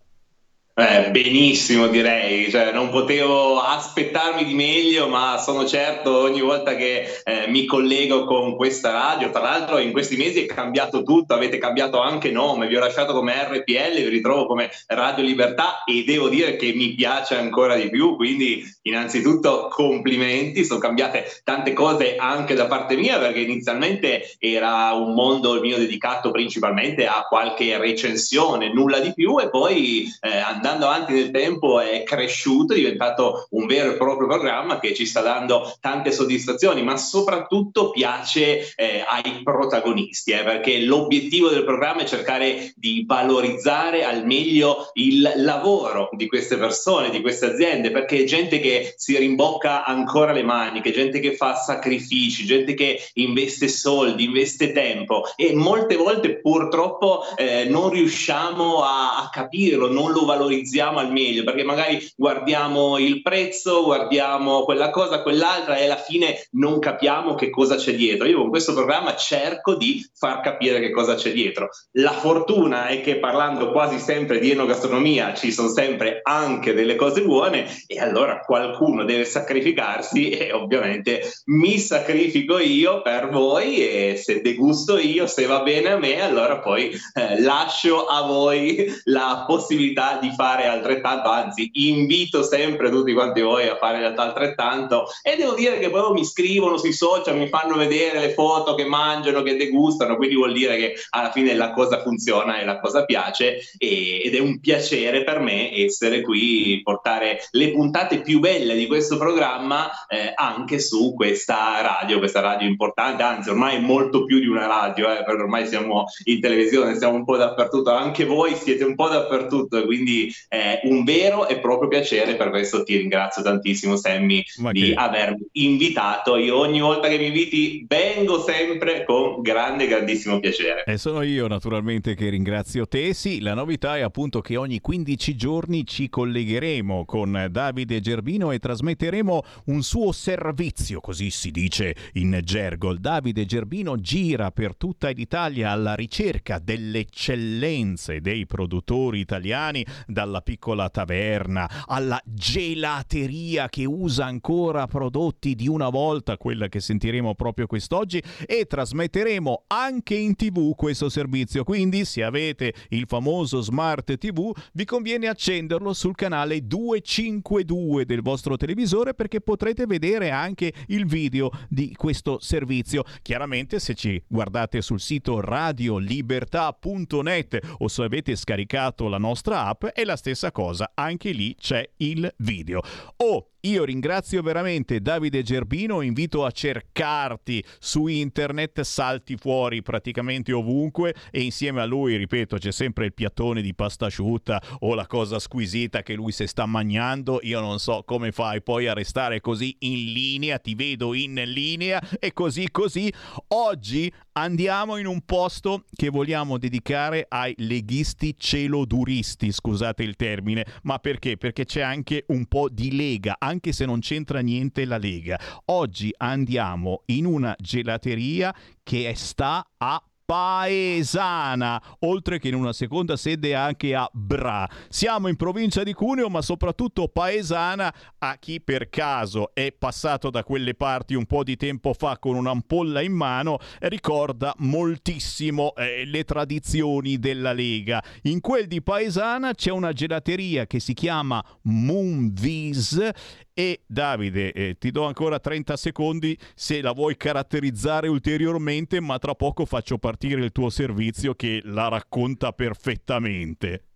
Eh, 0.80 1.10
benissimo 1.10 1.88
direi, 1.88 2.52
cioè, 2.52 2.72
non 2.72 2.91
potevo 2.91 3.60
aspettarmi 3.60 4.45
di 4.45 4.54
meglio, 4.54 5.08
ma 5.08 5.40
sono 5.40 5.66
certo 5.66 6.16
ogni 6.20 6.41
volta 6.41 6.76
che 6.76 7.20
eh, 7.24 7.48
mi 7.48 7.66
collego 7.66 8.26
con 8.26 8.56
questa 8.56 8.91
radio, 8.91 9.32
tra 9.32 9.41
l'altro 9.41 9.80
in 9.80 9.91
questi 9.91 10.18
mesi 10.18 10.44
è 10.44 10.45
cambiato 10.45 11.02
tutto, 11.02 11.34
avete 11.34 11.58
cambiato 11.58 11.99
anche 11.99 12.30
nome, 12.30 12.68
vi 12.68 12.76
ho 12.76 12.80
lasciato 12.80 13.14
come 13.14 13.34
RPL, 13.34 13.95
vi 13.95 14.08
ritrovo 14.08 14.45
come 14.45 14.70
Radio 14.86 15.24
Libertà 15.24 15.84
e 15.84 16.04
devo 16.04 16.30
dire 16.30 16.56
che 16.58 16.72
mi 16.76 16.94
piace 16.94 17.34
ancora 17.34 17.76
di 17.76 17.90
più, 17.90 18.16
quindi 18.16 18.64
innanzitutto 18.84 19.70
complimenti, 19.72 20.64
sono 20.64 20.80
cambiate 20.80 21.41
tante 21.44 21.74
cose 21.74 22.18
anche 22.18 22.54
da 22.54 22.68
parte 22.68 22.95
mia 22.95 23.18
perché 23.18 23.40
inizialmente 23.40 24.36
era 24.38 24.91
un 24.91 25.16
mondo 25.16 25.60
mio 25.60 25.78
dedicato 25.78 26.30
principalmente 26.30 27.08
a 27.08 27.26
qualche 27.28 27.80
recensione, 27.80 28.72
nulla 28.72 28.99
di 28.99 29.12
più 29.16 29.40
e 29.40 29.49
poi 29.49 30.08
eh, 30.22 30.38
andando 30.68 30.88
avanti 30.88 31.14
nel 31.14 31.31
tempo 31.31 31.80
è 31.80 32.03
cresciuto, 32.03 32.73
è 32.73 32.77
diventato 32.77 33.48
un 33.52 33.65
vero 33.65 33.91
e 33.91 33.98
proprio 33.98 34.27
programma 34.27 34.80
che 34.80 34.94
ci 34.94 35.06
sta 35.06 35.22
dando 35.22 35.73
tante 35.80 36.11
soddisfazioni, 36.11 36.84
ma 36.84 36.98
soprattutto 36.98 37.91
piace 37.91 38.73
eh, 38.76 39.03
ai 39.07 39.41
protagonisti, 39.44 40.31
eh, 40.31 40.44
perché 40.44 40.80
l'obiettivo 40.80 41.49
del 41.49 41.64
programma 41.64 42.02
è 42.02 42.06
cercare 42.06 42.73
di 42.76 43.03
valorizzare 43.07 44.03
al 44.03 44.26
meglio 44.26 44.89
il 44.94 45.31
lavoro 45.38 46.10
di 46.11 46.27
queste 46.27 46.57
persone, 46.57 47.10
di 47.10 47.22
queste 47.22 47.45
aziende, 47.45 47.91
perché 47.91 48.19
è 48.19 48.23
gente 48.26 48.60
che 48.60 48.94
si 48.98 49.18
rimbocca 49.18 49.85
ancora 49.85 50.34
le 50.34 50.44
maniche, 50.44 50.91
gente 50.91 51.19
che 51.19 51.35
fa 51.35 51.56
sacrifici, 51.56 52.45
gente 52.45 52.73
che 52.73 52.99
investe 53.14 53.68
soldi, 53.68 54.26
investe 54.26 54.72
tempo 54.73 55.23
e 55.35 55.53
molte 55.53 55.95
volte 55.95 56.39
purtroppo 56.39 57.23
eh, 57.35 57.65
non 57.65 57.89
riusciamo 57.89 58.84
a, 58.84 59.18
a 59.18 59.30
capirlo, 59.31 59.91
non 59.91 60.11
lo 60.11 60.26
valorizziamo 60.26 60.56
al 60.99 61.11
meglio 61.11 61.43
perché 61.43 61.63
magari 61.63 62.05
guardiamo 62.15 62.97
il 62.97 63.21
prezzo, 63.21 63.84
guardiamo 63.84 64.63
quella 64.63 64.89
cosa, 64.89 65.21
quell'altra 65.21 65.75
e 65.75 65.85
alla 65.85 65.97
fine 65.97 66.47
non 66.51 66.79
capiamo 66.79 67.35
che 67.35 67.49
cosa 67.49 67.75
c'è 67.75 67.93
dietro. 67.95 68.27
Io 68.27 68.39
con 68.39 68.49
questo 68.49 68.73
programma 68.73 69.15
cerco 69.15 69.75
di 69.75 70.05
far 70.13 70.41
capire 70.41 70.79
che 70.79 70.91
cosa 70.91 71.15
c'è 71.15 71.31
dietro. 71.31 71.69
La 71.93 72.11
fortuna 72.11 72.88
è 72.88 73.01
che 73.01 73.17
parlando 73.17 73.71
quasi 73.71 73.99
sempre 73.99 74.39
di 74.39 74.51
enogastronomia 74.51 75.34
ci 75.34 75.51
sono 75.51 75.69
sempre 75.69 76.19
anche 76.23 76.73
delle 76.73 76.95
cose 76.95 77.23
buone 77.23 77.67
e 77.88 77.99
allora 77.99 78.39
qualcuno 78.39 79.03
deve 79.03 79.25
sacrificarsi 79.25 80.29
e 80.29 80.51
ovviamente 80.51 81.21
mi 81.45 81.77
sacrifico 81.77 82.57
io 82.59 83.01
per 83.01 83.29
voi 83.29 83.77
e 83.77 84.15
se 84.17 84.41
degusto 84.41 84.97
io, 84.97 85.27
se 85.27 85.45
va 85.45 85.61
bene 85.61 85.91
a 85.91 85.97
me, 85.97 86.21
allora 86.21 86.59
poi 86.59 86.91
eh, 87.13 87.41
lascio 87.41 88.05
a 88.05 88.21
voi 88.23 88.85
la 89.05 89.43
possibilità 89.47 90.17
di 90.21 90.31
fare 90.35 90.47
fare 90.48 90.68
altrettanto, 90.68 91.30
anzi 91.30 91.69
invito 91.74 92.41
sempre 92.41 92.90
tutti 92.90 93.11
quanti 93.11 93.41
voi 93.41 93.68
a 93.68 93.76
fare 93.76 94.06
altrettanto. 94.06 95.07
E 95.22 95.36
devo 95.36 95.53
dire 95.53 95.78
che 95.78 95.90
poi 95.90 96.14
mi 96.14 96.24
scrivono 96.24 96.78
sui 96.78 96.94
social, 96.94 97.36
mi 97.36 97.49
fanno 97.49 97.76
vedere 97.76 98.19
le 98.19 98.32
foto 98.32 98.74
che 98.74 98.86
mangiano, 98.86 99.41
che 99.41 99.57
degustano, 99.57 100.15
quindi 100.15 100.36
vuol 100.36 100.53
dire 100.53 100.78
che 100.78 100.94
alla 101.10 101.32
fine 101.32 101.53
la 101.53 101.72
cosa 101.72 102.02
funziona 102.02 102.60
e 102.60 102.65
la 102.65 102.80
cosa 102.80 103.03
piace 103.03 103.57
e, 103.78 104.22
ed 104.24 104.36
è 104.36 104.40
un 104.40 104.61
piacere 104.61 105.26
per 105.26 105.40
me 105.40 105.76
essere 105.76 106.22
qui, 106.22 106.80
portare 106.82 107.40
le 107.52 107.72
puntate 107.72 108.22
più 108.22 108.40
belle 108.40 108.76
di 108.76 108.88
questo 108.88 109.18
programma 109.18 109.90
eh, 110.07 110.32
anche 110.34 110.80
su 110.80 111.14
questa 111.14 111.82
radio, 111.82 112.19
questa 112.19 112.40
radio 112.40 112.68
importante, 112.68 113.24
anzi 113.24 113.49
ormai 113.49 113.76
è 113.76 113.80
molto 113.80 114.24
più 114.24 114.40
di 114.40 114.48
una 114.48 114.65
radio, 114.65 115.11
eh, 115.11 115.24
perché 115.26 115.41
ormai 115.41 115.68
siamo 115.68 116.06
in 116.24 116.40
televisione, 116.40 116.98
siamo 116.98 117.15
un 117.15 117.26
po' 117.26 117.36
dappertutto, 117.36 117.91
anche 117.91 118.24
voi 118.24 118.56
siete 118.56 118.86
un 118.86 118.95
po' 118.95 119.10
dappertutto, 119.10 119.84
quindi 119.84 120.34
è 120.47 120.81
un 120.84 121.03
vero 121.03 121.47
e 121.47 121.59
proprio 121.59 121.89
piacere, 121.89 122.35
per 122.35 122.49
questo 122.49 122.84
ti 122.84 122.97
ringrazio 122.97 123.41
tantissimo 123.41 123.95
Sammy 123.95 124.43
Ma 124.57 124.72
di 124.72 124.89
che... 124.89 124.93
avermi 124.93 125.47
invitato, 125.53 126.38
io 126.38 126.57
ogni 126.57 126.80
volta 126.80 127.07
che 127.07 127.18
mi 127.18 127.27
inviti 127.27 127.85
vengo 127.88 128.41
sempre 128.41 129.03
con 129.05 129.41
grande, 129.41 129.88
grandissimo 129.88 130.39
piacere. 130.39 130.84
E 130.85 130.97
sono 130.97 131.22
io 131.22 131.47
naturalmente 131.47 132.15
che 132.15 132.30
ringrazio 132.30 132.88
te, 132.88 133.14
sì, 133.14 133.41
la 133.41 133.53
novità 133.53 133.97
è 133.97 134.01
appunto 134.01 134.41
che 134.41 134.55
ogni 134.55 134.80
15 134.80 135.35
giorni 135.35 135.85
ci 135.85 136.09
collegheremo 136.09 137.05
con 137.05 137.47
Davide 137.49 137.99
Gerbino 137.99 138.51
e 138.51 138.59
trasmetteremo 138.59 139.43
un 139.65 139.81
suo 139.84 140.11
servizio, 140.11 140.99
così 140.99 141.30
si 141.30 141.51
dice 141.51 141.95
in 142.14 142.39
gergo. 142.43 142.93
Davide 142.93 143.45
Gerbino 143.45 143.97
gira 143.97 144.51
per 144.51 144.76
tutta 144.76 145.09
l'Italia 145.09 145.72
alla 145.72 145.95
ricerca 145.95 146.59
delle 146.59 146.99
eccellenze 146.99 148.22
dei 148.22 148.45
produttori 148.45 149.19
italiani, 149.19 149.85
dalla 150.18 150.41
piccola 150.41 150.89
taverna 150.89 151.69
alla 151.85 152.19
gelateria 152.26 153.69
che 153.69 153.85
usa 153.85 154.26
ancora 154.26 154.88
prodotti 154.88 155.53
di 155.53 155.68
una 155.68 155.89
volta, 155.89 156.38
quella 156.38 156.69
che 156.69 156.80
sentiremo 156.80 157.35
proprio 157.35 157.68
quest'oggi, 157.68 158.19
e 158.48 158.65
trasmetteremo 158.65 159.65
anche 159.68 160.15
in 160.15 160.35
tv 160.35 160.73
questo 160.73 161.10
servizio. 161.10 161.64
Quindi 161.64 162.03
se 162.03 162.23
avete 162.23 162.73
il 162.89 163.06
famoso 163.07 163.61
smart 163.61 164.18
tv 164.18 164.52
vi 164.73 164.85
conviene 164.85 165.27
accenderlo 165.27 165.94
sul 165.94 166.15
canale 166.15 166.65
252 166.65 168.06
del 168.06 168.23
vostro 168.23 168.57
televisore 168.57 169.14
perché 169.14 169.39
potrete 169.39 169.85
vedere 169.85 170.31
anche 170.31 170.73
il 170.88 171.06
video 171.06 171.52
di 171.69 171.94
questo 171.95 172.39
servizio. 172.39 173.03
Chiaramente 173.22 173.77
se 173.77 173.94
ci 173.94 174.19
guardate 174.27 174.81
sul 174.81 174.99
sito 174.99 175.41
radiolibertà.net 175.41 177.76
o 177.77 177.88
se 177.88 178.02
avete 178.02 178.35
scaricato 178.35 179.07
la 179.07 179.19
nostra 179.19 179.65
app 179.65 179.85
è 179.85 180.06
la 180.07 180.15
stessa 180.15 180.51
cosa, 180.51 180.91
anche 180.95 181.31
lì 181.31 181.53
c'è 181.55 181.88
il 181.97 182.34
video. 182.38 182.81
O 183.17 183.49
io 183.61 183.84
ringrazio 183.84 184.41
veramente 184.41 185.01
Davide 185.01 185.43
Gerbino, 185.43 186.01
invito 186.01 186.45
a 186.45 186.51
cercarti 186.51 187.61
su 187.79 188.07
internet, 188.07 188.79
salti 188.81 189.35
fuori 189.35 189.81
praticamente 189.81 190.53
ovunque 190.53 191.13
e 191.31 191.41
insieme 191.41 191.81
a 191.81 191.85
lui, 191.85 192.15
ripeto, 192.15 192.57
c'è 192.57 192.71
sempre 192.71 193.05
il 193.05 193.13
piattone 193.13 193.61
di 193.61 193.75
pasta 193.75 194.05
asciutta 194.05 194.61
o 194.79 194.93
la 194.93 195.05
cosa 195.05 195.38
squisita 195.38 196.01
che 196.01 196.13
lui 196.13 196.31
si 196.31 196.47
sta 196.47 196.65
mangiando. 196.65 197.39
Io 197.41 197.59
non 197.59 197.79
so 197.79 198.03
come 198.05 198.31
fai 198.31 198.61
poi 198.61 198.88
a 198.88 198.93
restare 198.93 199.41
così 199.41 199.75
in 199.79 200.13
linea, 200.13 200.59
ti 200.59 200.73
vedo 200.73 201.13
in 201.13 201.34
linea 201.34 202.01
e 202.19 202.31
così 202.31 202.69
così. 202.71 203.11
Oggi 203.49 204.09
andiamo 204.34 204.97
in 204.97 205.07
un 205.07 205.21
posto 205.25 205.84
che 205.93 206.09
vogliamo 206.09 206.57
dedicare 206.57 207.25
ai 207.27 207.53
leghisti 207.57 208.35
celoduristi, 208.38 209.51
scusate 209.51 209.97
il 210.03 210.15
termine, 210.15 210.65
ma 210.84 210.99
perché? 210.99 211.38
Perché 211.38 211.65
c'è 211.65 211.82
anche 211.82 212.26
un 212.28 212.45
po' 212.45 212.69
di 212.69 212.95
lega, 212.95 213.36
anche 213.40 213.72
se 213.72 213.86
non 213.86 213.99
c'entra 213.99 214.40
niente 214.40 214.86
la 214.86 214.98
Lega. 214.98 215.40
Oggi 215.65 216.14
andiamo 216.18 217.03
in 217.06 217.26
una 217.26 217.56
gelateria 217.57 218.53
che 218.84 219.14
sta 219.15 219.65
a 219.78 220.02
Paesana, 220.28 221.82
oltre 221.99 222.38
che 222.38 222.49
in 222.49 222.56
una 222.56 222.74
seconda 222.74 223.16
sede 223.16 223.56
anche 223.56 223.95
a 223.95 224.10
Bra. 224.12 224.70
Siamo 224.90 225.30
in 225.30 225.38
provincia 225.38 225.84
di 225.84 225.94
Cuneo, 225.94 226.28
ma 226.28 226.41
soprattutto 226.41 227.08
Paesana 227.08 227.94
a 228.18 228.36
chi 228.38 228.60
per 228.60 228.90
caso 228.90 229.52
è 229.54 229.72
passato 229.72 230.30
da 230.30 230.44
quelle 230.44 230.76
parti 230.76 231.14
un 231.14 231.26
po' 231.26 231.45
di 231.45 231.56
tempo 231.56 231.94
fa 231.94 232.18
con 232.20 232.36
un'ampolla 232.36 232.99
in 232.99 233.14
mano, 233.14 233.60
ricorda 233.80 234.54
moltissimo 234.58 235.74
eh, 235.76 236.04
le 236.04 236.26
tradizioni 236.26 237.20
della 237.20 237.54
Lega. 237.54 238.04
In 238.24 238.41
quel 238.41 238.68
di 238.68 238.82
Paesana 238.82 239.54
c'è 239.54 239.72
una 239.72 239.94
gelateria 239.94 240.68
che 240.68 240.82
si 240.82 240.94
chiama 240.94 241.41
Moonvis 241.62 243.12
e 243.59 243.81
Davide, 243.88 244.51
eh, 244.53 244.77
ti 244.77 244.91
do 244.91 245.05
ancora 245.05 245.39
30 245.39 245.75
secondi 245.77 246.38
se 246.53 246.79
la 246.79 246.91
vuoi 246.91 247.17
caratterizzare 247.17 248.07
ulteriormente, 248.07 248.99
ma 248.99 249.17
tra 249.17 249.34
poco 249.34 249.65
faccio 249.65 249.97
partire 249.97 250.43
il 250.43 250.51
tuo 250.51 250.69
servizio 250.69 251.34
che 251.34 251.61
la 251.63 251.88
racconta 251.88 252.51
perfettamente. 252.53 253.86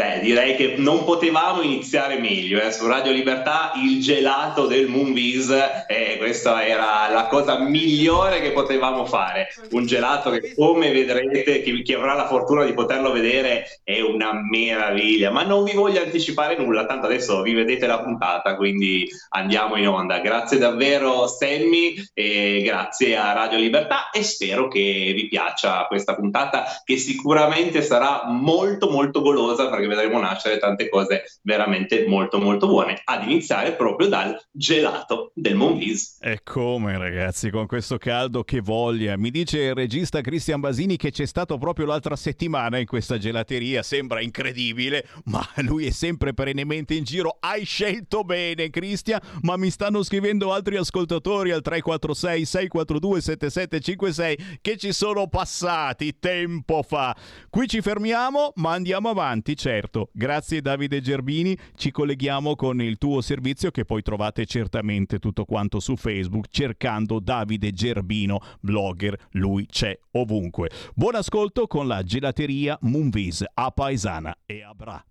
Beh, 0.00 0.20
direi 0.20 0.56
che 0.56 0.76
non 0.78 1.04
potevamo 1.04 1.60
iniziare 1.60 2.18
meglio, 2.18 2.58
eh? 2.58 2.72
su 2.72 2.86
Radio 2.86 3.12
Libertà 3.12 3.72
il 3.76 4.00
gelato 4.00 4.66
del 4.66 4.88
Moonbiz, 4.88 5.50
eh, 5.86 6.16
questa 6.16 6.64
era 6.64 7.10
la 7.12 7.26
cosa 7.26 7.58
migliore 7.58 8.40
che 8.40 8.52
potevamo 8.52 9.04
fare, 9.04 9.48
un 9.72 9.84
gelato 9.84 10.30
che 10.30 10.54
come 10.54 10.90
vedrete, 10.90 11.60
chi, 11.60 11.82
chi, 11.82 11.92
avrà 11.92 12.14
la 12.14 12.26
fortuna 12.26 12.64
di 12.64 12.72
poterlo 12.72 13.12
vedere, 13.12 13.80
è 13.84 14.00
una 14.00 14.32
meraviglia, 14.32 15.30
ma 15.30 15.42
non 15.42 15.64
vi 15.64 15.72
voglio 15.72 16.00
anticipare 16.00 16.56
nulla, 16.56 16.86
tanto 16.86 17.04
adesso 17.04 17.42
vi 17.42 17.52
vedete 17.52 17.86
la 17.86 18.00
puntata, 18.00 18.56
quindi 18.56 19.06
andiamo 19.28 19.76
in 19.76 19.86
onda. 19.86 20.20
Grazie 20.20 20.56
davvero 20.56 21.26
Sammy 21.26 22.02
e 22.14 22.62
grazie 22.64 23.18
a 23.18 23.34
Radio 23.34 23.58
Libertà 23.58 24.08
e 24.08 24.22
spero 24.22 24.66
che 24.66 25.12
vi 25.14 25.28
piaccia 25.28 25.84
questa 25.88 26.14
puntata 26.14 26.64
che 26.86 26.96
sicuramente 26.96 27.82
sarà 27.82 28.22
molto 28.28 28.88
molto 28.88 29.20
golosa 29.20 29.68
perché 29.68 29.88
vedremo 29.90 30.20
nascere 30.20 30.58
tante 30.58 30.88
cose 30.88 31.24
veramente 31.42 32.06
molto 32.06 32.38
molto 32.38 32.66
buone, 32.66 33.00
ad 33.04 33.24
iniziare 33.24 33.72
proprio 33.72 34.08
dal 34.08 34.40
gelato 34.50 35.32
del 35.34 35.56
Monvis. 35.56 36.18
E 36.20 36.40
come 36.44 36.96
ragazzi, 36.96 37.50
con 37.50 37.66
questo 37.66 37.98
caldo 37.98 38.44
che 38.44 38.60
voglia. 38.60 39.16
Mi 39.16 39.30
dice 39.30 39.58
il 39.58 39.74
regista 39.74 40.20
Cristian 40.20 40.60
Basini 40.60 40.96
che 40.96 41.10
c'è 41.10 41.26
stato 41.26 41.58
proprio 41.58 41.86
l'altra 41.86 42.16
settimana 42.16 42.78
in 42.78 42.86
questa 42.86 43.18
gelateria, 43.18 43.82
sembra 43.82 44.20
incredibile, 44.20 45.06
ma 45.24 45.46
lui 45.56 45.86
è 45.86 45.90
sempre 45.90 46.32
perennemente 46.32 46.94
in 46.94 47.04
giro. 47.04 47.36
Hai 47.40 47.64
scelto 47.64 48.22
bene 48.22 48.70
Cristian, 48.70 49.20
ma 49.42 49.56
mi 49.56 49.70
stanno 49.70 50.02
scrivendo 50.02 50.52
altri 50.52 50.76
ascoltatori 50.76 51.50
al 51.50 51.62
346 51.62 52.44
642 52.44 53.20
7756 53.20 54.58
che 54.60 54.76
ci 54.76 54.92
sono 54.92 55.26
passati 55.28 56.18
tempo 56.18 56.82
fa. 56.82 57.16
Qui 57.48 57.66
ci 57.66 57.80
fermiamo, 57.80 58.52
ma 58.56 58.72
andiamo 58.72 59.08
avanti, 59.08 59.56
certo 59.56 59.79
certo. 59.80 60.10
Grazie 60.12 60.60
Davide 60.60 61.00
Gerbini, 61.00 61.56
ci 61.74 61.90
colleghiamo 61.90 62.54
con 62.54 62.82
il 62.82 62.98
tuo 62.98 63.22
servizio 63.22 63.70
che 63.70 63.84
poi 63.84 64.02
trovate 64.02 64.44
certamente 64.44 65.18
tutto 65.18 65.44
quanto 65.44 65.80
su 65.80 65.96
Facebook 65.96 66.48
cercando 66.50 67.18
Davide 67.18 67.72
Gerbino, 67.72 68.40
blogger, 68.60 69.16
lui 69.32 69.66
c'è 69.66 69.98
ovunque. 70.12 70.70
Buon 70.94 71.14
ascolto 71.14 71.66
con 71.66 71.86
la 71.86 72.02
gelateria 72.02 72.76
Moonvis 72.82 73.44
a 73.54 73.70
Paesana 73.70 74.36
e 74.44 74.62
a 74.62 74.74
Bra. 74.74 75.09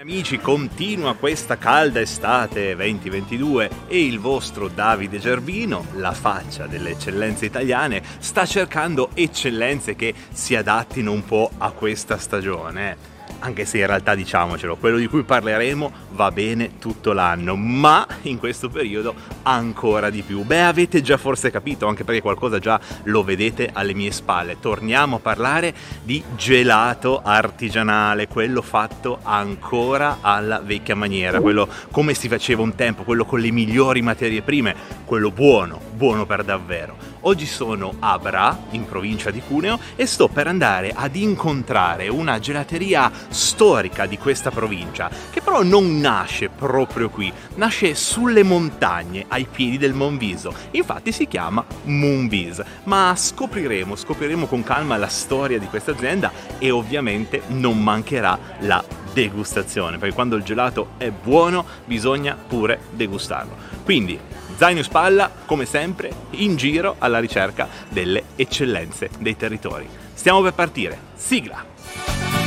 Amici, 0.00 0.38
continua 0.38 1.16
questa 1.16 1.58
calda 1.58 1.98
estate 1.98 2.76
2022 2.76 3.68
e 3.88 4.04
il 4.04 4.20
vostro 4.20 4.68
Davide 4.68 5.18
Gerbino, 5.18 5.86
la 5.94 6.12
faccia 6.12 6.68
delle 6.68 6.90
eccellenze 6.90 7.46
italiane, 7.46 8.00
sta 8.18 8.46
cercando 8.46 9.10
eccellenze 9.14 9.96
che 9.96 10.14
si 10.30 10.54
adattino 10.54 11.10
un 11.10 11.24
po' 11.24 11.50
a 11.58 11.72
questa 11.72 12.16
stagione 12.16 13.17
anche 13.40 13.64
se 13.64 13.78
in 13.78 13.86
realtà 13.86 14.14
diciamocelo, 14.14 14.76
quello 14.76 14.96
di 14.96 15.06
cui 15.06 15.22
parleremo 15.22 15.92
va 16.12 16.30
bene 16.30 16.78
tutto 16.78 17.12
l'anno, 17.12 17.56
ma 17.56 18.06
in 18.22 18.38
questo 18.38 18.68
periodo 18.68 19.14
ancora 19.42 20.10
di 20.10 20.22
più. 20.22 20.42
Beh, 20.42 20.62
avete 20.62 21.02
già 21.02 21.16
forse 21.16 21.50
capito, 21.50 21.86
anche 21.86 22.04
perché 22.04 22.20
qualcosa 22.20 22.58
già 22.58 22.80
lo 23.04 23.22
vedete 23.22 23.70
alle 23.72 23.94
mie 23.94 24.10
spalle. 24.10 24.58
Torniamo 24.60 25.16
a 25.16 25.20
parlare 25.20 25.74
di 26.02 26.22
gelato 26.36 27.20
artigianale, 27.22 28.28
quello 28.28 28.62
fatto 28.62 29.18
ancora 29.22 30.18
alla 30.20 30.60
vecchia 30.60 30.96
maniera, 30.96 31.40
quello 31.40 31.68
come 31.90 32.14
si 32.14 32.28
faceva 32.28 32.62
un 32.62 32.74
tempo, 32.74 33.02
quello 33.02 33.24
con 33.24 33.40
le 33.40 33.50
migliori 33.50 34.02
materie 34.02 34.42
prime, 34.42 34.74
quello 35.04 35.30
buono, 35.30 35.80
buono 35.94 36.26
per 36.26 36.44
davvero. 36.44 36.96
Oggi 37.22 37.46
sono 37.46 37.94
a 37.98 38.18
Bra, 38.18 38.56
in 38.70 38.86
provincia 38.86 39.30
di 39.30 39.40
Cuneo, 39.40 39.78
e 39.96 40.06
sto 40.06 40.28
per 40.28 40.46
andare 40.46 40.92
ad 40.94 41.16
incontrare 41.16 42.08
una 42.08 42.38
gelateria 42.38 43.10
storica 43.28 44.06
di 44.06 44.18
questa 44.18 44.50
provincia, 44.50 45.10
che 45.30 45.40
però 45.40 45.62
non 45.62 45.98
nasce 45.98 46.48
proprio 46.48 47.10
qui, 47.10 47.32
nasce 47.56 47.94
sulle 47.94 48.42
montagne, 48.42 49.24
ai 49.28 49.46
piedi 49.50 49.78
del 49.78 49.94
Monviso. 49.94 50.54
Infatti 50.72 51.10
si 51.10 51.26
chiama 51.26 51.64
Moonbiz, 51.84 52.62
ma 52.84 53.14
scopriremo, 53.16 53.96
scopriremo 53.96 54.46
con 54.46 54.62
calma 54.62 54.96
la 54.96 55.08
storia 55.08 55.58
di 55.58 55.66
questa 55.66 55.90
azienda 55.90 56.30
e 56.58 56.70
ovviamente 56.70 57.42
non 57.48 57.82
mancherà 57.82 58.38
la 58.60 58.84
degustazione, 59.12 59.98
perché 59.98 60.14
quando 60.14 60.36
il 60.36 60.44
gelato 60.44 60.90
è 60.98 61.10
buono 61.10 61.64
bisogna 61.84 62.36
pure 62.36 62.80
degustarlo. 62.92 63.56
Quindi, 63.82 64.18
zaino 64.58 64.78
in 64.78 64.84
spalla, 64.84 65.30
come 65.46 65.66
sempre, 65.66 66.12
in 66.30 66.56
giro 66.56 66.96
alla 66.98 67.20
ricerca 67.20 67.68
delle 67.88 68.24
eccellenze 68.34 69.08
dei 69.20 69.36
territori. 69.36 69.88
Stiamo 70.12 70.42
per 70.42 70.52
partire. 70.52 70.98
Sigla! 71.14 72.37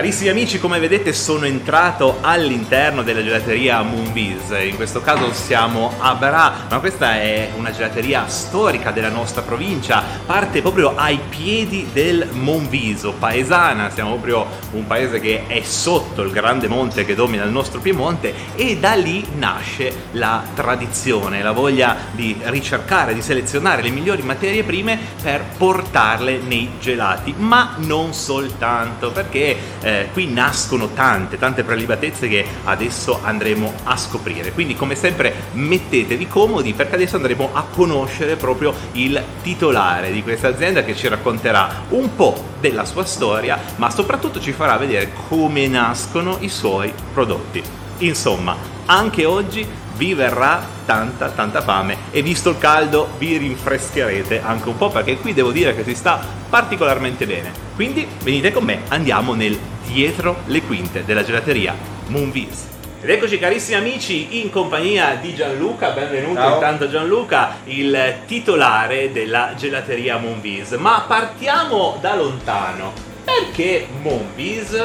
Carissimi 0.00 0.30
amici, 0.30 0.58
come 0.58 0.78
vedete 0.78 1.12
sono 1.12 1.44
entrato 1.44 2.20
all'interno 2.22 3.02
della 3.02 3.22
gelateria 3.22 3.82
Moonbiz, 3.82 4.48
in 4.66 4.74
questo 4.74 5.02
caso 5.02 5.30
siamo 5.34 5.92
a 5.98 6.14
Bra, 6.14 6.54
ma 6.70 6.78
questa 6.78 7.20
è 7.20 7.50
una 7.54 7.70
gelateria 7.70 8.26
storica 8.26 8.92
della 8.92 9.10
nostra 9.10 9.42
provincia, 9.42 10.02
parte 10.24 10.62
proprio 10.62 10.96
ai 10.96 11.20
piedi 11.28 11.86
del 11.92 12.26
Monviso, 12.32 13.12
paesana, 13.12 13.90
siamo 13.90 14.12
proprio 14.12 14.46
un 14.70 14.86
paese 14.86 15.20
che 15.20 15.46
è 15.46 15.60
sotto 15.64 16.22
il 16.22 16.30
grande 16.30 16.66
monte 16.66 17.04
che 17.04 17.14
domina 17.14 17.44
il 17.44 17.50
nostro 17.50 17.80
Piemonte 17.80 18.32
e 18.54 18.78
da 18.78 18.94
lì 18.94 19.22
nasce 19.36 19.92
la 20.12 20.42
tradizione, 20.54 21.42
la 21.42 21.52
voglia 21.52 21.94
di 22.12 22.34
ricercare, 22.44 23.12
di 23.12 23.20
selezionare 23.20 23.82
le 23.82 23.90
migliori 23.90 24.22
materie 24.22 24.62
prime 24.62 24.98
per 25.22 25.44
portarle 25.58 26.38
nei 26.38 26.70
gelati, 26.80 27.34
ma 27.36 27.74
non 27.80 28.14
soltanto, 28.14 29.10
perché 29.10 29.58
eh, 29.80 29.88
qui 30.12 30.28
nascono 30.32 30.88
tante, 30.88 31.38
tante 31.38 31.62
prelibatezze 31.62 32.28
che 32.28 32.44
adesso 32.64 33.20
andremo 33.22 33.72
a 33.84 33.96
scoprire. 33.96 34.52
Quindi 34.52 34.74
come 34.74 34.94
sempre 34.94 35.34
mettetevi 35.52 36.26
comodi 36.26 36.72
perché 36.72 36.94
adesso 36.94 37.16
andremo 37.16 37.50
a 37.52 37.64
conoscere 37.70 38.36
proprio 38.36 38.74
il 38.92 39.22
titolare 39.42 40.12
di 40.12 40.22
questa 40.22 40.48
azienda 40.48 40.82
che 40.82 40.94
ci 40.94 41.08
racconterà 41.08 41.84
un 41.90 42.14
po' 42.14 42.48
della 42.60 42.84
sua 42.84 43.04
storia, 43.04 43.58
ma 43.76 43.90
soprattutto 43.90 44.40
ci 44.40 44.52
farà 44.52 44.76
vedere 44.76 45.12
come 45.28 45.66
nascono 45.66 46.36
i 46.40 46.48
suoi 46.48 46.92
prodotti. 47.12 47.62
Insomma, 47.98 48.56
anche 48.86 49.24
oggi 49.24 49.66
vi 50.00 50.14
verrà 50.14 50.64
tanta 50.86 51.28
tanta 51.28 51.60
fame 51.60 51.94
e 52.10 52.22
visto 52.22 52.48
il 52.48 52.58
caldo 52.58 53.10
vi 53.18 53.36
rinfrescherete 53.36 54.40
anche 54.40 54.70
un 54.70 54.78
po' 54.78 54.88
perché 54.88 55.18
qui 55.18 55.34
devo 55.34 55.52
dire 55.52 55.76
che 55.76 55.84
si 55.84 55.94
sta 55.94 56.18
particolarmente 56.48 57.26
bene. 57.26 57.52
Quindi 57.74 58.08
venite 58.22 58.50
con 58.50 58.64
me, 58.64 58.80
andiamo 58.88 59.34
nel 59.34 59.58
dietro 59.86 60.38
le 60.46 60.62
quinte 60.62 61.04
della 61.04 61.22
gelateria 61.22 61.74
Moonbiz. 62.06 62.68
Ed 63.02 63.10
eccoci 63.10 63.38
carissimi 63.38 63.76
amici 63.76 64.40
in 64.40 64.48
compagnia 64.48 65.16
di 65.20 65.34
Gianluca, 65.34 65.90
benvenuto 65.90 66.40
Ciao. 66.40 66.54
intanto 66.54 66.88
Gianluca, 66.88 67.56
il 67.64 68.20
titolare 68.26 69.12
della 69.12 69.52
gelateria 69.54 70.16
Moonbiz. 70.16 70.70
Ma 70.72 71.04
partiamo 71.06 71.98
da 72.00 72.14
lontano, 72.16 72.94
perché 73.22 73.86
Moonbiz? 74.00 74.82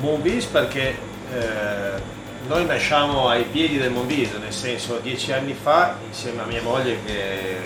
Moonbiz 0.00 0.46
perché 0.46 0.96
eh, 1.30 2.11
noi 2.46 2.66
nasciamo 2.66 3.28
ai 3.28 3.44
piedi 3.44 3.78
del 3.78 3.90
Monviso, 3.90 4.38
nel 4.38 4.52
senso 4.52 4.98
dieci 4.98 5.32
anni 5.32 5.54
fa 5.60 5.96
insieme 6.06 6.42
a 6.42 6.46
mia 6.46 6.62
moglie 6.62 6.98
che 7.04 7.56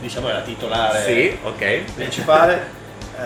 diciamo 0.00 0.28
è 0.28 0.32
la 0.32 0.40
titolare 0.42 1.04
Sì, 1.04 1.38
ok. 1.42 1.80
principale, 1.94 2.80
eh, 3.16 3.22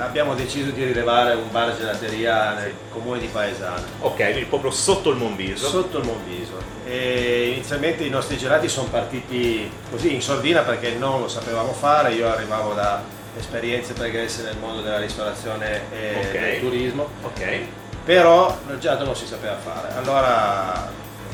abbiamo 0.00 0.34
deciso 0.34 0.70
di 0.70 0.84
rilevare 0.84 1.34
un 1.34 1.50
bar 1.50 1.76
gelateria 1.76 2.54
nel 2.54 2.72
comune 2.90 3.18
di 3.20 3.26
Paesano. 3.26 3.84
Ok, 4.00 4.16
quindi 4.16 4.44
proprio 4.44 4.70
sotto 4.70 5.10
il 5.10 5.16
Monviso. 5.16 5.68
Sotto 5.68 5.98
il 5.98 6.04
Monviso. 6.04 6.58
E 6.84 7.50
inizialmente 7.54 8.02
i 8.04 8.08
nostri 8.10 8.36
gelati 8.38 8.68
sono 8.68 8.88
partiti 8.88 9.70
così 9.90 10.14
in 10.14 10.22
sordina 10.22 10.62
perché 10.62 10.92
non 10.98 11.20
lo 11.20 11.28
sapevamo 11.28 11.72
fare, 11.72 12.12
io 12.12 12.28
arrivavo 12.28 12.72
da 12.74 13.02
esperienze 13.38 13.92
pregresse 13.92 14.42
nel 14.42 14.56
mondo 14.56 14.80
della 14.82 14.98
ristorazione 14.98 15.82
e 15.92 16.14
Ok. 16.18 16.32
del 16.40 16.60
turismo. 16.60 17.08
Ok. 17.22 17.60
Però 18.06 18.56
gelato 18.78 19.04
non 19.04 19.16
si 19.16 19.26
sapeva 19.26 19.56
fare. 19.56 19.88
Allora, 19.96 20.88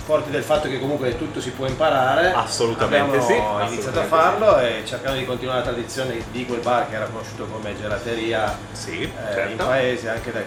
forti 0.06 0.30
del 0.30 0.42
fatto 0.42 0.68
che 0.68 0.80
comunque 0.80 1.18
tutto 1.18 1.38
si 1.38 1.50
può 1.50 1.66
imparare, 1.66 2.32
Assolutamente 2.32 3.18
abbiamo 3.18 3.26
sì, 3.26 3.34
iniziato 3.34 3.60
assolutamente 3.62 3.98
a 4.00 4.04
farlo 4.04 4.58
e 4.58 4.82
cercando 4.86 5.18
di 5.18 5.26
continuare 5.26 5.58
la 5.58 5.64
tradizione 5.66 6.24
di 6.30 6.46
quel 6.46 6.60
bar 6.60 6.88
che 6.88 6.94
era 6.94 7.04
conosciuto 7.04 7.44
come 7.44 7.78
gelateria 7.78 8.56
Sì, 8.72 9.02
eh, 9.02 9.10
certo. 9.34 9.50
in 9.50 9.56
paese, 9.58 10.08
anche 10.08 10.32
dai 10.32 10.44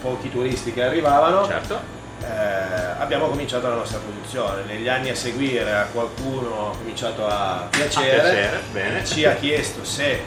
pochi 0.00 0.30
turisti 0.30 0.72
che 0.72 0.82
arrivavano. 0.82 1.46
Certo. 1.46 1.94
Eh, 2.22 2.26
abbiamo 2.98 3.26
cominciato 3.26 3.68
la 3.68 3.74
nostra 3.74 3.98
produzione. 3.98 4.62
Negli 4.64 4.88
anni 4.88 5.10
a 5.10 5.14
seguire 5.14 5.70
a 5.74 5.84
qualcuno 5.92 6.70
ha 6.70 6.76
cominciato 6.78 7.26
a 7.26 7.68
piacere, 7.70 8.46
A 8.46 8.60
piacere, 8.72 9.04
ci 9.04 9.26
ha 9.26 9.34
chiesto 9.34 9.84
se 9.84 10.12
eh, 10.12 10.22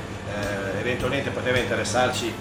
eventualmente 0.80 1.32
poteva 1.32 1.58
interessarci 1.58 2.32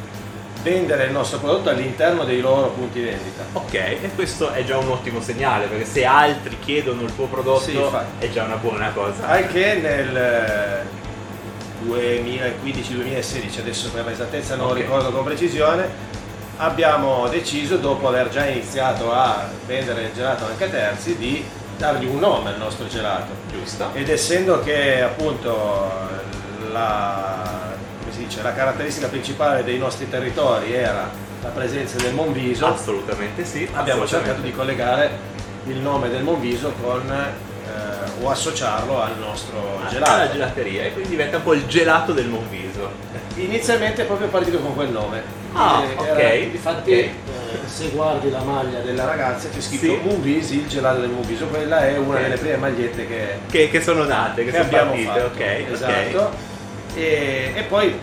vendere 0.63 1.05
il 1.05 1.13
nostro 1.13 1.39
prodotto 1.39 1.71
all'interno 1.71 2.25
dei 2.25 2.41
loro 2.41 2.69
punti 2.69 3.01
vendita. 3.01 3.45
Ok, 3.53 3.75
e 3.75 4.11
questo 4.15 4.51
è 4.53 4.65
già 4.65 4.77
un 4.77 4.89
ottimo 4.89 5.21
segnale, 5.21 5.67
perché 5.67 5.85
se 5.85 6.05
altri 6.05 6.59
chiedono 6.59 7.03
il 7.03 7.15
tuo 7.15 7.27
prodotto 7.27 7.61
Sì, 7.61 7.79
è 8.19 8.29
già 8.31 8.45
una 8.45 8.57
buona 8.57 8.91
cosa. 8.93 9.27
Anche 9.29 9.75
nel 9.75 10.17
eh, 10.17 10.83
2015-2016, 11.87 13.61
adesso 13.61 13.91
per 13.91 14.05
l'esattezza 14.07 14.57
non 14.57 14.69
Ok. 14.71 14.77
ricordo 14.79 15.11
con 15.11 15.25
precisione, 15.25 15.89
abbiamo 16.57 17.29
deciso, 17.29 17.77
dopo 17.77 18.09
aver 18.09 18.29
già 18.29 18.47
iniziato 18.47 19.13
a 19.13 19.49
vendere 19.67 20.03
il 20.03 20.13
gelato 20.15 20.45
anche 20.47 20.65
a 20.65 20.69
terzi, 20.69 21.17
di 21.17 21.45
dargli 21.77 22.07
un 22.07 22.19
nome 22.19 22.51
al 22.51 22.59
nostro 22.59 22.89
gelato. 22.89 23.33
Giusto. 23.53 23.91
Ed 23.95 24.09
essendo 24.09 24.61
che 24.61 25.01
appunto 25.03 25.91
la, 26.73 27.68
dice, 28.29 28.43
la 28.43 28.53
caratteristica 28.55 29.09
principale 29.09 29.65
dei 29.65 29.79
nostri 29.79 30.09
territori 30.09 30.73
era 30.75 31.11
la 31.43 31.49
presenza 31.49 31.97
del 31.97 32.15
Monviso, 32.15 32.67
Assolutamente 32.67 33.45
sì. 33.45 33.69
abbiamo 33.73 34.03
assolutamente. 34.03 34.25
cercato 34.27 34.41
di 34.43 34.53
collegare 34.53 35.11
il 35.67 35.77
nome 35.79 36.09
del 36.11 36.23
Monviso 36.23 36.73
con 36.81 37.11
eh, 37.11 38.23
o 38.23 38.31
associarlo 38.31 39.01
al 39.03 39.17
nostro 39.19 39.81
gelato. 39.89 40.11
Alla 40.13 40.31
gelateria 40.31 40.85
e 40.85 40.93
quindi 40.93 41.11
diventa 41.11 41.37
un 41.39 41.43
po' 41.43 41.55
il 41.55 41.67
gelato 41.67 42.13
del 42.13 42.27
Monviso. 42.29 42.91
Inizialmente 43.37 44.03
è 44.03 44.05
proprio 44.05 44.29
partito 44.29 44.59
con 44.59 44.75
quel 44.75 44.89
nome. 44.91 45.23
Ah, 45.53 45.83
Eh, 45.85 45.95
ok, 45.97 46.19
era- 46.19 46.35
Infatti, 46.35 46.91
ok. 46.93 46.97
eh, 46.99 47.11
se 47.67 47.89
guardi 47.91 48.31
la 48.31 48.41
maglia 48.43 48.81
della 48.81 49.05
ragazza 49.05 49.49
c'è 49.49 49.61
scritto 49.61 49.85
Sì. 49.87 50.01
Moonvis, 50.03 50.51
il 50.51 50.67
gelato 50.67 51.01
del 51.01 51.11
Moonviso, 51.11 51.47
quella 51.47 51.87
è 51.87 51.97
una 51.97 52.17
Ok. 52.17 52.23
delle 52.23 52.37
prime 52.37 52.57
magliette 52.57 53.07
che, 53.07 53.39
Che, 53.49 53.71
che 53.71 53.81
sono 53.81 54.05
nate, 54.05 54.45
che, 54.45 54.51
che 54.51 54.57
sono 54.57 54.65
abbiamo 54.65 54.91
partite, 54.91 55.21
fatto. 55.21 55.27
ok. 55.35 55.73
Esatto. 55.73 56.19
ok. 56.19 56.29
E, 56.97 57.53
e 57.55 57.63
poi, 57.63 57.99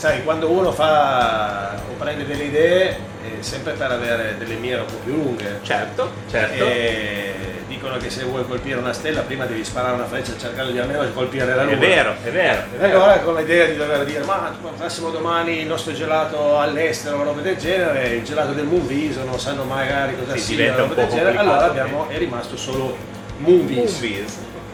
sai, 0.00 0.24
quando 0.24 0.48
uno 0.48 0.72
fa 0.72 1.78
o 1.90 1.92
prende 1.98 2.24
delle 2.24 2.44
idee, 2.44 2.88
è 2.88 3.42
sempre 3.42 3.74
per 3.74 3.90
avere 3.90 4.34
delle 4.38 4.54
mire 4.54 4.80
un 4.80 4.86
po' 4.86 4.96
più 5.04 5.12
lunghe. 5.12 5.58
Certo, 5.62 6.10
certo. 6.30 6.64
E 6.64 7.34
dicono 7.66 7.98
che 7.98 8.08
se 8.08 8.24
vuoi 8.24 8.46
colpire 8.46 8.78
una 8.78 8.94
stella 8.94 9.20
prima 9.20 9.44
devi 9.44 9.62
sparare 9.62 9.92
una 9.92 10.06
freccia 10.06 10.32
cercando 10.38 10.72
di 10.72 10.78
almeno 10.78 11.06
colpire 11.12 11.54
la 11.54 11.64
luna. 11.64 11.76
È 11.76 11.78
vero, 11.78 12.14
è 12.24 12.30
vero. 12.30 12.62
E 12.80 12.84
allora 12.84 13.18
con 13.18 13.34
l'idea 13.34 13.66
di 13.66 13.76
dover 13.76 14.06
dire 14.06 14.24
ma 14.24 14.56
facessimo 14.74 15.10
domani 15.10 15.60
il 15.60 15.66
nostro 15.66 15.92
gelato 15.92 16.58
all'estero 16.58 17.18
o 17.18 17.22
roba 17.22 17.42
del 17.42 17.58
genere, 17.58 18.08
il 18.14 18.24
gelato 18.24 18.52
del 18.52 18.64
Moonviso, 18.64 19.22
non 19.24 19.38
sanno 19.38 19.64
magari 19.64 20.16
cosa 20.16 20.32
Sì, 20.32 20.54
sia, 20.54 20.56
diventa 20.56 20.82
un 20.84 20.94
po' 20.94 21.08
genere, 21.08 21.36
allora 21.36 21.66
abbiamo, 21.66 22.08
è 22.08 22.16
rimasto 22.16 22.56
solo 22.56 22.96
Moonvis, 23.36 23.98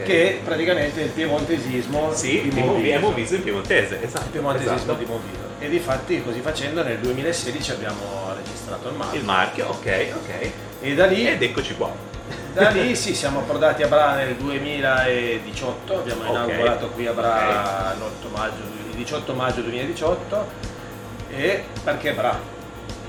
Che 0.05 0.40
praticamente 0.44 1.01
è 1.01 1.05
il 1.05 1.10
piemontesismo 1.10 2.12
Sì, 2.14 2.48
di 2.48 2.60
Monviso, 2.60 2.94
è 2.94 2.98
Monviso 2.98 3.35
in 3.35 3.43
piemontese, 3.43 4.02
esatto. 4.02 4.24
il 4.24 4.31
piemontesismo 4.31 4.74
esatto. 4.77 4.94
di 4.94 5.05
Monviso. 5.05 5.44
E 5.59 5.68
di 5.68 5.78
fatti 5.78 6.23
così 6.23 6.40
facendo 6.40 6.82
nel 6.82 6.98
2016 6.98 7.70
abbiamo 7.70 8.32
registrato 8.36 8.89
il 8.89 8.94
marchio. 8.94 9.18
Il 9.18 9.24
marchio, 9.24 9.68
ok, 9.68 10.06
ok. 10.14 10.51
E 10.81 10.94
da 10.94 11.06
lì... 11.06 11.27
Ed 11.27 11.43
eccoci 11.43 11.74
qua. 11.77 11.90
Da 12.52 12.70
lì 12.70 12.94
sì, 12.97 13.14
siamo 13.14 13.40
approdati 13.40 13.82
a 13.82 13.86
Bra 13.89 14.14
nel 14.14 14.35
2018, 14.36 15.98
abbiamo 15.98 16.23
Ok. 16.23 16.28
inaugurato 16.31 16.89
qui 16.89 17.06
a 17.06 17.12
Bra 17.12 17.94
l'8 17.98 18.31
maggio, 18.31 18.62
il 18.90 18.97
18 18.97 19.35
maggio 19.35 19.60
2018 19.62 20.47
e 21.31 21.64
perché 21.82 22.12
Bra? 22.12 22.39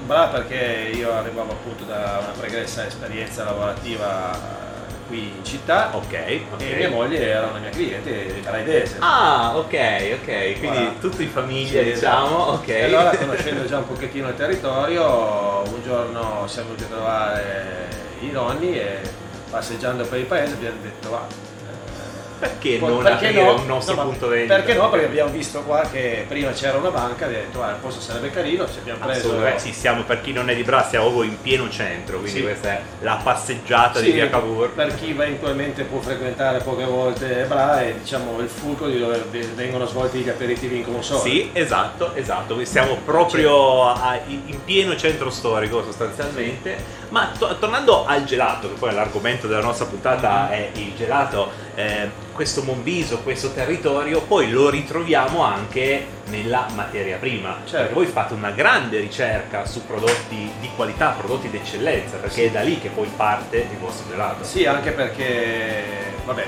Bra 0.05 0.27
perché 0.27 0.91
io 0.93 1.13
arrivavo 1.13 1.51
appunto 1.51 1.83
da 1.83 2.19
una 2.21 2.33
pregressa 2.37 2.85
esperienza 2.85 3.43
lavorativa 3.43 4.65
qui 5.07 5.33
in 5.37 5.43
città 5.43 5.89
Ok, 5.95 6.39
ok. 6.53 6.61
e 6.61 6.75
mia 6.75 6.89
moglie 6.89 7.19
era 7.27 7.47
una 7.47 7.59
mia 7.59 7.69
cliente 7.69 8.11
braidese. 8.43 8.97
Ah, 8.99 9.53
ok, 9.55 9.73
ok. 10.21 10.25
Quindi 10.59 10.65
Voilà. 10.67 10.93
tutto 10.99 11.21
in 11.21 11.29
famiglia, 11.29 11.81
Sì, 11.81 11.93
diciamo, 11.93 12.25
esatto. 12.27 12.51
ok. 12.51 12.67
E 12.67 12.83
allora 12.83 13.15
conoscendo 13.15 13.65
già 13.65 13.77
un 13.77 13.87
pochettino 13.87 14.27
il 14.29 14.35
territorio, 14.35 15.63
un 15.67 15.81
giorno 15.83 16.45
siamo 16.47 16.69
venuti 16.69 16.83
a 16.83 16.95
trovare 16.95 17.87
i 18.21 18.29
nonni 18.31 18.77
e 18.79 18.99
passeggiando 19.49 20.05
per 20.05 20.19
il 20.19 20.25
paese 20.25 20.53
abbiamo 20.53 20.77
detto 20.81 21.09
va. 21.09 21.25
Perché 22.39 22.77
non 22.79 22.97
perché 23.01 23.27
aprire 23.27 23.43
no? 23.43 23.55
un 23.55 23.65
nostro 23.65 23.95
No, 23.95 24.03
punto 24.03 24.27
vendita? 24.27 24.55
Perché 24.55 24.73
no? 24.75 24.89
Perché 24.89 25.05
abbiamo 25.07 25.31
visto 25.31 25.61
qua 25.61 25.81
che 25.91 26.25
prima 26.27 26.51
c'era 26.51 26.77
una 26.77 26.89
banca, 26.91 27.25
abbiamo 27.25 27.43
detto 27.45 27.63
ah, 27.63 27.69
il 27.71 27.77
posto 27.81 27.99
sarebbe 27.99 28.29
carino, 28.29 28.67
ci 28.71 28.79
abbiamo 28.79 28.99
preso 29.03 29.19
Assolutamente, 29.19 29.59
sì, 29.59 29.73
siamo 29.73 30.03
per 30.03 30.21
chi 30.21 30.33
non 30.33 30.49
è 30.49 30.55
di 30.55 30.61
Bra, 30.63 30.83
siamo 30.87 31.23
in 31.23 31.41
pieno 31.41 31.67
centro, 31.69 32.19
quindi 32.19 32.37
Sì. 32.39 32.43
questa 32.45 32.69
è 32.73 32.81
la 33.01 33.19
passeggiata 33.23 33.99
Sì, 33.99 34.05
di 34.05 34.11
via 34.11 34.29
Cavour. 34.29 34.69
per 34.69 34.93
chi 34.95 35.09
eventualmente 35.09 35.83
può 35.83 35.99
frequentare 35.99 36.59
poche 36.59 36.83
volte 36.85 37.45
Bra 37.47 37.81
è 37.81 37.93
diciamo 37.93 38.39
il 38.39 38.47
fulcro 38.49 38.87
di 38.87 38.99
dove 38.99 39.23
ve- 39.31 39.47
vengono 39.55 39.85
svolti 39.87 40.19
gli 40.19 40.29
aperitivi 40.29 40.77
in 40.77 40.83
console. 40.83 41.21
Sì, 41.21 41.49
esatto, 41.53 42.13
esatto, 42.13 42.53
quindi 42.53 42.65
siamo 42.69 42.97
proprio 43.03 43.87
a- 43.89 44.19
in 44.27 44.63
pieno 44.63 44.95
centro 44.95 45.29
storico 45.31 45.83
sostanzialmente. 45.83 47.05
Ma 47.09 47.31
to- 47.37 47.57
tornando 47.57 48.05
al 48.05 48.25
gelato, 48.25 48.67
che 48.67 48.75
poi 48.77 48.93
l'argomento 48.93 49.47
della 49.47 49.61
nostra 49.61 49.85
puntata 49.85 50.49
è 50.49 50.71
il 50.73 50.93
gelato, 50.95 51.51
eh, 51.75 52.09
questo 52.33 52.63
Monviso, 52.63 53.19
questo 53.19 53.51
territorio, 53.51 54.21
poi 54.21 54.49
lo 54.51 54.69
ritroviamo 54.69 55.41
anche 55.41 56.05
nella 56.25 56.67
materia 56.75 57.17
prima. 57.17 57.57
Perché 57.69 57.93
voi 57.93 58.05
fate 58.05 58.33
una 58.33 58.51
grande 58.51 58.99
ricerca 58.99 59.65
su 59.65 59.85
prodotti 59.85 60.51
di 60.59 60.69
qualità, 60.75 61.15
prodotti 61.17 61.49
d'eccellenza, 61.49 62.17
perché 62.17 62.45
è 62.45 62.51
da 62.51 62.61
lì 62.61 62.79
che 62.79 62.89
poi 62.89 63.09
parte 63.15 63.57
il 63.57 63.77
vostro 63.77 64.09
gelato. 64.09 64.43
Sì, 64.43 64.65
anche 64.65 64.91
perché, 64.91 66.13
vabbè, 66.25 66.45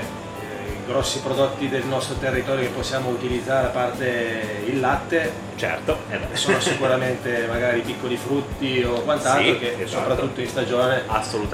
grossi 0.90 1.20
prodotti 1.20 1.68
del 1.68 1.84
nostro 1.84 2.16
territorio 2.16 2.62
che 2.64 2.70
possiamo 2.74 3.10
utilizzare, 3.10 3.68
a 3.68 3.70
parte 3.70 4.64
il 4.66 4.80
latte, 4.80 5.32
certo, 5.54 5.98
sono 6.32 6.58
sicuramente 6.58 7.46
magari 7.48 7.80
piccoli 7.82 8.16
frutti 8.16 8.82
o 8.82 9.00
quant'altro 9.02 9.52
Sì, 9.52 9.58
che 9.58 9.76
esatto. 9.82 9.88
soprattutto 10.02 10.40
in 10.40 10.48
stagione 10.48 11.02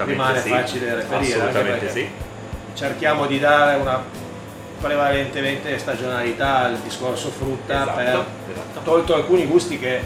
rimane 0.05 0.41
sì. 0.41 0.49
facile 0.49 0.95
reperire. 0.95 1.35
Assolutamente 1.35 1.89
sì. 1.91 2.09
Cerchiamo 2.73 3.27
di 3.27 3.37
dare 3.39 3.79
una 3.79 4.03
prevalentemente 4.81 5.77
stagionalità 5.77 6.65
al 6.65 6.77
discorso 6.77 7.29
frutta 7.29 7.81
Esatto, 7.81 7.95
per 7.95 8.25
esatto. 8.51 8.79
tolto 8.83 9.15
alcuni 9.15 9.45
gusti 9.45 9.77
che 9.77 10.01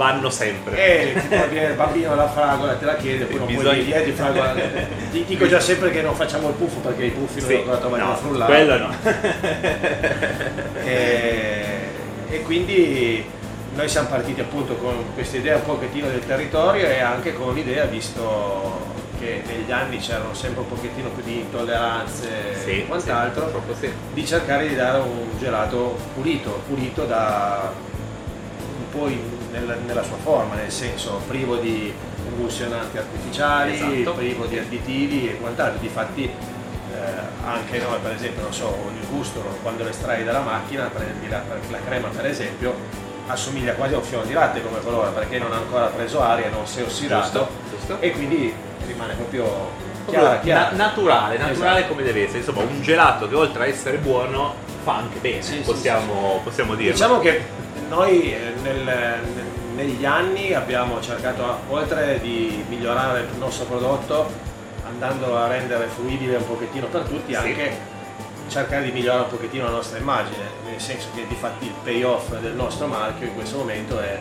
vanno 0.00 0.30
sempre. 0.30 1.12
Eh, 1.12 1.20
tipo 1.20 1.34
il 1.34 1.74
bambino 1.76 2.14
la 2.14 2.26
fragola 2.26 2.72
te 2.76 2.86
la 2.86 2.96
chiede, 2.96 3.26
poi 3.26 3.38
non 3.38 3.52
puoi 3.54 3.84
dire 3.84 4.02
di 4.02 4.12
fragola. 4.12 4.54
Ti 5.12 5.24
dico 5.26 5.46
già 5.46 5.60
sempre 5.60 5.90
che 5.90 6.00
non 6.00 6.14
facciamo 6.14 6.48
il 6.48 6.54
puffo 6.54 6.78
perché 6.78 7.04
i 7.04 7.10
puffi 7.10 7.40
non 7.40 7.48
Sì, 7.48 7.54
ho 7.54 7.58
ancora 7.58 7.76
trovati 7.76 8.02
no, 8.02 8.16
frullare. 8.16 8.52
quello 8.54 8.78
no. 8.78 8.94
e, 10.84 11.64
e 12.30 12.42
quindi 12.44 13.28
noi 13.74 13.88
siamo 13.90 14.08
partiti 14.08 14.40
appunto 14.40 14.74
con 14.76 15.12
questa 15.12 15.36
idea 15.36 15.56
un 15.56 15.64
pochettino 15.64 16.08
del 16.08 16.24
territorio 16.26 16.86
e 16.86 17.00
anche 17.00 17.34
con 17.34 17.52
l'idea, 17.52 17.84
visto 17.84 18.88
che 19.18 19.42
negli 19.46 19.70
anni 19.70 19.98
c'erano 19.98 20.32
sempre 20.32 20.60
un 20.62 20.68
pochettino 20.68 21.10
più 21.10 21.22
di 21.22 21.40
intolleranze 21.40 22.28
Sì, 22.64 22.70
e 22.70 22.86
quant'altro, 22.86 23.52
sì, 23.78 23.86
sì. 23.86 23.92
di 24.14 24.26
cercare 24.26 24.66
di 24.66 24.74
dare 24.74 24.98
un 25.00 25.38
gelato 25.38 25.98
pulito, 26.14 26.62
pulito 26.66 27.04
da 27.04 27.70
un 28.92 28.98
po' 28.98 29.08
in- 29.08 29.20
nella, 29.52 29.74
nella 29.86 30.02
sua 30.02 30.16
forma, 30.22 30.54
nel 30.54 30.70
senso 30.70 31.20
privo 31.26 31.56
di 31.56 31.92
emulsionanti 32.26 32.98
artificiali, 32.98 33.74
Esatto. 33.74 34.16
privo 34.16 34.44
di 34.46 34.58
additivi 34.58 35.28
e 35.30 35.36
quant'altro. 35.38 35.78
Difatti 35.80 36.24
eh, 36.24 36.98
anche 37.46 37.78
noi 37.78 37.98
per 38.02 38.12
esempio, 38.12 38.42
non 38.42 38.52
so, 38.52 38.76
il 39.00 39.06
gusto 39.08 39.40
quando 39.62 39.84
lo 39.84 39.90
estrai 39.90 40.24
dalla 40.24 40.40
macchina, 40.40 40.90
prendi 40.92 41.28
la, 41.28 41.42
la 41.70 41.78
crema 41.86 42.08
per 42.08 42.26
esempio, 42.26 42.74
assomiglia 43.28 43.74
quasi 43.74 43.94
a 43.94 43.98
un 43.98 44.02
fiore 44.02 44.26
di 44.26 44.32
latte 44.32 44.60
come 44.62 44.80
colore 44.80 45.10
perché 45.10 45.38
non 45.38 45.52
ha 45.52 45.56
ancora 45.56 45.86
preso 45.86 46.20
aria, 46.20 46.48
non 46.50 46.66
si 46.66 46.80
è 46.80 46.84
ossidato 46.84 47.48
e 48.00 48.10
quindi 48.10 48.52
rimane 48.86 49.14
proprio 49.14 49.70
chiara, 50.06 50.40
chiara. 50.40 50.70
na- 50.70 50.76
naturale, 50.86 51.38
naturale 51.38 51.78
Esatto. 51.78 51.92
come 51.92 52.02
deve 52.04 52.22
essere. 52.24 52.38
Insomma, 52.38 52.62
un 52.62 52.82
gelato 52.82 53.28
che 53.28 53.34
oltre 53.36 53.64
a 53.64 53.66
essere 53.66 53.98
buono 53.98 54.54
fa 54.82 54.96
anche 54.96 55.18
bene, 55.20 55.42
Sì, 55.42 55.54
sì, 55.56 55.60
possiamo, 55.60 56.40
possiamo 56.42 56.74
dirlo. 56.74 56.92
Diciamo 56.92 57.18
che 57.20 57.40
noi 57.90 58.32
eh, 58.32 58.52
nel- 58.62 58.82
nel- 58.84 59.48
negli 59.74 60.04
anni 60.04 60.54
abbiamo 60.54 61.00
cercato, 61.00 61.60
oltre 61.68 62.20
di 62.20 62.64
migliorare 62.68 63.20
il 63.20 63.36
nostro 63.38 63.64
prodotto, 63.64 64.30
andando 64.86 65.36
a 65.36 65.46
rendere 65.48 65.86
fruibile 65.86 66.36
un 66.36 66.46
pochettino 66.46 66.86
per 66.86 67.02
tutti, 67.02 67.32
Sì. 67.32 67.34
anche 67.36 67.76
cercare 68.48 68.84
di 68.84 68.92
migliorare 68.92 69.24
un 69.24 69.30
pochettino 69.30 69.64
la 69.64 69.70
nostra 69.70 69.98
immagine, 69.98 70.44
nel 70.64 70.80
senso 70.80 71.08
che 71.14 71.26
di 71.26 71.34
fatti 71.34 71.66
il 71.66 71.74
payoff 71.82 72.34
del 72.40 72.52
nostro 72.52 72.86
marchio 72.86 73.26
in 73.26 73.34
questo 73.34 73.58
momento 73.58 73.98
è 74.00 74.20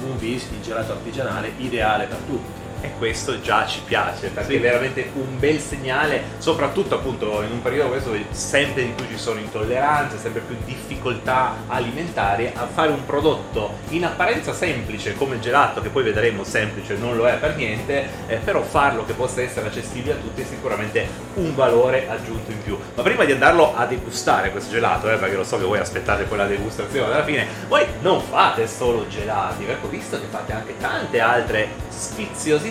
Moonbees, 0.00 0.44
il 0.50 0.62
gelato 0.62 0.92
artigianale 0.92 1.52
ideale 1.58 2.06
per 2.06 2.18
tutti. 2.26 2.66
E 2.80 2.92
questo 2.98 3.40
già 3.40 3.66
ci 3.66 3.80
piace 3.84 4.28
perché 4.28 4.52
Sì. 4.52 4.56
è 4.56 4.60
veramente 4.60 5.10
un 5.14 5.38
bel 5.38 5.58
segnale, 5.58 6.22
soprattutto 6.38 6.94
appunto 6.94 7.42
in 7.42 7.50
un 7.50 7.60
periodo 7.60 7.88
come 7.88 8.00
questo 8.00 8.10
dove 8.12 8.26
sempre 8.30 8.84
di 8.84 8.90
più 8.90 9.06
ci 9.08 9.18
sono 9.18 9.40
intolleranze, 9.40 10.16
sempre 10.18 10.42
più 10.42 10.56
difficoltà 10.64 11.56
alimentari, 11.66 12.50
a 12.54 12.66
fare 12.72 12.90
un 12.90 13.04
prodotto 13.04 13.78
in 13.88 14.04
apparenza 14.04 14.52
semplice 14.52 15.14
come 15.16 15.34
il 15.36 15.40
gelato, 15.40 15.80
che 15.80 15.88
poi 15.88 16.04
vedremo 16.04 16.44
semplice 16.44 16.94
non 16.96 17.16
lo 17.16 17.26
è 17.26 17.34
per 17.34 17.56
niente, 17.56 18.06
eh, 18.28 18.36
però 18.36 18.62
farlo 18.62 19.04
che 19.04 19.12
possa 19.12 19.42
essere 19.42 19.66
accessibile 19.66 20.12
a 20.12 20.16
tutti 20.16 20.42
è 20.42 20.44
sicuramente 20.44 21.06
un 21.34 21.54
valore 21.54 22.08
aggiunto 22.08 22.52
in 22.52 22.62
più. 22.62 22.78
Ma 22.94 23.02
prima 23.02 23.24
di 23.24 23.32
andarlo 23.32 23.74
a 23.76 23.86
degustare 23.86 24.50
questo 24.50 24.70
gelato, 24.70 25.10
eh, 25.10 25.16
perché 25.16 25.34
lo 25.34 25.44
so 25.44 25.58
che 25.58 25.64
voi 25.64 25.78
aspettate 25.78 26.26
quella 26.26 26.46
degustazione 26.46 27.12
alla 27.12 27.24
fine, 27.24 27.46
voi 27.66 27.84
non 28.00 28.20
fate 28.20 28.66
solo 28.68 29.06
gelati, 29.08 29.66
ho 29.68 29.88
visto 29.88 30.18
che 30.20 30.26
fate 30.30 30.52
anche 30.52 30.76
tante 30.78 31.20
altre 31.20 31.68
sfiziosità, 31.88 32.66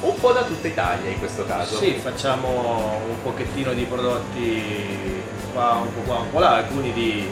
un 0.00 0.18
po' 0.20 0.32
da 0.32 0.42
tutta 0.42 0.66
Italia 0.66 1.10
in 1.10 1.18
questo 1.18 1.44
caso. 1.44 1.76
Sì, 1.76 1.92
facciamo 2.02 3.00
un 3.08 3.22
pochettino 3.22 3.72
di 3.72 3.84
prodotti 3.84 5.22
qua, 5.52 5.80
un 5.82 5.92
po' 5.94 6.00
qua, 6.00 6.16
un 6.20 6.30
po' 6.30 6.38
là, 6.40 6.56
alcuni 6.56 6.92
di 6.92 7.28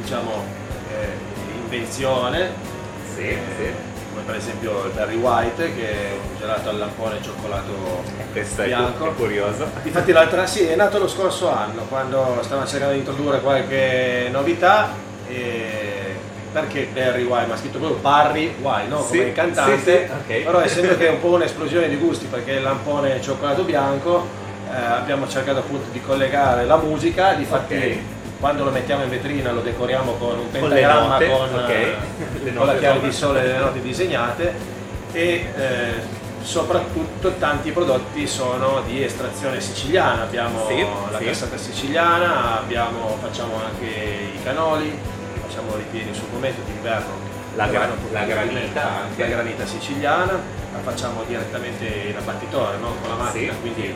diciamo 0.00 0.44
eh, 0.92 1.56
invenzione, 1.62 2.50
Sì, 3.14 3.22
eh, 3.22 3.74
come 4.10 4.22
per 4.24 4.36
esempio 4.36 4.84
il 4.84 4.92
Berry 4.92 5.16
White 5.16 5.74
che 5.74 5.90
è 5.90 6.10
un 6.12 6.38
gelato 6.38 6.68
al 6.68 6.78
lampone 6.78 7.20
cioccolato 7.22 8.02
Questo 8.32 8.62
bianco. 8.62 9.10
è 9.10 9.14
curioso. 9.14 9.66
Infatti 9.82 10.12
l'altra 10.12 10.46
sì, 10.46 10.64
è 10.66 10.76
nato 10.76 10.98
lo 10.98 11.08
scorso 11.08 11.50
anno 11.50 11.82
quando 11.88 12.38
stavamo 12.42 12.66
cercando 12.66 12.92
di 12.94 13.00
introdurre 13.00 13.40
qualche 13.40 14.28
novità 14.30 14.90
e 15.26 15.87
perché 16.60 16.88
Barry 16.92 17.22
White, 17.24 17.46
ma 17.46 17.54
ha 17.54 17.56
scritto 17.56 17.78
proprio 17.78 17.98
Barry 18.00 18.54
White, 18.60 18.88
no? 18.88 19.02
Sì, 19.02 19.16
come 19.16 19.22
il 19.28 19.32
cantante, 19.32 19.78
sì, 19.78 19.84
sì, 19.84 20.12
ok. 20.38 20.44
però 20.44 20.60
essendo 20.60 20.96
che 20.96 21.06
è 21.06 21.10
un 21.10 21.20
po' 21.20 21.28
un'esplosione 21.28 21.88
di 21.88 21.96
gusti 21.96 22.26
perché 22.26 22.52
il 22.52 22.62
lampone 22.62 23.16
è 23.16 23.20
cioccolato 23.20 23.62
bianco, 23.62 24.26
eh, 24.70 24.76
abbiamo 24.76 25.28
cercato 25.28 25.60
appunto 25.60 25.86
di 25.90 26.00
collegare 26.00 26.64
la 26.64 26.76
musica, 26.76 27.32
difatti 27.34 27.74
Ok. 27.74 27.96
quando 28.40 28.64
lo 28.64 28.70
mettiamo 28.70 29.02
in 29.02 29.10
vetrina 29.10 29.50
lo 29.52 29.60
decoriamo 29.60 30.12
con 30.12 30.38
un 30.38 30.50
Con 30.50 30.60
pentagramma 30.60 31.08
note, 31.18 31.28
con, 31.28 31.48
ok. 31.64 31.68
eh, 31.70 32.54
con 32.54 32.66
la 32.66 32.76
chiave 32.76 33.00
di 33.00 33.12
sole 33.12 33.42
e 33.42 33.46
le 33.46 33.58
note 33.58 33.80
disegnate 33.82 34.54
e 35.12 35.22
eh, 35.56 36.16
soprattutto 36.42 37.32
tanti 37.38 37.72
prodotti 37.72 38.26
sono 38.26 38.82
di 38.86 39.02
estrazione 39.02 39.60
siciliana, 39.60 40.22
abbiamo 40.22 40.66
Sì, 40.68 40.86
la 41.10 41.18
sì. 41.18 41.24
cassata 41.24 41.56
siciliana, 41.56 42.58
abbiamo- 42.60 43.16
facciamo 43.20 43.54
anche 43.64 43.86
i 43.86 44.42
canoli, 44.42 44.96
facciamo 45.58 45.76
ripieni 45.76 46.14
sul 46.14 46.28
momento 46.32 46.60
d'inverno. 46.64 47.26
La 47.56 47.66
gra- 47.66 47.88
la 48.12 48.24
granita 48.24 49.00
anche. 49.02 49.22
La 49.22 49.28
granita 49.28 49.66
siciliana, 49.66 50.32
la 50.32 50.78
facciamo 50.84 51.24
direttamente 51.26 51.84
in 51.84 52.16
abbattitore, 52.16 52.76
no? 52.78 52.94
con 53.00 53.08
la 53.10 53.16
macchina, 53.24 53.52
Sì, 53.52 53.58
quindi 53.60 53.94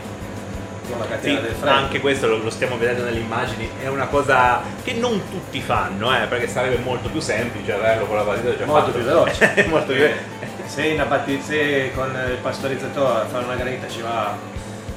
con 0.88 0.98
la 0.98 1.04
Sì, 1.04 1.10
catena 1.10 1.40
del 1.40 1.54
freddo. 1.54 1.74
anche 1.76 2.00
questo 2.00 2.26
lo, 2.26 2.38
lo 2.38 2.50
stiamo 2.50 2.76
vedendo 2.76 3.04
nelle 3.04 3.20
immagini, 3.20 3.70
è 3.80 3.86
una 3.86 4.06
cosa 4.06 4.60
che 4.82 4.94
non 4.94 5.20
tutti 5.30 5.60
fanno, 5.60 6.12
eh, 6.20 6.26
perché 6.26 6.48
sarebbe 6.48 6.78
molto 6.78 7.08
più 7.08 7.20
semplice 7.20 7.72
averlo 7.72 8.06
con 8.06 8.16
la 8.16 8.22
battuta 8.24 8.56
già 8.56 8.64
molto 8.64 8.86
fatto. 8.86 8.96
più 8.98 9.04
veloce. 9.04 9.66
molto 9.70 9.92
più 9.92 10.08
Se, 10.66 10.82
in 10.86 11.00
abbatti- 11.00 11.40
se 11.40 11.92
con 11.94 12.10
il 12.28 12.38
pastorizzatore 12.42 13.20
a 13.20 13.26
fare 13.26 13.44
una 13.44 13.54
granita 13.54 13.86
ci 13.88 14.00
va 14.00 14.34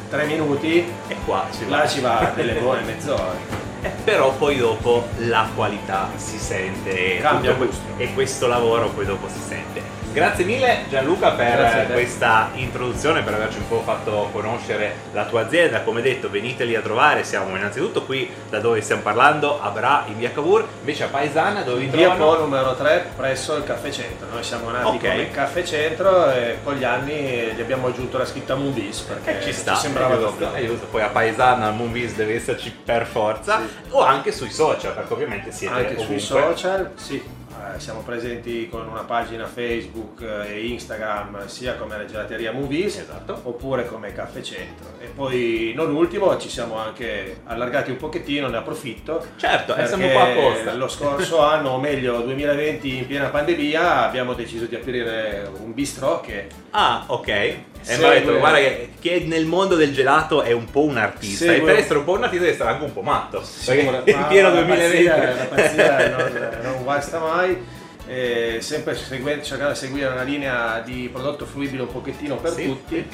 3 0.10 0.26
minuti, 0.26 0.92
e 1.08 1.16
qua 1.24 1.46
ci 1.56 1.70
là 1.70 1.78
va. 1.80 1.88
ci 1.88 2.00
va 2.02 2.32
delle 2.34 2.54
buone 2.54 2.82
mezz'ore. 2.82 3.64
Eh, 3.86 3.92
però 4.04 4.34
poi 4.34 4.58
dopo 4.58 5.08
la 5.18 5.48
qualità 5.54 6.10
si 6.16 6.40
sente 6.40 7.20
Cambia 7.20 7.52
tutto 7.52 7.66
que- 7.66 7.68
gusto. 7.68 7.84
e 7.98 8.14
questo 8.16 8.48
lavoro 8.48 8.90
poi 8.90 9.06
dopo 9.06 9.28
si 9.28 9.40
sente. 9.48 9.95
Grazie 10.16 10.46
mille 10.46 10.86
Gianluca 10.88 11.32
per 11.32 11.90
questa 11.92 12.52
introduzione, 12.54 13.22
per 13.22 13.34
averci 13.34 13.58
un 13.58 13.68
po' 13.68 13.82
fatto 13.82 14.30
conoscere 14.32 14.96
la 15.12 15.26
tua 15.26 15.42
azienda. 15.42 15.82
Come 15.82 16.02
detto, 16.02 16.30
veniteli 16.30 16.74
a 16.74 16.80
trovare. 16.80 17.26
Siamo 17.26 17.54
innanzitutto 17.58 18.04
qui 18.06 18.32
da 18.50 18.60
dove 18.62 18.80
stiamo 18.80 19.02
parlando, 19.02 19.62
a 19.62 19.70
Bra 19.72 20.06
in 20.08 20.18
via 20.18 20.32
Cavour, 20.32 20.66
invece 20.80 21.04
a 21.04 21.08
Paesana 21.08 21.64
dove 21.64 21.82
vi 21.82 21.88
Via. 21.88 22.12
Po 22.12 22.40
numero 22.40 22.76
3 22.76 23.08
presso 23.18 23.58
il 23.58 23.66
caffè 23.66 23.90
centro. 23.90 24.28
Noi 24.32 24.42
siamo 24.42 24.70
nati 24.70 24.86
Ok. 24.88 25.00
come 25.02 25.32
caffè 25.32 25.64
centro 25.64 26.32
e 26.32 26.60
con 26.64 26.76
gli 26.76 26.86
anni 26.86 27.52
gli 27.54 27.60
abbiamo 27.60 27.88
aggiunto 27.88 28.18
la 28.18 28.26
scritta 28.26 28.56
Moonbees 28.56 29.02
perché 29.02 29.40
Eh, 29.40 29.44
ci 29.44 29.52
sta, 29.52 29.76
sembrava 29.76 30.16
è 30.16 30.20
giusto, 30.20 30.50
giusto. 30.66 30.86
poi 30.92 31.02
a 31.02 31.10
Paesana, 31.10 31.72
Moonbiz 31.72 32.14
deve 32.14 32.36
esserci 32.36 32.72
per 32.72 33.06
forza, 33.06 33.60
o 33.90 34.00
anche 34.02 34.32
sui 34.32 34.50
social, 34.50 34.94
perché 34.94 35.12
ovviamente 35.12 35.52
siete 35.52 35.74
Anche 35.74 35.94
ovunque. 35.96 36.06
sui 36.06 36.20
social, 36.26 36.92
sì. 36.96 37.35
Eh, 37.74 37.80
siamo 37.80 38.02
presenti 38.02 38.68
con 38.70 38.88
una 38.88 39.04
pagina 39.04 39.46
Facebook 39.46 40.22
eh, 40.22 40.54
e 40.54 40.68
Instagram 40.68 41.48
sia 41.48 41.76
come 41.76 41.98
la 41.98 42.06
gelateria 42.06 42.52
Movies 42.52 42.98
Esatto. 43.00 43.40
oppure 43.44 43.88
come 43.88 44.14
Caffè 44.14 44.42
Centro. 44.42 44.90
E 45.00 45.08
poi 45.08 45.74
non 45.76 45.94
ultimo 45.96 46.38
ci 46.38 46.50
siamo 46.50 46.78
anche 46.78 47.42
allargati 47.46 47.92
un 47.92 47.98
pochettino, 47.98 48.48
ne 48.48 48.58
approfitto. 48.58 49.26
Certo, 49.38 49.72
e 49.74 49.76
perché 49.76 49.88
siamo 49.88 50.08
qua 50.10 50.24
apposta. 50.24 50.74
Lo 50.74 50.88
scorso 50.88 51.40
anno, 51.44 51.70
o 51.70 51.80
meglio 51.80 52.20
2020 52.22 52.98
in 52.98 53.08
piena 53.08 53.30
pandemia, 53.30 54.06
abbiamo 54.06 54.34
deciso 54.34 54.66
di 54.66 54.76
aprire 54.76 55.50
un 55.60 55.74
bistrò 55.74 56.22
che 56.22 56.48
Ah, 56.72 57.06
ok. 57.08 57.58
E 57.88 57.94
Segue- 57.94 58.08
mi 58.10 58.16
ha 58.16 58.20
detto, 58.20 58.38
guarda 58.40 58.58
che 58.58 58.90
chi 59.00 59.10
è 59.10 59.20
nel 59.20 59.46
mondo 59.46 59.76
del 59.76 59.94
gelato 59.94 60.42
è 60.42 60.52
un 60.52 60.66
po' 60.72 60.84
un 60.84 60.98
artista. 60.98 61.46
Segue- 61.46 61.58
E 61.58 61.62
per 61.74 61.76
essere 61.84 62.00
un 62.00 62.06
po' 62.06 62.12
un 62.14 62.24
artista 62.24 62.44
deve 62.44 62.54
essere 62.56 62.70
anche 62.70 62.84
un 62.84 62.94
po' 62.94 63.02
matto. 63.02 63.44
Perché 63.66 63.82
in 64.12 64.26
pieno 64.28 64.50
la 64.50 64.56
2020. 64.62 65.04
pazzia- 65.08 65.36
La 65.36 65.44
pazzia 65.46 66.10
non, 66.18 66.58
non 66.74 66.84
guasta 66.84 67.20
mai. 67.20 67.64
eh, 68.08 68.58
sempre 68.62 68.96
segue- 68.96 69.42
cercando 69.44 69.74
di 69.74 69.80
seguire 69.80 70.08
una 70.12 70.22
linea 70.24 70.80
di 70.86 71.10
prodotto 71.12 71.46
fruibile 71.46 71.82
un 71.84 71.92
pochettino 71.92 72.36
per 72.38 72.52
Sì, 72.54 72.66
tutti 72.66 73.08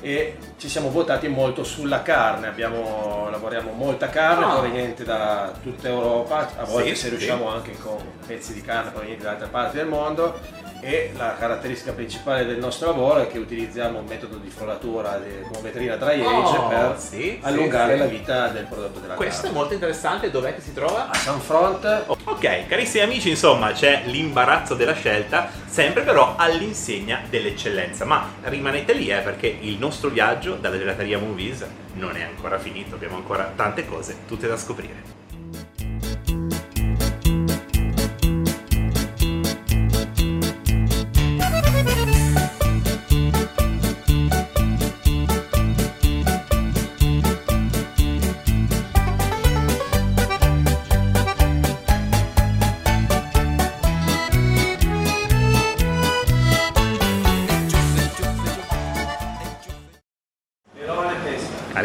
e 0.00 0.36
ci 0.58 0.68
siamo 0.68 0.90
votati 0.90 1.26
molto 1.26 1.64
sulla 1.64 2.02
carne, 2.02 2.46
Abbiamo- 2.46 3.26
lavoriamo 3.32 3.72
molta 3.72 4.08
carne 4.08 4.44
Ah. 4.44 4.50
proveniente 4.50 5.02
da 5.02 5.52
tutta 5.60 5.88
Europa, 5.88 6.50
a 6.56 6.62
volte 6.64 6.90
Sì, 6.90 6.94
se 6.94 7.02
sì. 7.04 7.08
riusciamo 7.10 7.48
anche 7.52 7.76
con 7.82 7.96
pezzi 8.26 8.52
di 8.54 8.62
carne 8.62 8.90
provenienti 8.90 9.24
da 9.24 9.30
altre 9.30 9.48
parti 9.48 9.76
del 9.76 9.86
mondo 9.86 10.38
e 10.80 11.12
la 11.16 11.34
caratteristica 11.38 11.92
principale 11.92 12.44
del 12.44 12.58
nostro 12.58 12.86
lavoro 12.88 13.20
è 13.20 13.26
che 13.28 13.38
utilizziamo 13.38 13.98
un 13.98 14.04
metodo 14.06 14.36
di 14.36 14.48
foratura 14.48 15.18
di- 15.18 15.42
con 15.52 15.60
vetrina 15.62 15.96
dry 15.96 16.20
age 16.24 16.56
Oh, 16.58 16.68
per 16.68 16.94
sì, 16.98 17.38
allungare 17.42 17.94
sì, 17.94 17.98
la 17.98 18.04
vita 18.06 18.48
del 18.48 18.64
prodotto 18.66 19.00
della 19.00 19.14
Questo 19.14 19.40
è 19.40 19.42
carne. 19.44 19.58
molto 19.58 19.74
interessante, 19.74 20.30
dov'è 20.30 20.54
che 20.54 20.60
si 20.60 20.72
trova? 20.72 21.10
A 21.10 21.14
Sunfront 21.14 22.04
Ok, 22.24 22.66
carissimi 22.66 23.02
amici, 23.04 23.30
insomma 23.30 23.72
c'è 23.72 24.02
l'imbarazzo 24.06 24.74
della 24.74 24.94
scelta, 24.94 25.48
sempre 25.66 26.02
però 26.02 26.34
all'insegna 26.36 27.22
dell'eccellenza. 27.28 28.04
Ma 28.04 28.30
rimanete 28.44 28.92
lì, 28.92 29.08
eh, 29.10 29.18
perché 29.18 29.46
il 29.60 29.78
nostro 29.78 30.10
viaggio 30.10 30.54
dalla 30.54 30.78
gelateria 30.78 31.18
Movies 31.18 31.66
non 31.94 32.16
è 32.16 32.22
ancora 32.22 32.58
finito, 32.58 32.94
abbiamo 32.94 33.16
ancora 33.16 33.52
tante 33.56 33.84
cose, 33.86 34.18
tutte 34.28 34.46
da 34.46 34.56
scoprire. 34.56 35.16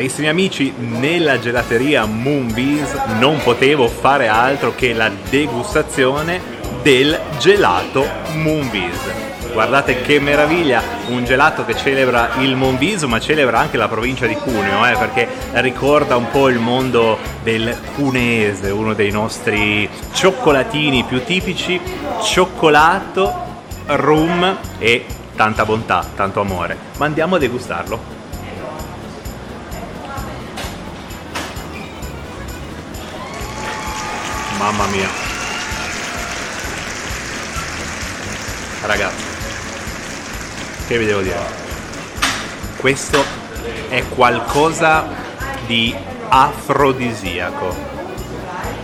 Carissimi 0.03 0.27
amici, 0.27 0.73
nella 0.75 1.39
gelateria 1.39 2.03
Moonbees 2.03 2.93
non 3.19 3.39
potevo 3.41 3.87
fare 3.87 4.27
altro 4.27 4.75
che 4.75 4.91
la 4.91 5.09
degustazione 5.29 6.41
del 6.81 7.17
gelato 7.39 8.05
Moonbees. 8.33 8.99
Guardate 9.53 10.01
che 10.01 10.19
meraviglia, 10.19 10.83
un 11.07 11.23
gelato 11.23 11.63
che 11.63 11.77
celebra 11.77 12.31
il 12.39 12.57
Monviso 12.57 13.07
ma 13.07 13.21
celebra 13.21 13.59
anche 13.59 13.77
la 13.77 13.87
provincia 13.87 14.25
di 14.25 14.35
Cuneo, 14.35 14.85
eh, 14.85 14.97
perché 14.97 15.25
ricorda 15.53 16.17
un 16.17 16.29
po' 16.31 16.49
il 16.49 16.59
mondo 16.59 17.17
del 17.41 17.73
cuneese, 17.95 18.71
uno 18.71 18.93
dei 18.93 19.09
nostri 19.09 19.89
cioccolatini 20.11 21.05
più 21.05 21.23
tipici, 21.23 21.79
cioccolato, 22.21 23.33
rum 23.85 24.57
e 24.79 25.05
tanta 25.37 25.63
bontà, 25.63 26.05
tanto 26.13 26.41
amore. 26.41 26.77
Ma 26.97 27.05
andiamo 27.05 27.35
a 27.35 27.39
degustarlo. 27.39 28.12
Mamma 34.63 34.85
mia. 34.85 35.09
Ragazzi, 38.83 39.23
che 40.87 40.97
vi 40.97 41.03
devo 41.03 41.19
dire? 41.19 41.37
Questo 42.77 43.21
è 43.89 44.07
qualcosa 44.07 45.05
di 45.65 45.93
afrodisiaco. 46.29 47.75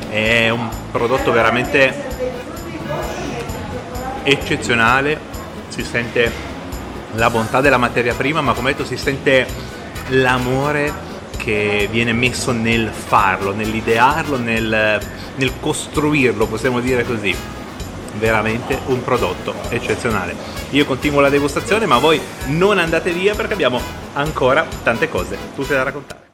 È 0.09 0.49
un 0.49 0.69
prodotto 0.91 1.31
veramente 1.31 2.07
eccezionale. 4.23 5.17
Si 5.69 5.81
sente 5.81 6.29
la 7.13 7.29
bontà 7.29 7.61
della 7.61 7.77
materia 7.77 8.13
prima, 8.15 8.41
ma 8.41 8.51
come 8.51 8.71
detto 8.71 8.83
si 8.83 8.97
sente 8.97 9.47
l'amore 10.07 11.08
che 11.39 11.87
viene 11.89 12.11
messo 12.11 12.51
nel 12.51 12.89
farlo, 12.89 13.53
nell'idearlo, 13.53 14.37
nel, 14.37 14.99
nel 15.35 15.51
costruirlo, 15.59 16.45
possiamo 16.45 16.81
dire 16.81 17.05
così. 17.05 17.33
Veramente 18.17 18.77
un 18.87 19.01
prodotto 19.03 19.53
eccezionale. 19.69 20.35
Io 20.71 20.83
continuo 20.85 21.21
la 21.21 21.29
degustazione, 21.29 21.85
ma 21.85 21.97
voi 21.97 22.19
non 22.47 22.77
andate 22.77 23.11
via 23.11 23.33
perché 23.35 23.53
abbiamo 23.53 23.79
ancora 24.13 24.65
tante 24.83 25.07
cose, 25.07 25.37
tutte 25.55 25.75
da 25.75 25.83
raccontare. 25.83 26.28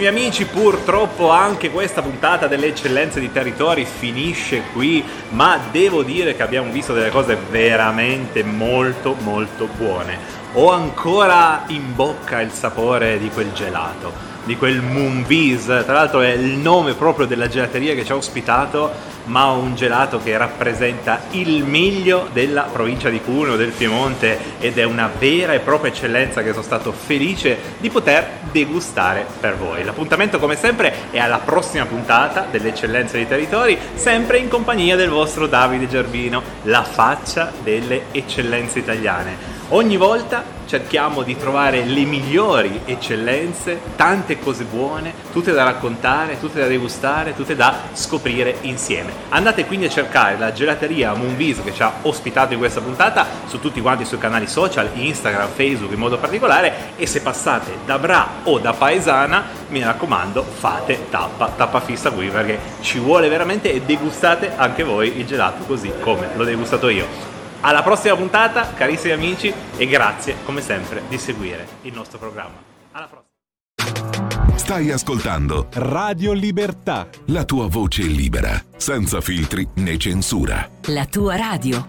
Carissimi 0.00 0.06
amici, 0.06 0.46
purtroppo 0.46 1.28
anche 1.28 1.70
questa 1.70 2.00
puntata 2.00 2.46
delle 2.46 2.68
eccellenze 2.68 3.20
di 3.20 3.30
territori 3.30 3.84
finisce 3.84 4.62
qui, 4.72 5.04
ma 5.30 5.60
devo 5.70 6.02
dire 6.02 6.34
che 6.34 6.42
abbiamo 6.42 6.72
visto 6.72 6.94
delle 6.94 7.10
cose 7.10 7.36
veramente 7.50 8.42
molto 8.42 9.14
molto 9.20 9.68
buone. 9.76 10.18
Ho 10.54 10.70
ancora 10.70 11.64
in 11.66 11.94
bocca 11.94 12.40
il 12.40 12.50
sapore 12.50 13.18
di 13.18 13.28
quel 13.28 13.52
gelato. 13.52 14.29
Di 14.50 14.56
quel 14.56 14.82
Moonbees, 14.82 15.66
tra 15.66 15.92
l'altro 15.92 16.22
è 16.22 16.30
il 16.30 16.58
nome 16.58 16.94
proprio 16.94 17.24
della 17.24 17.46
gelateria 17.46 17.94
che 17.94 18.04
ci 18.04 18.10
ha 18.10 18.16
ospitato, 18.16 18.90
ma 19.26 19.52
un 19.52 19.76
gelato 19.76 20.20
che 20.20 20.36
rappresenta 20.36 21.20
il 21.30 21.62
meglio 21.62 22.28
della 22.32 22.62
provincia 22.62 23.10
di 23.10 23.20
Cuneo, 23.20 23.54
del 23.54 23.70
Piemonte 23.70 24.36
ed 24.58 24.76
è 24.76 24.82
una 24.82 25.08
vera 25.16 25.52
e 25.52 25.60
propria 25.60 25.92
eccellenza 25.92 26.42
che 26.42 26.50
sono 26.50 26.64
stato 26.64 26.90
felice 26.90 27.56
di 27.78 27.90
poter 27.90 28.28
degustare 28.50 29.24
per 29.38 29.56
voi. 29.56 29.84
L'appuntamento 29.84 30.40
come 30.40 30.56
sempre 30.56 31.10
è 31.12 31.20
alla 31.20 31.38
prossima 31.38 31.84
puntata 31.84 32.48
delle 32.50 32.70
eccellenze 32.70 33.18
dei 33.18 33.28
territori, 33.28 33.78
sempre 33.94 34.38
in 34.38 34.48
compagnia 34.48 34.96
del 34.96 35.10
vostro 35.10 35.46
Davide 35.46 35.86
Gerbino, 35.86 36.42
la 36.62 36.82
faccia 36.82 37.52
delle 37.62 38.06
eccellenze 38.10 38.80
italiane. 38.80 39.59
Ogni 39.72 39.96
volta 39.96 40.42
cerchiamo 40.66 41.22
di 41.22 41.36
trovare 41.36 41.84
le 41.84 42.02
migliori 42.02 42.80
eccellenze, 42.86 43.78
tante 43.94 44.40
cose 44.40 44.64
buone, 44.64 45.14
tutte 45.30 45.52
da 45.52 45.62
raccontare, 45.62 46.40
tutte 46.40 46.58
da 46.58 46.66
degustare, 46.66 47.36
tutte 47.36 47.54
da 47.54 47.76
scoprire 47.92 48.56
insieme. 48.62 49.12
Andate 49.28 49.66
quindi 49.66 49.86
a 49.86 49.88
cercare 49.88 50.36
la 50.36 50.52
gelateria 50.52 51.14
Moonvis 51.14 51.62
che 51.62 51.72
ci 51.72 51.84
ha 51.84 51.92
ospitato 52.02 52.52
in 52.52 52.58
questa 52.58 52.80
puntata 52.80 53.24
su 53.46 53.60
tutti 53.60 53.80
quanti 53.80 54.02
i 54.02 54.06
suoi 54.06 54.18
canali 54.18 54.48
social, 54.48 54.90
Instagram, 54.92 55.50
Facebook 55.50 55.92
in 55.92 56.00
modo 56.00 56.18
particolare 56.18 56.94
e 56.96 57.06
se 57.06 57.20
passate 57.20 57.78
da 57.86 57.96
Bra 58.00 58.28
o 58.42 58.58
da 58.58 58.72
Paesana, 58.72 59.44
mi 59.68 59.84
raccomando, 59.84 60.42
fate 60.42 61.06
tappa, 61.10 61.46
tappa 61.56 61.78
fissa 61.78 62.10
qui 62.10 62.26
perché 62.26 62.58
ci 62.80 62.98
vuole 62.98 63.28
veramente 63.28 63.72
e 63.72 63.82
degustate 63.82 64.50
anche 64.56 64.82
voi 64.82 65.16
il 65.16 65.26
gelato 65.26 65.62
così 65.64 65.92
come 66.00 66.30
l'ho 66.34 66.42
degustato 66.42 66.88
io. 66.88 67.39
Alla 67.62 67.82
prossima 67.82 68.16
puntata, 68.16 68.72
carissimi 68.72 69.12
amici, 69.12 69.52
e 69.76 69.86
grazie 69.86 70.36
come 70.44 70.62
sempre 70.62 71.02
di 71.08 71.18
seguire 71.18 71.66
il 71.82 71.92
nostro 71.92 72.18
programma. 72.18 72.56
Alla 72.92 73.06
prossima. 73.06 74.56
Stai 74.56 74.90
ascoltando 74.90 75.66
Radio 75.74 76.32
Libertà. 76.32 77.08
la 77.26 77.44
tua 77.44 77.66
voce 77.68 78.02
libera, 78.02 78.62
senza 78.76 79.20
filtri 79.20 79.68
né 79.74 79.98
censura. 79.98 80.68
La 80.86 81.04
tua 81.04 81.36
radio. 81.36 81.86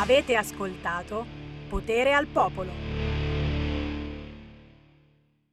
Avete 0.00 0.36
ascoltato 0.36 1.26
Potere 1.68 2.14
al 2.14 2.26
Popolo. 2.26 2.89